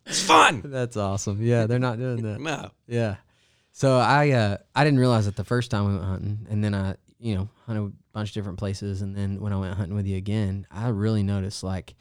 It's 0.05 0.21
fun. 0.23 0.61
That's 0.63 0.95
awesome. 0.95 1.41
Yeah. 1.41 1.65
They're 1.67 1.79
not 1.79 1.97
doing 1.97 2.21
that. 2.23 2.39
No. 2.39 2.71
Yeah. 2.87 3.17
So 3.73 3.97
I 3.97 4.29
uh 4.31 4.57
I 4.73 4.83
didn't 4.85 4.99
realize 4.99 5.27
it 5.27 5.35
the 5.35 5.43
first 5.43 5.69
time 5.69 5.85
we 5.87 5.93
went 5.95 6.05
hunting, 6.05 6.47
and 6.49 6.63
then 6.63 6.73
I 6.73 6.95
you 7.19 7.35
know 7.35 7.49
hunted 7.65 7.83
a 7.87 7.91
bunch 8.13 8.29
of 8.29 8.33
different 8.35 8.57
places, 8.59 9.01
and 9.01 9.15
then 9.17 9.41
when 9.41 9.51
I 9.51 9.57
went 9.57 9.75
hunting 9.75 9.95
with 9.95 10.05
you 10.07 10.15
again, 10.15 10.65
I 10.71 10.87
really 10.89 11.23
noticed 11.23 11.61
like 11.63 11.95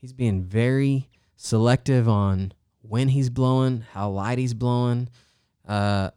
he's 0.00 0.12
being 0.12 0.44
very 0.44 1.08
selective 1.36 2.08
on 2.08 2.52
when 2.82 3.08
he's 3.08 3.30
blowing, 3.30 3.84
how 3.92 4.10
light 4.10 4.38
he's 4.38 4.54
blowing, 4.54 5.08
uh, 5.66 6.10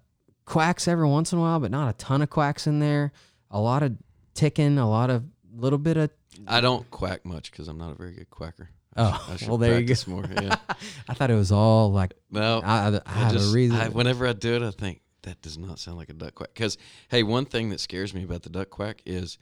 quacks 0.48 0.88
every 0.88 1.08
once 1.08 1.32
in 1.32 1.38
a 1.38 1.42
while, 1.42 1.60
but 1.60 1.70
not 1.70 1.90
a 1.90 1.94
ton 1.94 2.24
of 2.24 2.32
quacks 2.32 2.66
in 2.66 2.80
there. 2.80 3.12
A 3.52 3.60
lot 3.60 3.84
of 3.84 3.96
ticking, 4.34 4.80
a 4.80 4.90
lot 4.90 5.12
of 5.12 5.24
little 5.56 5.78
bit 5.78 5.98
of. 5.98 6.10
I 6.48 6.62
don't 6.62 6.90
quack 6.90 7.24
much 7.26 7.52
because 7.52 7.68
I'm 7.68 7.78
not 7.78 7.92
a 7.92 7.96
very 7.96 8.14
good 8.14 8.30
quacker. 8.32 8.70
I 8.96 9.02
Oh, 9.04 9.12
should- 9.26 9.34
I 9.34 9.38
should 9.38 9.48
well, 9.50 9.58
there 9.60 9.80
you 9.80 9.86
go. 9.86 9.96
more. 10.08 10.26
Yeah. 10.42 10.56
I 11.08 11.14
thought 11.14 11.30
it 11.30 11.36
was 11.36 11.52
all 11.52 11.92
like 11.92 12.14
No, 12.32 12.62
I, 12.64 13.00
I, 13.06 13.12
have 13.12 13.34
just, 13.34 13.52
a 13.52 13.56
reason. 13.56 13.78
I, 13.78 13.90
whenever 13.90 14.26
I 14.28 14.34
do 14.34 14.56
it, 14.56 14.64
I 14.64 14.72
think 14.72 15.02
that 15.22 15.40
does 15.44 15.58
not 15.58 15.78
sound 15.78 15.98
like 15.98 16.10
a 16.10 16.14
duck 16.14 16.34
quack. 16.36 16.50
Because 16.54 16.78
hey, 17.10 17.22
one 17.22 17.46
thing 17.46 17.70
that 17.70 17.80
scares 17.80 18.14
me 18.16 18.24
about 18.24 18.42
the 18.44 18.50
duck 18.50 18.70
quack 18.72 19.02
is 19.06 19.38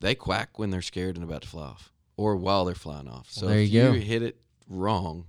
they 0.00 0.14
quack 0.14 0.58
when 0.58 0.70
they're 0.70 0.82
scared 0.82 1.16
and 1.16 1.24
about 1.24 1.42
to 1.42 1.48
fly 1.48 1.62
off, 1.64 1.92
or 2.16 2.36
while 2.36 2.64
they're 2.64 2.74
flying 2.74 3.08
off. 3.08 3.30
So 3.30 3.46
Well, 3.46 3.54
there 3.54 3.62
if 3.64 3.70
you 3.70 3.82
go. 3.82 3.92
hit 3.92 4.22
it 4.22 4.36
wrong, 4.68 5.26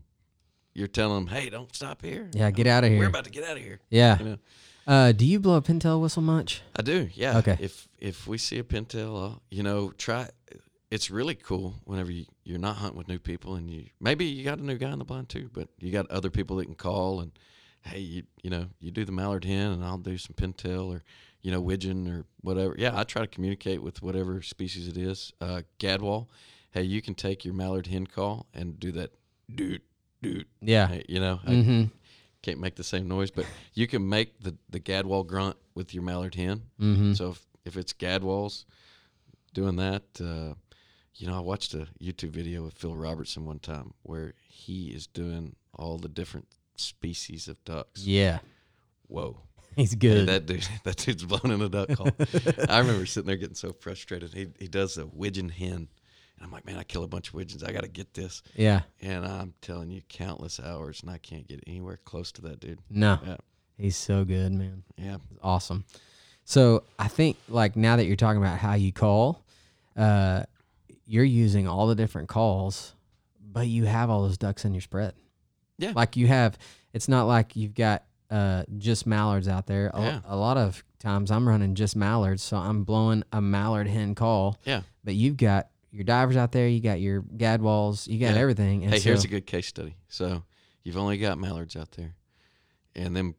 you're 0.74 0.88
telling 0.88 1.26
them, 1.26 1.28
"Hey, 1.34 1.50
don't 1.50 1.74
stop 1.76 2.02
here. 2.02 2.30
yeah, 2.34 2.50
get 2.52 2.66
out 2.68 2.84
of 2.84 2.90
here. 2.90 3.00
We're 3.00 3.08
about 3.08 3.26
to 3.26 3.30
get 3.32 3.44
out 3.44 3.56
of 3.58 3.64
here." 3.64 3.80
Yeah. 3.90 4.18
You 4.20 4.26
know, 4.26 4.38
Uh, 4.86 5.12
do 5.12 5.26
you 5.26 5.40
blow 5.40 5.56
a 5.56 5.62
pintail 5.62 6.02
whistle 6.02 6.22
much? 6.22 6.62
I 6.76 6.82
do. 6.82 7.10
Yeah. 7.14 7.38
Okay. 7.38 7.58
If 7.60 7.88
if 8.00 8.28
we 8.28 8.38
see 8.38 8.60
a 8.60 8.64
pintail, 8.64 9.16
I'll, 9.18 9.42
you 9.50 9.64
know, 9.64 9.92
try. 9.98 10.30
It's 10.92 11.10
really 11.10 11.34
cool 11.36 11.76
whenever 11.86 12.12
you, 12.12 12.26
you're 12.44 12.60
not 12.60 12.76
hunting 12.76 12.98
with 12.98 13.08
new 13.08 13.18
people, 13.20 13.56
and 13.56 13.70
you 13.70 13.86
maybe 14.00 14.26
you 14.26 14.44
got 14.44 14.60
a 14.60 14.64
new 14.66 14.78
guy 14.78 14.92
in 14.92 15.00
the 15.00 15.06
blind 15.06 15.30
too, 15.30 15.50
but 15.54 15.70
you 15.80 15.92
got 15.92 16.10
other 16.12 16.30
people 16.30 16.58
that 16.58 16.66
can 16.66 16.76
call 16.76 17.20
and 17.22 17.32
hey, 17.82 18.00
you 18.00 18.24
you 18.44 18.50
know, 18.50 18.68
you 18.80 18.92
do 18.92 19.04
the 19.06 19.12
mallard 19.12 19.46
hen, 19.46 19.72
and 19.72 19.84
I'll 19.84 19.98
do 19.98 20.18
some 20.18 20.36
pintail 20.36 20.94
or 20.94 21.04
you 21.42 21.52
know 21.52 21.62
widgeon 21.62 22.08
or 22.08 22.26
whatever. 22.42 22.76
Yeah, 22.78 22.92
I 22.98 23.06
try 23.06 23.22
to 23.22 23.28
communicate 23.28 23.82
with 23.82 24.02
whatever 24.04 24.42
species 24.42 24.88
it 24.88 24.98
is. 24.98 25.34
Uh, 25.42 25.62
gadwall. 25.80 26.28
Hey, 26.72 26.84
you 26.84 27.02
can 27.02 27.16
take 27.16 27.46
your 27.46 27.54
mallard 27.54 27.88
hen 27.88 28.06
call 28.08 28.48
and 28.54 28.80
do 28.80 28.92
that 28.94 29.12
doot 29.54 29.82
doot. 30.22 30.48
Yeah. 30.62 30.88
Hey, 30.88 31.06
you 31.08 31.20
know, 31.20 31.40
Mm-hmm. 31.46 31.84
Can't 32.44 32.60
make 32.60 32.76
the 32.76 32.84
same 32.84 33.08
noise, 33.08 33.32
but 33.32 33.46
you 33.74 33.88
can 33.88 34.08
make 34.08 34.40
the 34.42 34.56
the 34.70 34.80
gadwall 34.80 35.24
grunt 35.26 35.58
with 35.74 35.94
your 35.94 36.04
mallard 36.04 36.36
hen. 36.36 36.62
Mm-hmm. 36.80 37.14
So 37.14 37.32
if, 37.32 37.46
if 37.66 37.78
it's 37.78 37.94
gadwalls 37.94 38.66
doing 39.54 39.78
that, 39.78 40.04
uh, 40.20 40.54
you 41.16 41.28
know, 41.28 41.36
I 41.36 41.40
watched 41.40 41.74
a 41.74 41.88
YouTube 42.02 42.30
video 42.32 42.64
with 42.64 42.74
Phil 42.76 42.96
Robertson 42.96 43.46
one 43.46 43.60
time 43.60 43.94
where 44.04 44.34
he 44.48 44.90
is 44.90 45.08
doing 45.08 45.56
all 45.74 45.98
the 45.98 46.10
different 46.10 46.48
species 46.76 47.48
of 47.48 47.64
ducks. 47.66 48.06
Yeah. 48.06 48.40
Whoa. 49.08 49.38
He's 49.76 49.92
Hey, 49.94 49.98
good. 49.98 50.28
that 50.28 50.46
dude, 50.46 50.68
that 50.84 50.98
dude's 50.98 51.24
blown 51.26 51.52
in 51.52 51.62
a 51.62 51.70
duck 51.70 51.90
call. 51.96 52.10
I 52.70 52.80
remember 52.80 53.06
sitting 53.08 53.28
there 53.28 53.38
getting 53.38 53.56
so 53.56 53.74
frustrated. 53.74 54.34
He 54.34 54.48
he 54.60 54.68
does 54.68 54.98
a 54.98 55.06
widgeon 55.08 55.50
hen, 55.50 55.88
and 56.36 56.46
I'm 56.46 56.52
like, 56.52 56.66
man, 56.66 56.78
I 56.78 56.84
kill 56.84 57.04
a 57.04 57.08
bunch 57.08 57.30
of 57.30 57.34
widgeons. 57.36 57.64
I 57.64 57.72
got 57.72 57.84
to 57.84 57.88
get 57.90 58.14
this, 58.14 58.42
yeah. 58.56 58.82
and 59.02 59.26
I'm 59.26 59.54
telling 59.62 59.90
you, 59.92 60.02
countless 60.10 60.60
hours, 60.60 61.02
and 61.02 61.10
I 61.12 61.18
can't 61.18 61.48
get 61.48 61.64
anywhere 61.68 62.00
close 62.06 62.32
to 62.34 62.42
that 62.44 62.60
dude. 62.60 62.80
No. 62.90 63.20
Yeah, 63.26 63.38
He's 63.78 63.96
so 63.98 64.24
good, 64.26 64.52
man. 64.54 64.84
yeah, 64.98 65.18
Awesome. 65.42 65.86
So 66.46 66.84
I 67.00 67.08
think 67.08 67.38
like 67.48 67.76
now 67.78 67.96
that 67.96 68.06
you're 68.06 68.16
talking 68.18 68.42
about 68.42 68.58
how 68.58 68.74
you 68.74 68.92
call, 68.92 69.46
uh, 69.96 70.44
you're 71.06 71.24
using 71.24 71.68
all 71.68 71.88
the 71.88 71.96
different 71.96 72.28
calls, 72.30 72.94
but 73.42 73.68
you 73.68 73.86
have 73.86 74.10
all 74.10 74.24
those 74.24 74.38
ducks 74.38 74.66
in 74.66 74.74
your 74.74 74.82
spread. 74.82 75.14
Yeah. 75.78 75.94
Like 75.96 76.18
you 76.18 76.28
have, 76.28 76.58
it's 76.94 77.08
not 77.08 77.28
like 77.28 77.56
you've 77.56 77.74
got 77.74 78.04
uh, 78.30 78.64
just 78.78 79.06
mallards 79.08 79.48
out 79.48 79.68
there. 79.68 79.90
A, 79.94 80.02
Yeah. 80.02 80.20
a 80.26 80.36
lot 80.36 80.58
of 80.58 80.84
times 81.00 81.32
I'm 81.32 81.48
running 81.48 81.76
just 81.76 81.96
mallards, 81.96 82.44
so 82.44 82.58
I'm 82.58 82.84
blowing 82.84 83.24
a 83.32 83.40
mallard 83.42 83.88
hen 83.88 84.14
call. 84.16 84.58
yeah. 84.66 84.82
But 85.04 85.16
you've 85.16 85.38
got 85.38 85.70
your 85.94 86.04
divers 86.04 86.36
out 86.36 86.52
there, 86.52 86.68
you 86.68 86.80
got 86.82 87.00
your 87.00 87.22
gadwalls, 87.22 88.08
you 88.08 88.20
got 88.20 88.34
Yeah. 88.34 88.42
everything. 88.42 88.84
And 88.84 88.94
hey, 88.94 89.00
here's 89.00 89.24
a 89.24 89.28
good 89.28 89.46
case 89.46 89.68
study. 89.68 89.96
So 90.10 90.44
you've 90.84 90.98
only 90.98 91.18
got 91.18 91.38
mallards 91.38 91.76
out 91.76 91.92
there, 91.92 92.16
and 92.96 93.16
then 93.16 93.36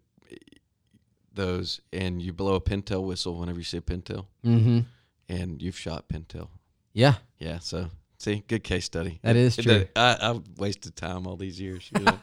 those, 1.33 1.81
and 1.93 2.23
you 2.23 2.33
blow 2.33 2.55
a 2.55 2.61
pintail 2.61 3.05
whistle 3.05 3.37
whenever 3.39 3.59
you 3.59 3.65
see 3.65 3.79
a 3.79 3.81
pintail, 3.83 4.27
Mhm. 4.45 4.87
and 5.29 5.61
you've 5.61 5.79
shot 5.79 6.09
pintail. 6.09 6.49
Yeah. 6.93 7.17
Yeah. 7.39 7.59
So 7.59 7.91
see, 8.25 8.43
good 8.49 8.65
case 8.65 8.85
study. 8.85 9.21
That 9.23 9.37
is 9.37 9.57
true. 9.57 9.87
I, 9.95 10.17
I've 10.21 10.43
wasted 10.59 10.97
time 10.97 11.27
all 11.27 11.37
these 11.37 11.61
years 11.61 11.89
you 11.97 12.05
know, 12.05 12.19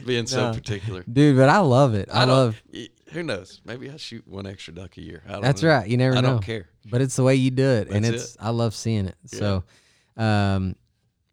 being 0.06 0.26
so 0.26 0.48
No. 0.50 0.52
particular. 0.54 1.04
Dude, 1.10 1.36
but 1.36 1.48
I 1.48 1.58
love 1.58 1.94
it. 1.94 2.08
I, 2.12 2.20
don't- 2.26 2.28
love. 2.28 2.62
Who 3.12 3.22
knows? 3.22 3.60
Maybe 3.64 3.90
I 3.90 3.96
shoot 3.96 4.26
one 4.26 4.46
extra 4.46 4.74
duck 4.74 4.96
a 4.96 5.00
year. 5.02 5.22
I 5.28 5.32
don't 5.32 5.42
That's 5.42 5.62
know. 5.62 5.68
right. 5.68 5.88
You 5.88 5.96
never 5.96 6.16
I 6.16 6.20
know. 6.20 6.30
don't 6.30 6.42
care. 6.44 6.68
but 6.90 7.00
it's 7.00 7.14
the 7.16 7.22
way 7.22 7.36
you 7.36 7.50
do 7.50 7.62
it, 7.68 7.88
and 7.90 8.04
That's 8.04 8.16
it's 8.24 8.36
I 8.40 8.50
love 8.50 8.74
seeing 8.74 9.06
it. 9.06 9.16
So, 9.26 9.62
um, 10.16 10.74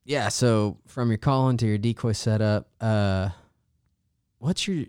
yeah. 0.05 0.29
So 0.29 0.77
from 0.87 1.09
your 1.09 1.17
calling 1.17 1.57
to 1.57 1.65
your 1.65 1.77
decoy 1.79 2.11
setup, 2.11 2.67
uh, 2.81 3.29
what's 4.39 4.67
your? 4.67 4.85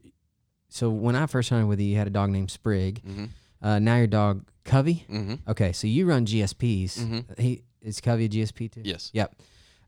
So 0.69 0.91
when 0.91 1.17
I 1.17 1.27
first 1.27 1.51
hunted 1.51 1.67
with 1.67 1.81
you, 1.81 1.87
you 1.89 1.97
had 1.97 2.07
a 2.07 2.11
dog 2.11 2.31
named 2.31 2.51
Sprig. 2.51 3.03
Mm-hmm. 3.07 3.25
Uh, 3.63 3.79
now 3.79 3.97
your 3.97 4.07
dog 4.07 4.45
Covey. 4.65 5.05
Mm-hmm. 5.11 5.51
Okay, 5.51 5.73
so 5.73 5.87
you 5.87 6.07
run 6.07 6.27
GSPs. 6.27 6.99
Mhm. 6.99 7.39
He 7.39 7.63
is 7.83 8.01
Covey 8.01 8.27
a 8.27 8.29
GSP 8.29 8.71
too. 8.73 8.83
Yes. 8.85 9.11
Yep. 9.13 9.35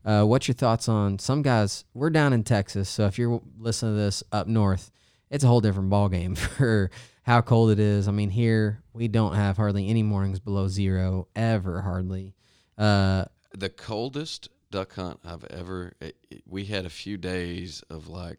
Uh, 0.03 0.23
what's 0.23 0.47
your 0.47 0.55
thoughts 0.55 0.87
on 0.87 1.17
some 1.17 1.41
guys? 1.41 1.83
We're 1.93 2.11
down 2.11 2.31
in 2.33 2.43
Texas, 2.43 2.89
so 2.89 3.05
if 3.05 3.17
you're 3.17 3.41
listening 3.57 3.93
to 3.95 3.97
this 4.01 4.23
up 4.31 4.47
north, 4.47 4.91
it's 5.31 5.43
a 5.43 5.47
whole 5.47 5.61
different 5.61 5.89
ball 5.89 6.09
game 6.09 6.35
for 6.57 6.91
how 7.23 7.41
cold 7.41 7.71
it 7.71 7.79
is. 7.79 8.07
I 8.07 8.11
mean, 8.11 8.29
here 8.29 8.83
we 8.93 9.07
don't 9.07 9.33
have 9.33 9.57
hardly 9.57 9.87
any 9.89 10.03
mornings 10.03 10.39
below 10.39 10.67
zero 10.67 11.27
ever, 11.35 11.81
hardly. 11.81 12.35
Uh, 12.77 13.25
The 13.57 13.69
coldest 13.69 14.49
duck 14.69 14.93
hunt 14.93 15.19
I've 15.25 15.45
ever. 15.45 15.93
It, 15.99 16.15
it- 16.29 16.43
we 16.47 16.65
had 16.65 16.85
a 16.85 16.89
few 16.89 17.17
days 17.17 17.83
of 17.89 18.07
like 18.07 18.37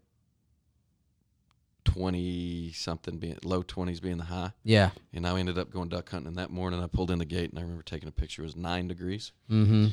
twenty 1.86 2.72
something 2.72 3.16
being 3.18 3.38
low 3.44 3.62
twenties 3.62 4.00
being 4.00 4.18
the 4.18 4.24
high, 4.24 4.52
yeah. 4.64 4.90
and 5.14 5.26
I 5.26 5.38
ended 5.38 5.56
up 5.58 5.70
going 5.70 5.88
duck 5.88 6.10
hunting. 6.10 6.28
And 6.28 6.36
that 6.38 6.50
morning, 6.50 6.82
I 6.82 6.86
pulled 6.86 7.10
in 7.10 7.18
the 7.18 7.24
gate, 7.24 7.48
and 7.50 7.58
I 7.58 7.62
remember 7.62 7.82
taking 7.82 8.08
a 8.08 8.12
picture. 8.12 8.42
It 8.42 8.46
was 8.46 8.56
nine 8.56 8.88
degrees, 8.88 9.32
Mm-hmm. 9.50 9.86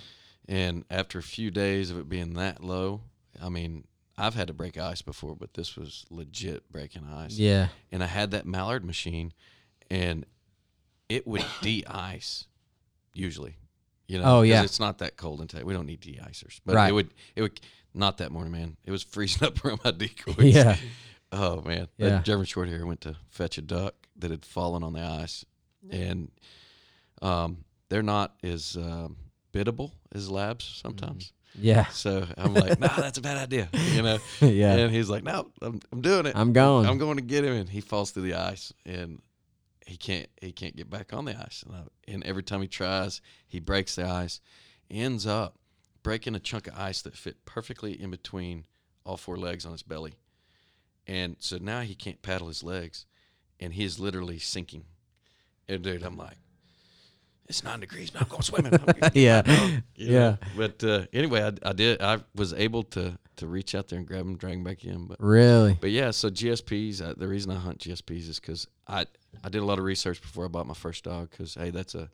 and 0.48 0.84
after 0.90 1.20
a 1.20 1.24
few 1.24 1.52
days 1.52 1.90
of 1.91 1.98
it 1.98 2.10
being 2.10 2.34
that 2.34 2.64
low, 2.64 3.02
I 3.41 3.49
mean, 3.49 3.86
I've 4.18 4.36
had 4.36 4.48
to 4.48 4.53
break 4.53 4.78
ice 4.78 5.02
before, 5.02 5.36
but 5.36 5.53
this 5.53 5.76
was 5.78 6.06
legit 6.10 6.70
breaking 6.72 7.06
ice. 7.07 7.38
Yeah. 7.38 7.70
and 7.91 8.03
I 8.03 8.07
had 8.07 8.32
that 8.32 8.45
mallard 8.45 8.84
machine, 8.86 9.34
and 9.90 10.26
it 11.10 11.26
would 11.28 11.45
de-ice 11.61 12.45
usually 13.14 13.56
You 14.07 14.20
know, 14.20 14.26
oh 14.26 14.41
yeah. 14.41 14.64
it's 14.64 14.80
not 14.80 14.98
that 14.99 15.18
cold 15.18 15.41
in 15.41 15.48
Texas. 15.48 15.65
We 15.65 15.74
don't 15.74 15.86
need 15.86 15.99
de-icers, 16.02 16.60
but 16.65 16.76
Right. 16.76 16.90
it 16.90 16.94
would 16.94 17.14
it 17.36 17.41
would 17.41 17.60
not 17.95 18.18
that 18.18 18.32
morning, 18.32 18.52
man. 18.52 18.78
It 18.86 18.91
was 18.91 19.03
freezing 19.03 19.48
up 19.48 19.64
around 19.64 19.82
my 19.84 19.91
decoys. 19.91 20.53
Yeah. 20.56 20.76
Oh 21.35 21.61
man, 21.61 21.88
Yeah. 21.97 22.10
that 22.10 22.26
German 22.26 22.45
short 22.45 22.69
hair 22.69 22.85
went 22.85 23.01
to 23.01 23.15
fetch 23.30 23.57
a 23.57 23.61
duck 23.61 23.95
that 24.18 24.30
had 24.31 24.45
fallen 24.45 24.84
on 24.84 24.93
the 24.93 25.01
ice, 25.01 25.43
and 25.89 26.30
um, 27.22 27.64
they're 27.89 28.03
not 28.03 28.35
as 28.43 28.77
um, 28.77 29.18
biddable 29.51 29.91
as 30.14 30.30
labs 30.30 30.64
sometimes. 30.81 31.34
Yeah. 31.60 31.85
So 31.88 32.26
I'm 32.38 32.53
like, 32.53 32.80
nah, 32.81 32.95
that's 32.95 33.18
a 33.18 33.22
bad 33.22 33.38
idea, 33.38 33.69
you 33.73 34.01
know. 34.01 34.19
Yeah. 34.41 34.76
And 34.76 34.93
he's 34.93 35.10
like, 35.10 35.23
no, 35.23 35.51
I'm, 35.61 35.80
I'm 35.91 36.01
doing 36.01 36.26
it. 36.26 36.34
I'm 36.35 36.53
going. 36.53 36.85
I'm 36.88 36.97
going 36.97 37.18
to 37.18 37.23
get 37.23 37.43
him, 37.43 37.53
and 37.53 37.69
he 37.69 37.81
falls 37.81 38.11
through 38.11 38.23
the 38.23 38.35
ice, 38.35 38.73
and 38.85 39.22
he 39.85 39.97
can't 39.97 40.27
he 40.41 40.51
can't 40.51 40.76
get 40.76 40.89
back 40.89 41.14
on 41.14 41.26
the 41.26 41.35
ice. 41.38 41.64
And, 41.65 41.76
I, 41.76 41.81
and 42.11 42.23
every 42.26 42.43
time 42.43 42.61
he 42.61 42.68
tries, 42.68 43.22
he 43.47 43.60
breaks 43.60 43.95
the 43.95 44.05
ice, 44.05 44.39
ends 44.89 45.26
up 45.27 45.57
breaking 46.03 46.35
a 46.35 46.39
chunk 46.39 46.68
of 46.68 46.77
ice 46.77 47.01
that 47.03 47.15
fit 47.15 47.45
perfectly 47.45 47.99
in 47.99 48.11
between 48.11 48.65
all 49.05 49.18
four 49.18 49.38
legs 49.38 49.65
on 49.65 49.72
his 49.73 49.84
belly, 49.84 50.14
and 51.07 51.35
so 51.39 51.57
now 51.61 51.81
he 51.81 51.95
can't 51.95 52.21
paddle 52.21 52.47
his 52.47 52.63
legs, 52.63 53.05
and 53.59 53.73
he 53.73 53.84
is 53.84 53.99
literally 53.99 54.39
sinking. 54.39 54.85
And 55.67 55.81
dude, 55.84 56.03
I'm 56.03 56.17
like. 56.17 56.38
It's 57.49 57.61
nine 57.61 57.81
degrees. 57.81 58.09
I'm 58.15 58.25
going 58.30 58.41
swimming. 58.41 58.73
I'm 59.01 59.11
Yeah. 59.13 59.43
my 59.45 59.53
dog," 59.55 59.69
you 59.97 60.11
know? 60.11 60.13
Yeah. 60.13 60.35
But 60.55 60.81
uh, 60.81 61.05
anyway, 61.11 61.41
I, 61.43 61.69
I 61.69 61.73
did. 61.73 62.01
I 62.01 62.19
was 62.34 62.53
able 62.53 62.84
to 62.84 63.17
to 63.35 63.47
reach 63.47 63.75
out 63.75 63.89
there 63.89 63.99
and 63.99 64.07
grab 64.07 64.21
him, 64.21 64.38
drag 64.38 64.53
him 64.53 64.63
back 64.63 64.85
in. 64.85 65.07
But 65.07 65.17
Really? 65.19 65.77
but 65.80 65.91
yeah, 65.91 66.11
so 66.11 66.30
GSPs. 66.30 67.01
Uh, 67.01 67.13
the 67.17 67.27
reason 67.27 67.51
I 67.51 67.55
hunt 67.55 67.80
GSPs 67.80 68.30
is 68.30 68.39
because 68.39 68.65
I 68.88 69.07
I 69.43 69.49
did 69.49 69.61
a 69.61 69.65
lot 69.65 69.77
of 69.77 69.84
research 69.84 70.21
before 70.21 70.45
I 70.45 70.47
bought 70.47 70.67
my 70.67 70.73
first 70.73 71.03
dog. 71.03 71.31
Because 71.31 71.55
hey, 71.55 71.69
that's 71.69 71.95
a 71.95 72.09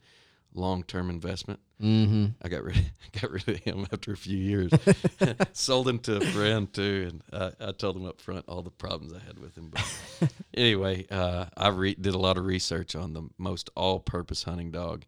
long 0.53 0.83
term 0.83 1.09
investment. 1.09 1.59
Mm-hmm. 1.81 2.25
I 2.41 2.49
got 2.49 2.63
rid 2.63 2.91
got 3.21 3.31
rid 3.31 3.47
of 3.47 3.57
him 3.59 3.87
after 3.91 4.11
a 4.11 4.17
few 4.17 4.37
years. 4.37 4.71
Sold 5.53 5.87
him 5.87 5.99
to 5.99 6.17
a 6.17 6.21
friend 6.21 6.71
too, 6.73 7.09
and 7.31 7.51
I, 7.61 7.69
I 7.69 7.71
told 7.71 7.95
him 7.95 8.05
up 8.05 8.19
front 8.19 8.45
all 8.47 8.61
the 8.61 8.69
problems 8.71 9.13
I 9.13 9.19
had 9.25 9.39
with 9.39 9.55
him. 9.57 9.69
But 9.71 10.31
anyway, 10.53 11.05
uh, 11.09 11.45
I 11.55 11.69
re- 11.69 11.95
did 11.99 12.13
a 12.13 12.17
lot 12.19 12.37
of 12.37 12.45
research 12.45 12.95
on 12.95 13.13
the 13.13 13.23
most 13.37 13.69
all 13.75 13.99
purpose 13.99 14.43
hunting 14.43 14.71
dog, 14.71 15.03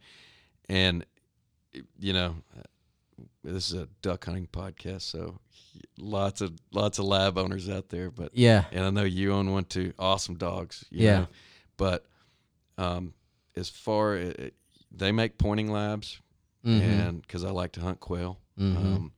and 0.70 1.06
you 2.00 2.14
know, 2.14 2.36
this 3.44 3.70
is 3.70 3.74
a 3.74 3.88
duck 4.02 4.26
hunting 4.26 4.48
podcast, 4.52 5.02
so 5.02 5.40
lots 5.98 6.42
of 6.42 6.54
lots 6.72 7.00
of 7.00 7.06
lab 7.06 7.38
owners 7.38 7.70
out 7.70 7.90
there, 7.90 8.12
but 8.12 8.32
Yeah. 8.34 8.66
and 8.72 8.86
I 8.86 8.90
know 8.90 9.04
you 9.04 9.34
own 9.34 9.52
one 9.52 9.66
too. 9.66 9.94
Awesome 10.00 10.36
dogs. 10.36 10.86
you 10.90 11.06
Yeah. 11.06 11.20
know. 11.22 11.28
But 11.78 12.06
um, 12.78 13.14
as 13.56 13.70
far 13.70 14.16
as 14.16 14.52
they 14.92 15.12
make 15.12 15.38
pointing 15.38 15.72
labs, 15.72 16.20
Mhm. 16.66 16.82
and 16.82 17.22
because 17.22 17.44
I 17.44 17.50
like 17.52 17.72
to 17.74 17.82
hunt 17.82 18.00
quail, 18.00 18.40
Mhm. 18.60 18.76
um, 18.78 19.12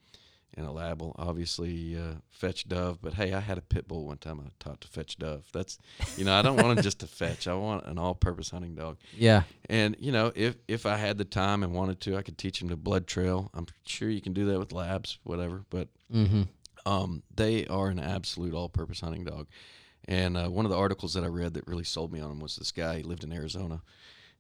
and 0.56 0.66
a 0.68 0.72
lab 0.72 1.02
will 1.02 1.16
obviously 1.18 1.98
uh, 1.98 2.16
fetch 2.30 2.68
dove. 2.68 3.00
But 3.02 3.16
hey, 3.16 3.34
I 3.34 3.40
had 3.40 3.58
a 3.58 3.62
pit 3.62 3.88
bull 3.88 4.06
one 4.06 4.18
time 4.20 4.40
I 4.40 4.50
taught 4.60 4.82
to 4.82 4.88
fetch 4.88 5.18
dove. 5.18 5.46
That's 5.52 5.78
you 6.18 6.24
know 6.26 6.34
I 6.34 6.42
don't 6.44 6.58
want 6.58 6.76
them 6.76 6.84
just 6.84 7.00
to 7.00 7.08
fetch. 7.08 7.48
I 7.48 7.54
want 7.56 7.86
an 7.86 7.98
all-purpose 7.98 8.52
hunting 8.52 8.76
dog. 8.76 8.98
Yeah. 9.18 9.44
And 9.68 9.96
you 10.00 10.12
know, 10.12 10.32
if 10.36 10.56
if 10.68 10.86
I 10.86 10.98
had 10.98 11.18
the 11.18 11.26
time 11.26 11.64
and 11.64 11.74
wanted 11.74 12.00
to, 12.02 12.16
I 12.18 12.22
could 12.22 12.38
teach 12.38 12.60
them 12.60 12.70
to 12.70 12.76
blood 12.78 13.08
trail. 13.08 13.50
I'm 13.54 13.66
sure 13.86 14.10
you 14.10 14.22
can 14.22 14.34
do 14.34 14.46
that 14.46 14.60
with 14.60 14.72
labs, 14.72 15.18
whatever. 15.24 15.66
But 15.70 15.90
Mm-hmm. 16.14 16.44
um, 16.86 17.24
they 17.36 17.66
are 17.68 17.88
an 17.90 17.98
absolute 18.00 18.54
all-purpose 18.54 19.00
hunting 19.00 19.24
dog. 19.24 19.48
And 20.06 20.38
uh, 20.38 20.50
one 20.50 20.66
of 20.66 20.70
the 20.72 20.78
articles 20.78 21.14
that 21.16 21.24
I 21.24 21.28
read 21.28 21.54
that 21.56 21.66
really 21.68 21.86
sold 21.86 22.12
me 22.14 22.20
on 22.20 22.30
him 22.30 22.40
was 22.40 22.58
this 22.58 22.72
guy. 22.72 22.98
He 22.98 23.04
lived 23.04 23.24
in 23.24 23.32
Arizona, 23.34 23.82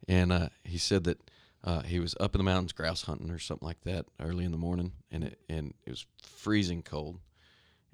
and 0.07 0.31
uh, 0.31 0.49
he 0.63 0.77
said 0.77 1.03
that 1.05 1.19
uh, 1.63 1.81
he 1.83 1.99
was 1.99 2.15
up 2.19 2.35
in 2.35 2.39
the 2.39 2.43
mountains 2.43 2.71
grouse 2.73 3.03
hunting 3.03 3.29
or 3.31 3.39
something 3.39 3.65
like 3.65 3.81
that 3.81 4.05
early 4.19 4.43
in 4.45 4.51
the 4.51 4.57
morning, 4.57 4.91
and 5.11 5.23
it 5.23 5.39
and 5.49 5.73
it 5.85 5.89
was 5.91 6.05
freezing 6.21 6.81
cold, 6.83 7.19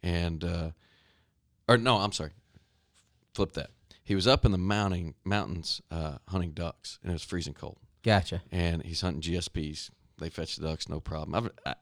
and 0.02 0.44
uh, 0.44 0.72
or 1.68 1.77
no, 1.77 1.98
I'm 1.98 2.11
sorry, 2.11 2.31
flip 3.34 3.53
that. 3.53 3.69
He 4.03 4.15
was 4.15 4.26
up 4.27 4.44
in 4.45 4.52
the 4.52 4.57
mountain 4.57 5.14
mountains 5.23 5.81
uh, 5.91 6.18
hunting 6.27 6.52
ducks, 6.52 6.98
and 7.03 7.11
it 7.11 7.14
was 7.14 7.23
freezing 7.23 7.53
cold 7.53 7.77
Gotcha. 8.03 8.41
and 8.52 8.84
he's 8.84 9.02
hunting 9.02 9.22
GSPs. 9.22 9.91
They 10.18 10.30
fetch 10.30 10.56
the 10.56 10.68
ducks, 10.68 10.90
no 10.90 10.99
problem. 10.99 11.36
I've 11.36 11.52
I, 11.65 11.76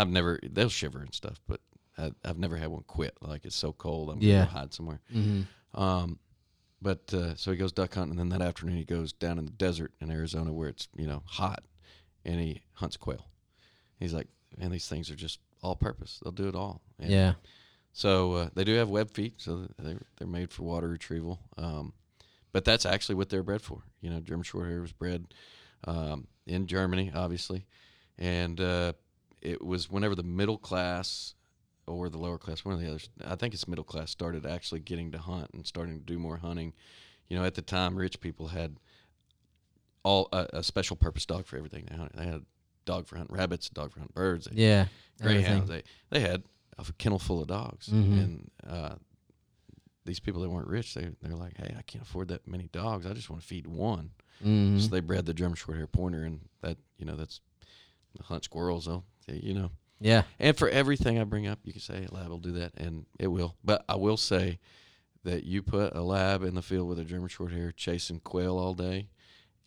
I've 0.00 0.08
never 0.08 0.40
they'll 0.42 0.68
shiver 0.70 1.00
and 1.00 1.14
stuff, 1.14 1.40
but 1.46 1.60
I, 1.98 2.12
I've 2.24 2.38
never 2.38 2.56
had 2.56 2.68
one 2.68 2.84
quit. 2.86 3.16
Like 3.20 3.44
it's 3.44 3.54
so 3.56 3.72
cold, 3.72 4.08
I'm 4.10 4.20
Yeah. 4.22 4.46
gonna 4.46 4.50
hide 4.50 4.72
somewhere. 4.74 5.00
Mm-hmm. 5.14 5.80
Um, 5.80 6.18
but 6.80 7.12
uh, 7.12 7.34
so 7.34 7.50
he 7.50 7.56
goes 7.56 7.72
duck 7.72 7.94
hunting, 7.94 8.18
and 8.18 8.30
then 8.30 8.38
that 8.38 8.46
afternoon 8.46 8.76
he 8.76 8.84
goes 8.84 9.12
down 9.12 9.38
in 9.38 9.44
the 9.44 9.50
desert 9.52 9.92
in 10.00 10.10
Arizona 10.10 10.52
where 10.52 10.68
it's 10.68 10.88
you 10.96 11.06
know 11.06 11.22
hot, 11.26 11.64
and 12.24 12.40
he 12.40 12.62
hunts 12.74 12.96
quail. 12.96 13.26
He's 13.98 14.14
like, 14.14 14.28
and 14.60 14.72
these 14.72 14.88
things 14.88 15.10
are 15.10 15.16
just 15.16 15.40
all 15.62 15.74
purpose. 15.76 16.20
They'll 16.22 16.32
do 16.32 16.48
it 16.48 16.54
all. 16.54 16.80
And 17.00 17.10
Yeah. 17.10 17.32
so 17.92 18.32
uh, 18.34 18.48
they 18.54 18.64
do 18.64 18.74
have 18.74 18.88
web 18.88 19.10
feet, 19.10 19.34
so 19.38 19.66
they're 19.78 20.02
they're 20.18 20.28
made 20.28 20.50
for 20.52 20.62
water 20.62 20.88
retrieval. 20.88 21.40
Um, 21.56 21.92
but 22.52 22.64
that's 22.64 22.86
actually 22.86 23.16
what 23.16 23.28
they're 23.28 23.42
bred 23.42 23.60
for. 23.62 23.82
You 24.00 24.10
know, 24.10 24.20
German 24.20 24.44
Shorthair 24.44 24.80
was 24.80 24.92
bred 24.92 25.26
um, 25.84 26.26
in 26.46 26.66
Germany, 26.66 27.10
obviously, 27.14 27.66
and 28.16 28.60
uh, 28.60 28.92
it 29.42 29.62
was 29.64 29.90
whenever 29.90 30.14
the 30.14 30.22
middle 30.22 30.58
class 30.58 31.34
or 31.88 32.08
the 32.08 32.18
lower 32.18 32.38
class, 32.38 32.64
one 32.64 32.74
of 32.74 32.80
the 32.80 32.86
others, 32.88 33.08
I 33.24 33.34
think 33.36 33.54
it's 33.54 33.66
middle 33.66 33.84
class, 33.84 34.10
started 34.10 34.44
actually 34.46 34.80
getting 34.80 35.10
to 35.12 35.18
hunt 35.18 35.50
and 35.54 35.66
starting 35.66 35.98
to 35.98 36.04
do 36.04 36.18
more 36.18 36.36
hunting. 36.36 36.72
You 37.28 37.36
know, 37.38 37.44
at 37.44 37.54
the 37.54 37.62
time, 37.62 37.96
rich 37.96 38.20
people 38.20 38.48
had 38.48 38.76
all 40.02 40.28
a, 40.32 40.46
a 40.54 40.62
special 40.62 40.96
purpose 40.96 41.26
dog 41.26 41.46
for 41.46 41.56
everything. 41.56 41.86
They, 41.90 41.96
hunted. 41.96 42.18
they 42.18 42.24
had 42.26 42.34
a 42.34 42.42
dog 42.84 43.06
for 43.06 43.16
hunting 43.16 43.34
rabbits, 43.36 43.68
a 43.68 43.74
dog 43.74 43.92
for 43.92 44.00
hunting 44.00 44.14
birds, 44.14 44.46
they 44.46 44.62
Yeah. 44.62 44.86
greyhounds. 45.20 45.70
everything. 45.70 45.84
They 46.10 46.18
they 46.20 46.28
had 46.28 46.44
a 46.78 46.84
kennel 46.94 47.18
full 47.18 47.40
of 47.42 47.48
dogs, 47.48 47.88
Mhm. 47.88 48.22
and 48.22 48.50
uh, 48.66 48.94
these 50.04 50.20
people 50.20 50.40
that 50.42 50.48
weren't 50.50 50.68
rich, 50.68 50.94
they 50.94 51.10
they're 51.20 51.34
like, 51.34 51.56
hey, 51.56 51.74
I 51.76 51.82
can't 51.82 52.04
afford 52.04 52.28
that 52.28 52.46
many 52.46 52.68
dogs. 52.72 53.04
I 53.06 53.12
just 53.12 53.28
want 53.30 53.42
to 53.42 53.48
feed 53.48 53.66
one. 53.66 54.12
Mhm. 54.44 54.80
So 54.80 54.88
they 54.88 55.00
bred 55.00 55.26
the 55.26 55.34
German 55.34 55.56
short 55.56 55.76
hair 55.76 55.86
Pointer, 55.86 56.22
and 56.24 56.40
that 56.62 56.78
you 56.98 57.04
know 57.04 57.16
that's 57.16 57.40
the 58.16 58.22
hunt 58.22 58.44
squirrels. 58.44 58.86
Though 58.86 59.04
you 59.26 59.52
know, 59.54 59.70
Yeah. 60.00 60.22
and 60.38 60.56
for 60.56 60.68
everything 60.68 61.18
I 61.18 61.24
bring 61.24 61.46
up, 61.46 61.58
you 61.64 61.72
can 61.72 61.80
say 61.82 62.06
a 62.10 62.14
lab 62.14 62.28
will 62.28 62.38
do 62.38 62.52
that, 62.52 62.72
and 62.76 63.06
it 63.18 63.26
will. 63.28 63.56
But 63.64 63.84
I 63.88 63.96
will 63.96 64.16
say 64.16 64.58
that 65.24 65.44
you 65.44 65.62
put 65.62 65.94
a 65.94 66.02
lab 66.02 66.42
in 66.44 66.54
the 66.54 66.62
field 66.62 66.88
with 66.88 66.98
a 66.98 67.04
German 67.04 67.28
short 67.28 67.52
hair 67.52 67.72
chasing 67.72 68.20
quail 68.20 68.56
all 68.58 68.74
day. 68.74 69.08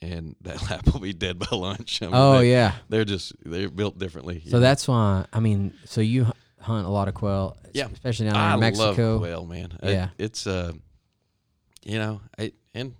And 0.04 0.36
that 0.42 0.62
lab 0.70 0.88
will 0.90 1.00
be 1.02 1.14
dead 1.14 1.38
by 1.38 1.56
lunch. 1.56 2.02
I 2.02 2.06
mean, 2.06 2.16
Oh 2.16 2.40
they, 2.40 2.52
yeah. 2.52 2.74
they're 2.90 3.06
just 3.06 3.34
they're 3.46 3.70
built 3.70 4.00
differently. 4.00 4.42
So 4.48 4.54
know. 4.58 4.60
that's 4.62 4.88
why 4.88 5.26
I 5.32 5.40
mean, 5.40 5.74
so 5.86 6.02
you 6.02 6.26
hunt 6.60 6.88
a 6.88 6.90
lot 6.90 7.08
of 7.08 7.14
quail, 7.14 7.58
Yeah. 7.74 7.88
especially 7.92 8.28
down 8.28 8.36
I 8.38 8.54
in 8.56 8.60
Mexico. 8.62 9.12
love 9.12 9.20
quail, 9.22 9.46
man. 9.46 9.78
Yeah. 9.84 10.10
it's 10.18 10.48
uh, 10.48 10.72
you 11.84 12.00
know, 12.00 12.22
I 12.40 12.54
and 12.74 12.96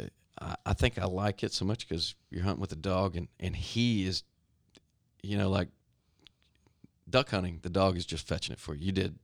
uh, 0.00 0.06
I, 0.40 0.56
I 0.66 0.72
think 0.72 0.98
I 0.98 1.04
like 1.04 1.44
it 1.44 1.52
so 1.52 1.64
much 1.64 1.86
because 1.88 2.14
you're 2.30 2.42
hunting 2.42 2.60
with 2.60 2.72
a 2.72 2.76
dog, 2.76 3.14
and 3.16 3.28
and 3.38 3.54
he 3.54 4.04
is, 4.06 4.24
you 5.22 5.36
know, 5.38 5.48
like 5.50 5.68
duck 7.12 7.30
hunting. 7.30 7.60
The 7.62 7.70
dog 7.70 7.96
is 7.96 8.04
just 8.04 8.26
fetching 8.26 8.52
it 8.54 8.58
for 8.60 8.74
you. 8.74 8.86
You 8.86 8.92
did, 8.92 9.18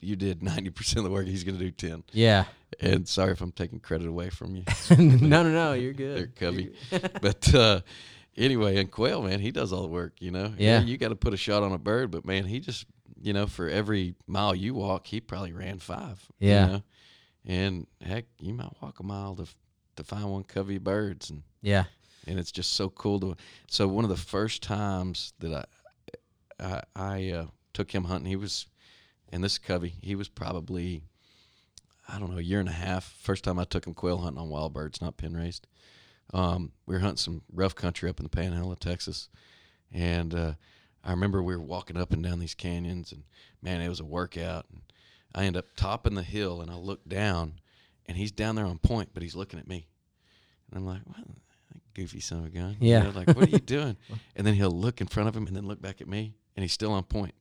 you 0.00 0.16
did 0.16 0.42
ninety 0.42 0.70
percent 0.70 0.98
of 0.98 1.04
the 1.04 1.10
work. 1.10 1.26
He's 1.26 1.44
going 1.44 1.58
to 1.58 1.64
do 1.64 1.70
ten. 1.70 2.04
Yeah. 2.12 2.44
And 2.80 3.06
sorry 3.06 3.32
if 3.32 3.40
I'm 3.40 3.52
taking 3.52 3.80
credit 3.80 4.06
away 4.08 4.30
from 4.30 4.56
you, 4.56 4.64
no, 4.98 5.42
no, 5.42 5.50
no. 5.50 5.72
You're 5.74 5.92
good. 5.92 6.16
there, 6.16 6.26
good. 6.50 6.72
Cubby. 6.90 7.10
but 7.20 7.54
uh, 7.54 7.80
anyway, 8.36 8.76
and 8.78 8.90
quail, 8.90 9.22
man, 9.22 9.40
he 9.40 9.50
does 9.50 9.72
all 9.72 9.82
the 9.82 9.88
work. 9.88 10.14
You 10.20 10.30
know, 10.30 10.52
Yeah. 10.58 10.80
you 10.82 10.96
got 10.98 11.08
to 11.08 11.16
put 11.16 11.34
a 11.34 11.36
shot 11.36 11.62
on 11.62 11.72
a 11.72 11.78
bird, 11.78 12.10
but 12.10 12.24
man, 12.24 12.44
he 12.44 12.60
just, 12.60 12.86
you 13.22 13.32
know, 13.32 13.46
for 13.46 13.68
every 13.68 14.14
mile 14.26 14.54
you 14.54 14.74
walk, 14.74 15.06
he 15.06 15.20
probably 15.20 15.52
ran 15.52 15.78
five. 15.78 16.24
you 16.38 16.48
Yeah. 16.50 16.66
know? 16.66 16.82
and 17.48 17.86
heck, 18.00 18.24
you 18.40 18.52
might 18.52 18.72
walk 18.82 18.98
a 19.00 19.02
mile 19.04 19.36
to 19.36 19.46
to 19.96 20.04
find 20.04 20.30
one 20.30 20.42
covey 20.44 20.76
of 20.76 20.84
birds, 20.84 21.30
and 21.30 21.42
Yeah. 21.62 21.84
and 22.26 22.38
it's 22.38 22.52
just 22.52 22.72
so 22.72 22.90
cool 22.90 23.18
to. 23.20 23.36
So 23.70 23.88
one 23.88 24.04
of 24.04 24.10
the 24.10 24.16
first 24.16 24.62
times 24.62 25.32
that 25.38 25.54
I 25.54 25.64
I, 26.60 26.82
I 26.94 27.30
uh, 27.30 27.46
took 27.72 27.92
him 27.94 28.04
hunting, 28.04 28.28
he 28.30 28.36
was, 28.36 28.66
and 29.30 29.42
this 29.44 29.58
covey, 29.58 29.94
he 30.00 30.14
was 30.14 30.28
probably. 30.28 31.02
I 32.08 32.20
don't 32.20 32.30
know, 32.30 32.38
a 32.38 32.42
year 32.42 32.60
and 32.60 32.68
a 32.68 32.72
half. 32.72 33.02
First 33.20 33.42
time 33.42 33.58
I 33.58 33.64
took 33.64 33.84
him 33.84 33.92
quail 33.92 34.18
hunting 34.18 34.40
on 34.40 34.48
wild 34.48 34.72
birds, 34.72 35.02
not 35.02 35.16
pen 35.16 35.34
raised. 35.36 35.66
Um, 36.32 36.70
we 36.86 36.94
were 36.94 37.00
hunting 37.00 37.16
some 37.16 37.42
rough 37.52 37.74
country 37.74 38.08
up 38.08 38.20
in 38.20 38.24
the 38.24 38.28
panhandle 38.30 38.70
of 38.70 38.78
Texas, 38.78 39.28
and 39.92 40.32
uh, 40.32 40.52
I 41.02 41.10
remember 41.10 41.42
we 41.42 41.56
were 41.56 41.62
walking 41.62 41.96
up 41.96 42.12
and 42.12 42.22
down 42.22 42.38
these 42.38 42.54
canyons, 42.54 43.10
and 43.10 43.24
man, 43.60 43.80
it 43.80 43.88
was 43.88 43.98
a 43.98 44.04
workout. 44.04 44.66
And 44.72 44.82
I 45.34 45.46
end 45.46 45.56
up 45.56 45.66
topping 45.76 46.14
the 46.14 46.22
hill, 46.22 46.60
and 46.60 46.70
I 46.70 46.74
look 46.76 47.08
down, 47.08 47.54
and 48.06 48.16
he's 48.16 48.30
down 48.30 48.54
there 48.54 48.66
on 48.66 48.78
point, 48.78 49.10
but 49.12 49.24
he's 49.24 49.34
looking 49.34 49.58
at 49.58 49.66
me, 49.66 49.88
and 50.70 50.78
I'm 50.78 50.86
like, 50.86 51.02
"What, 51.06 51.18
goofy 51.94 52.20
son 52.20 52.38
of 52.38 52.44
a 52.46 52.50
gun?" 52.50 52.76
You 52.78 52.88
Yeah. 52.88 53.02
know, 53.02 53.10
like, 53.10 53.34
what 53.34 53.48
are 53.48 53.50
you 53.50 53.58
doing? 53.60 53.96
and 54.36 54.46
then 54.46 54.54
he'll 54.54 54.70
look 54.70 55.00
in 55.00 55.08
front 55.08 55.28
of 55.28 55.36
him, 55.36 55.48
and 55.48 55.56
then 55.56 55.66
look 55.66 55.82
back 55.82 56.00
at 56.00 56.06
me, 56.06 56.34
and 56.56 56.62
he's 56.64 56.72
still 56.72 56.92
on 56.92 57.04
point. 57.04 57.34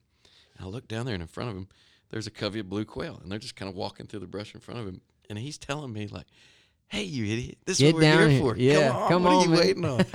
And 0.58 0.66
I 0.68 0.70
look 0.70 0.88
down 0.88 1.06
there, 1.06 1.16
and 1.16 1.22
in 1.22 1.28
front 1.28 1.50
of 1.50 1.56
him, 1.58 1.68
there's 2.12 2.28
a 2.28 2.32
covey 2.32 2.60
of 2.60 2.70
blue 2.70 2.86
quail, 2.86 3.20
and 3.24 3.32
they're 3.32 3.40
just 3.40 3.56
kind 3.56 3.70
of 3.70 3.76
walking 3.76 4.06
through 4.06 4.20
the 4.20 4.28
brush 4.28 4.54
in 4.54 4.60
front 4.62 4.80
of 4.80 4.88
him, 4.88 5.02
and 5.30 5.40
he's 5.40 5.58
telling 5.58 5.92
me 5.92 6.08
like, 6.08 6.28
"Hey, 6.88 7.04
you 7.04 7.26
idiot! 7.26 7.58
This 7.66 7.80
Get 7.80 7.88
is 7.88 7.94
what 7.94 8.04
we're 8.04 8.20
here 8.20 8.30
here. 8.30 8.40
for. 8.40 8.58
Yeah, 8.58 8.90
come 8.90 8.96
on, 8.98 9.10
come 9.10 9.24
what 9.24 9.32
on, 9.34 9.38
are 9.38 9.44
you 9.44 9.50
man." 9.50 9.60
waiting 9.60 9.86
on?" 9.86 10.06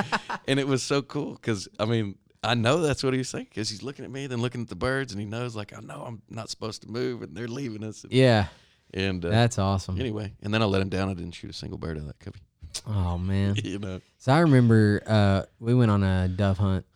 and 0.47 0.61
it 0.61 0.67
was 0.69 0.83
so 0.83 1.03
cool 1.03 1.33
because 1.33 1.69
I 1.79 1.85
mean, 1.85 2.15
I 2.45 2.55
know 2.55 2.81
that's 2.81 3.03
what 3.03 3.13
he's 3.13 3.29
saying 3.29 3.47
because 3.51 3.69
he's 3.69 3.83
looking 3.83 4.05
at 4.05 4.11
me, 4.11 4.27
then 4.29 4.41
looking 4.41 4.63
at 4.63 4.69
the 4.69 4.77
birds, 4.77 5.13
and 5.13 5.21
he 5.21 5.27
knows 5.27 5.57
like 5.57 5.77
I 5.77 5.81
know 5.81 6.05
I'm 6.07 6.23
not 6.31 6.49
supposed 6.49 6.83
to 6.83 6.89
move, 6.89 7.23
and 7.23 7.37
they're 7.37 7.49
leaving 7.49 7.83
us. 7.85 8.05
And, 8.05 8.13
Yeah, 8.13 8.47
and, 8.95 9.23
uh, 9.25 9.29
that's 9.31 9.59
awesome. 9.59 10.01
anyway, 10.01 10.33
and 10.43 10.55
then 10.55 10.63
I 10.63 10.65
let 10.67 10.81
him 10.81 10.89
down. 10.89 11.09
I 11.11 11.15
didn't 11.15 11.33
shoot 11.33 11.51
a 11.51 11.55
single 11.55 11.77
bird 11.79 11.97
out 11.99 12.03
of 12.03 12.07
that 12.07 12.21
covey. 12.21 12.41
Oh 12.87 13.19
man. 13.19 13.57
you 13.65 13.79
know, 13.81 14.01
So 14.19 14.33
I 14.33 14.39
remember 14.39 15.03
uh, 15.07 15.43
we 15.59 15.75
went 15.75 15.91
on 15.91 16.05
a 16.05 16.29
dove 16.29 16.57
hunt 16.59 16.87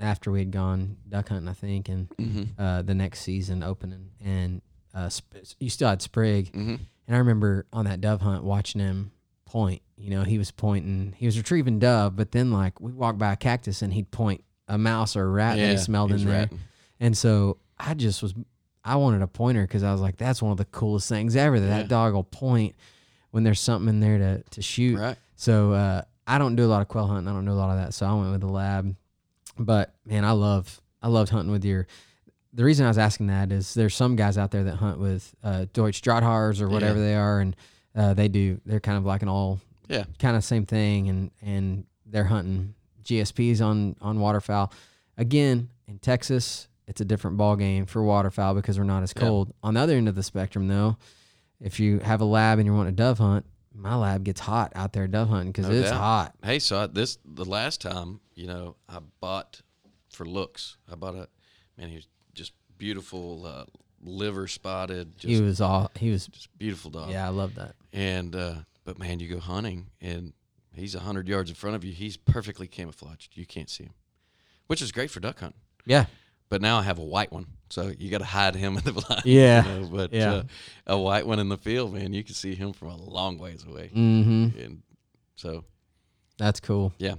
after 0.00 0.30
we 0.30 0.40
had 0.40 0.50
gone 0.50 0.96
duck 1.08 1.28
hunting, 1.28 1.48
I 1.48 1.52
think, 1.52 1.88
and 1.88 2.08
mm-hmm. 2.10 2.42
uh, 2.62 2.82
the 2.82 2.94
next 2.94 3.20
season 3.20 3.62
opening, 3.62 4.10
and 4.24 4.62
uh, 4.94 5.08
Sp- 5.08 5.44
you 5.60 5.70
still 5.70 5.88
had 5.88 6.02
Sprig, 6.02 6.52
Mm-hmm. 6.52 6.76
and 7.06 7.16
I 7.16 7.18
remember 7.18 7.66
on 7.72 7.84
that 7.86 8.00
dove 8.00 8.20
hunt 8.20 8.44
watching 8.44 8.80
him 8.80 9.12
point. 9.44 9.82
You 9.96 10.10
know, 10.10 10.22
he 10.24 10.38
was 10.38 10.50
pointing, 10.50 11.14
he 11.16 11.26
was 11.26 11.36
retrieving 11.38 11.78
dove, 11.78 12.16
but 12.16 12.32
then 12.32 12.50
like 12.50 12.80
we 12.80 12.92
walked 12.92 13.18
by 13.18 13.32
a 13.32 13.36
cactus 13.36 13.82
and 13.82 13.92
he'd 13.92 14.10
point 14.10 14.42
a 14.68 14.76
mouse 14.78 15.14
or 15.16 15.24
a 15.24 15.28
rat 15.28 15.56
that 15.58 15.70
he 15.70 15.76
smelled 15.76 16.10
in 16.12 16.24
there, 16.24 16.48
and 17.00 17.16
so 17.16 17.58
I 17.78 17.94
just 17.94 18.22
was, 18.22 18.34
I 18.84 18.96
wanted 18.96 19.22
a 19.22 19.26
pointer 19.28 19.62
because 19.62 19.82
I 19.84 19.92
was 19.92 20.00
like, 20.00 20.16
that's 20.16 20.42
one 20.42 20.50
of 20.52 20.58
the 20.58 20.64
coolest 20.64 21.08
things 21.08 21.36
ever. 21.36 21.60
That 21.60 21.66
Yeah. 21.66 21.76
that 21.78 21.88
dog 21.88 22.14
will 22.14 22.24
point 22.24 22.74
when 23.30 23.44
there's 23.44 23.60
something 23.60 23.88
in 23.88 24.00
there 24.00 24.18
to 24.18 24.42
to 24.50 24.62
shoot. 24.62 24.98
Right. 24.98 25.16
So 25.36 25.72
uh, 25.72 26.02
I 26.26 26.38
don't 26.38 26.56
do 26.56 26.64
a 26.64 26.70
lot 26.70 26.82
of 26.82 26.88
quail 26.88 27.06
hunting. 27.06 27.28
I 27.28 27.32
don't 27.32 27.44
do 27.44 27.52
a 27.52 27.54
lot 27.54 27.70
of 27.70 27.76
that. 27.84 27.94
So 27.94 28.06
I 28.06 28.12
went 28.14 28.30
with 28.32 28.40
the 28.40 28.46
lab. 28.48 28.94
But 29.58 29.94
man, 30.06 30.24
I 30.24 30.32
love 30.32 30.80
I 31.02 31.08
loved 31.08 31.30
hunting 31.30 31.52
with 31.52 31.64
your. 31.64 31.86
The 32.54 32.64
reason 32.64 32.84
I 32.84 32.88
was 32.88 32.98
asking 32.98 33.28
that 33.28 33.50
is 33.50 33.72
there's 33.74 33.94
some 33.94 34.14
guys 34.14 34.36
out 34.36 34.50
there 34.50 34.64
that 34.64 34.76
hunt 34.76 34.98
with 34.98 35.34
uh, 35.42 35.64
Deutsch 35.72 36.02
Drahthaars 36.02 36.60
or 36.60 36.68
whatever 36.68 36.98
Yeah. 36.98 37.04
they 37.04 37.14
are, 37.14 37.40
and 37.40 37.56
uh, 37.96 38.14
they 38.14 38.28
do. 38.28 38.60
They're 38.66 38.80
kind 38.80 38.98
of 38.98 39.04
like 39.06 39.22
an 39.22 39.28
all 39.28 39.58
Yeah. 39.88 40.04
kind 40.18 40.36
of 40.36 40.44
same 40.44 40.66
thing, 40.66 41.08
and 41.08 41.30
and 41.40 41.84
they're 42.06 42.24
hunting 42.24 42.74
GSPs 43.04 43.60
on 43.64 43.96
on 44.02 44.20
waterfowl. 44.20 44.72
Again, 45.16 45.68
in 45.88 45.98
Texas, 45.98 46.68
it's 46.86 47.00
a 47.00 47.04
different 47.04 47.36
ball 47.36 47.56
game 47.56 47.86
for 47.86 48.02
waterfowl 48.02 48.54
because 48.54 48.78
we're 48.78 48.84
not 48.84 49.02
as 49.02 49.12
cold. 49.14 49.52
On 49.62 49.74
the 49.74 49.80
other 49.80 49.96
end 49.96 50.08
of 50.08 50.14
the 50.14 50.22
spectrum, 50.22 50.68
though, 50.68 50.96
if 51.60 51.80
you 51.80 52.00
have 52.00 52.20
a 52.20 52.24
lab 52.26 52.58
and 52.58 52.66
you 52.66 52.74
want 52.74 52.88
a 52.88 52.92
dove 52.92 53.18
hunt, 53.18 53.46
my 53.74 53.94
lab 53.94 54.24
gets 54.24 54.40
hot 54.40 54.72
out 54.74 54.92
there 54.92 55.06
dove 55.06 55.28
hunting 55.28 55.52
because 55.52 55.68
No 55.68 55.74
it's 55.74 55.90
doubt. 55.90 55.98
hot. 56.00 56.34
Hey, 56.44 56.58
so 56.58 56.80
I, 56.82 56.86
this 56.86 57.18
the 57.24 57.44
last 57.44 57.80
time, 57.80 58.20
you 58.34 58.46
know, 58.46 58.76
I 58.88 58.98
bought 59.20 59.62
for 60.10 60.24
looks. 60.26 60.76
I 60.90 60.94
bought 60.94 61.14
a 61.14 61.28
man. 61.78 61.88
He 61.88 61.96
was 61.96 62.08
just 62.34 62.52
beautiful, 62.78 63.46
uh, 63.46 63.64
liver 64.04 64.46
spotted, 64.48 65.16
just, 65.16 65.28
he 65.32 65.40
was 65.40 65.60
all 65.60 65.90
he 65.96 66.10
was. 66.10 66.26
just 66.26 66.48
beautiful 66.58 66.90
dog. 66.90 67.10
Yeah, 67.10 67.26
I 67.26 67.30
love 67.30 67.54
that. 67.54 67.74
And 67.92 68.34
uh, 68.34 68.54
but 68.84 68.98
man, 68.98 69.20
you 69.20 69.28
go 69.28 69.38
hunting 69.40 69.90
and 70.00 70.32
he's 70.74 70.94
a 70.94 71.00
hundred 71.00 71.28
yards 71.28 71.50
in 71.50 71.54
front 71.56 71.76
of 71.76 71.84
you. 71.84 71.92
He's 71.92 72.16
perfectly 72.16 72.66
camouflaged. 72.66 73.36
You 73.36 73.46
can't 73.46 73.70
see 73.70 73.84
him, 73.84 73.94
which 74.66 74.82
is 74.82 74.90
great 74.92 75.10
for 75.10 75.20
duck 75.20 75.38
hunting. 75.40 75.60
Yeah, 75.84 76.06
But 76.48 76.62
now 76.62 76.78
I 76.78 76.82
have 76.82 76.98
a 76.98 77.04
white 77.04 77.32
one, 77.32 77.46
so 77.72 77.90
you 77.98 78.10
got 78.10 78.18
to 78.18 78.24
hide 78.38 78.54
him 78.54 78.76
in 78.76 78.84
the 78.84 78.92
blind. 79.00 79.22
Yeah. 79.24 79.64
you 79.66 79.80
know, 79.80 79.88
but 79.88 80.12
Yeah. 80.12 80.32
uh, 80.34 80.42
a 80.86 80.98
white 80.98 81.26
one 81.26 81.38
in 81.38 81.48
the 81.48 81.56
field, 81.58 81.94
man, 81.94 82.12
you 82.12 82.22
can 82.22 82.34
see 82.34 82.54
him 82.54 82.72
from 82.72 82.88
a 82.88 82.96
long 82.96 83.38
ways 83.38 83.64
away. 83.66 83.90
mm-hmm. 83.94 84.58
And 84.62 84.82
so, 85.36 85.64
That's 86.38 86.60
cool. 86.60 86.92
yeah. 86.98 87.14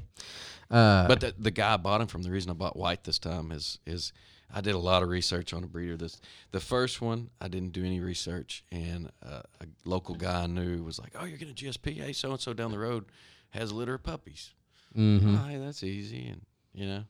Uh, 0.69 1.07
But 1.07 1.19
the, 1.21 1.33
the 1.37 1.51
guy 1.51 1.73
I 1.73 1.77
bought 1.77 2.01
him 2.01 2.07
from, 2.07 2.21
the 2.23 2.31
reason 2.31 2.51
I 2.51 2.53
bought 2.53 2.75
white 2.75 3.03
this 3.03 3.19
time 3.19 3.51
is 3.51 3.79
is 3.85 4.13
I 4.55 4.61
did 4.61 4.75
a 4.75 4.79
lot 4.91 5.01
of 5.03 5.09
research 5.09 5.51
on 5.53 5.63
a 5.63 5.67
breeder. 5.67 5.97
This 5.97 6.21
the 6.51 6.59
first 6.59 7.01
one 7.01 7.29
I 7.41 7.47
didn't 7.47 7.73
do 7.73 7.83
any 7.83 7.99
research, 7.99 8.63
and 8.71 9.09
uh, 9.25 9.41
a 9.61 9.65
local 9.85 10.13
guy 10.15 10.43
I 10.43 10.47
knew 10.47 10.83
was 10.83 10.99
like, 10.99 11.13
"Oh, 11.19 11.25
you're 11.25 11.37
getting 11.39 11.53
a 11.53 11.55
GSP? 11.71 11.97
Hey, 11.97 12.13
so 12.13 12.29
and 12.31 12.39
so 12.39 12.53
down 12.53 12.71
the 12.71 12.77
road 12.79 13.05
has 13.49 13.71
a 13.71 13.75
litter 13.75 13.95
of 13.95 14.03
puppies. 14.03 14.51
mhm. 14.95 15.39
Oh, 15.39 15.47
hey, 15.49 15.57
that's 15.57 15.83
easy." 15.83 16.27
And 16.27 16.41
you 16.73 16.85
know, 16.87 17.03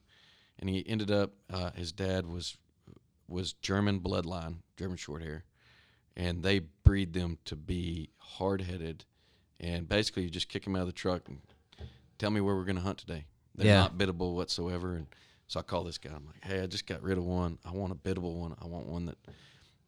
and 0.59 0.69
he 0.69 0.83
ended 0.87 1.11
up 1.11 1.31
uh, 1.51 1.71
his 1.71 1.91
dad 1.91 2.25
was 2.25 2.55
was 3.27 3.53
German 3.53 3.99
bloodline, 3.99 4.57
German 4.77 4.97
short 4.97 5.21
hair, 5.21 5.43
and 6.15 6.43
they 6.43 6.59
breed 6.83 7.13
them 7.13 7.37
to 7.45 7.55
be 7.55 8.09
hard 8.17 8.61
headed, 8.61 9.05
and 9.59 9.87
basically 9.87 10.23
you 10.23 10.29
just 10.29 10.49
kick 10.49 10.63
them 10.63 10.75
out 10.75 10.81
of 10.81 10.87
the 10.87 10.91
truck 10.93 11.27
and 11.27 11.39
tell 12.17 12.29
me 12.31 12.41
where 12.41 12.55
we're 12.55 12.65
going 12.65 12.75
to 12.75 12.81
hunt 12.81 12.97
today. 12.99 13.25
They're 13.55 13.67
Yeah. 13.67 13.79
not 13.81 13.97
biddable 13.97 14.35
whatsoever, 14.35 14.95
and 14.95 15.07
so 15.47 15.59
I 15.59 15.63
call 15.63 15.83
this 15.83 15.97
guy. 15.97 16.11
I'm 16.15 16.25
like, 16.25 16.43
hey, 16.43 16.61
I 16.61 16.67
just 16.67 16.85
got 16.87 17.01
rid 17.03 17.17
of 17.17 17.23
one. 17.23 17.57
I 17.65 17.71
want 17.71 17.91
a 17.91 17.95
biddable 17.95 18.35
one. 18.39 18.55
I 18.61 18.65
want 18.67 18.87
one 18.87 19.05
that, 19.07 19.17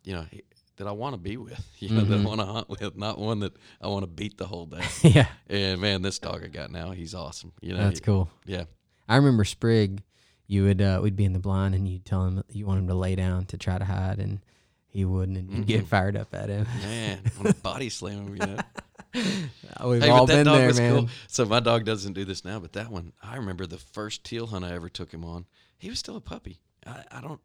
you 0.03 0.14
know, 0.14 0.26
he, 0.32 0.44
that 0.78 0.88
I 0.88 0.91
want 0.91 1.14
to 1.14 1.18
be 1.18 1.38
with. 1.38 1.60
You 1.80 1.90
know, 1.90 2.03
that 2.06 2.16
I 2.16 2.18
Mhm. 2.22 2.26
want 2.26 2.40
to 2.41 2.45
hunt 2.48 2.70
with, 2.70 2.95
not 2.98 3.18
one 3.20 3.40
that 3.41 3.53
I 3.82 3.88
want 3.88 4.03
to 4.03 4.07
beat 4.07 4.38
the 4.38 4.48
whole 4.48 4.66
day. 4.66 4.84
yeah, 5.03 5.28
and 5.48 5.80
man, 5.82 6.02
this 6.02 6.20
dog 6.20 6.44
I 6.44 6.48
got 6.48 6.72
now, 6.72 6.91
he's 6.91 7.14
awesome. 7.14 7.52
You 7.62 7.74
know, 7.74 7.78
that's 7.80 7.99
he- 7.99 8.06
cool. 8.06 8.30
Yeah, 8.45 8.64
I 9.07 9.18
remember 9.18 9.44
Sprig. 9.45 10.02
You 10.47 10.63
would 10.65 10.81
uh, 10.81 10.99
we'd 11.01 11.15
be 11.15 11.26
in 11.26 11.34
the 11.34 11.39
blind 11.39 11.73
and 11.76 11.88
you'd 11.88 12.05
tell 12.05 12.26
him 12.26 12.43
you 12.49 12.65
want 12.65 12.80
him 12.80 12.88
to 12.88 12.93
lay 12.95 13.15
down 13.15 13.45
to 13.47 13.57
try 13.57 13.77
to 13.77 13.85
hide, 13.85 14.19
and 14.19 14.39
he 14.88 15.03
wouldn't, 15.05 15.38
and 15.38 15.51
you'd 15.57 15.67
get 15.67 15.84
Mhm. 15.85 15.88
fired 15.88 16.15
up 16.15 16.34
at 16.34 16.49
him. 16.49 16.65
man, 16.81 17.19
want 17.38 17.47
to 17.55 17.61
body 17.61 17.89
slam 17.89 18.27
him. 18.27 18.35
You 18.35 18.45
know. 18.45 19.89
We've 19.89 20.01
Hey, 20.01 20.09
all 20.09 20.27
been 20.27 20.45
there, 20.45 20.73
man. 20.73 20.91
cool. 20.91 21.09
So 21.27 21.45
my 21.45 21.59
dog 21.59 21.85
doesn't 21.85 22.13
do 22.13 22.26
this 22.26 22.43
now, 22.45 22.59
but 22.59 22.73
that 22.73 22.89
one, 22.91 23.13
I 23.23 23.38
remember 23.38 23.65
the 23.65 23.77
first 23.77 24.23
teal 24.23 24.47
hunt 24.47 24.63
I 24.65 24.73
ever 24.73 24.89
took 24.89 25.11
him 25.13 25.23
on. 25.26 25.45
He 25.77 25.89
was 25.89 25.99
still 25.99 26.15
a 26.17 26.22
puppy. 26.22 26.59
I, 26.85 27.03
I 27.11 27.22
don't, 27.22 27.39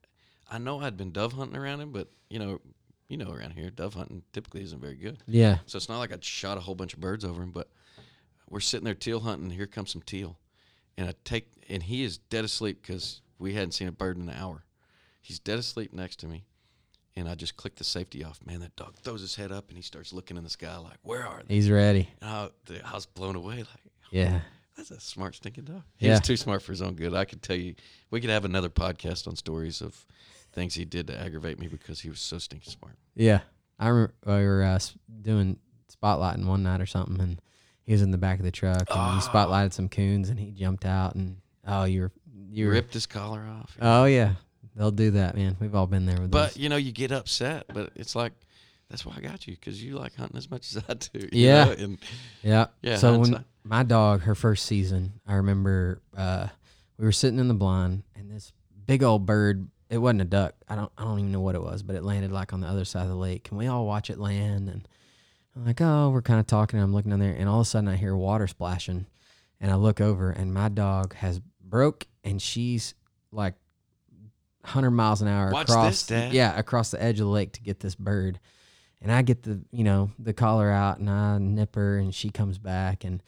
I 0.51 0.59
know 0.59 0.81
I'd 0.81 0.97
been 0.97 1.13
dove 1.13 1.33
hunting 1.33 1.57
around 1.57 1.81
him, 1.81 1.93
but 1.93 2.09
you 2.29 2.39
know, 2.39 2.61
you 3.09 3.17
know, 3.17 3.31
around 3.33 3.53
here, 3.53 3.71
dove 3.71 3.95
hunting 3.95 4.23
typically 4.33 4.63
isn't 4.63 4.81
very 4.81 4.95
good. 4.97 5.19
Yeah, 5.27 5.59
So 5.67 5.77
it's 5.77 5.89
not 5.89 5.99
like 5.99 6.13
I'd 6.13 6.25
shot 6.25 6.59
a 6.59 6.61
whole 6.61 6.75
bunch 6.75 6.95
of 6.95 7.01
birds 7.01 7.25
over 7.25 7.43
him, 7.43 7.51
but 7.51 7.69
we're 8.49 8.61
sitting 8.61 8.85
there 8.85 8.95
teal 8.95 9.21
hunting. 9.21 9.45
And 9.47 9.53
here 9.53 9.67
comes 9.67 9.91
some 9.91 10.03
teal, 10.03 10.39
and 10.99 11.09
I 11.09 11.15
take, 11.25 11.51
and 11.71 11.83
he 11.83 12.03
is 12.05 12.19
dead 12.19 12.45
asleep 12.45 12.83
because 12.83 13.23
we 13.39 13.55
hadn't 13.55 13.73
seen 13.73 13.89
a 13.89 13.93
bird 13.93 14.17
in 14.17 14.29
an 14.29 14.35
hour. 14.37 14.65
He's 15.23 15.39
dead 15.39 15.59
asleep 15.59 15.93
next 15.93 16.17
to 16.21 16.27
me, 16.27 16.45
and 17.17 17.29
I 17.29 17.35
just 17.35 17.57
click 17.57 17.77
the 17.77 17.85
safety 17.85 18.23
off. 18.25 18.41
Man, 18.45 18.61
that 18.61 18.77
dog 18.77 18.97
throws 18.97 19.21
his 19.21 19.35
head 19.37 19.53
up 19.53 19.69
and 19.69 19.77
he 19.77 19.83
starts 19.83 20.13
looking 20.13 20.37
in 20.37 20.45
the 20.45 20.51
sky 20.51 20.77
like, 20.77 20.99
"Where 21.03 21.27
are 21.27 21.43
they?" 21.47 21.55
he's 21.55 21.71
ready. 21.71 22.09
And 22.21 22.31
I, 22.31 22.49
the- 22.67 22.87
I 22.87 22.95
was 22.95 23.07
blown 23.07 23.37
away. 23.37 23.59
Like, 23.59 23.93
Yeah, 24.11 24.41
that's 24.77 24.91
a 24.91 24.99
smart 25.01 25.37
stinking 25.37 25.65
dog. 25.65 25.83
He 25.97 26.07
Yeah. 26.09 26.19
too 26.19 26.37
smart 26.37 26.63
for 26.63 26.73
his 26.73 26.83
own 26.83 26.95
good. 26.95 27.15
I 27.15 27.25
could 27.25 27.43
tell 27.43 27.57
you, 27.57 27.75
we 28.11 28.21
could 28.21 28.31
have 28.31 28.45
another 28.45 28.69
podcast 28.71 29.29
on 29.29 29.37
stories 29.37 29.81
of 29.81 30.05
things 30.53 30.75
he 30.75 30.85
did 30.85 31.07
to 31.07 31.19
aggravate 31.21 31.59
me 31.61 31.69
because 31.69 32.01
he 32.01 32.11
was 32.11 32.19
so 32.21 32.39
stinking 32.39 32.73
smart. 32.73 32.97
yeah. 33.15 33.41
I 33.79 33.89
remember 33.89 34.13
we 34.27 34.33
were 34.45 34.63
uh, 34.63 34.79
doing 35.23 35.59
spotlighting 35.91 36.45
one 36.45 36.63
night 36.63 36.81
or 36.83 36.87
something, 36.87 37.19
and 37.21 37.41
he 37.83 37.93
was 37.93 38.03
in 38.03 38.11
the 38.11 38.19
back 38.19 38.39
of 38.39 38.45
the 38.45 38.51
truck, 38.51 38.77
and 38.79 38.87
Oh. 38.91 39.15
he 39.15 39.21
spotlighted 39.21 39.73
some 39.73 39.89
coons, 39.89 40.29
and 40.29 40.39
he 40.39 40.51
jumped 40.51 40.85
out, 40.85 41.15
and 41.15 41.41
oh, 41.67 41.85
you're 41.85 42.13
You 42.51 42.71
ripped 42.71 42.95
his 42.95 43.07
collar 43.07 43.43
off. 43.43 43.77
Oh 43.81 44.05
yeah, 44.07 44.35
they'll 44.77 44.91
do 44.91 45.13
that, 45.13 45.35
man. 45.37 45.57
We've 45.61 45.75
all 45.75 45.87
been 45.87 46.07
there 46.07 46.21
with 46.21 46.31
but 46.31 46.49
those. 46.51 46.57
you 46.57 46.69
know, 46.69 46.77
you 46.77 46.93
get 46.93 47.13
upset. 47.13 47.67
But 47.73 47.93
it's 47.97 48.15
like 48.17 48.33
that's 48.89 49.07
why 49.07 49.15
I 49.17 49.21
got 49.21 49.47
you 49.47 49.55
because 49.55 49.83
you 49.83 49.97
like 49.99 50.15
hunting 50.17 50.37
as 50.37 50.51
much 50.51 50.75
as 50.75 50.83
I 50.89 50.95
do. 50.95 51.21
you 51.33 51.47
Yeah. 51.47 51.65
know? 51.65 51.71
and 51.73 51.99
Yeah. 52.43 52.67
Yeah, 52.83 52.97
So 52.97 53.19
when 53.19 53.45
my 53.63 53.83
dog, 53.83 54.23
her 54.23 54.35
first 54.35 54.67
season, 54.67 55.13
I 55.27 55.35
remember 55.35 56.01
uh, 56.17 56.49
we 56.99 57.05
were 57.05 57.13
sitting 57.13 57.39
in 57.39 57.49
the 57.49 57.55
blind, 57.55 58.03
and 58.17 58.31
this 58.31 58.53
big 58.87 59.03
old 59.03 59.27
bird. 59.27 59.69
It 59.89 59.99
wasn't 59.99 60.21
a 60.23 60.25
duck. 60.25 60.55
I 60.69 60.77
don't. 60.77 60.91
I 60.97 61.03
don't 61.03 61.19
even 61.19 61.33
know 61.33 61.41
what 61.41 61.57
it 61.57 61.63
was, 61.63 61.83
but 61.83 61.97
it 61.97 62.05
landed 62.05 62.31
like 62.31 62.53
on 62.53 62.61
the 62.61 62.69
other 62.69 62.85
side 62.85 63.03
of 63.03 63.09
the 63.09 63.17
lake, 63.17 63.49
and 63.51 63.59
we 63.59 63.67
all 63.67 63.87
watch 63.87 64.09
it 64.09 64.19
land. 64.21 64.69
And 64.69 64.87
I'm 65.57 65.67
like, 65.67 65.81
oh, 65.81 66.11
we're 66.11 66.23
kind 66.23 66.39
of 66.39 66.47
talking. 66.47 66.79
And 66.79 66.85
I'm 66.85 66.95
looking 66.95 67.11
down 67.11 67.19
there, 67.19 67.35
and 67.35 67.49
all 67.49 67.61
of 67.61 67.67
a 67.67 67.69
sudden 67.69 67.89
I 67.89 67.97
hear 67.97 68.17
water 68.17 68.47
splashing, 68.47 69.07
and 69.61 69.71
I 69.71 69.75
look 69.75 70.01
over, 70.01 70.31
and 70.31 70.55
my 70.55 70.69
dog 70.69 71.15
has 71.15 71.41
broke, 71.71 72.07
and 72.25 72.41
she's 72.43 72.95
like 73.33 73.55
100 74.63 74.91
miles 74.91 75.23
an 75.23 75.29
hour 75.29 75.51
Watch 75.51 75.71
across. 75.71 76.03
this. 76.05 76.33
Yeah, 76.33 76.59
across 76.59 76.91
the 76.91 77.03
edge 77.03 77.21
of 77.21 77.27
the 77.27 77.33
lake 77.33 77.53
to 77.53 77.63
get 77.63 77.81
this 77.81 77.95
bird. 77.95 78.39
And 79.03 79.11
I 79.11 79.23
get 79.23 79.45
the, 79.45 79.63
you 79.71 79.85
know, 79.85 80.11
the 80.19 80.35
collar 80.35 80.71
out 80.71 80.99
and 80.99 81.09
I 81.09 81.39
nip 81.39 81.75
her 81.75 81.97
and 81.97 82.15
she 82.15 82.29
comes 82.29 82.59
back 82.59 83.03
and 83.03 83.23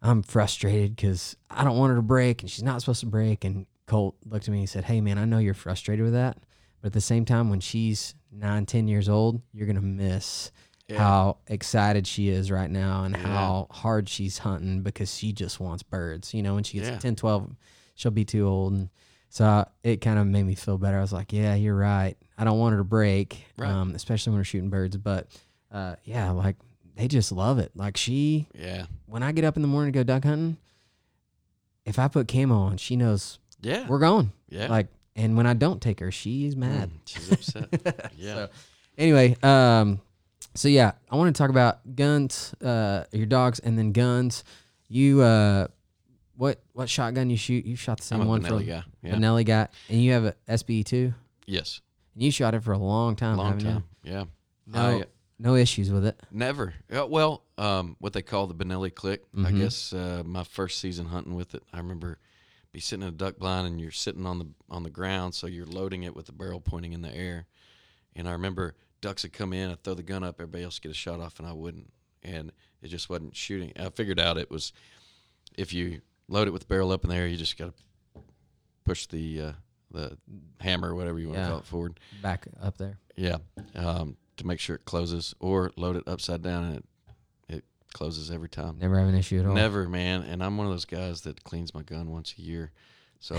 I'm 0.00 0.22
frustrated 0.22 0.96
because 0.96 1.36
I 1.50 1.64
don't 1.64 1.76
want 1.76 1.90
her 1.90 1.96
to 1.96 2.02
break 2.02 2.40
and 2.40 2.50
she's 2.50 2.62
not 2.62 2.80
supposed 2.80 3.00
to 3.00 3.06
break. 3.06 3.44
And 3.44 3.66
Colt 3.86 4.16
looked 4.24 4.48
at 4.48 4.52
me 4.52 4.60
and 4.60 4.68
said, 4.70 4.84
Hey 4.84 5.02
man, 5.02 5.18
I 5.18 5.26
know 5.26 5.38
you're 5.38 5.52
frustrated 5.52 6.02
with 6.02 6.14
that. 6.14 6.38
But 6.80 6.86
at 6.88 6.92
the 6.94 7.00
same 7.02 7.26
time, 7.26 7.50
when 7.50 7.60
she's 7.60 8.14
nine, 8.32 8.64
10 8.64 8.88
years 8.88 9.08
old, 9.08 9.42
you're 9.52 9.66
going 9.66 9.76
to 9.76 9.82
miss 9.82 10.50
Yeah. 10.88 10.98
how 10.98 11.38
excited 11.46 12.06
she 12.06 12.28
is 12.28 12.50
right 12.50 12.70
now 12.70 13.04
and 13.04 13.14
Yeah. 13.16 13.22
how 13.22 13.66
hard 13.70 14.08
she's 14.08 14.38
hunting 14.38 14.82
because 14.82 15.14
she 15.16 15.32
just 15.32 15.58
wants 15.60 15.82
birds. 15.82 16.34
You 16.34 16.42
know, 16.42 16.54
when 16.54 16.64
she 16.64 16.78
gets 16.78 16.90
Yeah. 16.90 16.98
10, 16.98 17.16
12, 17.16 17.54
she'll 17.94 18.10
be 18.10 18.24
too 18.24 18.46
old. 18.46 18.72
And 18.74 18.88
so 19.30 19.44
I, 19.46 19.66
it 19.82 20.00
kind 20.00 20.18
of 20.18 20.26
made 20.26 20.42
me 20.44 20.54
feel 20.54 20.76
better. 20.78 20.98
I 20.98 21.00
was 21.00 21.12
like, 21.12 21.32
yeah, 21.32 21.54
you're 21.54 21.76
right. 21.76 22.16
I 22.36 22.44
don't 22.44 22.58
want 22.58 22.72
her 22.72 22.78
to 22.78 22.84
break, 22.84 23.44
Right. 23.56 23.70
um, 23.70 23.94
especially 23.94 24.32
when 24.32 24.40
we're 24.40 24.44
shooting 24.44 24.70
birds. 24.70 24.96
But 24.96 25.28
uh, 25.70 25.96
yeah, 26.04 26.30
like 26.32 26.56
they 26.96 27.08
just 27.08 27.32
love 27.32 27.58
it. 27.58 27.70
Like 27.74 27.96
she, 27.96 28.48
yeah, 28.54 28.84
when 29.06 29.22
I 29.22 29.32
get 29.32 29.44
up 29.44 29.56
in 29.56 29.62
the 29.62 29.68
morning 29.68 29.92
to 29.92 29.98
go 30.00 30.02
duck 30.02 30.24
hunting, 30.24 30.58
if 31.86 31.98
I 31.98 32.08
put 32.08 32.28
camo 32.28 32.54
on, 32.56 32.76
she 32.76 32.96
knows 32.96 33.38
yeah, 33.60 33.86
we're 33.88 33.98
going. 33.98 34.32
yeah. 34.48 34.66
Like, 34.68 34.88
and 35.16 35.36
when 35.36 35.46
I 35.46 35.54
don't 35.54 35.80
take 35.80 36.00
her, 36.00 36.10
she's 36.10 36.56
mad. 36.56 36.90
Mm, 36.90 36.98
she's 37.06 37.32
upset. 37.32 38.10
yeah. 38.16 38.34
So, 38.34 38.48
anyway, 38.98 39.36
um, 39.42 40.00
So 40.54 40.68
yeah, 40.68 40.92
I 41.10 41.16
want 41.16 41.34
to 41.34 41.38
talk 41.38 41.50
about 41.50 41.96
guns, 41.96 42.54
uh, 42.62 43.04
your 43.12 43.26
dogs, 43.26 43.58
and 43.58 43.78
then 43.78 43.92
guns. 43.92 44.44
You, 44.88 45.22
uh, 45.22 45.68
what 46.36 46.62
what 46.72 46.88
shotgun 46.90 47.30
you 47.30 47.36
shoot? 47.36 47.64
You 47.64 47.76
shot 47.76 47.98
the 47.98 48.04
same 48.04 48.20
I'm 48.20 48.26
a 48.26 48.30
one 48.30 48.42
Benelli 48.42 48.48
from 48.58 48.66
guy. 48.66 48.82
Yeah. 49.02 49.14
Benelli 49.14 49.44
guy, 49.46 49.68
and 49.88 50.02
you 50.02 50.12
have 50.12 50.24
a 50.24 50.34
SBE 50.48 50.84
too. 50.84 51.14
Yes. 51.46 51.80
And 52.14 52.22
you 52.22 52.30
shot 52.30 52.54
it 52.54 52.62
for 52.62 52.72
a 52.72 52.78
long 52.78 53.16
time. 53.16 53.36
Long 53.38 53.46
haven't 53.58 53.64
you? 53.64 53.70
time. 53.72 53.84
Yeah. 54.02 54.24
No, 54.66 54.80
I, 55.00 55.04
no 55.38 55.54
issues 55.56 55.90
with 55.90 56.04
it. 56.04 56.20
Never. 56.30 56.74
Uh, 56.94 57.06
well, 57.06 57.44
um, 57.58 57.96
what 58.00 58.12
they 58.12 58.22
call 58.22 58.46
the 58.46 58.54
Benelli 58.54 58.94
click. 58.94 59.24
I 59.34 59.50
Mhm. 59.50 59.58
guess 59.58 59.92
uh, 59.92 60.22
my 60.26 60.44
first 60.44 60.78
season 60.78 61.06
hunting 61.06 61.34
with 61.34 61.54
it, 61.54 61.62
I 61.72 61.78
remember 61.78 62.18
be 62.72 62.80
sitting 62.80 63.02
in 63.02 63.08
a 63.08 63.12
duck 63.12 63.38
blind 63.38 63.66
and 63.66 63.80
you're 63.80 63.90
sitting 63.90 64.24
on 64.26 64.38
the 64.38 64.46
on 64.70 64.82
the 64.82 64.90
ground, 64.90 65.34
so 65.34 65.46
you're 65.46 65.66
loading 65.66 66.02
it 66.02 66.14
with 66.14 66.26
the 66.26 66.32
barrel 66.32 66.60
pointing 66.60 66.92
in 66.92 67.00
the 67.02 67.14
air. 67.14 67.46
And 68.14 68.28
I 68.28 68.32
remember 68.32 68.74
ducks 69.02 69.22
would 69.24 69.34
come 69.34 69.52
in, 69.52 69.70
I'd 69.70 69.82
throw 69.84 69.92
the 69.94 70.02
gun 70.02 70.24
up, 70.24 70.36
everybody 70.40 70.64
else 70.64 70.76
would 70.78 70.82
get 70.84 70.92
a 70.92 70.94
shot 70.94 71.20
off, 71.20 71.38
and 71.38 71.46
I 71.46 71.52
wouldn't. 71.52 71.92
And 72.22 72.52
it 72.80 72.88
just 72.88 73.10
wasn't 73.10 73.36
shooting. 73.36 73.72
I 73.78 73.90
figured 73.90 74.18
out 74.18 74.38
it 74.38 74.50
was 74.50 74.72
if 75.58 75.74
you 75.74 76.00
load 76.28 76.48
it 76.48 76.52
with 76.52 76.62
the 76.62 76.68
barrel 76.68 76.90
up 76.92 77.04
in 77.04 77.10
the 77.10 77.16
air, 77.16 77.26
you 77.26 77.36
just 77.36 77.58
got 77.58 77.72
to 78.14 78.22
push 78.84 79.06
the 79.06 79.40
uh, 79.40 79.52
the 79.90 80.16
hammer, 80.60 80.90
or 80.90 80.94
whatever 80.94 81.18
you 81.18 81.26
want 81.28 81.36
to 81.36 81.42
Yeah. 81.42 81.48
call 81.48 81.58
it, 81.58 81.66
forward. 81.66 82.00
Back 82.22 82.46
up 82.62 82.78
there. 82.78 82.98
Yeah, 83.16 83.36
um, 83.74 84.16
to 84.38 84.46
make 84.46 84.58
sure 84.60 84.76
it 84.76 84.84
closes, 84.86 85.34
or 85.40 85.70
load 85.76 85.96
it 85.96 86.04
upside 86.06 86.40
down 86.42 86.64
and 86.64 86.76
it 86.76 86.84
it 87.56 87.64
closes 87.92 88.30
every 88.30 88.48
time. 88.48 88.78
Never 88.80 88.98
have 88.98 89.08
an 89.08 89.14
issue 89.14 89.40
at 89.40 89.46
all. 89.46 89.52
Never, 89.54 89.86
man. 89.88 90.22
And 90.22 90.42
I'm 90.42 90.56
one 90.56 90.66
of 90.66 90.72
those 90.72 90.86
guys 90.86 91.20
that 91.22 91.44
cleans 91.44 91.74
my 91.74 91.82
gun 91.82 92.10
once 92.10 92.34
a 92.38 92.40
year. 92.40 92.70
So, 93.20 93.36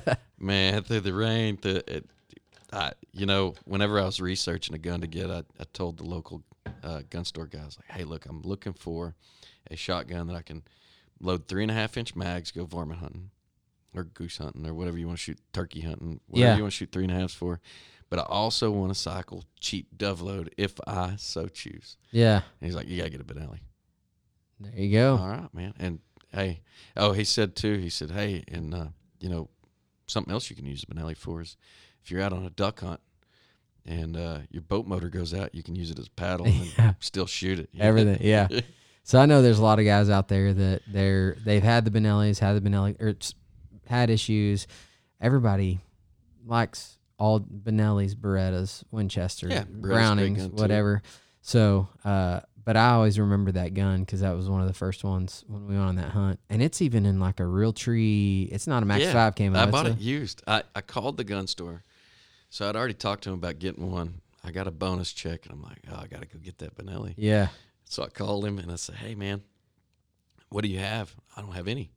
man, 0.38 0.82
through 0.84 1.00
the 1.00 1.14
rain, 1.14 1.58
the 1.62 1.96
it, 1.96 2.06
I, 2.74 2.92
you 3.12 3.26
know, 3.26 3.54
whenever 3.64 4.00
I 4.00 4.04
was 4.04 4.20
researching 4.20 4.74
a 4.74 4.78
gun 4.78 5.00
to 5.00 5.06
get, 5.06 5.30
I, 5.30 5.44
I 5.60 5.64
told 5.72 5.98
the 5.98 6.04
local 6.04 6.42
uh, 6.82 7.02
gun 7.10 7.24
store 7.24 7.46
guys 7.46 7.78
like, 7.78 7.96
"Hey, 7.96 8.04
look, 8.04 8.26
I'm 8.26 8.42
looking 8.42 8.72
for 8.72 9.14
a 9.70 9.76
shotgun 9.76 10.26
that 10.26 10.36
I 10.36 10.42
can 10.42 10.62
load 11.20 11.46
three 11.48 11.62
and 11.62 11.70
a 11.70 11.74
half 11.74 11.96
inch 11.96 12.14
mags, 12.16 12.50
go 12.50 12.64
varmint 12.64 13.00
hunting, 13.00 13.30
or 13.94 14.04
goose 14.04 14.38
hunting, 14.38 14.66
or 14.66 14.74
whatever 14.74 14.98
you 14.98 15.06
want 15.06 15.18
to 15.18 15.22
shoot, 15.22 15.38
turkey 15.52 15.80
hunting, 15.82 16.20
whatever 16.26 16.50
Yeah. 16.50 16.56
you 16.56 16.62
want 16.62 16.72
to 16.72 16.76
shoot 16.76 16.90
three 16.92 17.04
and 17.04 17.12
a 17.12 17.16
halfs 17.16 17.34
for." 17.34 17.60
But 18.10 18.18
I 18.18 18.22
also 18.22 18.70
want 18.70 18.92
to 18.92 18.98
cycle 18.98 19.44
cheap 19.60 19.88
dove 19.96 20.20
load 20.20 20.54
if 20.58 20.74
I 20.86 21.16
so 21.16 21.48
choose. 21.48 21.96
Yeah. 22.12 22.36
And 22.60 22.66
he's 22.66 22.74
like, 22.74 22.88
"You 22.88 22.98
gotta 22.98 23.10
get 23.10 23.20
a 23.20 23.24
Benelli." 23.24 23.60
There 24.60 24.72
you 24.76 24.92
go. 24.92 25.16
All 25.16 25.28
right, 25.28 25.52
man. 25.54 25.74
And 25.78 25.98
hey, 26.32 26.60
oh, 26.96 27.12
he 27.12 27.24
said 27.24 27.56
too. 27.56 27.76
He 27.78 27.88
said, 27.90 28.10
hey, 28.10 28.44
and 28.48 28.74
uh, 28.74 28.86
you 29.20 29.28
know, 29.28 29.48
something 30.06 30.32
else 30.32 30.48
you 30.50 30.56
can 30.56 30.66
use 30.66 30.84
the 30.86 30.94
Benelli 30.94 31.16
for 31.16 31.40
is 31.40 31.56
if 32.04 32.10
you're 32.10 32.20
out 32.22 32.32
on 32.32 32.44
a 32.44 32.50
duck 32.50 32.80
hunt 32.80 33.00
and 33.86 34.16
uh, 34.16 34.38
your 34.50 34.62
boat 34.62 34.86
motor 34.86 35.08
goes 35.08 35.32
out, 35.34 35.54
you 35.54 35.62
can 35.62 35.74
use 35.74 35.90
it 35.90 35.98
as 35.98 36.06
a 36.06 36.10
paddle 36.10 36.46
and 36.46 36.72
Yeah. 36.78 36.94
still 37.00 37.26
shoot 37.26 37.58
it. 37.58 37.70
Everything. 37.78 38.18
Yeah. 38.20 38.48
So 39.06 39.20
I 39.20 39.26
know 39.26 39.42
there's 39.42 39.58
a 39.58 39.62
lot 39.62 39.78
of 39.78 39.84
guys 39.84 40.08
out 40.08 40.28
there 40.28 40.54
that 40.54 40.80
they're 40.90 41.36
they've 41.44 41.62
had 41.62 41.84
the 41.84 41.90
Benellis, 41.90 42.38
had 42.38 42.54
the 42.54 42.66
Benelli, 42.66 42.98
or 42.98 43.08
it's 43.08 43.34
had 43.86 44.08
issues. 44.08 44.66
Everybody 45.20 45.80
likes 46.46 46.96
all 47.18 47.38
Benellis, 47.40 48.14
Berettas, 48.14 48.82
Winchester, 48.90 49.48
Yeah, 49.48 49.64
Brownings, 49.68 50.38
gun, 50.38 50.50
too. 50.52 50.56
whatever. 50.56 51.02
So, 51.42 51.88
uh, 52.02 52.40
but 52.64 52.78
I 52.78 52.92
always 52.92 53.18
remember 53.18 53.52
that 53.52 53.74
gun 53.74 54.00
because 54.00 54.20
that 54.20 54.34
was 54.34 54.48
one 54.48 54.62
of 54.62 54.68
the 54.68 54.72
first 54.72 55.04
ones 55.04 55.44
when 55.48 55.66
we 55.66 55.74
went 55.74 55.86
on 55.86 55.96
that 55.96 56.12
hunt, 56.12 56.40
and 56.48 56.62
it's 56.62 56.80
even 56.80 57.04
in 57.04 57.20
like 57.20 57.40
a 57.40 57.42
Realtree. 57.42 58.48
It's 58.50 58.66
not 58.66 58.82
a 58.82 58.86
Max 58.86 59.02
Yeah, 59.04 59.12
Five 59.12 59.34
camo. 59.34 59.58
I 59.58 59.64
it's 59.64 59.70
bought 59.70 59.86
a- 59.86 59.90
it 59.90 59.98
used. 59.98 60.42
I, 60.46 60.62
I 60.74 60.80
called 60.80 61.18
the 61.18 61.24
gun 61.24 61.46
store, 61.46 61.82
so 62.54 62.68
I'd 62.68 62.76
already 62.76 62.94
talked 62.94 63.24
to 63.24 63.30
him 63.30 63.34
about 63.34 63.58
getting 63.58 63.90
one. 63.90 64.20
I 64.44 64.52
got 64.52 64.68
a 64.68 64.70
bonus 64.70 65.12
check, 65.12 65.44
and 65.44 65.52
I'm 65.52 65.60
like, 65.60 65.78
oh, 65.90 65.96
I 66.00 66.06
got 66.06 66.20
to 66.20 66.26
go 66.28 66.38
get 66.38 66.58
that 66.58 66.76
Benelli. 66.76 67.14
Yeah. 67.16 67.48
So 67.84 68.04
I 68.04 68.06
called 68.06 68.44
him 68.44 68.60
and 68.60 68.70
I 68.70 68.76
said, 68.76 68.94
"Hey 68.94 69.16
man, 69.16 69.42
what 70.50 70.62
do 70.62 70.70
you 70.70 70.78
have? 70.78 71.12
I 71.36 71.40
don't 71.40 71.54
have 71.54 71.66
any." 71.66 71.90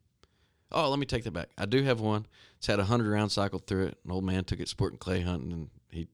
Oh, 0.72 0.90
let 0.90 0.98
me 0.98 1.06
take 1.06 1.26
that 1.26 1.32
back. 1.32 1.50
I 1.60 1.68
do 1.68 1.84
have 1.84 2.00
one. 2.00 2.26
It's 2.58 2.66
had 2.66 2.80
a 2.80 2.86
hundred 2.86 3.12
round 3.12 3.32
cycle 3.32 3.60
through 3.60 3.86
it. 3.86 4.00
An 4.04 4.12
old 4.12 4.24
man 4.24 4.46
took 4.46 4.60
it 4.60 4.68
sporting 4.68 4.98
clay 4.98 5.22
hunting, 5.22 5.52
and 5.52 5.70
he, 5.92 6.08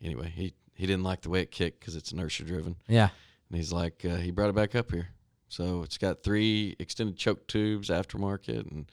anyway, 0.00 0.32
he 0.32 0.54
he 0.76 0.86
didn't 0.86 1.02
like 1.02 1.22
the 1.22 1.30
way 1.30 1.40
it 1.40 1.50
kicked 1.50 1.80
because 1.80 1.96
it's 1.96 2.12
inertia 2.12 2.44
driven. 2.44 2.76
Yeah. 2.86 3.08
And 3.48 3.58
he's 3.58 3.72
like, 3.72 4.04
uh, 4.04 4.14
he 4.14 4.30
brought 4.30 4.48
it 4.48 4.54
back 4.54 4.76
up 4.76 4.92
here. 4.92 5.08
So 5.48 5.82
it's 5.82 5.98
got 5.98 6.22
three 6.22 6.76
extended 6.78 7.16
choke 7.16 7.48
tubes, 7.48 7.88
aftermarket, 7.88 8.70
and 8.70 8.88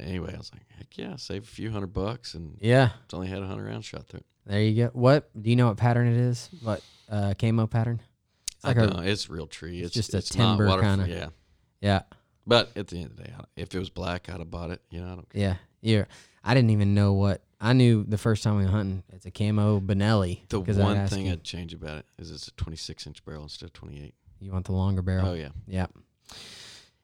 anyway, 0.00 0.32
I 0.34 0.38
was 0.38 0.50
like, 0.52 0.62
heck 0.76 0.96
yeah, 0.98 1.16
save 1.16 1.44
a 1.44 1.46
few 1.46 1.70
hundred 1.70 1.92
bucks, 1.92 2.34
and 2.34 2.56
Yeah. 2.60 2.90
it's 3.04 3.14
only 3.14 3.28
had 3.28 3.42
a 3.42 3.46
hundred 3.46 3.66
round 3.68 3.84
shot 3.84 4.06
through 4.06 4.18
it. 4.20 4.26
There 4.46 4.60
you 4.62 4.84
go. 4.84 4.90
What 4.92 5.30
do 5.40 5.48
you 5.50 5.56
know? 5.56 5.68
What 5.68 5.76
pattern 5.78 6.06
it 6.06 6.16
is? 6.18 6.48
What 6.62 6.82
uh, 7.10 7.34
camo 7.38 7.66
pattern? 7.66 8.00
It's 8.56 8.64
like 8.64 8.76
I 8.78 8.82
a 8.84 8.86
know, 8.88 9.00
it's 9.00 9.26
Realtree. 9.26 9.78
it's 9.78 9.86
It's, 9.86 9.94
just 9.94 10.14
a 10.14 10.18
it's 10.18 10.36
not 10.36 10.58
timber 10.58 10.80
kinda- 10.80 11.08
Yeah. 11.08 11.28
yeah. 11.80 12.02
But 12.46 12.70
at 12.76 12.88
the 12.88 12.96
end 12.98 13.06
of 13.12 13.16
the 13.16 13.22
day, 13.24 13.32
if 13.56 13.74
it 13.74 13.78
was 13.78 13.88
black, 13.88 14.28
I'd 14.28 14.38
have 14.38 14.50
bought 14.50 14.70
it. 14.70 14.82
You 14.90 15.00
know, 15.00 15.06
I 15.12 15.14
don't 15.14 15.30
care. 15.30 15.40
Yeah, 15.42 15.56
yeah. 15.80 16.04
I 16.42 16.52
didn't 16.52 16.70
even 16.70 16.92
know 16.94 17.14
what 17.14 17.42
I 17.58 17.72
knew 17.72 18.04
the 18.04 18.18
first 18.18 18.42
time 18.42 18.58
we 18.58 18.64
were 18.64 18.70
hunting. 18.70 19.02
It's 19.14 19.24
a 19.24 19.30
camo 19.30 19.80
Benelli. 19.80 20.46
The 20.50 20.60
one 20.60 21.06
thing 21.08 21.26
you, 21.26 21.32
I'd 21.32 21.42
change 21.42 21.72
about 21.72 21.98
it 21.98 22.06
is 22.18 22.30
it's 22.30 22.48
a 22.48 22.52
26 22.52 23.06
inch 23.06 23.24
barrel 23.24 23.44
instead 23.44 23.64
of 23.66 23.72
28. 23.72 24.14
you 24.40 24.52
want 24.52 24.66
the 24.66 24.72
longer 24.72 25.00
barrel. 25.00 25.28
Oh 25.28 25.32
yeah, 25.32 25.48
Yep. 25.66 25.92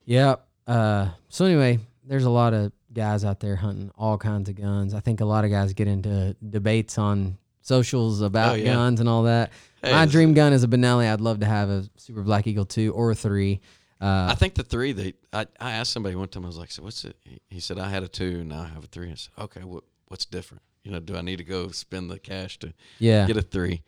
Yep. 0.05 0.47
Uh, 0.67 1.09
so 1.31 1.47
anyway, 1.47 1.79
there's 2.11 2.25
a 2.25 2.31
lot 2.31 2.53
of 2.53 2.73
guys 2.93 3.25
out 3.25 3.39
there 3.39 3.55
hunting 3.55 3.89
all 3.97 4.19
kinds 4.19 4.49
of 4.49 4.57
guns. 4.57 4.95
I 4.95 5.01
think 5.01 5.21
a 5.21 5.25
lot 5.25 5.45
of 5.45 5.51
guys 5.53 5.73
get 5.75 5.87
into 5.87 6.35
debates 6.47 6.99
on 6.99 7.39
socials 7.63 8.21
about 8.21 8.53
Oh, 8.53 8.55
yeah. 8.57 8.73
guns 8.75 8.99
and 8.99 9.09
all 9.09 9.23
that. 9.23 9.53
Hey, 9.81 9.93
My 9.93 10.07
dream 10.07 10.35
gun 10.35 10.53
is 10.53 10.65
a 10.65 10.67
Benelli. 10.69 11.09
I'd 11.11 11.21
love 11.21 11.39
to 11.39 11.47
have 11.47 11.69
a 11.71 11.89
Super 11.97 12.23
Black 12.23 12.49
Eagle 12.49 12.65
two 12.65 12.93
or 12.95 13.13
a 13.13 13.15
three. 13.15 13.61
Uh, 14.01 14.27
I 14.29 14.35
think 14.35 14.55
the 14.55 14.65
three. 14.65 14.91
They. 14.93 15.15
I, 15.33 15.47
I 15.61 15.71
asked 15.73 15.93
somebody 15.93 16.17
one 16.17 16.27
time. 16.27 16.45
I 16.45 16.49
was 16.49 16.57
like, 16.59 16.71
"So 16.73 16.83
what's 16.83 17.05
it?" 17.05 17.17
He, 17.23 17.39
he 17.49 17.61
said, 17.61 17.79
"I 17.79 17.89
had 17.91 18.03
a 18.03 18.09
two, 18.09 18.41
and 18.41 18.49
now 18.49 18.63
I 18.63 18.67
have 18.67 18.83
a 18.83 18.87
three. 18.89 19.11
I 19.11 19.15
said, 19.15 19.33
"Okay, 19.39 19.63
what 19.63 19.85
what's 20.09 20.25
different? 20.25 20.63
You 20.83 20.91
know, 20.91 21.01
do 21.01 21.17
I 21.17 21.21
need 21.21 21.37
to 21.37 21.45
go 21.45 21.69
spend 21.69 22.11
the 22.11 22.19
cash 22.19 22.59
to 22.61 22.73
yeah. 22.99 23.27
get 23.27 23.37
a 23.37 23.43
three? 23.43 23.83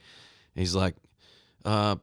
He's 0.55 0.75
like, 0.75 0.95
"Uh, 1.65 1.97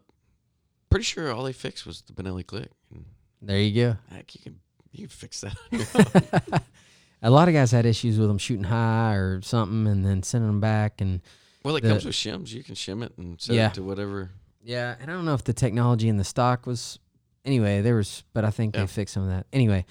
pretty 0.90 1.04
sure 1.04 1.32
all 1.32 1.44
they 1.44 1.54
fixed 1.54 1.86
was 1.86 2.02
the 2.02 2.14
Benelli 2.14 2.46
click. 2.46 2.70
And, 2.94 3.06
There 3.42 3.60
you 3.60 3.76
go. 3.86 3.98
heck, 4.12 4.34
you 4.34 4.42
can 4.42 4.60
you 4.92 5.08
fix 5.08 5.42
that. 5.42 5.56
a 7.22 7.30
lot 7.30 7.48
of 7.48 7.54
guys 7.54 7.72
had 7.72 7.86
issues 7.86 8.18
with 8.18 8.28
them 8.28 8.38
shooting 8.38 8.64
high 8.66 9.16
or 9.16 9.42
something 9.42 9.88
and 9.88 10.06
then 10.06 10.24
sending 10.24 10.48
them 10.50 10.60
back 10.62 11.02
and 11.02 11.22
well, 11.64 11.76
it 11.76 11.82
The- 11.84 11.90
comes 11.90 12.06
with 12.06 12.16
shims. 12.16 12.52
You 12.52 12.64
can 12.64 12.76
shim 12.76 13.04
it 13.04 13.14
and 13.18 13.40
set 13.40 13.56
Yeah. 13.56 13.68
it 13.68 13.74
to 13.76 13.84
whatever. 13.84 14.32
yeah 14.64 14.96
and 15.00 15.10
i 15.10 15.14
don't 15.14 15.24
know 15.26 15.34
if 15.34 15.44
the 15.46 15.54
technology 15.54 16.10
in 16.10 16.18
the 16.18 16.24
stock 16.26 16.66
was 16.66 17.00
anyway 17.46 17.82
there 17.82 17.96
was 17.96 18.24
but 18.34 18.44
i 18.44 18.50
think 18.52 18.76
Yeah. 18.76 18.82
they 18.82 18.88
fixed 18.88 19.14
some 19.14 19.24
of 19.24 19.30
that 19.30 19.46
anyway 19.54 19.86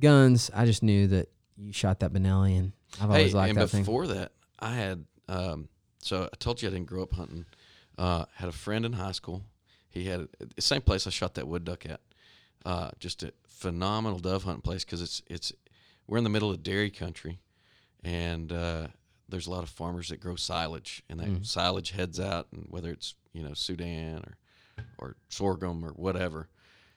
guns 0.00 0.50
i 0.54 0.64
just 0.64 0.82
knew 0.82 1.06
that 1.08 1.28
you 1.58 1.72
shot 1.74 2.00
that 2.00 2.10
benelli 2.12 2.58
and 2.58 2.72
i've 3.02 3.10
always 3.10 3.32
hey, 3.32 3.36
liked 3.38 3.50
and 3.50 3.58
that 3.58 3.68
thing 3.68 3.82
before 3.82 4.06
that, 4.08 4.32
I 4.58 4.70
had. 4.74 5.04
Um, 5.28 5.68
so 6.00 6.24
I 6.32 6.36
told 6.38 6.62
you 6.62 6.68
I 6.68 6.72
didn't 6.72 6.86
grow 6.86 7.02
up 7.02 7.12
hunting. 7.14 7.44
Uh, 7.98 8.24
had 8.36 8.48
a 8.48 8.52
friend 8.52 8.84
in 8.86 8.92
high 8.94 9.12
school. 9.12 9.42
He 9.90 10.04
had 10.06 10.28
the 10.56 10.62
same 10.62 10.80
place 10.80 11.06
I 11.06 11.10
shot 11.10 11.34
that 11.34 11.46
wood 11.48 11.64
duck 11.64 11.84
at. 11.86 12.00
Uh, 12.64 12.90
just 12.98 13.22
a 13.24 13.32
phenomenal 13.54 14.18
dove 14.18 14.44
hunting 14.44 14.62
place 14.62 14.84
because 14.84 15.00
it's 15.02 15.22
it's 15.26 15.52
we're 16.06 16.18
in 16.18 16.24
the 16.24 16.30
middle 16.30 16.50
of 16.50 16.62
dairy 16.62 16.90
country, 16.90 17.38
and 18.02 18.52
uh, 18.52 18.88
there's 19.28 19.46
a 19.46 19.50
lot 19.50 19.62
of 19.62 19.70
farmers 19.70 20.08
that 20.08 20.20
grow 20.20 20.36
silage, 20.36 21.02
and 21.08 21.20
that 21.20 21.28
Mm. 21.28 21.46
silage 21.46 21.92
heads 21.92 22.20
out, 22.20 22.48
and 22.52 22.66
whether 22.68 22.90
it's 22.90 23.14
you 23.32 23.42
know 23.42 23.54
Sudan 23.54 24.22
or 24.24 24.36
or 24.98 25.16
sorghum 25.28 25.84
or 25.84 25.90
whatever, 25.90 26.48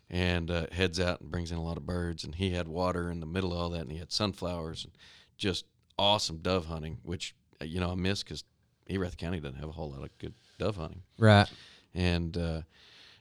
and 0.09 0.49
uh, 0.51 0.67
heads 0.71 0.99
out 0.99 1.21
and 1.21 1.31
brings 1.31 1.51
in 1.51 1.57
a 1.57 1.63
lot 1.63 1.77
of 1.77 1.85
birds. 1.85 2.23
And 2.23 2.35
he 2.35 2.51
had 2.51 2.67
water 2.67 3.09
in 3.09 3.19
the 3.19 3.25
middle 3.25 3.53
of 3.53 3.59
all 3.59 3.69
that, 3.71 3.81
and 3.81 3.91
he 3.91 3.97
had 3.97 4.11
sunflowers 4.11 4.83
and 4.85 4.93
just 5.37 5.65
awesome 5.97 6.37
dove 6.39 6.65
hunting, 6.65 6.97
which 7.03 7.35
uh, 7.61 7.65
you 7.65 7.79
know 7.79 7.91
I 7.91 7.95
miss 7.95 8.23
because 8.23 8.43
Erath 8.89 9.17
County 9.17 9.39
doesn't 9.39 9.59
have 9.59 9.69
a 9.69 9.73
whole 9.73 9.91
lot 9.91 10.03
of 10.03 10.17
good 10.17 10.33
dove 10.59 10.75
hunting. 10.77 11.03
right 11.17 11.49
And 11.95 12.37
uh, 12.37 12.61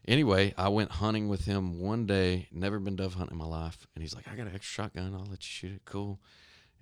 anyway, 0.06 0.54
I 0.56 0.68
went 0.68 0.90
hunting 0.92 1.28
with 1.28 1.44
him 1.44 1.80
one 1.80 2.06
day. 2.06 2.48
Never 2.52 2.78
been 2.78 2.96
dove 2.96 3.14
hunting 3.14 3.34
in 3.34 3.38
my 3.38 3.46
life, 3.46 3.86
and 3.94 4.02
he's 4.02 4.14
like, 4.14 4.26
"I 4.28 4.34
got 4.36 4.46
an 4.46 4.54
extra 4.54 4.84
shotgun. 4.84 5.14
I'll 5.14 5.20
let 5.20 5.30
you 5.30 5.36
shoot 5.40 5.72
it. 5.72 5.82
Cool." 5.84 6.20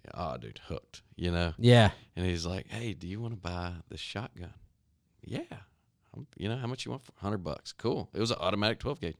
Yeah, 0.04 0.10
oh, 0.14 0.36
dude, 0.36 0.60
hooked. 0.66 1.02
You 1.16 1.30
know. 1.30 1.54
yeah 1.58 1.90
And 2.16 2.26
he's 2.26 2.44
like, 2.44 2.66
"Hey, 2.68 2.92
do 2.92 3.06
you 3.06 3.20
want 3.20 3.34
to 3.34 3.40
buy 3.40 3.72
the 3.88 3.96
shotgun?" 3.96 4.54
Yeah. 5.22 5.42
Um, 6.14 6.26
You 6.36 6.48
know 6.48 6.56
how 6.56 6.66
much 6.66 6.84
you 6.84 6.90
want 6.90 7.04
for 7.04 7.12
hundred 7.16 7.38
bucks? 7.38 7.72
Cool. 7.72 8.10
It 8.12 8.20
was 8.20 8.30
an 8.30 8.38
automatic 8.40 8.78
twelve 8.78 9.00
gauge. 9.00 9.16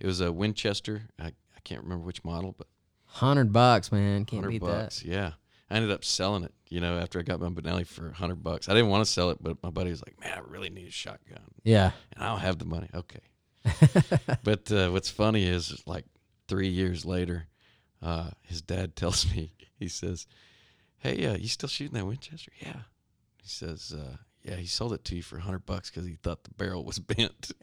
It 0.00 0.06
was 0.06 0.20
a 0.20 0.32
Winchester. 0.32 1.02
I, 1.18 1.26
I 1.26 1.60
can't 1.64 1.82
remember 1.82 2.04
which 2.04 2.24
model, 2.24 2.54
but 2.56 2.68
100 3.06 3.52
bucks 3.52 3.90
man 3.90 4.24
can't 4.24 4.42
hundred 4.44 4.50
beat 4.50 4.60
bucks. 4.60 5.02
Yeah. 5.02 5.32
I 5.70 5.74
ended 5.74 5.90
up 5.90 6.04
selling 6.04 6.44
it. 6.44 6.54
You 6.70 6.80
know, 6.80 6.98
after 6.98 7.18
I 7.18 7.22
got 7.22 7.40
my 7.40 7.48
Benelli 7.48 7.86
for 7.86 8.10
hundred 8.12 8.42
bucks. 8.42 8.68
I 8.68 8.74
didn't 8.74 8.90
want 8.90 9.04
to 9.04 9.10
sell 9.10 9.30
it, 9.30 9.38
but 9.40 9.62
my 9.62 9.70
buddy 9.70 9.90
was 9.90 10.02
like, 10.06 10.18
"Man, 10.20 10.32
I 10.36 10.40
really 10.40 10.70
need 10.70 10.86
a 10.86 10.90
shotgun, 10.90 11.42
yeah 11.64 11.92
and 12.12 12.22
I 12.22 12.28
don't 12.28 12.40
have 12.40 12.58
the 12.58 12.64
money." 12.64 12.88
Okay. 12.94 13.20
but 14.44 14.70
uh, 14.72 14.88
what's 14.90 15.10
funny 15.10 15.44
is, 15.44 15.82
like 15.86 16.04
three 16.48 16.68
years 16.68 17.04
later, 17.04 17.46
uh, 18.02 18.30
his 18.42 18.62
dad 18.62 18.96
tells 18.96 19.30
me, 19.34 19.52
he 19.78 19.88
says, 19.88 20.26
"Hey, 20.98 21.26
uh, 21.26 21.36
you 21.36 21.48
still 21.48 21.68
shooting 21.68 21.94
that 21.94 22.06
Winchester?" 22.06 22.52
Yeah. 22.60 22.80
He 23.42 23.48
says, 23.48 23.94
uh, 23.98 24.16
yeah, 24.42 24.56
he 24.56 24.66
sold 24.66 24.92
it 24.92 25.04
to 25.06 25.16
you 25.16 25.22
for 25.22 25.38
hundred 25.38 25.64
bucks 25.66 25.90
because 25.90 26.06
he 26.06 26.14
thought 26.14 26.44
the 26.44 26.50
barrel 26.50 26.84
was 26.84 26.98
bent. 26.98 27.50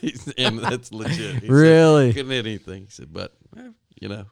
He's- 0.00 0.32
and 0.38 0.58
that's 0.58 0.92
legit. 0.92 1.34
He 1.34 1.40
said, 1.40 1.48
Really? 1.50 2.12
couldn't 2.12 2.30
hit 2.32 2.46
anything. 2.46 2.84
He 2.84 2.90
said, 2.90 3.12
but 3.12 3.34
you 4.00 4.08
know, 4.08 4.24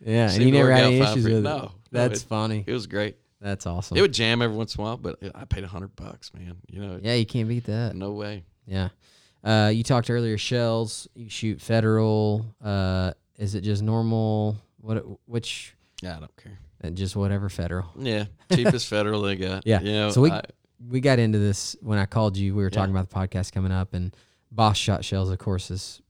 Yeah, 0.00 0.30
and 0.30 0.40
to 0.40 0.50
never 0.50 0.70
had 0.72 0.84
any 0.84 1.00
issues 1.00 1.24
with 1.24 1.34
it. 1.38 1.40
no, 1.42 1.72
That's 1.90 2.22
it- 2.22 2.26
funny. 2.26 2.64
it 2.66 2.72
was 2.72 2.86
great. 2.86 3.16
That's 3.40 3.66
awesome. 3.66 3.96
It 3.98 4.00
would 4.00 4.14
jam 4.14 4.40
every 4.40 4.56
once 4.56 4.74
in 4.76 4.80
a 4.80 4.84
while, 4.84 4.96
but 4.96 5.18
I 5.34 5.44
paid 5.44 5.64
a 5.64 5.68
hundred 5.68 5.94
bucks, 5.96 6.32
man. 6.32 6.56
You 6.70 6.80
know, 6.80 7.00
yeah, 7.02 7.14
you 7.14 7.26
can't 7.26 7.46
beat 7.48 7.64
that. 7.64 7.94
no 7.94 8.12
way. 8.12 8.44
Yeah. 8.66 8.88
Uh, 9.44 9.70
you 9.74 9.82
talked 9.82 10.08
earlier 10.10 10.38
shells. 10.38 11.06
You 11.14 11.28
shoot 11.28 11.60
federal. 11.60 12.46
Uh, 12.64 13.12
is 13.36 13.54
it 13.54 13.60
just 13.60 13.82
normal? 13.82 14.56
What? 14.80 15.04
Which? 15.26 15.74
Yeah, 16.02 16.16
I 16.16 16.20
don't 16.20 16.36
care. 16.36 16.58
uh, 16.82 16.90
Just 16.90 17.14
whatever 17.16 17.48
federal. 17.48 17.86
Yeah, 17.98 18.24
cheapest 18.52 18.88
federal 18.88 19.22
they 19.22 19.36
got. 19.36 19.62
Yeah. 19.66 19.80
you 19.80 19.92
know, 19.92 20.10
So 20.10 20.20
we- 20.22 20.30
I- 20.30 20.42
We 20.86 21.00
got 21.00 21.18
into 21.18 21.38
this 21.38 21.76
when 21.80 21.98
I 21.98 22.04
called 22.06 22.36
you. 22.36 22.54
We 22.54 22.62
were 22.62 22.68
talking 22.70 22.94
about 22.94 23.08
the 23.08 23.14
podcast 23.14 23.52
coming 23.52 23.72
up, 23.72 23.94
and 23.94 24.14
Boss 24.52 24.76
Shot 24.76 25.04
Shells, 25.04 25.30
of 25.30 25.38
course, 25.38 25.70
is 25.70 26.02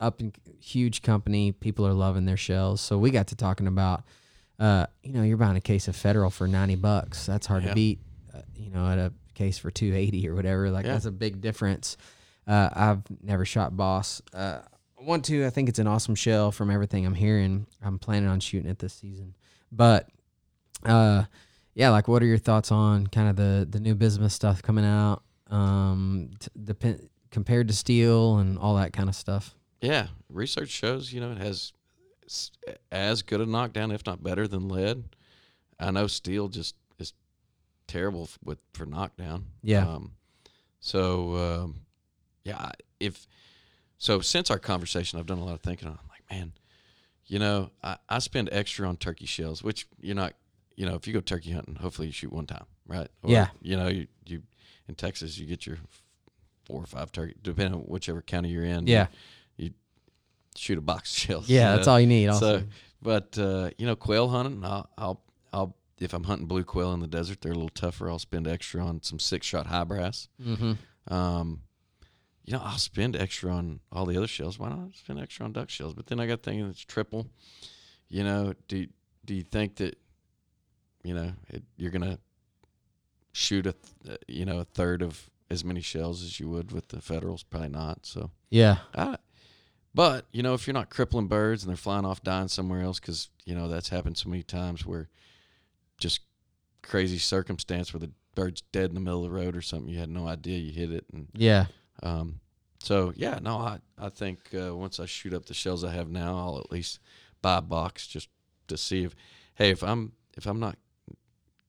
up 0.00 0.20
in 0.20 0.32
huge 0.60 1.02
company. 1.02 1.52
People 1.52 1.86
are 1.86 1.92
loving 1.92 2.24
their 2.24 2.36
shells. 2.38 2.80
So 2.80 2.96
we 2.98 3.10
got 3.10 3.26
to 3.28 3.36
talking 3.36 3.66
about, 3.66 4.02
uh, 4.58 4.86
you 5.02 5.12
know, 5.12 5.22
you're 5.22 5.36
buying 5.36 5.56
a 5.56 5.60
case 5.60 5.88
of 5.88 5.96
federal 5.96 6.30
for 6.30 6.48
ninety 6.48 6.74
bucks. 6.76 7.26
That's 7.26 7.46
hard 7.46 7.62
Yeah. 7.64 7.70
to 7.70 7.74
beat. 7.74 7.98
Uh, 8.34 8.40
you 8.56 8.70
know, 8.70 8.86
at 8.88 8.98
a 8.98 9.12
case 9.34 9.58
for 9.58 9.70
two 9.70 9.94
eighty 9.94 10.26
or 10.28 10.34
whatever. 10.34 10.70
Like 10.70 10.86
Yeah. 10.86 10.92
that's 10.94 11.04
a 11.06 11.12
big 11.12 11.40
difference. 11.40 11.96
Uh, 12.46 12.68
I've 12.72 13.02
never 13.22 13.44
shot 13.44 13.76
Boss. 13.76 14.20
Uh, 14.32 14.60
I 15.00 15.04
want 15.04 15.24
to. 15.26 15.44
I 15.46 15.50
think 15.50 15.68
it's 15.68 15.78
an 15.78 15.86
awesome 15.86 16.14
shell 16.14 16.52
from 16.52 16.70
everything 16.70 17.06
I'm 17.06 17.14
hearing. 17.14 17.66
I'm 17.82 17.98
planning 17.98 18.28
on 18.28 18.40
shooting 18.40 18.70
it 18.70 18.78
this 18.78 18.94
season, 18.94 19.34
but 19.72 20.08
uh, 20.84 21.24
yeah, 21.74 21.90
like 21.90 22.08
what 22.08 22.22
are 22.22 22.26
your 22.26 22.38
thoughts 22.38 22.70
on 22.70 23.06
kind 23.06 23.28
of 23.28 23.36
the 23.36 23.66
the 23.68 23.80
new 23.80 23.94
bismuth 23.94 24.32
stuff 24.32 24.62
coming 24.62 24.84
out, 24.84 25.22
um, 25.50 26.30
t- 26.38 26.48
depend 26.62 27.08
compared 27.30 27.68
to 27.68 27.74
steel 27.74 28.38
and 28.38 28.58
all 28.58 28.76
that 28.76 28.92
kind 28.92 29.08
of 29.08 29.14
stuff? 29.14 29.54
yeah, 29.80 30.06
research 30.30 30.70
shows 30.70 31.12
you 31.12 31.20
know 31.20 31.32
it 31.32 31.38
has 31.38 31.72
as 32.90 33.22
good 33.22 33.40
a 33.40 33.46
knockdown, 33.46 33.90
if 33.90 34.06
not 34.06 34.22
better, 34.22 34.48
than 34.48 34.68
lead. 34.68 35.04
I 35.78 35.90
know 35.90 36.06
steel 36.06 36.48
just 36.48 36.74
is 36.98 37.12
terrible 37.86 38.28
with 38.42 38.58
for 38.72 38.86
knockdown. 38.86 39.46
Yeah. 39.62 39.86
Um, 39.86 40.12
so 40.80 41.34
um, 41.36 41.80
yeah, 42.44 42.70
if 43.00 43.26
so, 43.98 44.20
since 44.20 44.50
our 44.50 44.58
conversation, 44.58 45.18
I've 45.18 45.26
done 45.26 45.38
a 45.38 45.44
lot 45.44 45.54
of 45.54 45.60
thinking. 45.62 45.88
I'm 45.88 45.98
like, 46.10 46.22
man, 46.30 46.52
you 47.26 47.38
know, 47.38 47.70
I, 47.82 47.96
I 48.08 48.18
spend 48.18 48.48
extra 48.52 48.86
on 48.86 48.96
turkey 48.96 49.26
shells, 49.26 49.62
which 49.62 49.86
you're 50.00 50.14
not. 50.16 50.34
You 50.76 50.86
know, 50.86 50.94
if 50.96 51.06
you 51.06 51.14
go 51.14 51.20
turkey 51.20 51.52
hunting, 51.52 51.76
hopefully 51.76 52.08
you 52.08 52.12
shoot 52.12 52.32
one 52.32 52.46
time, 52.46 52.64
right? 52.86 53.08
Or, 53.22 53.30
Yeah. 53.30 53.48
You 53.62 53.76
know, 53.76 53.86
you 53.88 54.08
you 54.26 54.42
in 54.88 54.94
Texas, 54.96 55.38
you 55.38 55.46
get 55.46 55.66
your 55.66 55.78
four 56.64 56.82
or 56.82 56.86
five 56.86 57.12
turkey, 57.12 57.34
depending 57.42 57.74
on 57.74 57.80
whichever 57.82 58.20
county 58.22 58.48
you're 58.48 58.64
in. 58.64 58.86
Yeah, 58.86 59.06
you 59.56 59.70
shoot 60.56 60.78
a 60.78 60.80
box 60.80 61.12
of 61.12 61.18
shells. 61.18 61.48
yeah, 61.48 61.70
you 61.70 61.76
that's 61.76 61.86
know? 61.86 61.92
all 61.92 62.00
you 62.00 62.06
need. 62.06 62.26
So, 62.26 62.32
Also, 62.32 62.64
but 63.00 63.38
uh, 63.38 63.70
you 63.78 63.86
know, 63.86 63.96
quail 63.96 64.28
hunting, 64.28 64.64
I'll, 64.64 64.88
I'll, 64.98 65.22
I'll, 65.52 65.76
if 66.00 66.12
I'm 66.12 66.24
hunting 66.24 66.46
blue 66.46 66.64
quail 66.64 66.92
in 66.92 67.00
the 67.00 67.06
desert, 67.06 67.40
they're 67.40 67.52
a 67.52 67.54
little 67.54 67.68
tougher. 67.68 68.10
I'll 68.10 68.18
spend 68.18 68.48
extra 68.48 68.84
on 68.84 69.02
some 69.02 69.18
six 69.18 69.46
shot 69.46 69.66
high 69.66 69.84
brass. 69.84 70.28
mm-hmm. 70.42 70.72
Um, 71.14 71.60
you 72.44 72.52
know, 72.52 72.60
I'll 72.62 72.78
spend 72.78 73.16
extra 73.16 73.50
on 73.50 73.80
all 73.90 74.04
the 74.04 74.16
other 74.16 74.26
shells. 74.26 74.58
Why 74.58 74.68
not 74.68 74.94
spend 74.94 75.18
extra 75.18 75.44
on 75.46 75.52
duck 75.52 75.70
shells? 75.70 75.94
But 75.94 76.06
then 76.06 76.20
I 76.20 76.26
got 76.26 76.42
thinking 76.42 76.68
it's 76.68 76.84
triple. 76.84 77.26
You 78.08 78.24
know, 78.24 78.54
do 78.68 78.86
do 79.24 79.34
you 79.34 79.42
think 79.42 79.76
that, 79.76 79.98
you 81.02 81.14
know, 81.14 81.32
it, 81.48 81.62
you're 81.76 81.90
gonna 81.90 82.18
shoot 83.32 83.66
a, 83.66 83.72
th- 83.72 84.14
uh, 84.14 84.16
you 84.28 84.44
know, 84.44 84.60
a 84.60 84.64
third 84.64 85.00
of 85.00 85.30
as 85.50 85.64
many 85.64 85.80
shells 85.80 86.22
as 86.22 86.38
you 86.38 86.48
would 86.50 86.70
with 86.70 86.88
the 86.88 87.00
federals? 87.00 87.42
Probably 87.42 87.70
not. 87.70 88.04
So. 88.04 88.30
yeah, 88.50 88.78
I, 88.94 89.16
but 89.94 90.26
you 90.32 90.42
know, 90.42 90.52
if 90.52 90.66
you're 90.66 90.74
not 90.74 90.90
crippling 90.90 91.28
birds 91.28 91.62
and 91.62 91.70
they're 91.70 91.76
flying 91.76 92.04
off 92.04 92.22
dying 92.22 92.48
somewhere 92.48 92.82
else, 92.82 93.00
because 93.00 93.30
you 93.46 93.54
know 93.54 93.68
that's 93.68 93.88
happened 93.88 94.18
so 94.18 94.28
many 94.28 94.42
times 94.42 94.84
where 94.84 95.08
just 95.98 96.20
crazy 96.82 97.18
circumstance 97.18 97.94
where 97.94 98.00
the 98.00 98.10
bird's 98.34 98.62
dead 98.72 98.90
in 98.90 98.94
the 98.94 99.00
middle 99.00 99.24
of 99.24 99.30
the 99.30 99.36
road 99.36 99.56
or 99.56 99.62
something, 99.62 99.88
you 99.88 99.98
had 99.98 100.10
no 100.10 100.26
idea 100.26 100.58
you 100.58 100.72
hit 100.72 100.90
it, 100.90 101.06
and 101.12 101.28
yeah, 101.32 101.66
um, 102.04 102.40
so 102.78 103.12
yeah, 103.16 103.38
no, 103.40 103.56
I 103.56 103.78
I 103.98 104.10
think 104.10 104.38
uh, 104.54 104.76
once 104.76 105.00
I 105.00 105.06
shoot 105.06 105.32
up 105.32 105.46
the 105.46 105.54
shells 105.54 105.84
I 105.84 105.92
have 105.92 106.08
now, 106.10 106.36
I'll 106.36 106.58
at 106.58 106.70
least 106.70 107.00
buy 107.42 107.58
a 107.58 107.62
box 107.62 108.06
just 108.06 108.28
to 108.68 108.76
see 108.76 109.04
if, 109.04 109.14
hey, 109.54 109.70
if 109.70 109.82
I'm 109.82 110.12
if 110.36 110.46
I'm 110.46 110.60
not 110.60 110.76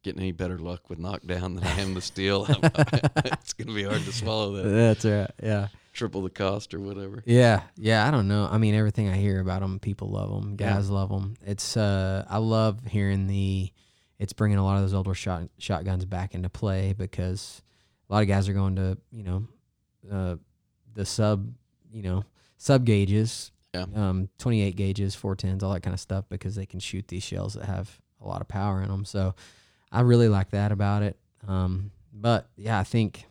getting 0.04 0.22
any 0.22 0.32
better 0.34 0.60
luck 0.60 0.90
with 0.90 1.00
knockdown 1.00 1.56
than 1.56 1.64
I 1.64 1.80
am 1.80 1.94
the 1.94 2.02
steel, 2.02 2.46
it's 2.50 3.54
gonna 3.54 3.74
be 3.74 3.84
hard 3.84 4.04
to 4.04 4.12
swallow 4.12 4.52
that 4.54 4.70
that's 4.70 5.06
right. 5.06 5.32
Yeah, 5.42 5.68
triple 5.94 6.22
the 6.22 6.30
cost 6.30 6.74
or 6.74 6.80
whatever. 6.80 7.24
yeah, 7.26 7.62
yeah. 7.78 8.06
I 8.08 8.12
don't 8.12 8.28
know. 8.28 8.48
I 8.52 8.58
mean, 8.58 8.76
everything 8.76 9.08
I 9.10 9.16
hear 9.16 9.40
about 9.40 9.62
them, 9.62 9.80
people 9.80 10.10
love 10.10 10.30
them. 10.30 10.58
Yeah. 10.60 10.74
Guys 10.74 10.90
love 10.90 11.10
them. 11.10 11.36
It's 11.46 11.78
uh, 11.78 12.26
I 12.30 12.38
love 12.38 12.86
hearing 12.86 13.28
the. 13.28 13.72
It's 14.18 14.32
bringing 14.32 14.58
a 14.58 14.64
lot 14.64 14.78
of 14.78 14.84
those 14.84 14.94
older 14.94 15.14
shot 15.14 15.50
shotguns 15.58 16.06
back 16.06 16.36
into 16.36 16.50
play 16.50 16.94
because 16.94 17.62
a 18.10 18.14
lot 18.14 18.22
of 18.22 18.28
guys 18.30 18.48
are 18.48 18.54
going 18.54 18.76
to 18.78 18.98
you 19.12 19.24
know, 19.24 19.48
uh, 20.12 20.36
the 20.94 21.06
sub 21.06 21.54
you 21.92 22.02
know 22.04 22.24
sub 22.58 22.86
gauges 22.86 23.52
Yeah. 23.74 23.86
um, 23.96 24.30
28 24.40 24.76
gauges, 24.76 25.16
410s, 25.16 25.62
all 25.64 25.74
that 25.74 25.82
kind 25.84 25.94
of 25.94 26.00
stuff 26.00 26.26
because 26.30 26.56
they 26.56 26.66
can 26.66 26.80
shoot 26.80 27.08
these 27.08 27.24
shells 27.24 27.54
that 27.56 27.66
have 27.66 28.00
a 28.22 28.28
lot 28.28 28.42
of 28.42 28.48
power 28.48 28.82
in 28.82 28.88
them. 28.90 29.04
So 29.06 29.36
I 29.92 30.02
really 30.02 30.30
like 30.30 30.52
that 30.52 30.72
about 30.72 31.04
it. 31.04 31.18
Um, 31.48 31.92
but 32.14 32.48
yeah, 32.56 32.80
I 32.80 32.84
think 32.84 33.26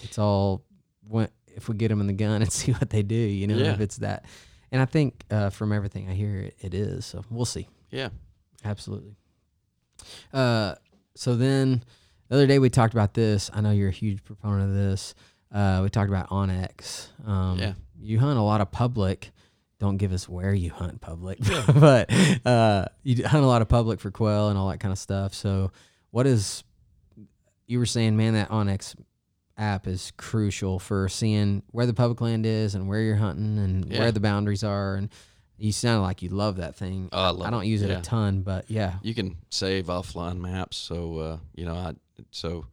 it's 0.00 0.18
all 0.18 0.62
when, 1.06 1.28
if 1.54 1.68
we 1.68 1.76
get 1.76 1.88
them 1.88 2.00
in 2.00 2.06
the 2.06 2.12
gun 2.14 2.40
and 2.42 2.50
see 2.52 2.72
what 2.72 2.88
they 2.90 3.02
do, 3.02 3.14
you 3.14 3.46
know, 3.46 3.56
Yeah. 3.56 3.72
if 3.74 3.80
it's 3.80 3.96
that. 3.98 4.24
And 4.72 4.80
I 4.80 4.86
think 4.86 5.22
uh, 5.30 5.50
from 5.50 5.70
everything 5.72 6.08
I 6.08 6.14
hear, 6.14 6.36
it, 6.40 6.56
it 6.60 6.74
is. 6.74 7.04
So 7.04 7.22
we'll 7.30 7.44
see. 7.44 7.68
Yeah. 7.90 8.08
Absolutely. 8.64 9.16
Uh, 10.32 10.74
so 11.14 11.36
then 11.36 11.82
the 12.28 12.36
other 12.36 12.46
day 12.46 12.58
we 12.58 12.70
talked 12.70 12.94
about 12.94 13.14
this. 13.14 13.50
I 13.52 13.60
know 13.60 13.70
you're 13.70 13.90
a 13.90 13.92
huge 13.92 14.24
proponent 14.24 14.70
of 14.70 14.74
this. 14.74 15.14
Uh, 15.52 15.80
we 15.82 15.90
talked 15.90 16.08
about 16.08 16.28
onX. 16.30 17.08
Um, 17.26 17.58
Yeah. 17.58 17.74
You 18.00 18.18
hunt 18.18 18.38
a 18.38 18.42
lot 18.42 18.60
of 18.60 18.70
public. 18.72 19.30
Don't 19.78 19.96
give 19.96 20.12
us 20.12 20.28
where 20.28 20.54
you 20.54 20.70
hunt 20.70 21.00
public, 21.00 21.38
but 21.74 22.10
uh, 22.46 22.86
you 23.02 23.24
hunt 23.26 23.44
a 23.44 23.46
lot 23.46 23.62
of 23.62 23.68
public 23.68 24.00
for 24.00 24.10
quail 24.10 24.48
and 24.48 24.56
all 24.58 24.68
that 24.70 24.78
kind 24.78 24.92
of 24.92 24.98
stuff. 24.98 25.34
So, 25.34 25.70
what 26.10 26.26
is 26.26 26.62
you 27.66 27.78
were 27.78 27.86
saying, 27.86 28.16
man? 28.16 28.34
That 28.34 28.48
onX 28.50 28.94
app 29.56 29.86
is 29.86 30.12
crucial 30.16 30.78
for 30.78 31.08
seeing 31.08 31.62
where 31.72 31.86
the 31.86 31.94
public 31.94 32.20
land 32.20 32.46
is 32.46 32.74
and 32.74 32.88
where 32.88 33.00
you're 33.00 33.16
hunting 33.16 33.58
and 33.58 33.84
Yeah. 33.90 34.00
where 34.00 34.12
the 34.12 34.20
boundaries 34.20 34.62
are. 34.64 34.94
And 34.96 35.08
you 35.58 35.72
sound 35.72 36.02
like 36.02 36.22
you 36.22 36.28
love 36.28 36.56
that 36.56 36.74
thing. 36.76 37.08
Oh, 37.12 37.22
I 37.22 37.28
love 37.30 37.46
I 37.46 37.50
don't 37.50 37.64
it. 37.64 37.68
use 37.68 37.82
it 37.82 37.90
Yeah. 37.90 37.98
a 37.98 38.02
ton, 38.02 38.42
but 38.42 38.70
yeah, 38.70 38.94
you 39.02 39.14
can 39.14 39.36
save 39.50 39.86
offline 39.86 40.38
maps. 40.38 40.76
So 40.76 41.18
uh, 41.18 41.36
you 41.54 41.64
know, 41.64 41.74
I 41.74 41.94
so 42.30 42.66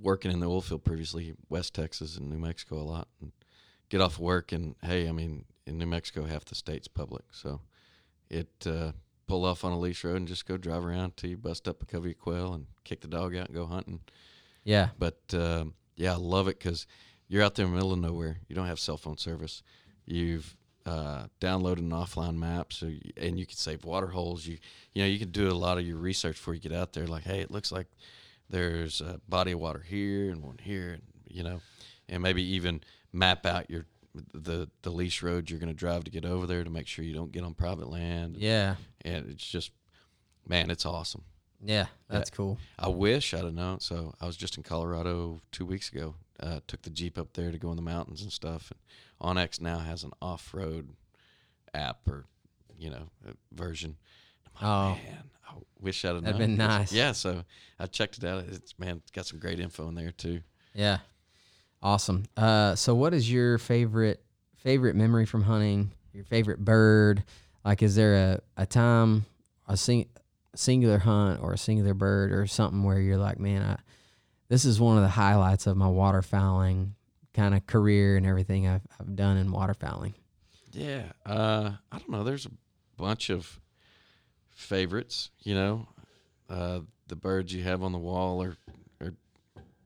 working 0.00 0.30
in 0.30 0.40
the 0.40 0.48
oil 0.48 0.60
field 0.60 0.84
previously, 0.84 1.34
West 1.48 1.74
Texas 1.74 2.16
and 2.16 2.30
New 2.30 2.38
Mexico 2.38 2.76
a 2.76 2.82
lot, 2.82 3.08
and 3.20 3.32
get 3.88 4.00
off 4.00 4.18
work 4.18 4.52
and 4.52 4.74
hey, 4.82 5.08
I 5.08 5.12
mean, 5.12 5.44
in 5.66 5.78
New 5.78 5.86
Mexico, 5.86 6.24
half 6.24 6.44
the 6.44 6.54
state's 6.54 6.88
public, 6.88 7.24
so 7.30 7.60
it 8.30 8.66
uh, 8.66 8.92
pull 9.26 9.44
off 9.44 9.64
on 9.64 9.72
a 9.72 9.78
leash 9.78 10.04
road 10.04 10.16
and 10.16 10.28
just 10.28 10.46
go 10.46 10.56
drive 10.56 10.84
around 10.84 11.16
till 11.16 11.30
you 11.30 11.36
bust 11.36 11.68
up 11.68 11.82
a 11.82 11.86
covey 11.86 12.12
of 12.12 12.18
quail 12.18 12.54
and 12.54 12.66
kick 12.84 13.00
the 13.00 13.08
dog 13.08 13.36
out 13.36 13.46
and 13.48 13.54
go 13.54 13.66
hunting. 13.66 14.00
yeah, 14.64 14.88
But 14.98 15.20
um, 15.32 15.74
yeah, 15.96 16.14
I 16.14 16.16
love 16.16 16.48
it 16.48 16.58
because 16.58 16.86
you're 17.28 17.42
out 17.42 17.54
there 17.54 17.66
in 17.66 17.72
the 17.72 17.76
middle 17.76 17.92
of 17.92 17.98
nowhere. 17.98 18.38
You 18.48 18.56
don't 18.56 18.66
have 18.66 18.78
cell 18.78 18.96
phone 18.96 19.18
service. 19.18 19.62
You've 20.06 20.56
uh, 20.86 21.26
downloaded 21.40 21.78
an 21.78 21.90
offline 21.90 22.36
map, 22.36 22.72
so 22.72 22.86
you, 22.86 23.00
and 23.16 23.38
you 23.38 23.44
can 23.44 23.56
save 23.56 23.84
water 23.84 24.08
holes. 24.08 24.46
You 24.46 24.58
you 24.94 25.02
know 25.02 25.08
you 25.08 25.18
can 25.18 25.30
do 25.30 25.50
a 25.50 25.52
lot 25.52 25.76
of 25.76 25.86
your 25.86 25.98
research 25.98 26.36
before 26.36 26.54
you 26.54 26.60
get 26.60 26.72
out 26.72 26.94
there. 26.94 27.06
Like, 27.06 27.24
hey, 27.24 27.40
it 27.40 27.50
looks 27.50 27.70
like 27.70 27.88
there's 28.50 29.00
a 29.00 29.20
body 29.28 29.52
of 29.52 29.60
water 29.60 29.84
here 29.86 30.30
and 30.30 30.42
one 30.42 30.58
here, 30.62 30.92
and 30.92 31.02
you 31.28 31.42
know, 31.42 31.60
and 32.08 32.22
maybe 32.22 32.42
even 32.42 32.80
map 33.12 33.44
out 33.46 33.70
your 33.70 33.84
the 34.32 34.68
the 34.82 34.90
leash 34.90 35.22
road 35.22 35.48
you're 35.50 35.60
going 35.60 35.68
to 35.72 35.74
drive 35.78 36.04
to 36.04 36.10
get 36.10 36.24
over 36.24 36.46
there 36.46 36.64
to 36.64 36.70
make 36.70 36.86
sure 36.86 37.04
you 37.04 37.14
don't 37.14 37.30
get 37.32 37.44
on 37.44 37.54
private 37.54 37.88
land. 37.88 38.36
yeah, 38.36 38.76
And 39.04 39.30
it's 39.30 39.46
just, 39.46 39.70
man, 40.46 40.70
it's 40.70 40.84
awesome. 40.86 41.22
yeah. 41.62 41.86
That's 42.08 42.30
cool. 42.30 42.58
I 42.78 42.88
wish 42.88 43.34
I'd 43.34 43.44
have 43.44 43.54
known. 43.54 43.80
So 43.80 44.14
I 44.20 44.26
was 44.26 44.36
just 44.36 44.56
in 44.56 44.62
Colorado 44.62 45.40
two 45.52 45.66
weeks 45.66 45.90
ago. 45.92 46.14
Uh, 46.40 46.60
took 46.66 46.82
the 46.82 46.90
Jeep 46.90 47.18
up 47.18 47.32
there 47.34 47.50
to 47.52 47.58
go 47.58 47.70
in 47.70 47.76
the 47.76 47.82
mountains 47.82 48.22
and 48.22 48.32
stuff. 48.32 48.72
And 49.20 49.36
onX 49.36 49.60
now 49.60 49.78
has 49.78 50.04
an 50.04 50.12
off-road 50.22 50.90
app 51.74 52.08
or, 52.08 52.24
you 52.78 52.90
know, 52.90 53.10
uh, 53.28 53.32
version. 53.52 53.96
I'm 54.60 54.66
Oh. 54.66 54.90
man, 54.94 55.30
I 55.48 55.54
wish 55.80 56.04
I'd 56.04 56.14
have 56.14 56.24
That'd 56.24 56.38
known. 56.40 56.48
been 56.50 56.56
nice. 56.56 56.92
Yeah, 56.92 57.12
so 57.12 57.44
I 57.78 57.86
checked 57.86 58.18
it 58.18 58.24
out. 58.24 58.44
It's 58.48 58.78
man, 58.78 58.98
it's 58.98 59.10
got 59.10 59.26
some 59.26 59.38
great 59.38 59.60
info 59.60 59.88
in 59.88 59.94
there 59.94 60.12
too. 60.12 60.40
Yeah, 60.74 60.98
awesome. 61.82 62.24
Uh, 62.36 62.74
so 62.74 62.94
what 62.94 63.14
is 63.14 63.30
your 63.30 63.58
favorite 63.58 64.22
favorite 64.56 64.96
memory 64.96 65.26
from 65.26 65.42
hunting? 65.42 65.92
Your 66.12 66.24
favorite 66.24 66.64
bird? 66.64 67.24
Like, 67.64 67.82
is 67.82 67.94
there 67.96 68.14
a 68.14 68.62
a 68.62 68.66
time 68.66 69.24
a 69.66 69.76
sing, 69.76 70.06
singular 70.54 70.98
hunt 70.98 71.40
or 71.42 71.52
a 71.52 71.58
singular 71.58 71.94
bird 71.94 72.32
or 72.32 72.46
something 72.46 72.82
where 72.82 73.00
you're 73.00 73.18
like, 73.18 73.38
man, 73.38 73.62
I 73.62 73.76
this 74.48 74.64
is 74.64 74.80
one 74.80 74.96
of 74.96 75.02
the 75.02 75.10
highlights 75.10 75.66
of 75.66 75.76
my 75.76 75.86
waterfowling 75.86 76.92
kind 77.34 77.54
of 77.54 77.66
career 77.66 78.16
and 78.16 78.26
everything 78.26 78.66
I've, 78.66 78.80
I've 78.98 79.14
done 79.14 79.36
in 79.36 79.52
waterfowling. 79.52 80.14
Yeah, 80.72 81.04
uh, 81.26 81.72
I 81.92 81.98
don't 81.98 82.10
know. 82.10 82.24
There's 82.24 82.46
a 82.46 82.50
bunch 82.96 83.30
of 83.30 83.60
favorites. 84.58 85.30
You 85.40 85.54
know, 85.54 85.88
uh, 86.50 86.80
the 87.06 87.16
birds 87.16 87.52
you 87.54 87.62
have 87.62 87.82
on 87.82 87.92
the 87.92 87.98
wall, 87.98 88.42
or, 88.42 88.56
or 89.00 89.14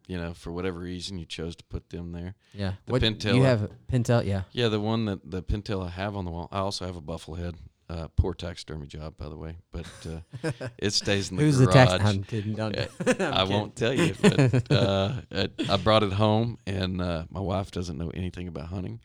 you 0.08 0.16
know, 0.16 0.34
for 0.34 0.50
whatever 0.50 0.80
reason 0.80 1.18
you 1.18 1.26
chose 1.26 1.54
to 1.56 1.64
put 1.64 1.90
them 1.90 2.12
there. 2.12 2.34
Yeah. 2.52 2.72
The 2.86 2.92
what 2.92 3.02
pintail- 3.02 3.36
you 3.36 3.42
have? 3.42 3.62
a 3.62 3.70
Pintail, 3.90 4.24
yeah. 4.24 4.42
Yeah, 4.52 4.68
the 4.68 4.80
one 4.80 5.04
that 5.04 5.30
the 5.30 5.42
pintail 5.42 5.86
I 5.86 5.90
have 5.90 6.16
on 6.16 6.24
the 6.24 6.30
wall. 6.30 6.48
I 6.50 6.58
also 6.58 6.86
have 6.86 6.96
a 6.96 7.00
buffalo 7.00 7.36
head. 7.36 7.56
Uh, 7.90 8.08
poor 8.16 8.32
taxidermy 8.32 8.86
job, 8.86 9.18
by 9.18 9.28
the 9.28 9.36
way, 9.36 9.54
but 9.70 9.84
uh, 10.06 10.50
it 10.78 10.94
stays 10.94 11.30
in 11.30 11.36
the 11.36 11.42
Who's 11.42 11.58
garage. 11.58 11.74
the 11.74 11.98
tax? 11.98 12.04
I'm 12.04 12.22
kidding. 12.22 12.54
Don't, 12.54 12.74
I'm 12.78 12.86
I 13.06 13.14
kidding. 13.42 13.50
won't 13.50 13.76
tell 13.76 13.92
you, 13.92 14.14
but 14.22 14.72
uh, 14.72 15.12
I 15.68 15.76
brought 15.76 16.02
it 16.02 16.12
home, 16.14 16.56
and 16.66 17.02
uh, 17.02 17.24
my 17.28 17.40
wife 17.40 17.70
doesn't 17.70 17.98
know 17.98 18.08
anything 18.14 18.48
about 18.48 18.68
hunting, 18.68 19.00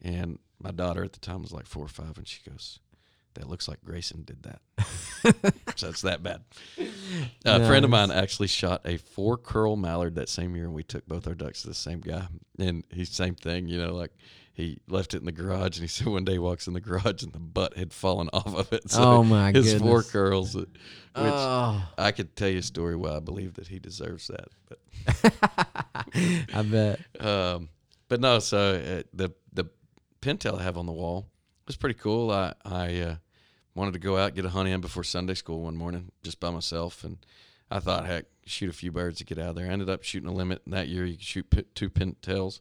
and 0.00 0.38
my 0.60 0.70
daughter 0.70 1.02
at 1.02 1.12
the 1.12 1.18
time 1.18 1.42
was 1.42 1.50
like 1.50 1.66
four 1.66 1.84
or 1.84 1.88
five, 1.88 2.18
and 2.18 2.28
she 2.28 2.38
goes, 2.48 2.78
"That 3.34 3.48
looks 3.48 3.68
like 3.68 3.82
Grayson 3.84 4.22
did 4.24 4.42
that." 4.44 4.60
so 5.76 5.88
it's 5.88 6.02
that 6.02 6.22
bad. 6.22 6.42
a 7.44 7.66
friend 7.66 7.84
of 7.84 7.90
mine 7.90 8.10
actually 8.10 8.48
shot 8.48 8.82
a 8.84 8.96
four 8.96 9.36
curl 9.36 9.76
mallard 9.76 10.14
that 10.16 10.28
same 10.28 10.54
year, 10.56 10.64
and 10.64 10.74
we 10.74 10.82
took 10.82 11.06
both 11.06 11.26
our 11.26 11.34
ducks 11.34 11.62
to 11.62 11.68
the 11.68 11.74
same 11.74 12.00
guy, 12.00 12.26
and 12.58 12.84
he's 12.90 13.10
same 13.10 13.34
thing, 13.34 13.68
you 13.68 13.78
know, 13.78 13.94
like. 13.94 14.12
He 14.52 14.78
left 14.88 15.14
it 15.14 15.18
in 15.18 15.24
the 15.24 15.32
garage, 15.32 15.78
and 15.78 15.84
he 15.84 15.86
said 15.88 16.06
one 16.08 16.24
day 16.26 16.32
he 16.32 16.38
walks 16.38 16.66
in 16.66 16.74
the 16.74 16.80
garage 16.82 17.22
and 17.22 17.32
the 17.32 17.38
butt 17.38 17.78
had 17.78 17.94
fallen 17.94 18.28
off 18.34 18.54
of 18.54 18.70
it. 18.74 18.90
So 18.90 19.00
Oh, 19.02 19.22
my 19.24 19.52
his 19.52 19.72
four 19.74 19.98
goodness. 20.02 20.10
curls, 20.10 20.54
which 20.54 20.66
Oh, 21.14 21.88
I 21.96 22.10
could 22.12 22.36
tell 22.36 22.48
you 22.48 22.58
a 22.58 22.62
story 22.62 22.94
why 22.94 23.16
I 23.16 23.20
believe 23.20 23.54
that 23.54 23.68
he 23.68 23.78
deserves 23.78 24.26
that, 24.26 24.48
but 24.68 24.78
I 26.54 26.62
bet. 26.62 27.00
um, 27.24 27.68
but 28.08 28.20
no. 28.20 28.38
So 28.40 28.58
uh, 28.74 29.02
the 29.14 29.30
the 29.52 29.64
pintail 30.20 30.58
I 30.58 30.62
have 30.64 30.76
on 30.76 30.84
the 30.84 30.92
wall 30.92 31.26
was 31.70 31.76
pretty 31.76 31.98
cool. 31.98 32.32
I 32.32 32.52
I 32.64 33.00
uh, 33.00 33.16
wanted 33.76 33.92
to 33.92 34.00
go 34.00 34.16
out 34.16 34.34
get 34.34 34.44
a 34.44 34.50
hunt 34.50 34.68
in 34.68 34.80
before 34.80 35.04
Sunday 35.04 35.34
school 35.34 35.60
one 35.62 35.76
morning 35.76 36.10
just 36.24 36.40
by 36.40 36.50
myself, 36.50 37.04
and 37.04 37.18
I 37.70 37.78
thought, 37.78 38.06
heck, 38.06 38.24
shoot 38.44 38.68
a 38.68 38.72
few 38.72 38.90
birds 38.90 39.18
to 39.18 39.24
get 39.24 39.38
out 39.38 39.50
of 39.50 39.54
there. 39.54 39.66
I 39.66 39.70
ended 39.70 39.88
up 39.88 40.02
shooting 40.02 40.28
a 40.28 40.32
limit 40.32 40.62
and 40.64 40.74
that 40.74 40.88
year. 40.88 41.04
You 41.04 41.16
could 41.16 41.24
shoot 41.24 41.74
two 41.76 41.88
pintails, 41.88 42.58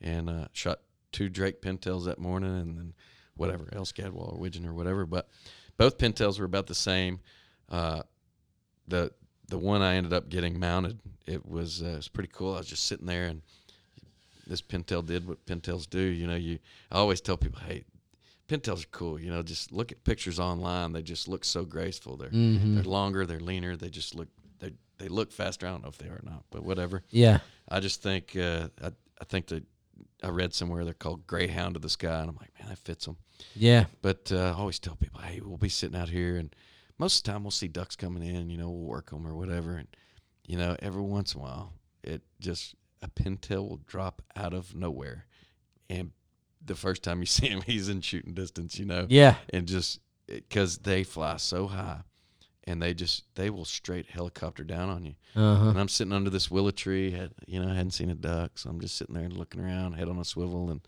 and 0.00 0.30
uh, 0.30 0.48
shot 0.54 0.80
two 1.12 1.28
Drake 1.28 1.60
pintails 1.60 2.06
that 2.06 2.18
morning, 2.18 2.58
and 2.58 2.78
then 2.78 2.94
whatever 3.36 3.68
else 3.72 3.92
gadwall 3.92 4.32
or 4.32 4.38
widgeon 4.38 4.64
or 4.64 4.72
whatever. 4.72 5.04
But 5.04 5.28
both 5.76 5.98
pintails 5.98 6.38
were 6.38 6.46
about 6.46 6.66
the 6.66 6.74
same. 6.74 7.20
Uh, 7.68 8.04
the 8.88 9.12
the 9.48 9.58
one 9.58 9.82
I 9.82 9.96
ended 9.96 10.14
up 10.14 10.30
getting 10.30 10.58
mounted, 10.58 10.98
it 11.26 11.46
was 11.46 11.82
uh, 11.82 11.88
it 11.88 11.96
was 11.96 12.08
pretty 12.08 12.30
cool. 12.32 12.54
I 12.54 12.58
was 12.58 12.68
just 12.68 12.86
sitting 12.86 13.06
there, 13.06 13.26
and 13.26 13.42
this 14.46 14.62
pintail 14.62 15.04
did 15.04 15.28
what 15.28 15.44
pintails 15.44 15.86
do. 15.90 16.00
You 16.00 16.26
know, 16.26 16.36
you 16.36 16.58
I 16.90 16.96
always 16.96 17.20
tell 17.20 17.36
people, 17.36 17.60
hey, 17.60 17.84
pintails 18.48 18.84
are 18.84 18.88
cool. 18.90 19.18
You 19.20 19.30
know, 19.30 19.42
just 19.42 19.72
look 19.72 19.92
at 19.92 20.04
pictures 20.04 20.38
online. 20.38 20.92
They 20.92 21.02
just 21.02 21.28
look 21.28 21.44
so 21.44 21.64
graceful. 21.64 22.16
They're 22.16 22.30
Mhm. 22.30 22.74
they're 22.74 22.84
longer, 22.84 23.26
they're 23.26 23.40
leaner. 23.40 23.76
They 23.76 23.88
just 23.90 24.14
look 24.14 24.28
they 24.58 24.72
they 24.98 25.08
look 25.08 25.32
faster. 25.32 25.66
I 25.66 25.70
don't 25.70 25.82
know 25.82 25.88
if 25.88 25.98
they 25.98 26.08
are 26.08 26.14
or 26.16 26.22
not, 26.24 26.44
but 26.50 26.62
whatever. 26.64 27.02
Yeah. 27.10 27.40
I 27.68 27.80
just 27.80 28.02
think 28.02 28.36
uh, 28.36 28.68
I 28.82 28.92
I 29.20 29.24
think 29.24 29.46
that 29.48 29.64
I 30.22 30.28
read 30.28 30.54
somewhere 30.54 30.84
they're 30.84 30.94
called 30.94 31.26
Greyhound 31.26 31.76
of 31.76 31.82
the 31.82 31.88
Sky, 31.90 32.20
and 32.20 32.30
I'm 32.30 32.36
like, 32.36 32.52
man, 32.58 32.68
that 32.68 32.78
fits 32.78 33.04
them. 33.06 33.16
Yeah. 33.54 33.86
But 34.02 34.30
uh, 34.32 34.52
I 34.56 34.58
always 34.58 34.78
tell 34.78 34.96
people, 34.96 35.20
hey, 35.20 35.40
we'll 35.40 35.56
be 35.58 35.68
sitting 35.68 35.98
out 35.98 36.08
here, 36.08 36.36
and 36.36 36.54
most 36.98 37.18
of 37.18 37.24
the 37.24 37.32
time 37.32 37.44
we'll 37.44 37.50
see 37.50 37.68
ducks 37.68 37.96
coming 37.96 38.22
in. 38.22 38.48
You 38.50 38.56
know, 38.58 38.70
we'll 38.70 38.88
work 38.88 39.10
them 39.10 39.26
or 39.26 39.34
whatever, 39.36 39.76
and 39.76 39.88
you 40.46 40.56
know, 40.56 40.76
every 40.80 41.02
once 41.02 41.34
in 41.34 41.40
a 41.40 41.42
while, 41.42 41.72
it 42.02 42.22
just 42.40 42.74
a 43.02 43.08
pintail 43.08 43.68
will 43.68 43.80
drop 43.86 44.22
out 44.36 44.54
of 44.54 44.74
nowhere, 44.74 45.26
and 45.90 46.12
the 46.66 46.74
first 46.74 47.02
time 47.02 47.20
you 47.20 47.26
see 47.36 47.48
him, 47.48 47.62
he's 47.62 47.88
in 47.88 48.00
shooting 48.00 48.34
distance. 48.34 48.78
You 48.78 48.84
know, 48.86 49.06
Yeah. 49.08 49.36
and 49.50 49.66
just 49.66 50.00
because 50.26 50.78
they 50.78 51.04
fly 51.04 51.36
so 51.36 51.66
high, 51.68 52.00
and 52.64 52.82
they 52.82 52.94
just 52.94 53.24
they 53.36 53.48
will 53.50 53.64
straight 53.64 54.06
helicopter 54.10 54.64
down 54.64 54.88
on 54.90 55.04
you. 55.04 55.14
Uh 55.36 55.54
huh. 55.56 55.68
And 55.70 55.78
I'm 55.80 55.88
sitting 55.88 56.12
under 56.12 56.30
this 56.30 56.50
willow 56.50 56.70
tree. 56.72 57.12
Had 57.12 57.32
you 57.46 57.60
know, 57.62 57.70
I 57.70 57.74
hadn't 57.74 57.92
seen 57.92 58.10
a 58.10 58.14
duck, 58.14 58.58
so 58.58 58.68
I'm 58.70 58.80
just 58.80 58.96
sitting 58.96 59.14
there 59.14 59.24
and 59.24 59.36
looking 59.36 59.60
around, 59.60 59.94
head 59.94 60.08
on 60.08 60.18
a 60.18 60.24
swivel, 60.24 60.70
and 60.70 60.80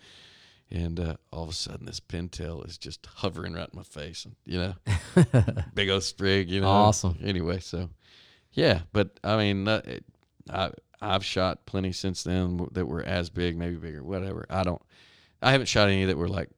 and 0.71 1.01
uh, 1.01 1.17
all 1.33 1.45
of 1.45 1.49
a 1.51 1.55
sudden 1.55 1.87
this 1.87 2.01
pintail 2.01 2.67
is 2.69 2.77
just 2.77 3.07
hovering 3.07 3.55
right 3.55 3.71
in 3.73 3.77
my 3.77 3.83
face. 3.85 4.27
And, 4.27 4.35
you 4.45 4.59
know, 4.59 4.75
big 5.75 5.89
old 5.89 6.03
sprig. 6.03 6.51
You 6.51 6.61
know, 6.61 6.69
Awesome. 6.69 7.17
Anyway, 7.25 7.61
so 7.61 7.89
yeah, 8.53 8.81
but 8.93 9.19
I 9.25 9.37
mean, 9.39 9.67
uh, 9.69 9.81
it, 9.85 10.05
I 10.51 10.73
I've 11.01 11.25
shot 11.25 11.65
plenty 11.65 11.93
since 11.93 12.25
then 12.25 12.67
that 12.73 12.87
were 12.87 13.03
as 13.03 13.31
big, 13.31 13.57
maybe 13.57 13.77
bigger, 13.77 14.03
whatever. 14.03 14.47
I 14.51 14.63
don't. 14.65 14.83
I 15.43 15.53
haven't 15.53 15.67
shot 15.67 15.89
any 15.89 16.05
that 16.07 16.17
were 16.17 16.29
like 16.29 16.51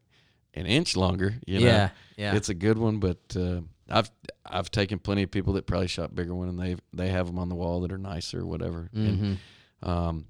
an 0.55 0.67
inch 0.67 0.97
longer. 0.97 1.35
You 1.47 1.61
know, 1.61 1.67
yeah. 1.67 1.91
Yeah. 2.17 2.35
it's 2.37 2.49
a 2.49 2.55
good 2.55 2.79
one, 2.79 2.99
but 2.99 3.19
uh, 3.37 3.61
I've 3.89 4.11
I've 4.45 4.71
taken 4.71 4.99
plenty 4.99 5.23
of 5.23 5.31
people 5.31 5.55
that 5.55 5.67
probably 5.67 5.87
shot 5.89 6.15
bigger 6.15 6.35
one, 6.35 6.49
and 6.49 6.59
they 6.59 6.77
they 6.93 7.09
have 7.09 7.27
them 7.27 7.39
on 7.39 7.49
the 7.49 7.55
wall 7.55 7.81
that 7.83 7.93
are 7.93 7.99
nicer, 7.99 8.41
or 8.41 8.47
whatever. 8.47 8.89
And, 8.93 9.39
Mhm. 9.83 9.89
um, 9.89 10.27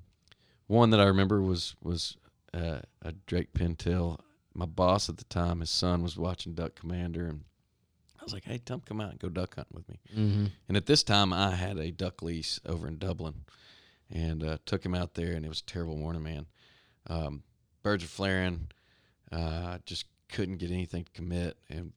one 0.66 0.90
that 0.90 1.00
I 1.00 1.04
remember 1.06 1.40
was 1.42 1.74
was 1.82 2.16
uh, 2.54 2.80
a 3.02 3.12
Drake 3.26 3.52
Pintail. 3.54 4.18
My 4.54 4.66
boss 4.66 5.08
at 5.08 5.16
the 5.18 5.24
time, 5.24 5.60
his 5.60 5.70
son 5.70 6.02
was 6.02 6.16
watching 6.16 6.54
Duck 6.54 6.74
Commander, 6.74 7.26
and 7.28 7.44
I 8.20 8.24
was 8.24 8.32
like, 8.32 8.44
"Hey, 8.44 8.58
Tom, 8.58 8.80
come 8.80 9.00
out 9.00 9.10
and 9.12 9.18
go 9.20 9.28
duck 9.28 9.54
hunting 9.54 9.74
with 9.74 9.88
me." 9.88 9.98
Mhm. 10.16 10.50
And 10.68 10.76
at 10.76 10.86
this 10.86 11.02
time, 11.04 11.32
I 11.32 11.52
had 11.54 11.78
a 11.78 11.90
duck 11.92 12.22
lease 12.22 12.60
over 12.66 12.86
in 12.88 12.98
Dublin, 12.98 13.44
and 14.10 14.42
uh, 14.44 14.58
took 14.66 14.84
him 14.84 14.94
out 14.94 15.14
there, 15.14 15.32
and 15.34 15.44
it 15.44 15.48
was 15.48 15.60
a 15.60 15.64
terrible 15.64 15.96
morning, 15.96 16.22
man. 16.22 16.46
Um, 17.06 17.42
birds 17.82 18.04
were 18.04 18.08
flaring. 18.08 18.68
Uh, 19.32 19.78
just 19.86 20.04
couldn't 20.28 20.56
get 20.58 20.70
anything 20.70 21.04
to 21.04 21.10
commit, 21.12 21.56
and 21.68 21.92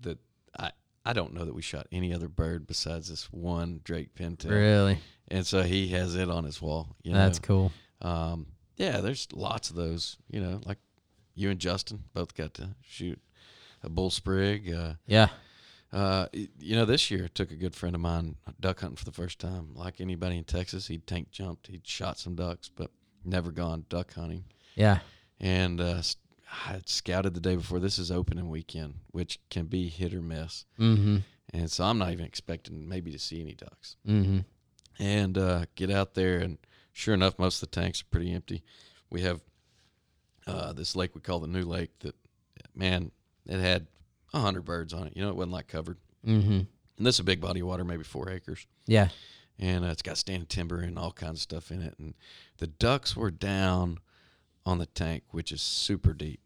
the 0.00 0.18
I 0.58 0.70
I 1.04 1.12
don't 1.12 1.34
know 1.34 1.44
that 1.44 1.54
we 1.54 1.62
shot 1.62 1.86
any 1.92 2.12
other 2.14 2.28
bird 2.28 2.66
besides 2.66 3.08
this 3.08 3.32
one 3.32 3.80
Drake 3.84 4.14
pintail, 4.14 4.50
Really. 4.50 4.98
and 5.28 5.46
so 5.46 5.62
he 5.62 5.88
has 5.88 6.14
it 6.14 6.28
on 6.30 6.44
his 6.44 6.60
wall. 6.62 6.96
You 7.02 7.12
That's 7.12 7.38
cool. 7.38 7.72
Um, 8.02 8.46
yeah, 8.76 9.00
there's 9.00 9.28
lots 9.32 9.70
of 9.70 9.76
those. 9.76 10.16
You 10.30 10.40
know, 10.40 10.60
like 10.64 10.78
you 11.34 11.50
and 11.50 11.58
Justin 11.60 12.04
both 12.12 12.34
got 12.34 12.54
to 12.54 12.70
shoot 12.82 13.20
a 13.82 13.88
bull 13.88 14.10
sprig. 14.10 14.72
Uh, 14.72 14.94
Yeah. 15.06 15.28
uh, 15.92 16.26
you 16.32 16.74
know, 16.76 16.84
this 16.84 17.10
year 17.10 17.28
took 17.28 17.50
a 17.50 17.56
good 17.56 17.74
friend 17.74 17.94
of 17.94 18.00
mine 18.00 18.36
duck 18.60 18.80
hunting 18.80 18.96
for 18.96 19.04
the 19.04 19.12
first 19.12 19.38
time. 19.38 19.74
Like 19.74 20.00
anybody 20.00 20.36
in 20.38 20.44
Texas, 20.44 20.86
he'd 20.88 21.06
tank 21.06 21.30
jumped, 21.30 21.66
he'd 21.68 21.86
shot 21.86 22.18
some 22.18 22.34
ducks, 22.34 22.68
but 22.74 22.90
never 23.24 23.50
gone 23.52 23.84
duck 23.88 24.12
hunting. 24.14 24.44
Yeah. 24.74 25.00
And 25.40 25.80
uh, 25.80 26.02
I 26.66 26.72
had 26.72 26.88
scouted 26.88 27.34
the 27.34 27.40
day 27.40 27.56
before. 27.56 27.80
This 27.80 27.98
is 27.98 28.10
opening 28.10 28.48
weekend, 28.48 28.94
which 29.10 29.40
can 29.50 29.66
be 29.66 29.88
hit 29.88 30.14
or 30.14 30.22
miss. 30.22 30.64
Mm-hmm. 30.78 31.18
And 31.52 31.70
so 31.70 31.84
I'm 31.84 31.98
not 31.98 32.12
even 32.12 32.24
expecting 32.24 32.88
maybe 32.88 33.12
to 33.12 33.18
see 33.18 33.40
any 33.40 33.54
ducks. 33.54 33.96
Mm-hmm. 34.06 34.38
And 34.98 35.38
uh, 35.38 35.66
get 35.74 35.90
out 35.90 36.14
there, 36.14 36.38
and 36.38 36.58
sure 36.92 37.14
enough, 37.14 37.38
most 37.38 37.62
of 37.62 37.70
the 37.70 37.80
tanks 37.80 38.02
are 38.02 38.06
pretty 38.10 38.32
empty. 38.32 38.62
We 39.10 39.22
have 39.22 39.40
uh, 40.46 40.72
this 40.72 40.96
lake 40.96 41.14
we 41.14 41.20
call 41.20 41.40
the 41.40 41.46
New 41.46 41.64
Lake 41.64 41.90
that, 42.00 42.14
man, 42.74 43.10
it 43.46 43.60
had 43.60 43.86
a 44.32 44.40
hundred 44.40 44.64
birds 44.64 44.92
on 44.92 45.06
it. 45.06 45.16
You 45.16 45.22
know, 45.22 45.30
it 45.30 45.36
wasn't 45.36 45.52
like 45.52 45.68
covered. 45.68 45.98
Mm-hmm. 46.26 46.52
And 46.96 47.06
this 47.06 47.16
is 47.16 47.20
a 47.20 47.24
big 47.24 47.40
body 47.40 47.60
of 47.60 47.66
water, 47.66 47.84
maybe 47.84 48.04
four 48.04 48.30
acres. 48.30 48.66
Yeah. 48.86 49.08
And 49.58 49.84
uh, 49.84 49.88
it's 49.88 50.02
got 50.02 50.18
standing 50.18 50.46
timber 50.46 50.80
and 50.80 50.98
all 50.98 51.12
kinds 51.12 51.38
of 51.38 51.42
stuff 51.42 51.70
in 51.70 51.82
it. 51.82 51.94
And 51.98 52.14
the 52.58 52.66
ducks 52.66 53.16
were 53.16 53.30
down 53.30 53.98
on 54.66 54.78
the 54.78 54.86
tank, 54.86 55.24
which 55.30 55.52
is 55.52 55.60
super 55.62 56.12
deep. 56.12 56.40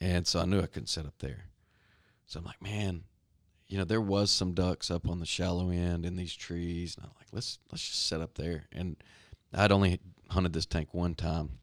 And 0.00 0.26
so 0.26 0.40
I 0.40 0.44
knew 0.44 0.60
I 0.60 0.66
couldn't 0.66 0.88
set 0.88 1.06
up 1.06 1.14
there. 1.18 1.44
So 2.26 2.38
I'm 2.40 2.44
like, 2.46 2.62
man, 2.62 3.04
you 3.68 3.78
know, 3.78 3.84
there 3.84 4.00
was 4.00 4.30
some 4.30 4.52
ducks 4.54 4.90
up 4.90 5.08
on 5.08 5.20
the 5.20 5.26
shallow 5.26 5.70
end 5.70 6.04
in 6.06 6.16
these 6.16 6.34
trees. 6.34 6.96
And 6.96 7.04
I'm 7.04 7.12
like, 7.18 7.28
let's 7.32 7.58
let's 7.70 7.86
just 7.86 8.06
set 8.06 8.20
up 8.20 8.34
there. 8.34 8.64
And 8.72 8.96
I'd 9.52 9.72
only 9.72 10.00
hunted 10.30 10.52
this 10.52 10.66
tank 10.66 10.88
one 10.92 11.14
time. 11.14 11.58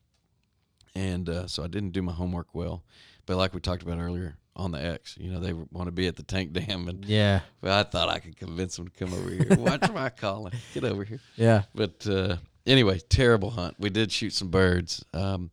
And 0.95 1.30
uh, 1.30 1.47
so 1.47 1.64
I 1.64 1.68
didn't 1.68 1.91
do 1.91 2.01
my 2.01 2.11
homework 2.14 2.53
well. 2.53 2.84
But 3.26 3.38
like 3.38 3.53
we 3.53 3.59
talked 3.59 3.84
about 3.84 3.99
earlier 3.99 4.38
on 4.55 4.72
the 4.72 4.84
X, 4.84 5.15
you 5.19 5.31
know, 5.31 5.39
they 5.39 5.53
want 5.53 5.88
to 5.88 5.91
be 5.91 6.07
at 6.07 6.15
the 6.15 6.23
tank 6.23 6.51
dam 6.53 6.88
and 6.88 7.05
Yeah. 7.05 7.41
well, 7.61 7.77
I 7.80 7.84
thought 7.84 8.09
I 8.09 8.19
could 8.19 8.35
convince 8.38 8.76
them 8.76 8.88
to 8.88 8.93
come 8.93 9.14
over 9.14 9.30
here. 9.30 9.45
Watch 9.57 9.89
my 9.91 10.09
calling. 10.09 10.53
Get 10.73 10.84
over 10.84 11.03
here. 11.03 11.19
Yeah. 11.35 11.64
But 11.76 12.05
uh, 12.07 12.38
anyway, 12.68 12.99
terrible 13.10 13.49
hunt. 13.52 13.76
We 13.80 13.89
did 13.89 14.11
shoot 14.11 14.34
some 14.34 14.49
birds. 14.49 15.03
Um, 15.14 15.49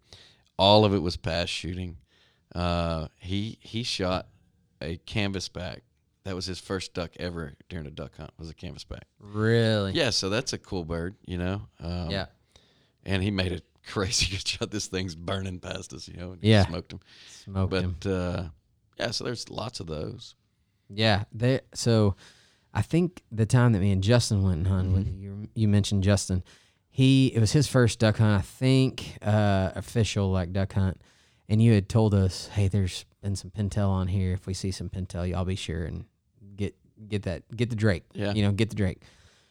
all 0.59 0.85
of 0.85 0.93
it 0.95 0.99
was 1.01 1.17
pass 1.17 1.49
shooting. 1.49 1.97
Uh, 2.55 3.09
he 3.19 3.59
he 3.63 3.83
shot 3.83 4.29
a 4.81 4.99
canvasback. 5.07 5.81
That 6.25 6.35
was 6.35 6.47
his 6.47 6.59
first 6.59 6.95
duck 6.95 7.11
ever 7.19 7.55
during 7.69 7.87
a 7.87 7.91
duck 7.91 8.17
hunt. 8.17 8.31
Was 8.39 8.49
a 8.51 8.55
canvasback. 8.55 9.03
Really. 9.21 9.93
Yeah, 9.93 10.11
so 10.11 10.31
that's 10.31 10.53
a 10.53 10.59
cool 10.59 10.85
bird, 10.85 11.17
you 11.27 11.37
know. 11.39 11.63
Um, 11.83 12.11
Yeah. 12.11 12.27
and 13.05 13.23
he 13.23 13.31
made 13.31 13.53
a 13.53 13.61
crazy 13.91 14.35
good 14.35 14.47
shot. 14.47 14.71
This 14.71 14.87
thing's 14.87 15.15
burning 15.15 15.59
past 15.61 15.93
us, 15.93 16.09
you 16.09 16.17
know. 16.17 16.37
Yeah. 16.41 16.65
smoked 16.67 16.93
him. 16.93 17.01
Smoked 17.45 17.71
but 17.71 17.83
him. 17.83 17.97
uh, 18.07 18.45
yeah, 18.99 19.11
so 19.11 19.25
there's 19.25 19.51
lots 19.51 19.81
of 19.81 19.87
those. 19.87 20.35
Yeah. 20.89 21.25
They. 21.33 21.61
So, 21.75 22.15
I 22.73 22.83
think 22.83 23.23
the 23.31 23.47
time 23.47 23.73
that 23.73 23.81
me 23.81 23.91
and 23.93 24.03
Justin 24.03 24.43
went 24.43 24.59
and 24.59 24.67
hunted 24.67 25.07
Mm-hmm. 25.07 25.21
you, 25.21 25.49
you 25.55 25.69
mentioned 25.69 26.03
Justin. 26.05 26.43
He 26.97 27.27
it 27.35 27.41
was 27.41 27.51
his 27.51 27.67
first 27.67 27.99
duck 27.99 28.19
hunt, 28.19 28.39
I 28.39 28.41
think, 28.41 29.19
uh, 29.21 29.73
official 29.75 30.31
like 30.31 30.53
duck 30.53 30.75
hunt, 30.75 31.01
and 31.49 31.61
you 31.61 31.73
had 31.73 31.89
told 31.89 32.15
us, 32.15 32.47
hey, 32.53 32.69
there's 32.69 33.05
been 33.21 33.35
some 33.35 33.51
pintail 33.51 33.89
on 33.89 34.07
here. 34.07 34.33
If 34.33 34.47
we 34.47 34.55
see 34.55 34.71
some 34.71 34.89
pintail, 34.89 35.29
y'all 35.29 35.45
be 35.45 35.57
sure 35.57 35.85
and 35.87 36.05
get 36.55 36.77
get 37.09 37.25
that 37.25 37.43
get 37.57 37.69
the 37.71 37.75
drake. 37.75 38.05
Yeah. 38.13 38.33
you 38.33 38.43
know, 38.43 38.53
get 38.53 38.71
the 38.71 38.77
drake. 38.77 39.03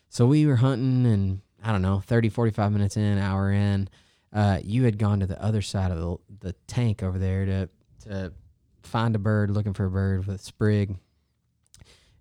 So 0.07 0.26
we 0.26 0.45
were 0.45 0.56
hunting, 0.56 1.06
and 1.06 1.41
I 1.61 1.74
don't 1.74 1.82
know, 1.82 1.99
30, 1.99 2.30
45 2.30 2.72
minutes 2.72 2.95
in, 2.95 3.18
hour 3.18 3.52
in, 3.52 3.90
uh, 4.32 4.60
you 4.64 4.86
had 4.86 4.98
gone 4.98 5.20
to 5.20 5.26
the 5.26 5.44
other 5.44 5.61
side 5.61 5.91
of 5.91 5.98
the 5.98 6.48
the 6.48 6.53
tank 6.68 7.03
over 7.03 7.20
there 7.20 7.45
to 7.45 7.70
to 8.06 8.32
find 8.84 9.15
a 9.18 9.20
bird, 9.20 9.52
looking 9.52 9.74
for 9.74 9.84
a 9.84 9.91
bird 9.91 10.26
with 10.26 10.40
a 10.40 10.44
sprig. 10.44 10.95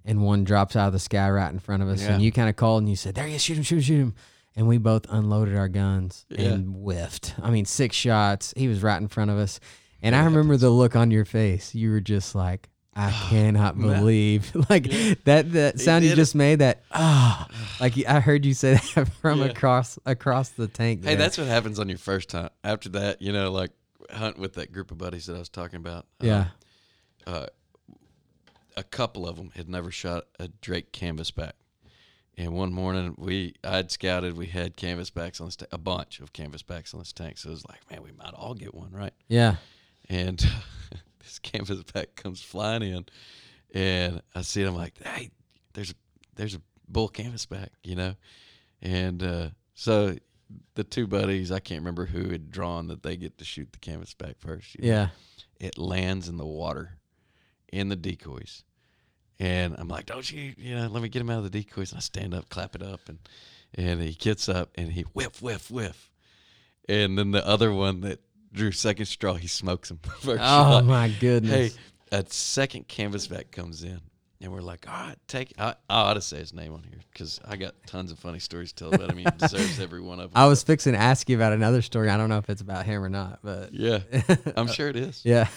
And 0.04 0.20
one 0.24 0.42
drops 0.42 0.74
out 0.74 0.88
of 0.88 0.92
the 0.92 0.98
sky 0.98 1.30
right 1.30 1.52
in 1.52 1.60
front 1.60 1.84
of 1.84 1.88
us, 1.88 2.02
Yeah. 2.02 2.14
and 2.14 2.22
you 2.24 2.32
kind 2.32 2.48
of 2.48 2.56
called 2.56 2.82
and 2.82 2.90
you 2.90 2.96
said, 2.96 3.14
"There 3.14 3.24
he 3.28 3.36
is! 3.36 3.42
Shoot 3.42 3.56
him! 3.58 3.62
Shoot 3.62 3.76
him! 3.76 3.82
Shoot 3.82 3.98
him!" 4.00 4.14
And 4.54 4.68
we 4.68 4.76
both 4.78 5.06
unloaded 5.08 5.56
our 5.56 5.68
guns 5.68 6.26
Yeah. 6.28 6.40
and 6.52 6.66
whiffed. 6.76 7.34
I 7.42 7.50
mean, 7.50 7.64
six 7.64 7.96
shots. 7.96 8.52
He 8.56 8.68
was 8.68 8.82
right 8.82 9.00
in 9.00 9.08
front 9.08 9.30
of 9.30 9.38
us, 9.38 9.60
and 10.02 10.14
I 10.14 10.24
remember 10.24 10.56
the 10.58 10.68
look 10.70 10.94
on 10.94 11.10
your 11.10 11.24
face. 11.24 11.74
You 11.74 11.90
were 11.90 12.00
just 12.00 12.34
like, 12.34 12.68
"I 12.94 13.10
cannot 13.30 13.78
believe!" 13.78 14.52
like 14.68 14.92
Yeah. 14.92 15.14
that 15.24 15.52
that 15.52 15.80
sound 15.80 16.04
you 16.04 16.10
did 16.10 16.18
it. 16.18 16.22
just 16.22 16.34
made. 16.34 16.58
That 16.58 16.82
ah, 16.92 17.48
like 17.80 17.94
I 18.06 18.20
heard 18.20 18.44
you 18.44 18.52
say 18.52 18.74
that 18.94 19.08
from 19.22 19.38
Yeah. 19.40 19.46
across 19.46 19.98
across 20.04 20.50
the 20.50 20.68
tank. 20.68 21.02
Hey, 21.04 21.14
that's 21.14 21.38
what 21.38 21.46
happens 21.46 21.78
on 21.78 21.88
your 21.88 21.96
first 21.98 22.28
time. 22.28 22.50
After 22.62 22.90
that, 22.90 23.22
you 23.22 23.32
know, 23.32 23.50
like 23.50 23.70
hunt 24.10 24.38
with 24.38 24.52
that 24.54 24.70
group 24.70 24.90
of 24.90 24.98
buddies 24.98 25.24
that 25.26 25.36
I 25.36 25.38
was 25.38 25.48
talking 25.48 25.76
about. 25.78 26.04
um, 26.20 26.26
yeah. 26.28 26.46
uh, 27.26 27.46
a 28.76 28.82
couple 28.82 29.26
of 29.26 29.36
them 29.36 29.50
had 29.54 29.68
never 29.68 29.90
shot 29.90 30.24
a 30.38 30.48
Drake 30.48 30.92
canvasback. 30.92 31.52
And 32.38 32.54
one 32.54 32.72
morning 32.72 33.14
we 33.18 33.54
I'd 33.62 33.90
scouted, 33.90 34.36
we 34.36 34.46
had 34.46 34.76
canvasbacks 34.76 35.40
on 35.40 35.50
a 35.70 35.78
bunch 35.78 36.20
of 36.20 36.32
canvasbacks 36.32 36.94
on 36.94 37.00
this 37.00 37.12
tank. 37.12 37.36
So 37.38 37.48
it 37.50 37.52
was 37.52 37.66
like, 37.68 37.80
man, 37.90 38.02
we 38.02 38.12
might 38.12 38.32
all 38.34 38.54
get 38.54 38.74
one, 38.74 38.90
right? 38.92 39.12
Yeah. 39.28 39.56
And 40.08 40.38
this 41.20 41.38
canvasback 41.42 42.14
comes 42.16 42.42
flying 42.42 42.82
in, 42.82 43.04
and 43.74 44.22
I 44.34 44.42
see 44.42 44.62
it. 44.62 44.66
I'm 44.68 44.74
like, 44.74 44.94
hey, 45.02 45.30
there's 45.74 45.90
a 45.90 45.94
there's 46.36 46.54
a 46.54 46.62
bull 46.88 47.08
canvasback, 47.10 47.68
you 47.84 47.96
know, 47.96 48.14
and 48.80 49.22
uh, 49.22 49.48
so 49.74 50.16
the 50.74 50.84
two 50.84 51.06
buddies, 51.06 51.52
I 51.52 51.60
can't 51.60 51.80
remember 51.80 52.06
who 52.06 52.30
had 52.30 52.50
drawn 52.50 52.88
that 52.88 53.02
they 53.02 53.16
get 53.16 53.38
to 53.38 53.44
shoot 53.44 53.72
the 53.72 53.78
canvasback 53.78 54.34
first. 54.38 54.74
you 54.74 54.82
know 54.82 54.88
Yeah. 54.88 55.08
it 55.60 55.78
lands 55.78 56.28
in 56.28 56.36
the 56.38 56.46
water 56.46 56.98
in 57.72 57.88
the 57.88 57.96
decoys. 57.96 58.64
And 59.42 59.74
I'm 59.76 59.88
like, 59.88 60.06
don't 60.06 60.30
you, 60.30 60.54
you 60.56 60.76
know, 60.76 60.86
let 60.86 61.02
me 61.02 61.08
get 61.08 61.20
him 61.20 61.28
out 61.28 61.38
of 61.38 61.44
the 61.44 61.50
decoys. 61.50 61.90
And 61.90 61.98
I 61.98 62.00
stand 62.00 62.32
up, 62.32 62.48
clap 62.48 62.76
it 62.76 62.82
up, 62.82 63.00
and 63.08 63.18
and 63.74 64.00
he 64.00 64.12
gets 64.12 64.48
up 64.48 64.70
and 64.76 64.92
he 64.92 65.02
whiff, 65.02 65.42
whiff, 65.42 65.68
whiff. 65.68 66.10
And 66.88 67.18
then 67.18 67.32
the 67.32 67.44
other 67.44 67.72
one 67.72 68.02
that 68.02 68.20
drew 68.52 68.70
second 68.70 69.06
straw, 69.06 69.34
he 69.34 69.48
smokes 69.48 69.90
him 69.90 69.98
Oh 70.26 70.36
shot. 70.36 70.84
my 70.84 71.08
goodness. 71.20 71.74
Hey, 71.74 71.80
a 72.16 72.24
second 72.28 72.86
canvasback 72.86 73.50
comes 73.50 73.82
in, 73.82 74.00
and 74.40 74.52
we're 74.52 74.60
like, 74.60 74.86
all 74.88 74.94
right, 75.08 75.16
take. 75.26 75.52
I, 75.58 75.70
I 75.90 76.02
ought 76.02 76.14
to 76.14 76.20
say 76.20 76.38
his 76.38 76.54
name 76.54 76.72
on 76.72 76.84
here 76.84 77.00
because 77.12 77.40
I 77.44 77.56
got 77.56 77.74
tons 77.86 78.12
of 78.12 78.20
funny 78.20 78.38
stories 78.38 78.72
to 78.74 78.84
tell 78.84 78.94
about 78.94 79.10
him. 79.10 79.16
He 79.18 79.24
deserves 79.38 79.80
every 79.80 80.02
one 80.02 80.20
of 80.20 80.32
them. 80.32 80.40
I 80.40 80.46
was 80.46 80.62
fixing 80.62 80.92
to 80.92 81.00
ask 81.00 81.28
you 81.28 81.34
about 81.34 81.52
another 81.52 81.82
story. 81.82 82.10
I 82.10 82.16
don't 82.16 82.28
know 82.28 82.38
if 82.38 82.48
it's 82.48 82.62
about 82.62 82.86
him 82.86 83.02
or 83.02 83.08
not, 83.08 83.40
but 83.42 83.72
yeah, 83.74 84.00
I'm 84.56 84.68
sure 84.68 84.88
it 84.88 84.96
is. 84.96 85.20
yeah. 85.24 85.48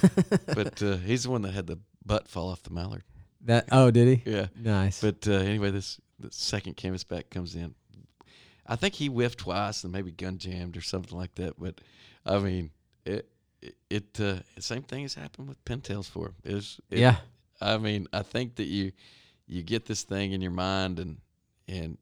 But 0.48 0.82
uh, 0.82 0.98
he's 0.98 1.24
the 1.26 1.30
one 1.30 1.44
that 1.44 1.52
had 1.54 1.68
the 1.68 1.78
butt 2.04 2.28
fall 2.28 2.50
off 2.50 2.64
the 2.64 2.72
mallard. 2.72 3.04
That 3.46 3.70
oh, 3.72 3.92
did 3.92 4.20
he? 4.20 4.32
Yeah. 4.32 4.48
Nice. 4.56 5.02
But 5.02 5.28
uh, 5.28 5.34
anyway, 5.34 5.72
this 5.72 6.00
the 6.20 6.32
second 6.32 6.76
canvas 6.78 7.04
back 7.04 7.30
comes 7.30 7.56
in. 7.56 7.74
I 8.68 8.76
think 8.76 8.96
he 8.96 9.08
whiffed 9.08 9.40
twice 9.40 9.84
and 9.84 9.94
maybe 9.94 10.12
gun 10.12 10.38
jammed 10.38 10.76
or 10.76 10.82
something 10.82 11.18
like 11.18 11.36
that. 11.36 11.60
But 11.60 11.82
I 12.26 12.40
mean, 12.40 12.72
it 13.06 13.30
it, 13.62 13.76
it 13.90 14.20
uh, 14.20 14.38
same 14.60 14.84
thing 14.84 15.04
has 15.04 15.14
happened 15.14 15.48
with 15.48 15.64
pintails 15.66 16.10
for 16.10 16.28
him. 16.28 16.36
It 16.44 16.54
was, 16.56 16.80
it, 16.90 17.00
yeah. 17.00 17.18
I 17.62 17.78
mean, 17.78 18.08
I 18.12 18.22
think 18.24 18.56
that 18.56 18.66
you 18.66 18.92
you 19.48 19.62
get 19.62 19.86
this 19.86 20.04
thing 20.04 20.32
in 20.32 20.42
your 20.42 20.52
mind 20.52 21.00
and 21.00 21.18
and 21.68 21.98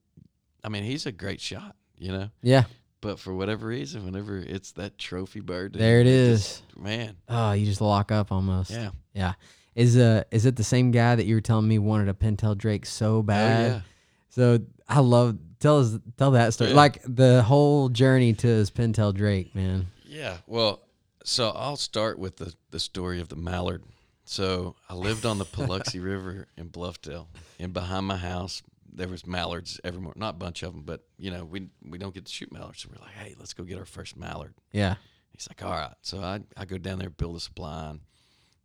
I 0.64 0.70
mean, 0.70 0.84
he's 0.84 1.06
a 1.06 1.11
great 1.11 1.41
shot, 1.41 1.76
you 1.98 2.11
know. 2.11 2.30
Yeah. 2.41 2.64
But 3.02 3.20
for 3.20 3.34
whatever 3.34 3.68
reason, 3.68 4.06
whenever 4.06 4.38
it's 4.38 4.72
that 4.74 4.98
trophy 4.98 5.41
bird, 5.41 5.74
There 5.74 5.99
it 5.99 6.07
is. 6.07 6.41
just- 6.41 6.78
man. 6.78 7.18
Oh, 7.28 7.52
you 7.52 7.65
just 7.65 7.82
lock 7.82 8.14
up 8.14 8.32
almost. 8.32 8.72
Yeah. 8.72 8.91
Yeah. 9.14 9.34
Is 9.75 9.97
uh 9.97 10.23
is 10.31 10.45
it 10.45 10.55
the 10.55 10.63
same 10.63 10.91
guy 10.91 11.15
that 11.15 11.25
you 11.25 11.35
were 11.35 11.41
telling 11.41 11.67
me 11.67 11.79
wanted 11.79 12.09
a 12.09 12.13
pintail 12.13 12.57
drake 12.57 12.85
so 12.85 13.21
bad? 13.23 13.71
Oh 13.71 13.73
yeah. 13.75 13.81
So 14.29 14.59
I 14.87 14.99
love 14.99 15.37
tell 15.59 15.79
us 15.79 15.97
tell 16.17 16.31
that 16.31 16.53
story. 16.53 16.71
Yeah. 16.71 16.75
Like 16.75 17.01
the 17.05 17.41
whole 17.43 17.89
journey 17.89 18.33
to 18.33 18.47
his 18.47 18.69
pintail 18.69 19.13
drake, 19.13 19.55
man. 19.55 19.87
Yeah. 20.05 20.37
Well, 20.45 20.81
so 21.23 21.49
I'll 21.51 21.77
start 21.77 22.19
with 22.19 22.37
the, 22.37 22.53
the 22.71 22.79
story 22.79 23.21
of 23.21 23.29
the 23.29 23.35
mallard. 23.35 23.83
So 24.25 24.75
I 24.89 24.93
lived 24.93 25.25
on 25.25 25.37
the 25.37 25.45
Paluxy 25.45 26.03
River 26.03 26.47
in 26.57 26.69
Bluffdale, 26.69 27.27
and 27.59 27.73
behind 27.73 28.05
my 28.05 28.17
house 28.17 28.61
there 28.95 29.07
was 29.07 29.25
mallards 29.25 29.79
every 29.83 29.99
morning. 29.99 30.19
Not 30.19 30.35
a 30.35 30.37
bunch 30.37 30.63
of 30.63 30.73
them, 30.73 30.83
but 30.83 31.01
you 31.17 31.31
know 31.31 31.45
we 31.45 31.69
we 31.83 31.97
don't 31.97 32.13
get 32.13 32.25
to 32.25 32.31
shoot 32.31 32.51
mallards, 32.51 32.81
so 32.83 32.89
we're 32.91 33.03
like, 33.03 33.15
hey, 33.15 33.35
let's 33.39 33.53
go 33.53 33.63
get 33.63 33.79
our 33.79 33.85
first 33.85 34.15
mallard. 34.15 34.53
Yeah. 34.71 34.95
He's 35.31 35.47
like, 35.49 35.63
all 35.63 35.71
right. 35.71 35.95
So 36.01 36.19
I 36.21 36.41
I 36.55 36.65
go 36.65 36.77
down 36.77 36.99
there, 36.99 37.09
build 37.09 37.35
a 37.35 37.39
supply, 37.39 37.89
and, 37.89 37.99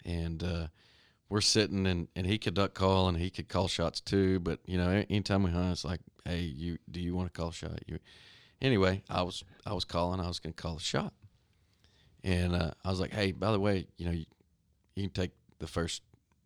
and 0.05 0.43
uh, 0.43 0.67
we're 1.29 1.41
sitting, 1.41 1.87
and, 1.87 2.09
and 2.17 2.27
he 2.27 2.39
could 2.39 2.55
duck 2.55 2.75
call, 2.75 3.09
and 3.09 3.19
he 3.19 3.31
could 3.31 3.49
call 3.49 3.69
shots 3.69 4.01
too. 4.01 4.41
But 4.41 4.61
you 4.67 4.79
know, 4.79 5.05
anytime 5.11 5.43
we 5.43 5.51
hunt, 5.51 5.73
it's 5.73 5.85
like, 5.85 6.01
hey, 6.25 6.41
you 6.41 6.79
do 6.91 7.01
you 7.01 7.15
want 7.15 7.33
to 7.33 7.39
call 7.39 7.51
a 7.51 7.53
shot? 7.53 7.79
You 7.87 7.99
anyway. 8.61 9.03
I 9.09 9.23
was 9.23 9.45
I 9.67 9.75
was 9.75 9.85
calling. 9.85 10.21
I 10.21 10.29
was 10.29 10.41
going 10.41 10.55
to 10.55 10.63
call 10.63 10.77
a 10.77 10.81
shot, 10.81 11.13
and 12.25 12.55
uh, 12.55 12.71
I 12.85 12.91
was 12.91 13.01
like, 13.01 13.13
hey, 13.13 13.33
by 13.33 13.53
the 13.53 13.61
way, 13.61 13.87
you 13.97 14.07
know, 14.07 14.13
you, 14.13 14.27
you 14.95 15.05
can 15.05 15.11
take 15.11 15.33
the 15.59 15.67
first 15.67 16.03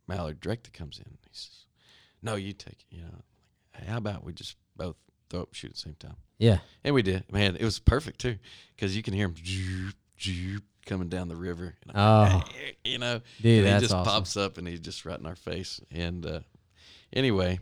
mallard 0.09 0.41
direct 0.41 0.65
that 0.65 0.73
comes 0.73 0.99
in. 0.99 1.05
He 1.11 1.29
says, 1.33 1.67
no, 2.23 2.35
you 2.35 2.53
take 2.53 2.85
it. 2.91 2.97
You 2.97 3.03
know, 3.03 3.23
hey, 3.77 3.87
how 3.87 3.99
about 3.99 4.25
we 4.25 4.33
just 4.33 4.57
both 4.77 4.97
throw 5.31 5.43
up 5.43 5.49
and 5.49 5.57
shoot 5.57 5.69
at 5.69 5.75
the 5.75 5.81
same 5.81 5.97
time? 5.99 6.17
Yeah. 6.39 6.59
And 6.83 6.95
we 6.95 7.03
did. 7.03 7.31
Man, 7.31 7.55
it 7.55 7.65
was 7.65 7.79
perfect 7.79 8.21
too, 8.21 8.37
because 8.75 8.97
you 8.97 9.03
can 9.03 9.15
hear 9.15 9.27
him 9.27 9.37
zoop, 9.37 9.95
zoop, 10.21 10.65
coming 10.87 11.09
down 11.09 11.29
the 11.29 11.37
river. 11.37 11.75
And 11.83 11.93
Oh. 11.95 12.43
You 12.85 12.99
know, 12.99 13.21
Dude, 13.41 13.65
and 13.65 13.75
he 13.77 13.81
just 13.81 13.95
awesome. 13.95 14.13
pops 14.13 14.37
up 14.37 14.59
and 14.59 14.67
he's 14.67 14.81
just 14.81 15.05
right 15.05 15.19
in 15.19 15.27
our 15.27 15.37
face. 15.37 15.81
And 15.91 16.25
uh, 16.27 16.41
anyway, 17.13 17.61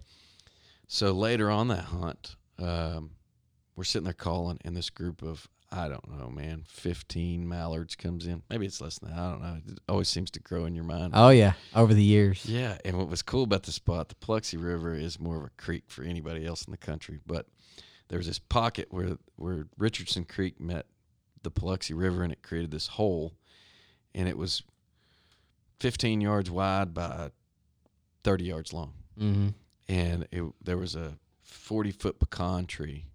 so 0.88 1.12
later 1.12 1.50
on 1.50 1.68
that 1.68 1.84
hunt, 1.84 2.36
um, 2.58 3.10
we're 3.76 3.84
sitting 3.84 4.04
there 4.04 4.12
calling, 4.12 4.58
and 4.64 4.76
this 4.76 4.90
group 4.90 5.22
of 5.22 5.48
I 5.72 5.86
don't 5.88 6.18
know, 6.18 6.28
man, 6.30 6.64
fifteen 6.66 7.48
mallards 7.48 7.94
comes 7.94 8.26
in. 8.26 8.42
Maybe 8.50 8.66
it's 8.66 8.80
less 8.80 8.98
than 8.98 9.10
that. 9.10 9.18
I 9.18 9.30
don't 9.30 9.40
know. 9.42 9.56
It 9.68 9.78
always 9.88 10.08
seems 10.08 10.30
to 10.32 10.40
grow 10.40 10.64
in 10.64 10.74
your 10.74 10.84
mind. 10.84 11.12
Oh 11.14 11.28
yeah. 11.28 11.52
Over 11.76 11.94
the 11.94 12.02
years. 12.02 12.44
Yeah, 12.44 12.76
and 12.84 12.98
what 12.98 13.08
was 13.08 13.22
cool 13.22 13.44
about 13.44 13.62
the 13.62 13.72
spot, 13.72 14.08
the 14.08 14.16
Paluxy 14.16 14.60
River 14.60 14.94
is 14.94 15.20
more 15.20 15.36
of 15.36 15.44
a 15.44 15.50
creek 15.62 15.84
for 15.86 16.02
anybody 16.02 16.44
else 16.44 16.64
in 16.64 16.72
the 16.72 16.76
country, 16.76 17.20
but 17.24 17.46
there 18.08 18.18
was 18.18 18.26
this 18.26 18.40
pocket 18.40 18.88
where 18.90 19.16
where 19.36 19.68
Richardson 19.78 20.24
Creek 20.24 20.58
met 20.60 20.86
the 21.42 21.50
Paluxy 21.50 21.96
River, 21.96 22.22
and 22.22 22.32
it 22.32 22.42
created 22.42 22.70
this 22.70 22.86
hole, 22.88 23.34
and 24.14 24.28
it 24.28 24.36
was 24.36 24.62
15 25.80 26.20
yards 26.20 26.50
wide 26.50 26.92
by 26.94 27.30
30 28.24 28.44
yards 28.44 28.72
long, 28.72 28.92
Mm-hmm. 29.20 29.48
and 29.88 30.26
it 30.32 30.42
there 30.62 30.78
was 30.78 30.94
a 30.94 31.18
40 31.42 31.90
foot 31.92 32.18
pecan 32.20 32.66
tree, 32.66 33.06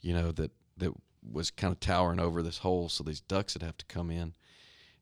you 0.00 0.12
know 0.12 0.30
that 0.32 0.52
that 0.76 0.92
was 1.32 1.50
kind 1.50 1.72
of 1.72 1.80
towering 1.80 2.20
over 2.20 2.42
this 2.42 2.58
hole, 2.58 2.88
so 2.88 3.02
these 3.04 3.20
ducks 3.20 3.54
would 3.54 3.62
have 3.62 3.76
to 3.78 3.86
come 3.86 4.10
in, 4.10 4.34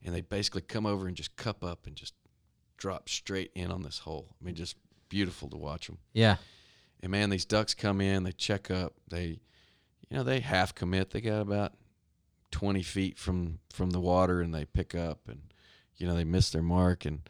and 0.05 0.15
they 0.15 0.21
basically 0.21 0.63
come 0.63 0.87
over 0.87 1.07
and 1.07 1.17
just 1.17 1.37
cup 1.37 1.63
up 1.65 1.87
and 1.87 1.97
just 1.97 2.15
drop 2.77 3.09
straight 3.09 3.51
in 3.55 3.71
on 3.71 3.83
this 3.83 3.99
hole. 4.01 4.35
I 4.41 4.45
mean, 4.45 4.55
just 4.55 4.77
beautiful 5.09 5.49
to 5.51 5.57
watch 5.57 5.87
them. 5.87 5.99
Yeah. 6.15 6.37
And 7.03 7.11
man, 7.13 7.31
these 7.31 7.45
ducks 7.47 7.75
come 7.75 8.01
in, 8.01 8.23
they 8.25 8.33
check 8.33 8.71
up, 8.71 8.95
they, 9.09 9.41
you 10.09 10.17
know, 10.17 10.23
they 10.23 10.41
half 10.41 10.75
commit. 10.75 11.11
They 11.11 11.21
got 11.23 11.41
about 11.41 11.73
20 12.51 12.83
feet 12.83 13.19
from 13.19 13.59
from 13.73 13.91
the 13.91 14.01
water, 14.01 14.41
and 14.41 14.55
they 14.55 14.65
pick 14.65 14.95
up, 14.95 15.29
and 15.29 15.53
you 15.97 16.07
know, 16.07 16.15
they 16.15 16.25
miss 16.25 16.51
their 16.51 16.63
mark, 16.63 17.05
and 17.05 17.29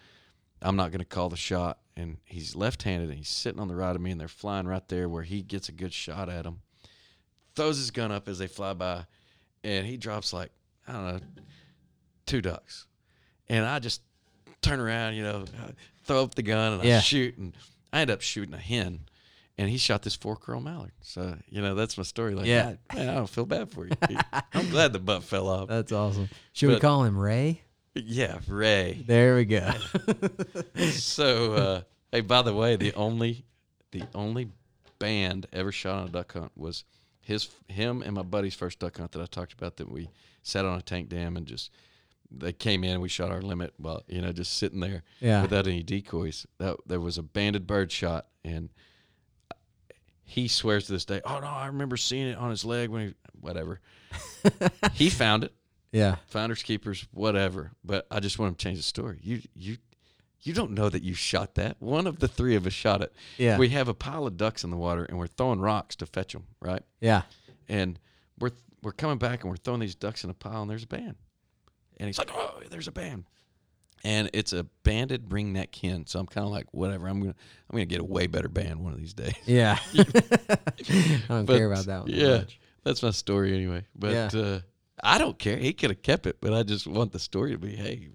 I'm 0.63 0.77
not 0.77 0.91
going 0.91 1.01
to 1.01 1.05
call 1.05 1.29
the 1.29 1.37
shot. 1.37 1.79
And 1.97 2.19
he's 2.25 2.57
left-handed, 2.57 3.09
and 3.11 3.19
he's 3.19 3.29
sitting 3.29 3.61
on 3.61 3.69
the 3.69 3.75
right 3.75 3.95
of 3.95 4.01
me, 4.01 4.11
and 4.11 4.21
they're 4.21 4.29
flying 4.29 4.67
right 4.67 4.87
there 4.89 5.09
where 5.09 5.23
he 5.23 5.43
gets 5.43 5.69
a 5.69 5.73
good 5.73 5.93
shot 5.93 6.31
at 6.31 6.45
them. 6.45 6.61
Throws 7.55 7.77
his 7.77 7.91
gun 7.91 8.11
up 8.11 8.29
as 8.29 8.39
they 8.39 8.47
fly 8.47 8.73
by, 8.73 9.05
and 9.63 9.87
he 9.87 9.97
drops 9.97 10.33
like 10.33 10.51
I 10.89 10.93
don't 10.93 11.05
know, 11.07 11.21
two 12.27 12.41
ducks, 12.41 12.87
and 13.49 13.67
I 13.67 13.79
just 13.81 14.03
turn 14.63 14.81
around, 14.81 15.15
you 15.15 15.23
know, 15.23 15.45
throw 16.05 16.23
up 16.23 16.35
the 16.35 16.43
gun, 16.43 16.75
and 16.75 16.83
I 16.83 17.01
shoot, 17.01 17.37
and 17.37 17.55
I 17.93 18.01
end 18.01 18.11
up 18.11 18.23
shooting 18.23 18.55
a 18.55 18.59
hen 18.59 19.01
and 19.61 19.69
he 19.69 19.77
shot 19.79 20.03
this 20.03 20.15
four 20.15 20.37
curl 20.37 20.61
mallard. 20.61 20.93
So 21.03 21.37
you 21.49 21.61
know 21.63 21.75
that's 21.75 21.97
my 21.99 22.03
story. 22.05 22.35
Like, 22.35 22.47
Yeah. 22.47 22.75
yeah, 22.93 22.97
man, 22.97 23.09
I 23.11 23.15
don't 23.15 23.29
feel 23.29 23.47
bad 23.47 23.71
for 23.71 23.87
you. 23.87 23.93
I'm 24.55 24.69
glad 24.71 24.93
the 24.93 24.99
butt 24.99 25.23
fell 25.23 25.49
off. 25.49 25.69
That's 25.69 25.93
awesome. 25.93 26.29
Should 26.53 26.71
we 26.71 26.81
call 26.81 27.05
him 27.05 27.17
Ray? 27.19 27.63
yeah, 27.95 28.39
Ray. 28.49 29.03
There 29.07 29.37
we 29.37 29.45
go. 29.45 29.71
So 30.91 31.53
uh, 31.55 31.81
hey, 32.13 32.21
by 32.23 32.43
the 32.43 32.55
way, 32.55 32.77
the 32.77 32.95
only 32.95 33.45
the 33.93 34.05
only 34.15 34.49
band 34.99 35.47
ever 35.53 35.73
shot 35.73 36.01
on 36.03 36.09
a 36.09 36.11
duck 36.11 36.33
hunt 36.33 36.53
was 36.57 36.85
his 37.23 37.49
him 37.69 38.03
and 38.03 38.15
my 38.15 38.23
buddy's 38.23 38.55
first 38.55 38.79
duck 38.79 38.97
hunt 38.99 39.13
that 39.13 39.23
I 39.23 39.27
talked 39.27 39.53
about 39.53 39.77
that 39.77 39.91
we 39.91 40.09
sat 40.43 40.65
on 40.65 40.79
a 40.79 40.83
tank 40.83 41.09
dam 41.09 41.37
and 41.37 41.47
just 41.47 41.71
they 42.31 42.53
came 42.53 42.85
in 42.85 42.91
and 42.93 43.03
we 43.03 43.09
shot 43.09 43.31
our 43.31 43.43
limit 43.43 43.75
while 43.77 44.03
you 44.09 44.21
know 44.23 44.33
just 44.33 44.57
sitting 44.57 44.81
there 44.81 45.03
Yeah. 45.21 45.43
without 45.43 45.67
any 45.67 45.83
decoys. 45.83 46.47
That 46.59 46.77
there 46.87 47.01
was 47.01 47.19
a 47.19 47.23
banded 47.23 47.67
bird 47.67 47.91
shot 47.93 48.27
and 48.45 48.71
he 50.31 50.47
swears 50.49 50.87
to 50.87 50.93
this 50.93 51.05
day, 51.05 51.21
"Oh 51.25 51.41
no, 51.41 51.47
I 51.47 51.67
remember 51.67 51.97
seeing 51.97 52.29
it 52.29 52.39
on 52.39 52.51
his 52.51 52.65
leg 52.65 52.89
when 52.89 53.09
he 53.09 53.15
whatever." 53.41 53.81
he 54.95 55.11
found 55.11 55.45
it, 55.45 55.53
Yeah. 55.93 56.17
Founders 56.29 56.63
keepers, 56.63 57.07
whatever. 57.13 57.73
But 57.85 58.07
I 58.11 58.21
just 58.21 58.39
want 58.39 58.51
him 58.51 58.55
to 58.55 58.63
change 58.65 58.79
the 58.79 58.83
story. 58.85 59.19
You 59.23 59.43
you 59.55 59.77
you 60.43 60.55
don't 60.55 60.71
know 60.71 60.89
that 60.89 61.03
you 61.03 61.15
shot 61.15 61.57
that. 61.57 61.77
One 61.81 62.07
of 62.07 62.19
the 62.21 62.29
three 62.29 62.55
of 62.55 62.67
us 62.67 62.73
shot 62.73 63.03
it. 63.03 63.13
Yeah. 63.39 63.59
We 63.59 63.69
have 63.71 63.89
a 63.89 63.95
pile 63.95 64.27
of 64.27 64.37
ducks 64.37 64.65
in 64.65 64.71
the 64.71 64.77
water 64.77 65.05
and 65.05 65.19
we're 65.19 65.27
throwing 65.27 65.61
rocks 65.61 65.97
to 65.97 66.07
fetch 66.07 66.33
them, 66.33 66.47
right? 66.61 66.83
Yeah. 67.01 67.23
And 67.69 67.99
we're 68.39 68.53
we're 68.83 68.93
coming 68.93 69.19
back 69.19 69.43
and 69.43 69.51
we're 69.51 69.57
throwing 69.57 69.81
these 69.81 69.95
ducks 69.95 70.25
in 70.25 70.31
a 70.31 70.35
pile 70.35 70.63
and 70.63 70.71
there's 70.71 70.85
a 70.85 70.87
band. 70.89 71.17
And 71.99 72.07
he's 72.07 72.19
like, 72.19 72.31
"Oh, 72.33 72.61
there's 72.71 72.89
a 72.89 72.93
band." 72.93 73.25
And 74.03 74.31
it's 74.33 74.53
a 74.55 74.65
banded 74.83 75.29
ringneck 75.29 75.75
hen, 75.79 76.07
so 76.07 76.19
I'm 76.21 76.27
kind 76.27 76.47
of 76.47 76.51
like, 76.51 76.67
whatever. 76.73 77.07
I'm 77.07 77.21
gonna, 77.21 77.35
I'm 77.69 77.75
gonna 77.77 77.85
get 77.85 78.01
a 78.01 78.05
way 78.05 78.27
better 78.27 78.49
band 78.49 78.83
one 78.83 78.93
of 78.95 78.99
these 78.99 79.13
days. 79.15 79.35
Yeah. 79.47 79.79
I 79.95 80.59
don't 81.29 81.47
But, 81.47 81.57
care 81.59 81.71
about 81.73 81.87
that 81.87 82.01
one. 82.03 82.11
Yeah, 82.11 82.39
much. 82.39 82.61
that's 82.85 83.03
my 83.03 83.11
story 83.11 83.55
anyway. 83.55 83.85
But 83.95 84.13
Yeah. 84.13 84.41
uh, 84.41 84.61
I 85.03 85.19
don't 85.19 85.39
care. 85.39 85.57
He 85.57 85.73
could 85.73 85.91
have 85.91 86.03
kept 86.03 86.27
it, 86.27 86.39
but 86.41 86.53
I 86.53 86.63
just 86.63 86.87
want 86.87 87.13
the 87.13 87.19
story 87.19 87.53
to 87.53 87.59
be, 87.59 87.75
hey, 87.77 88.09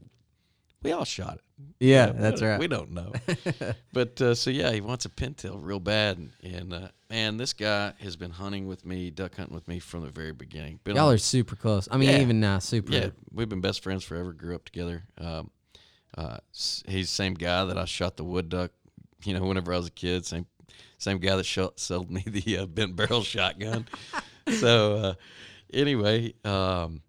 we 0.84 0.92
all 0.92 1.06
shot 1.06 1.36
it. 1.36 1.42
Yeah, 1.80 2.12
that's 2.12 2.42
we- 2.42 2.48
right. 2.48 2.60
We 2.60 2.68
don't 2.68 2.92
know. 2.92 3.14
but 3.94 4.20
uh, 4.22 4.36
so 4.36 4.50
yeah, 4.50 4.72
he 4.72 4.82
wants 4.82 5.06
a 5.06 5.10
pintail 5.10 5.58
real 5.62 5.80
bad, 5.80 6.18
and, 6.18 6.32
and 6.44 6.74
uh, 6.74 6.88
man, 7.10 7.38
this 7.38 7.54
guy 7.54 7.94
has 8.00 8.16
been 8.16 8.32
hunting 8.32 8.68
with 8.68 8.86
me, 8.86 9.10
duck 9.10 9.36
hunting 9.38 9.56
with 9.56 9.68
me 9.68 9.80
from 9.80 10.02
the 10.02 10.10
very 10.12 10.34
beginning. 10.34 10.80
Been 10.84 10.96
Y'all 10.96 11.08
on- 11.08 11.14
are 11.14 11.18
super 11.20 11.56
close. 11.56 11.88
I 11.90 11.98
mean, 11.98 12.10
Yeah. 12.10 12.20
even 12.22 12.40
now, 12.40 12.60
super. 12.60 12.92
yeah, 12.92 13.10
we've 13.32 13.50
been 13.50 13.62
best 13.62 13.82
friends 13.84 14.04
forever. 14.04 14.34
Grew 14.34 14.54
up 14.56 14.66
together. 14.66 15.04
Um, 15.18 15.50
uh, 16.16 16.38
he's 16.52 16.86
the 16.86 17.04
same 17.06 17.34
guy 17.34 17.66
that 17.66 17.78
I 17.78 17.86
shot 17.86 18.18
the 18.18 18.24
wood 18.24 18.50
duck. 18.50 18.72
You 19.24 19.34
know, 19.34 19.46
whenever 19.46 19.74
I 19.74 19.78
was 19.78 19.88
a 19.88 19.92
kid, 19.92 20.26
same 20.26 20.46
same 20.98 21.20
guy 21.20 21.36
that 21.36 21.46
shot, 21.46 21.80
sold 21.80 22.10
me 22.10 22.24
the 22.28 22.60
uh, 22.60 22.66
bent 22.66 22.96
barrel 22.96 23.22
shotgun. 23.22 23.88
so 24.60 24.96
uh, 24.96 25.14
anyway, 25.74 26.34
um, 26.44 27.02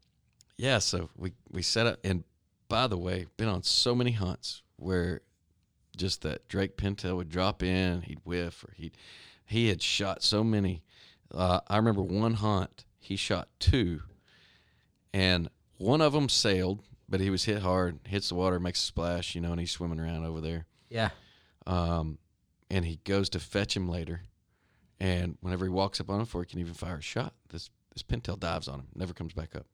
yeah. 0.57 0.78
So 0.78 1.11
we 1.16 1.33
we 1.51 1.62
set 1.62 1.87
up, 1.87 1.99
and 2.05 2.24
by 2.69 2.87
the 2.87 2.99
way, 2.99 3.27
been 3.37 3.49
on 3.49 3.62
so 3.62 3.95
many 3.95 4.12
hunts 4.12 4.62
where 4.77 5.20
just 5.97 6.23
that 6.23 6.47
Drake 6.49 6.77
Pintail 6.77 7.16
would 7.16 7.31
drop 7.31 7.62
in, 7.62 8.03
he'd 8.03 8.20
whiff, 8.24 8.65
or 8.65 8.73
he'd 8.74 8.97
he 9.45 9.69
had 9.69 9.83
shot 9.83 10.23
so 10.23 10.43
many. 10.43 10.83
Uh, 11.33 11.61
I 11.69 11.77
remember 11.77 12.03
one 12.03 12.35
hunt, 12.35 12.85
he 12.99 13.16
shot 13.16 13.49
two, 13.59 14.03
and 15.12 15.49
one 15.78 16.01
of 16.01 16.12
them 16.12 16.28
sailed, 16.28 16.83
but 17.09 17.20
he 17.20 17.31
was 17.31 17.45
hit 17.45 17.62
hard, 17.62 18.01
hits 18.07 18.28
the 18.28 18.35
water, 18.35 18.59
makes 18.59 18.81
a 18.81 18.87
splash, 18.87 19.35
you 19.35 19.41
know, 19.41 19.53
and 19.53 19.61
he's 19.61 19.70
swimming 19.70 20.01
around 20.01 20.24
over 20.24 20.41
there. 20.41 20.66
Yeah. 20.89 21.11
Um, 21.66 22.19
and 22.70 22.85
he 22.85 23.01
goes 23.05 23.28
to 23.31 23.41
fetch 23.41 23.77
him 23.77 23.89
later, 23.89 24.23
and 24.99 25.37
whenever 25.41 25.65
he 25.65 25.70
walks 25.70 26.01
up 26.01 26.11
on 26.11 26.16
him 26.16 26.24
before 26.24 26.43
he 26.43 26.47
can 26.47 26.59
even 26.59 26.74
fire 26.74 26.97
a 26.97 27.03
shot, 27.03 27.35
this 27.51 27.70
this 27.93 28.03
pintail 28.03 28.39
dives 28.39 28.69
on 28.69 28.81
him, 28.81 28.89
never 28.95 29.15
comes 29.15 29.33
back 29.33 29.57
up. 29.57 29.66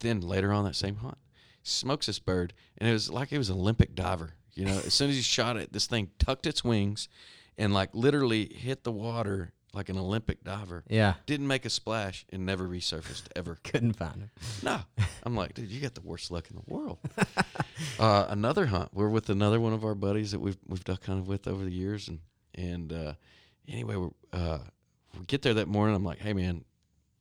Then 0.00 0.20
later 0.20 0.52
on 0.52 0.64
that 0.64 0.76
same 0.76 0.96
hunt, 0.96 1.18
smokes 1.62 2.06
this 2.06 2.18
bird, 2.18 2.52
and 2.78 2.88
it 2.88 2.92
was 2.92 3.10
like 3.10 3.32
it 3.32 3.38
was 3.38 3.50
an 3.50 3.58
Olympic 3.58 3.94
diver. 3.94 4.34
You 4.54 4.64
know, 4.64 4.76
as 4.86 4.94
soon 4.94 5.10
as 5.10 5.16
he 5.16 5.22
shot 5.22 5.56
it, 5.56 5.72
this 5.72 5.86
thing 5.86 6.10
tucked 6.18 6.46
its 6.46 6.62
wings, 6.62 7.08
and 7.58 7.74
like 7.74 7.90
literally 7.94 8.52
hit 8.54 8.84
the 8.84 8.92
water 8.92 9.52
like 9.76 9.90
an 9.90 9.98
Olympic 9.98 10.42
diver. 10.42 10.82
Yeah. 10.88 11.14
Didn't 11.26 11.46
make 11.46 11.66
a 11.66 11.70
splash 11.70 12.24
and 12.32 12.46
never 12.46 12.66
resurfaced 12.66 13.24
ever. 13.36 13.58
Couldn't 13.64 13.92
find 13.92 14.16
him. 14.16 14.30
No, 14.62 14.80
I'm 15.22 15.36
like, 15.36 15.54
dude, 15.54 15.70
you 15.70 15.80
got 15.80 15.94
the 15.94 16.00
worst 16.00 16.30
luck 16.30 16.48
in 16.50 16.56
the 16.56 16.74
world. 16.74 16.98
uh, 18.00 18.26
another 18.28 18.66
hunt, 18.66 18.90
we're 18.94 19.10
with 19.10 19.28
another 19.28 19.60
one 19.60 19.74
of 19.74 19.84
our 19.84 19.94
buddies 19.94 20.32
that 20.32 20.40
we've 20.40 20.56
we've 20.66 20.82
duck 20.82 21.04
hunted 21.04 21.26
with 21.26 21.46
over 21.46 21.62
the 21.62 21.70
years, 21.70 22.08
and 22.08 22.20
and 22.54 22.92
uh, 22.92 23.12
anyway, 23.68 23.96
we're, 23.96 24.10
uh, 24.32 24.58
we 25.18 25.26
get 25.26 25.42
there 25.42 25.54
that 25.54 25.68
morning. 25.68 25.94
I'm 25.94 26.04
like, 26.04 26.20
hey 26.20 26.32
man, 26.32 26.64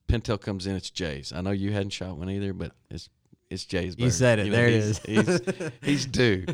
Pintail 0.08 0.40
comes 0.40 0.66
in. 0.66 0.76
It's 0.76 0.90
Jay's. 0.90 1.34
I 1.34 1.42
know 1.42 1.52
you 1.52 1.74
hadn't 1.74 1.92
shot 1.92 2.18
one 2.18 2.30
either, 2.30 2.54
but 2.54 2.72
it's 2.90 3.10
it's 3.50 3.66
Jay's. 3.66 3.96
You 3.98 4.10
said 4.10 4.40
it. 4.40 4.46
know, 4.46 4.52
There 4.52 4.68
it 4.68 4.74
is. 4.74 5.00
He's, 5.00 5.42
he's 5.82 6.06
due. 6.08 6.46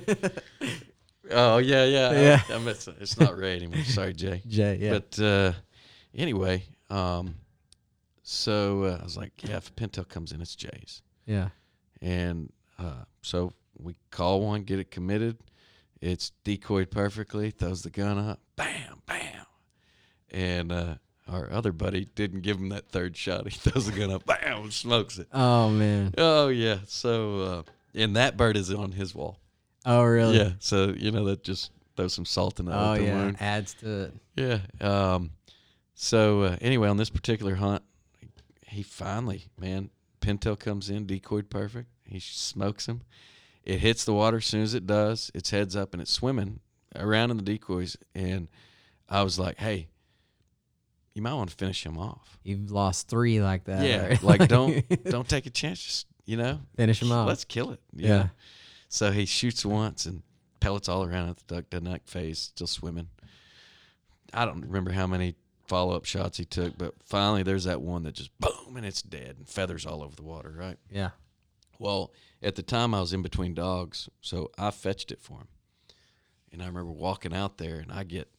Oh 1.30 1.60
yeah, 1.60 1.86
yeah, 1.86 2.11
Yeah. 2.11 2.41
I, 2.49 2.53
I'm, 2.53 2.68
it's, 2.68 2.88
it's 2.88 3.19
not 3.19 3.38
Ray 3.38 3.56
anymore. 3.56 3.84
Sorry, 3.84 4.14
Jay. 4.14 4.41
Jay. 4.48 4.78
Yeah. 4.82 4.91
But 4.99 5.19
uh, 5.23 5.53
anyway, 6.16 6.64
um, 6.90 7.36
so 8.24 8.84
uh, 8.84 8.98
I 9.00 9.04
was 9.04 9.18
like, 9.18 9.32
yeah, 9.44 9.58
if 9.58 9.76
Pintail 9.76 10.08
comes 10.08 10.32
in, 10.32 10.42
it's 10.42 10.56
Jay's. 10.56 11.02
yeah. 11.26 11.50
And 12.02 12.52
uh, 12.80 13.04
so 13.22 13.54
we 13.78 13.96
call 14.10 14.42
one, 14.42 14.64
get 14.64 14.80
it 14.80 14.90
committed. 14.90 15.38
It's 16.02 16.32
decoyed 16.44 16.90
perfectly, 16.90 17.52
throws 17.52 17.84
the 17.84 17.92
gun 17.92 18.18
up, 18.18 18.40
bam, 18.56 19.02
bam. 19.06 19.46
And 20.32 20.72
uh, 20.72 20.96
our 21.28 21.52
other 21.52 21.72
buddy 21.72 22.06
didn't 22.16 22.42
give 22.42 22.58
him 22.58 22.70
that 22.70 22.90
third 22.90 23.16
shot. 23.16 23.48
He 23.48 23.52
throws 23.70 23.86
the 23.86 23.92
gun 23.98 24.10
up, 24.12 24.26
bam, 24.26 24.72
smokes 24.72 25.20
it. 25.20 25.28
Oh 25.32 25.70
man. 25.70 26.14
Oh, 26.18 26.48
yeah. 26.48 26.80
So, 26.88 27.40
uh, 27.40 27.64
and 27.94 28.16
that 28.16 28.36
bird 28.38 28.58
is 28.58 28.74
on 28.74 28.94
his 28.94 29.14
wall. 29.14 29.38
Oh 29.86 30.04
really? 30.04 30.38
Yeah. 30.38 30.52
So, 30.60 30.94
you 30.98 31.12
know, 31.12 31.26
that 31.26 31.44
just 31.44 31.72
throws 31.96 32.14
some 32.16 32.26
salt 32.26 32.60
in 32.60 32.66
the 32.66 32.74
Oh 32.76 32.94
yeah. 32.96 33.14
wound. 33.16 33.38
Adds 33.40 33.76
to 33.76 34.04
it. 34.06 34.14
Yeah. 34.36 34.60
Um, 35.14 35.32
so 36.02 36.41
uh, 36.41 36.57
anyway, 36.61 36.90
on 36.90 36.98
this 36.98 37.11
particular 37.11 37.53
hunt, 37.53 37.84
he 38.65 38.82
finally, 38.82 39.45
man, 39.60 39.91
pintail 40.19 40.57
comes 40.57 40.90
in, 40.90 41.06
decoyed 41.06 41.52
perfect. 41.52 41.90
He 42.03 42.19
smokes 42.19 42.88
him. 42.88 43.03
It 43.64 43.82
hits 43.82 44.03
the 44.03 44.14
water 44.14 44.38
as 44.38 44.45
soon 44.45 44.64
as 44.64 44.73
it 44.73 44.88
does. 44.88 45.30
Its 45.36 45.52
heads 45.52 45.76
up 45.76 45.94
and 45.94 46.02
it's 46.02 46.10
swimming 46.10 46.60
around 46.95 47.30
in 47.30 47.38
the 47.38 47.44
decoys. 47.44 47.98
And 48.15 48.48
I 49.07 49.22
was 49.22 49.38
like, 49.38 49.60
hey, 49.60 49.90
you 51.14 51.22
might 51.22 51.36
want 51.36 51.52
to 51.52 51.56
finish 51.56 51.86
him 51.86 51.99
off. 51.99 52.40
You've 52.41 52.72
lost 52.72 53.07
three 53.07 53.40
like 53.40 53.65
that. 53.65 53.86
yeah, 53.86 54.07
right? 54.07 54.23
like 54.23 54.48
don't 54.48 54.84
don't 55.03 55.30
take 55.30 55.45
a 55.45 55.52
chance. 55.52 55.84
Just 55.84 56.07
you 56.26 56.36
know, 56.36 56.61
finish 56.78 56.99
him 56.99 57.11
off. 57.11 57.28
let's 57.28 57.45
kill 57.45 57.69
it. 57.69 57.80
you 57.95 58.07
Yeah. 58.07 58.30
So 58.90 59.11
he 59.11 59.28
shoots 59.28 59.64
once 59.64 60.07
and 60.07 60.23
pellets 60.61 60.90
all 60.90 61.03
around 61.03 61.30
at 61.30 61.38
the 61.38 61.56
duck. 61.56 61.69
Doesn't 61.69 62.10
phase, 62.10 62.40
still 62.40 62.65
swimming. 62.65 63.10
I 64.34 64.45
don't 64.45 64.61
remember 64.61 64.91
how 64.91 65.06
many 65.06 65.36
follow 65.72 65.95
up 65.95 66.03
shots 66.03 66.38
he 66.38 66.43
took, 66.43 66.77
but 66.77 66.93
finally 67.02 67.43
there's 67.43 67.64
that 67.64 67.81
one 67.81 68.03
that 68.03 68.14
just 68.14 68.30
boom 68.39 68.76
and 68.76 68.85
it's 68.85 69.02
dead 69.02 69.35
and 69.38 69.48
feathers 69.48 69.85
all 69.85 70.03
over 70.03 70.14
the 70.15 70.22
water, 70.22 70.53
right? 70.56 70.77
yeah. 70.91 71.11
Well, 71.80 72.11
at 72.43 72.56
the 72.56 72.61
time 72.61 72.93
I 72.93 72.99
was 72.99 73.14
in 73.14 73.22
between 73.23 73.53
dogs, 73.56 74.10
so 74.19 74.52
I 74.57 74.69
fetched 74.69 75.11
it 75.11 75.19
for 75.22 75.39
him. 75.39 75.48
And 76.52 76.61
I 76.61 76.65
remember 76.68 76.91
walking 76.91 77.34
out 77.34 77.57
there 77.57 77.80
and 77.80 77.91
I 77.91 78.03
get 78.03 78.30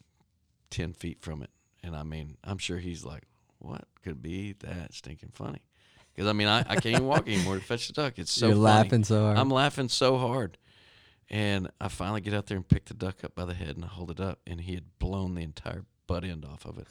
10 0.71 0.93
feet 0.93 1.23
from 1.23 1.43
it. 1.43 1.51
And 1.83 1.97
I 1.97 2.03
mean, 2.05 2.37
I'm 2.45 2.59
sure 2.59 2.79
he's 2.79 3.05
like, 3.05 3.25
what 3.59 3.87
could 4.05 4.23
be 4.23 4.53
that 4.61 4.93
stinking 4.95 5.31
funny? 5.33 5.63
Because 6.15 6.29
I 6.29 6.35
mean, 6.35 6.47
I, 6.47 6.59
I 6.61 6.75
can't 6.75 6.87
even 6.87 7.07
walk 7.07 7.27
anymore 7.27 7.57
to 7.59 7.65
fetch 7.65 7.87
the 7.89 7.95
duck. 7.95 8.19
It's 8.19 8.31
so 8.31 8.47
You're 8.49 8.55
funny. 8.57 8.65
laughing 8.65 9.05
so 9.05 9.23
hard. 9.23 9.39
I'm 9.39 9.51
laughing 9.51 9.89
so 9.89 10.19
hard. 10.19 10.59
And 11.31 11.69
I 11.81 11.89
finally 11.89 12.21
get 12.21 12.35
out 12.35 12.47
there 12.47 12.59
and 12.59 12.69
pick 12.69 12.85
the 12.85 12.95
duck 12.95 13.25
up 13.25 13.35
by 13.35 13.47
the 13.47 13.55
head 13.55 13.75
and 13.77 13.85
I 13.85 13.89
hold 13.89 14.11
it 14.11 14.21
up, 14.21 14.39
and 14.47 14.61
he 14.61 14.75
had 14.75 14.85
blown 14.99 15.35
the 15.35 15.43
entire 15.43 15.85
butt 16.13 16.25
end 16.25 16.45
off 16.45 16.65
of 16.67 16.79
it. 16.79 16.87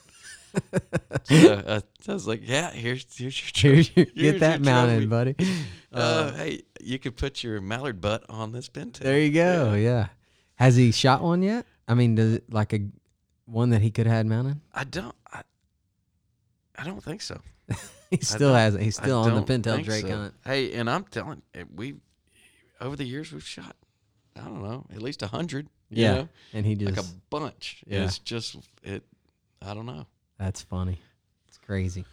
so 1.24 1.62
I, 1.66 2.10
I 2.10 2.12
was 2.12 2.26
like, 2.26 2.40
"Yeah, 2.44 2.70
here's 2.70 3.06
here's 3.16 3.40
your 3.62 3.72
Here's 3.74 3.96
your- 3.96 4.06
here's 4.14 4.32
get 4.32 4.40
that 4.40 4.58
your 4.60 4.64
mounted, 4.64 5.08
trophy. 5.08 5.32
buddy. 5.34 5.36
Uh, 5.92 6.32
hey, 6.32 6.62
you 6.80 6.98
could 6.98 7.16
put 7.16 7.42
your 7.42 7.60
mallard 7.60 8.00
butt 8.00 8.24
on 8.28 8.52
this 8.52 8.68
pintail. 8.68 8.98
There 9.00 9.18
you 9.18 9.32
go. 9.32 9.74
Yeah. 9.74 10.08
Has 10.56 10.76
he 10.76 10.92
shot 10.92 11.22
one 11.22 11.42
yet? 11.42 11.66
I 11.88 11.94
mean, 11.94 12.14
does 12.14 12.34
it 12.34 12.52
like 12.52 12.72
a 12.72 12.80
one 13.46 13.70
that 13.70 13.80
he 13.82 13.90
could 13.90 14.06
have 14.06 14.16
had 14.16 14.26
mounted? 14.26 14.60
I 14.74 14.84
don't. 14.84 15.14
I, 15.32 15.42
I 16.76 16.84
don't 16.84 17.02
think 17.02 17.22
so. 17.22 17.40
He 18.10 18.18
still 18.18 18.50
don't- 18.50 18.58
has 18.58 18.74
it. 18.74 18.82
He's 18.82 18.98
I 18.98 19.04
still 19.04 19.20
on 19.20 19.34
the 19.34 19.40
pintail 19.42 19.82
Drake 19.82 20.02
so. 20.06 20.14
hunt. 20.14 20.34
Hey, 20.44 20.74
and 20.74 20.90
I'm 20.90 21.04
telling 21.04 21.40
eh, 21.54 21.64
we 21.74 21.94
over 22.78 22.94
the 22.94 23.04
years 23.04 23.32
we've 23.32 23.42
shot. 23.42 23.74
I 24.36 24.40
don't 24.44 24.62
know, 24.62 24.84
at 24.94 25.00
least 25.00 25.22
a 25.22 25.28
hundred. 25.28 25.68
Yeah. 25.88 26.14
know? 26.14 26.28
And 26.52 26.66
he 26.66 26.74
just 26.74 26.94
like 26.96 27.02
a 27.06 27.08
bunch. 27.30 27.82
Yeah. 27.86 28.04
It's 28.04 28.18
just 28.18 28.56
it. 28.82 29.02
I 29.64 29.74
don't 29.74 29.86
know. 29.86 30.06
That's 30.38 30.62
funny. 30.62 31.00
It's 31.48 31.58
crazy. 31.58 32.04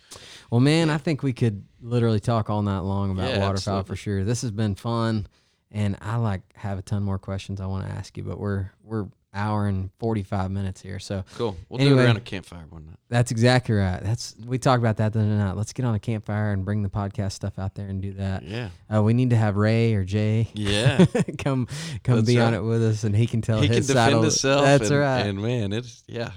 Well, 0.51 0.59
man, 0.61 0.89
I 0.89 0.97
think 0.97 1.23
we 1.23 1.33
could 1.33 1.63
literally 1.81 2.19
talk 2.19 2.49
all 2.49 2.61
night 2.61 2.79
long 2.79 3.11
about 3.11 3.29
Yeah, 3.29 3.39
waterfowl 3.39 3.83
for 3.83 3.95
sure. 3.95 4.23
This 4.23 4.41
has 4.41 4.51
been 4.51 4.75
fun, 4.75 5.27
and 5.71 5.97
I 6.01 6.17
like 6.17 6.41
have 6.55 6.77
a 6.77 6.81
ton 6.81 7.03
more 7.03 7.19
questions 7.19 7.59
I 7.61 7.65
want 7.65 7.85
to 7.87 7.91
ask 7.91 8.17
you, 8.17 8.23
but 8.23 8.39
we're 8.39 8.71
we're 8.83 9.07
hour 9.33 9.67
and 9.67 9.91
45 9.99 10.49
minutes 10.49 10.81
here. 10.81 10.97
So 10.99 11.23
Cool. 11.35 11.55
We'll 11.69 11.77
do 11.79 11.99
it 11.99 12.03
around 12.03 12.17
a 12.17 12.19
campfire 12.21 12.65
one 12.69 12.87
night. 12.87 12.95
that's 13.09 13.29
exactly 13.29 13.75
right. 13.75 14.01
That's 14.01 14.35
we 14.43 14.57
talked 14.57 14.79
about 14.79 14.97
that 14.97 15.13
the 15.13 15.19
other 15.19 15.27
night. 15.29 15.55
Let's 15.55 15.71
get 15.73 15.85
on 15.85 15.93
a 15.93 15.99
campfire 15.99 16.51
and 16.51 16.65
bring 16.65 16.81
the 16.81 16.89
podcast 16.89 17.33
stuff 17.33 17.59
out 17.59 17.75
there 17.75 17.87
and 17.87 18.01
do 18.01 18.13
that. 18.13 18.43
Yeah. 18.43 18.69
Uh, 18.93 19.03
we 19.03 19.13
need 19.13 19.29
to 19.29 19.35
have 19.35 19.55
Ray 19.55 19.93
or 19.93 20.03
Jay 20.03 20.49
Yeah. 20.55 21.05
come 21.37 21.67
come 22.03 22.15
That's 22.15 22.27
be 22.27 22.39
on 22.39 22.53
it 22.55 22.61
with 22.61 22.83
us, 22.83 23.03
and 23.03 23.15
he 23.15 23.27
can 23.27 23.41
tell 23.41 23.61
he 23.61 23.67
can 23.67 23.77
his 23.77 23.87
defend 23.87 24.11
side. 24.11 24.13
of- 24.13 24.21
himself. 24.23 24.65
That's 24.65 24.89
and, 24.89 24.99
right. 24.99 25.19
And 25.27 25.41
man, 25.41 25.73
it's 25.73 26.03
yeah. 26.07 26.31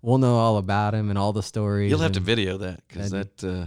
we'll 0.00 0.18
know 0.18 0.36
all 0.36 0.56
about 0.56 0.94
him 0.94 1.10
and 1.10 1.18
all 1.18 1.32
the 1.34 1.42
stories. 1.42 1.90
You'll 1.90 2.00
have 2.00 2.12
to 2.12 2.20
video 2.20 2.56
that 2.58 2.80
because 2.88 3.10
that 3.10 3.44
uh, 3.44 3.66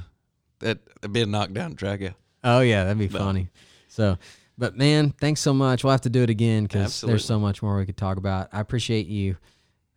that 0.60 0.84
that'd 1.02 1.14
be 1.14 1.22
a 1.22 1.26
knockdown 1.28 1.74
drag 1.76 2.04
out. 2.04 2.14
Oh 2.44 2.62
yeah, 2.62 2.86
that'd 2.86 2.98
be 2.98 3.08
No. 3.10 3.20
funny. 3.20 3.50
So, 3.90 4.18
but 4.62 4.78
man, 4.78 5.10
thanks 5.20 5.42
so 5.42 5.54
much. 5.54 5.84
We'll 5.84 5.92
have 5.92 6.02
to 6.02 6.10
do 6.10 6.22
it 6.22 6.30
again 6.30 6.64
because 6.64 7.02
there's 7.02 7.26
so 7.26 7.40
much 7.40 7.64
more 7.64 7.76
we 7.78 7.86
could 7.88 7.98
talk 7.98 8.18
about. 8.18 8.48
I 8.54 8.60
appreciate 8.62 9.08
you 9.08 9.36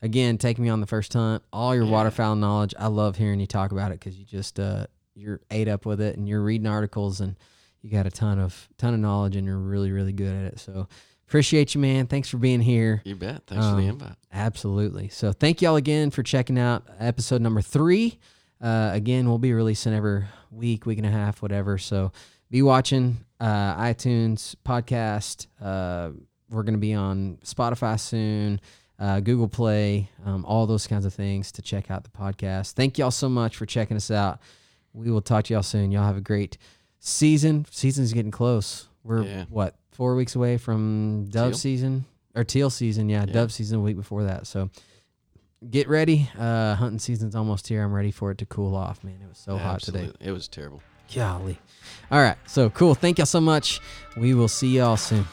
again 0.01 0.39
taking 0.39 0.65
me 0.65 0.70
on 0.70 0.81
the 0.81 0.86
first 0.86 1.12
hunt. 1.12 1.43
All 1.53 1.74
your 1.74 1.85
Yeah. 1.85 1.91
waterfowl 1.91 2.36
knowledge. 2.36 2.74
I 2.78 2.86
love 2.86 3.16
hearing 3.16 3.41
you 3.41 3.47
talk 3.47 3.73
about 3.73 3.93
it 3.93 4.01
because 4.01 4.19
you 4.19 4.24
just 4.24 4.59
uh, 4.59 4.86
you're 5.15 5.41
ate 5.51 5.69
up 5.69 5.85
with 5.86 6.01
it 6.01 6.16
and 6.16 6.27
you're 6.28 6.43
reading 6.43 6.66
articles 6.66 7.20
and 7.20 7.36
you 7.82 7.91
got 7.91 8.07
a 8.07 8.11
ton 8.11 8.39
of 8.39 8.69
ton 8.78 8.95
of 8.95 9.01
knowledge 9.01 9.36
and 9.36 9.47
you're 9.47 9.59
really 9.59 9.93
really 9.93 10.12
good 10.15 10.35
at 10.35 10.55
it. 10.55 10.59
So 10.61 10.89
appreciate 11.28 11.74
you, 11.74 11.81
man. 11.82 12.07
Thanks 12.07 12.28
for 12.31 12.39
being 12.39 12.61
here. 12.62 13.03
You 13.05 13.16
bet. 13.16 13.43
Thanks 13.47 13.65
for 13.66 13.73
Um, 13.73 13.77
the 13.82 13.86
invite. 13.89 14.16
Absolutely. 14.32 15.09
So 15.09 15.32
thank 15.32 15.61
y'all 15.62 15.77
again 15.77 16.11
for 16.11 16.23
checking 16.23 16.59
out 16.59 16.85
episode 16.99 17.43
number 17.43 17.61
three. 17.61 18.19
Uh, 18.62 18.91
again, 18.95 19.28
we'll 19.28 19.39
be 19.39 19.53
releasing 19.53 19.93
every 19.93 20.24
week, 20.51 20.86
week 20.86 20.97
and 20.99 21.07
a 21.07 21.11
half, 21.11 21.43
whatever. 21.43 21.77
So 21.77 22.12
be 22.51 22.62
watching 22.62 23.19
uh, 23.45 23.77
iTunes 23.83 24.55
podcast. 24.65 25.47
Uh, 25.61 26.11
we're 26.49 26.62
going 26.62 26.75
to 26.75 26.81
be 26.81 26.95
on 26.95 27.39
Spotify 27.45 27.99
soon, 28.01 28.61
uh, 28.99 29.21
Google 29.21 29.49
Play, 29.49 30.09
um, 30.25 30.45
all 30.47 30.66
those 30.66 30.87
kinds 30.87 31.05
of 31.05 31.12
things 31.12 31.53
to 31.53 31.62
check 31.62 31.91
out 31.91 32.05
the 32.05 32.11
podcast. 32.11 32.73
Thank 32.73 32.97
y'all 32.97 33.11
so 33.11 33.29
much 33.29 33.57
for 33.57 33.66
checking 33.66 33.97
us 33.97 34.11
out. 34.11 34.41
We 34.93 35.11
will 35.11 35.21
talk 35.23 35.45
to 35.45 35.55
y'all 35.55 35.62
soon. 35.62 35.91
Y'all 35.91 36.05
have 36.05 36.16
a 36.16 36.21
great 36.23 36.57
season. 37.01 37.66
Season's 37.71 38.12
getting 38.12 38.31
close. 38.31 38.89
We're 39.03 39.25
Yeah. 39.25 39.45
what 39.51 39.75
four 39.93 40.15
weeks 40.16 40.35
away 40.37 40.57
from 40.57 41.27
dove 41.27 41.53
Teal? 41.53 41.59
season 41.59 42.05
or 42.35 42.45
teal 42.45 42.71
season. 42.71 43.09
Yeah, 43.09 43.25
Yeah. 43.27 43.33
dove 43.33 43.53
season 43.53 43.79
a 43.81 43.83
week 43.83 43.97
before 43.97 44.25
that. 44.25 44.47
So 44.47 44.71
get 45.69 45.89
ready. 45.89 46.31
Uh, 46.39 46.77
hunting 46.77 46.99
season's 46.99 47.35
almost 47.35 47.69
here. 47.69 47.83
I'm 47.83 47.93
ready 47.93 48.11
for 48.11 48.31
it 48.31 48.39
to 48.39 48.47
cool 48.47 48.75
off, 48.75 49.05
man. 49.05 49.19
It 49.23 49.29
was 49.29 49.39
so 49.39 49.59
hot 49.59 49.83
today. 49.83 50.11
It 50.21 50.33
was 50.33 50.49
terrible. 50.49 50.81
Golly. 51.13 51.59
All 52.11 52.21
right. 52.21 52.37
So 52.47 52.71
cool. 52.71 52.95
Thank 52.95 53.19
y'all 53.19 53.27
so 53.27 53.41
much. 53.41 53.81
We 54.17 54.35
will 54.35 54.49
see 54.49 54.77
y'all 54.77 54.97
soon. 54.97 55.25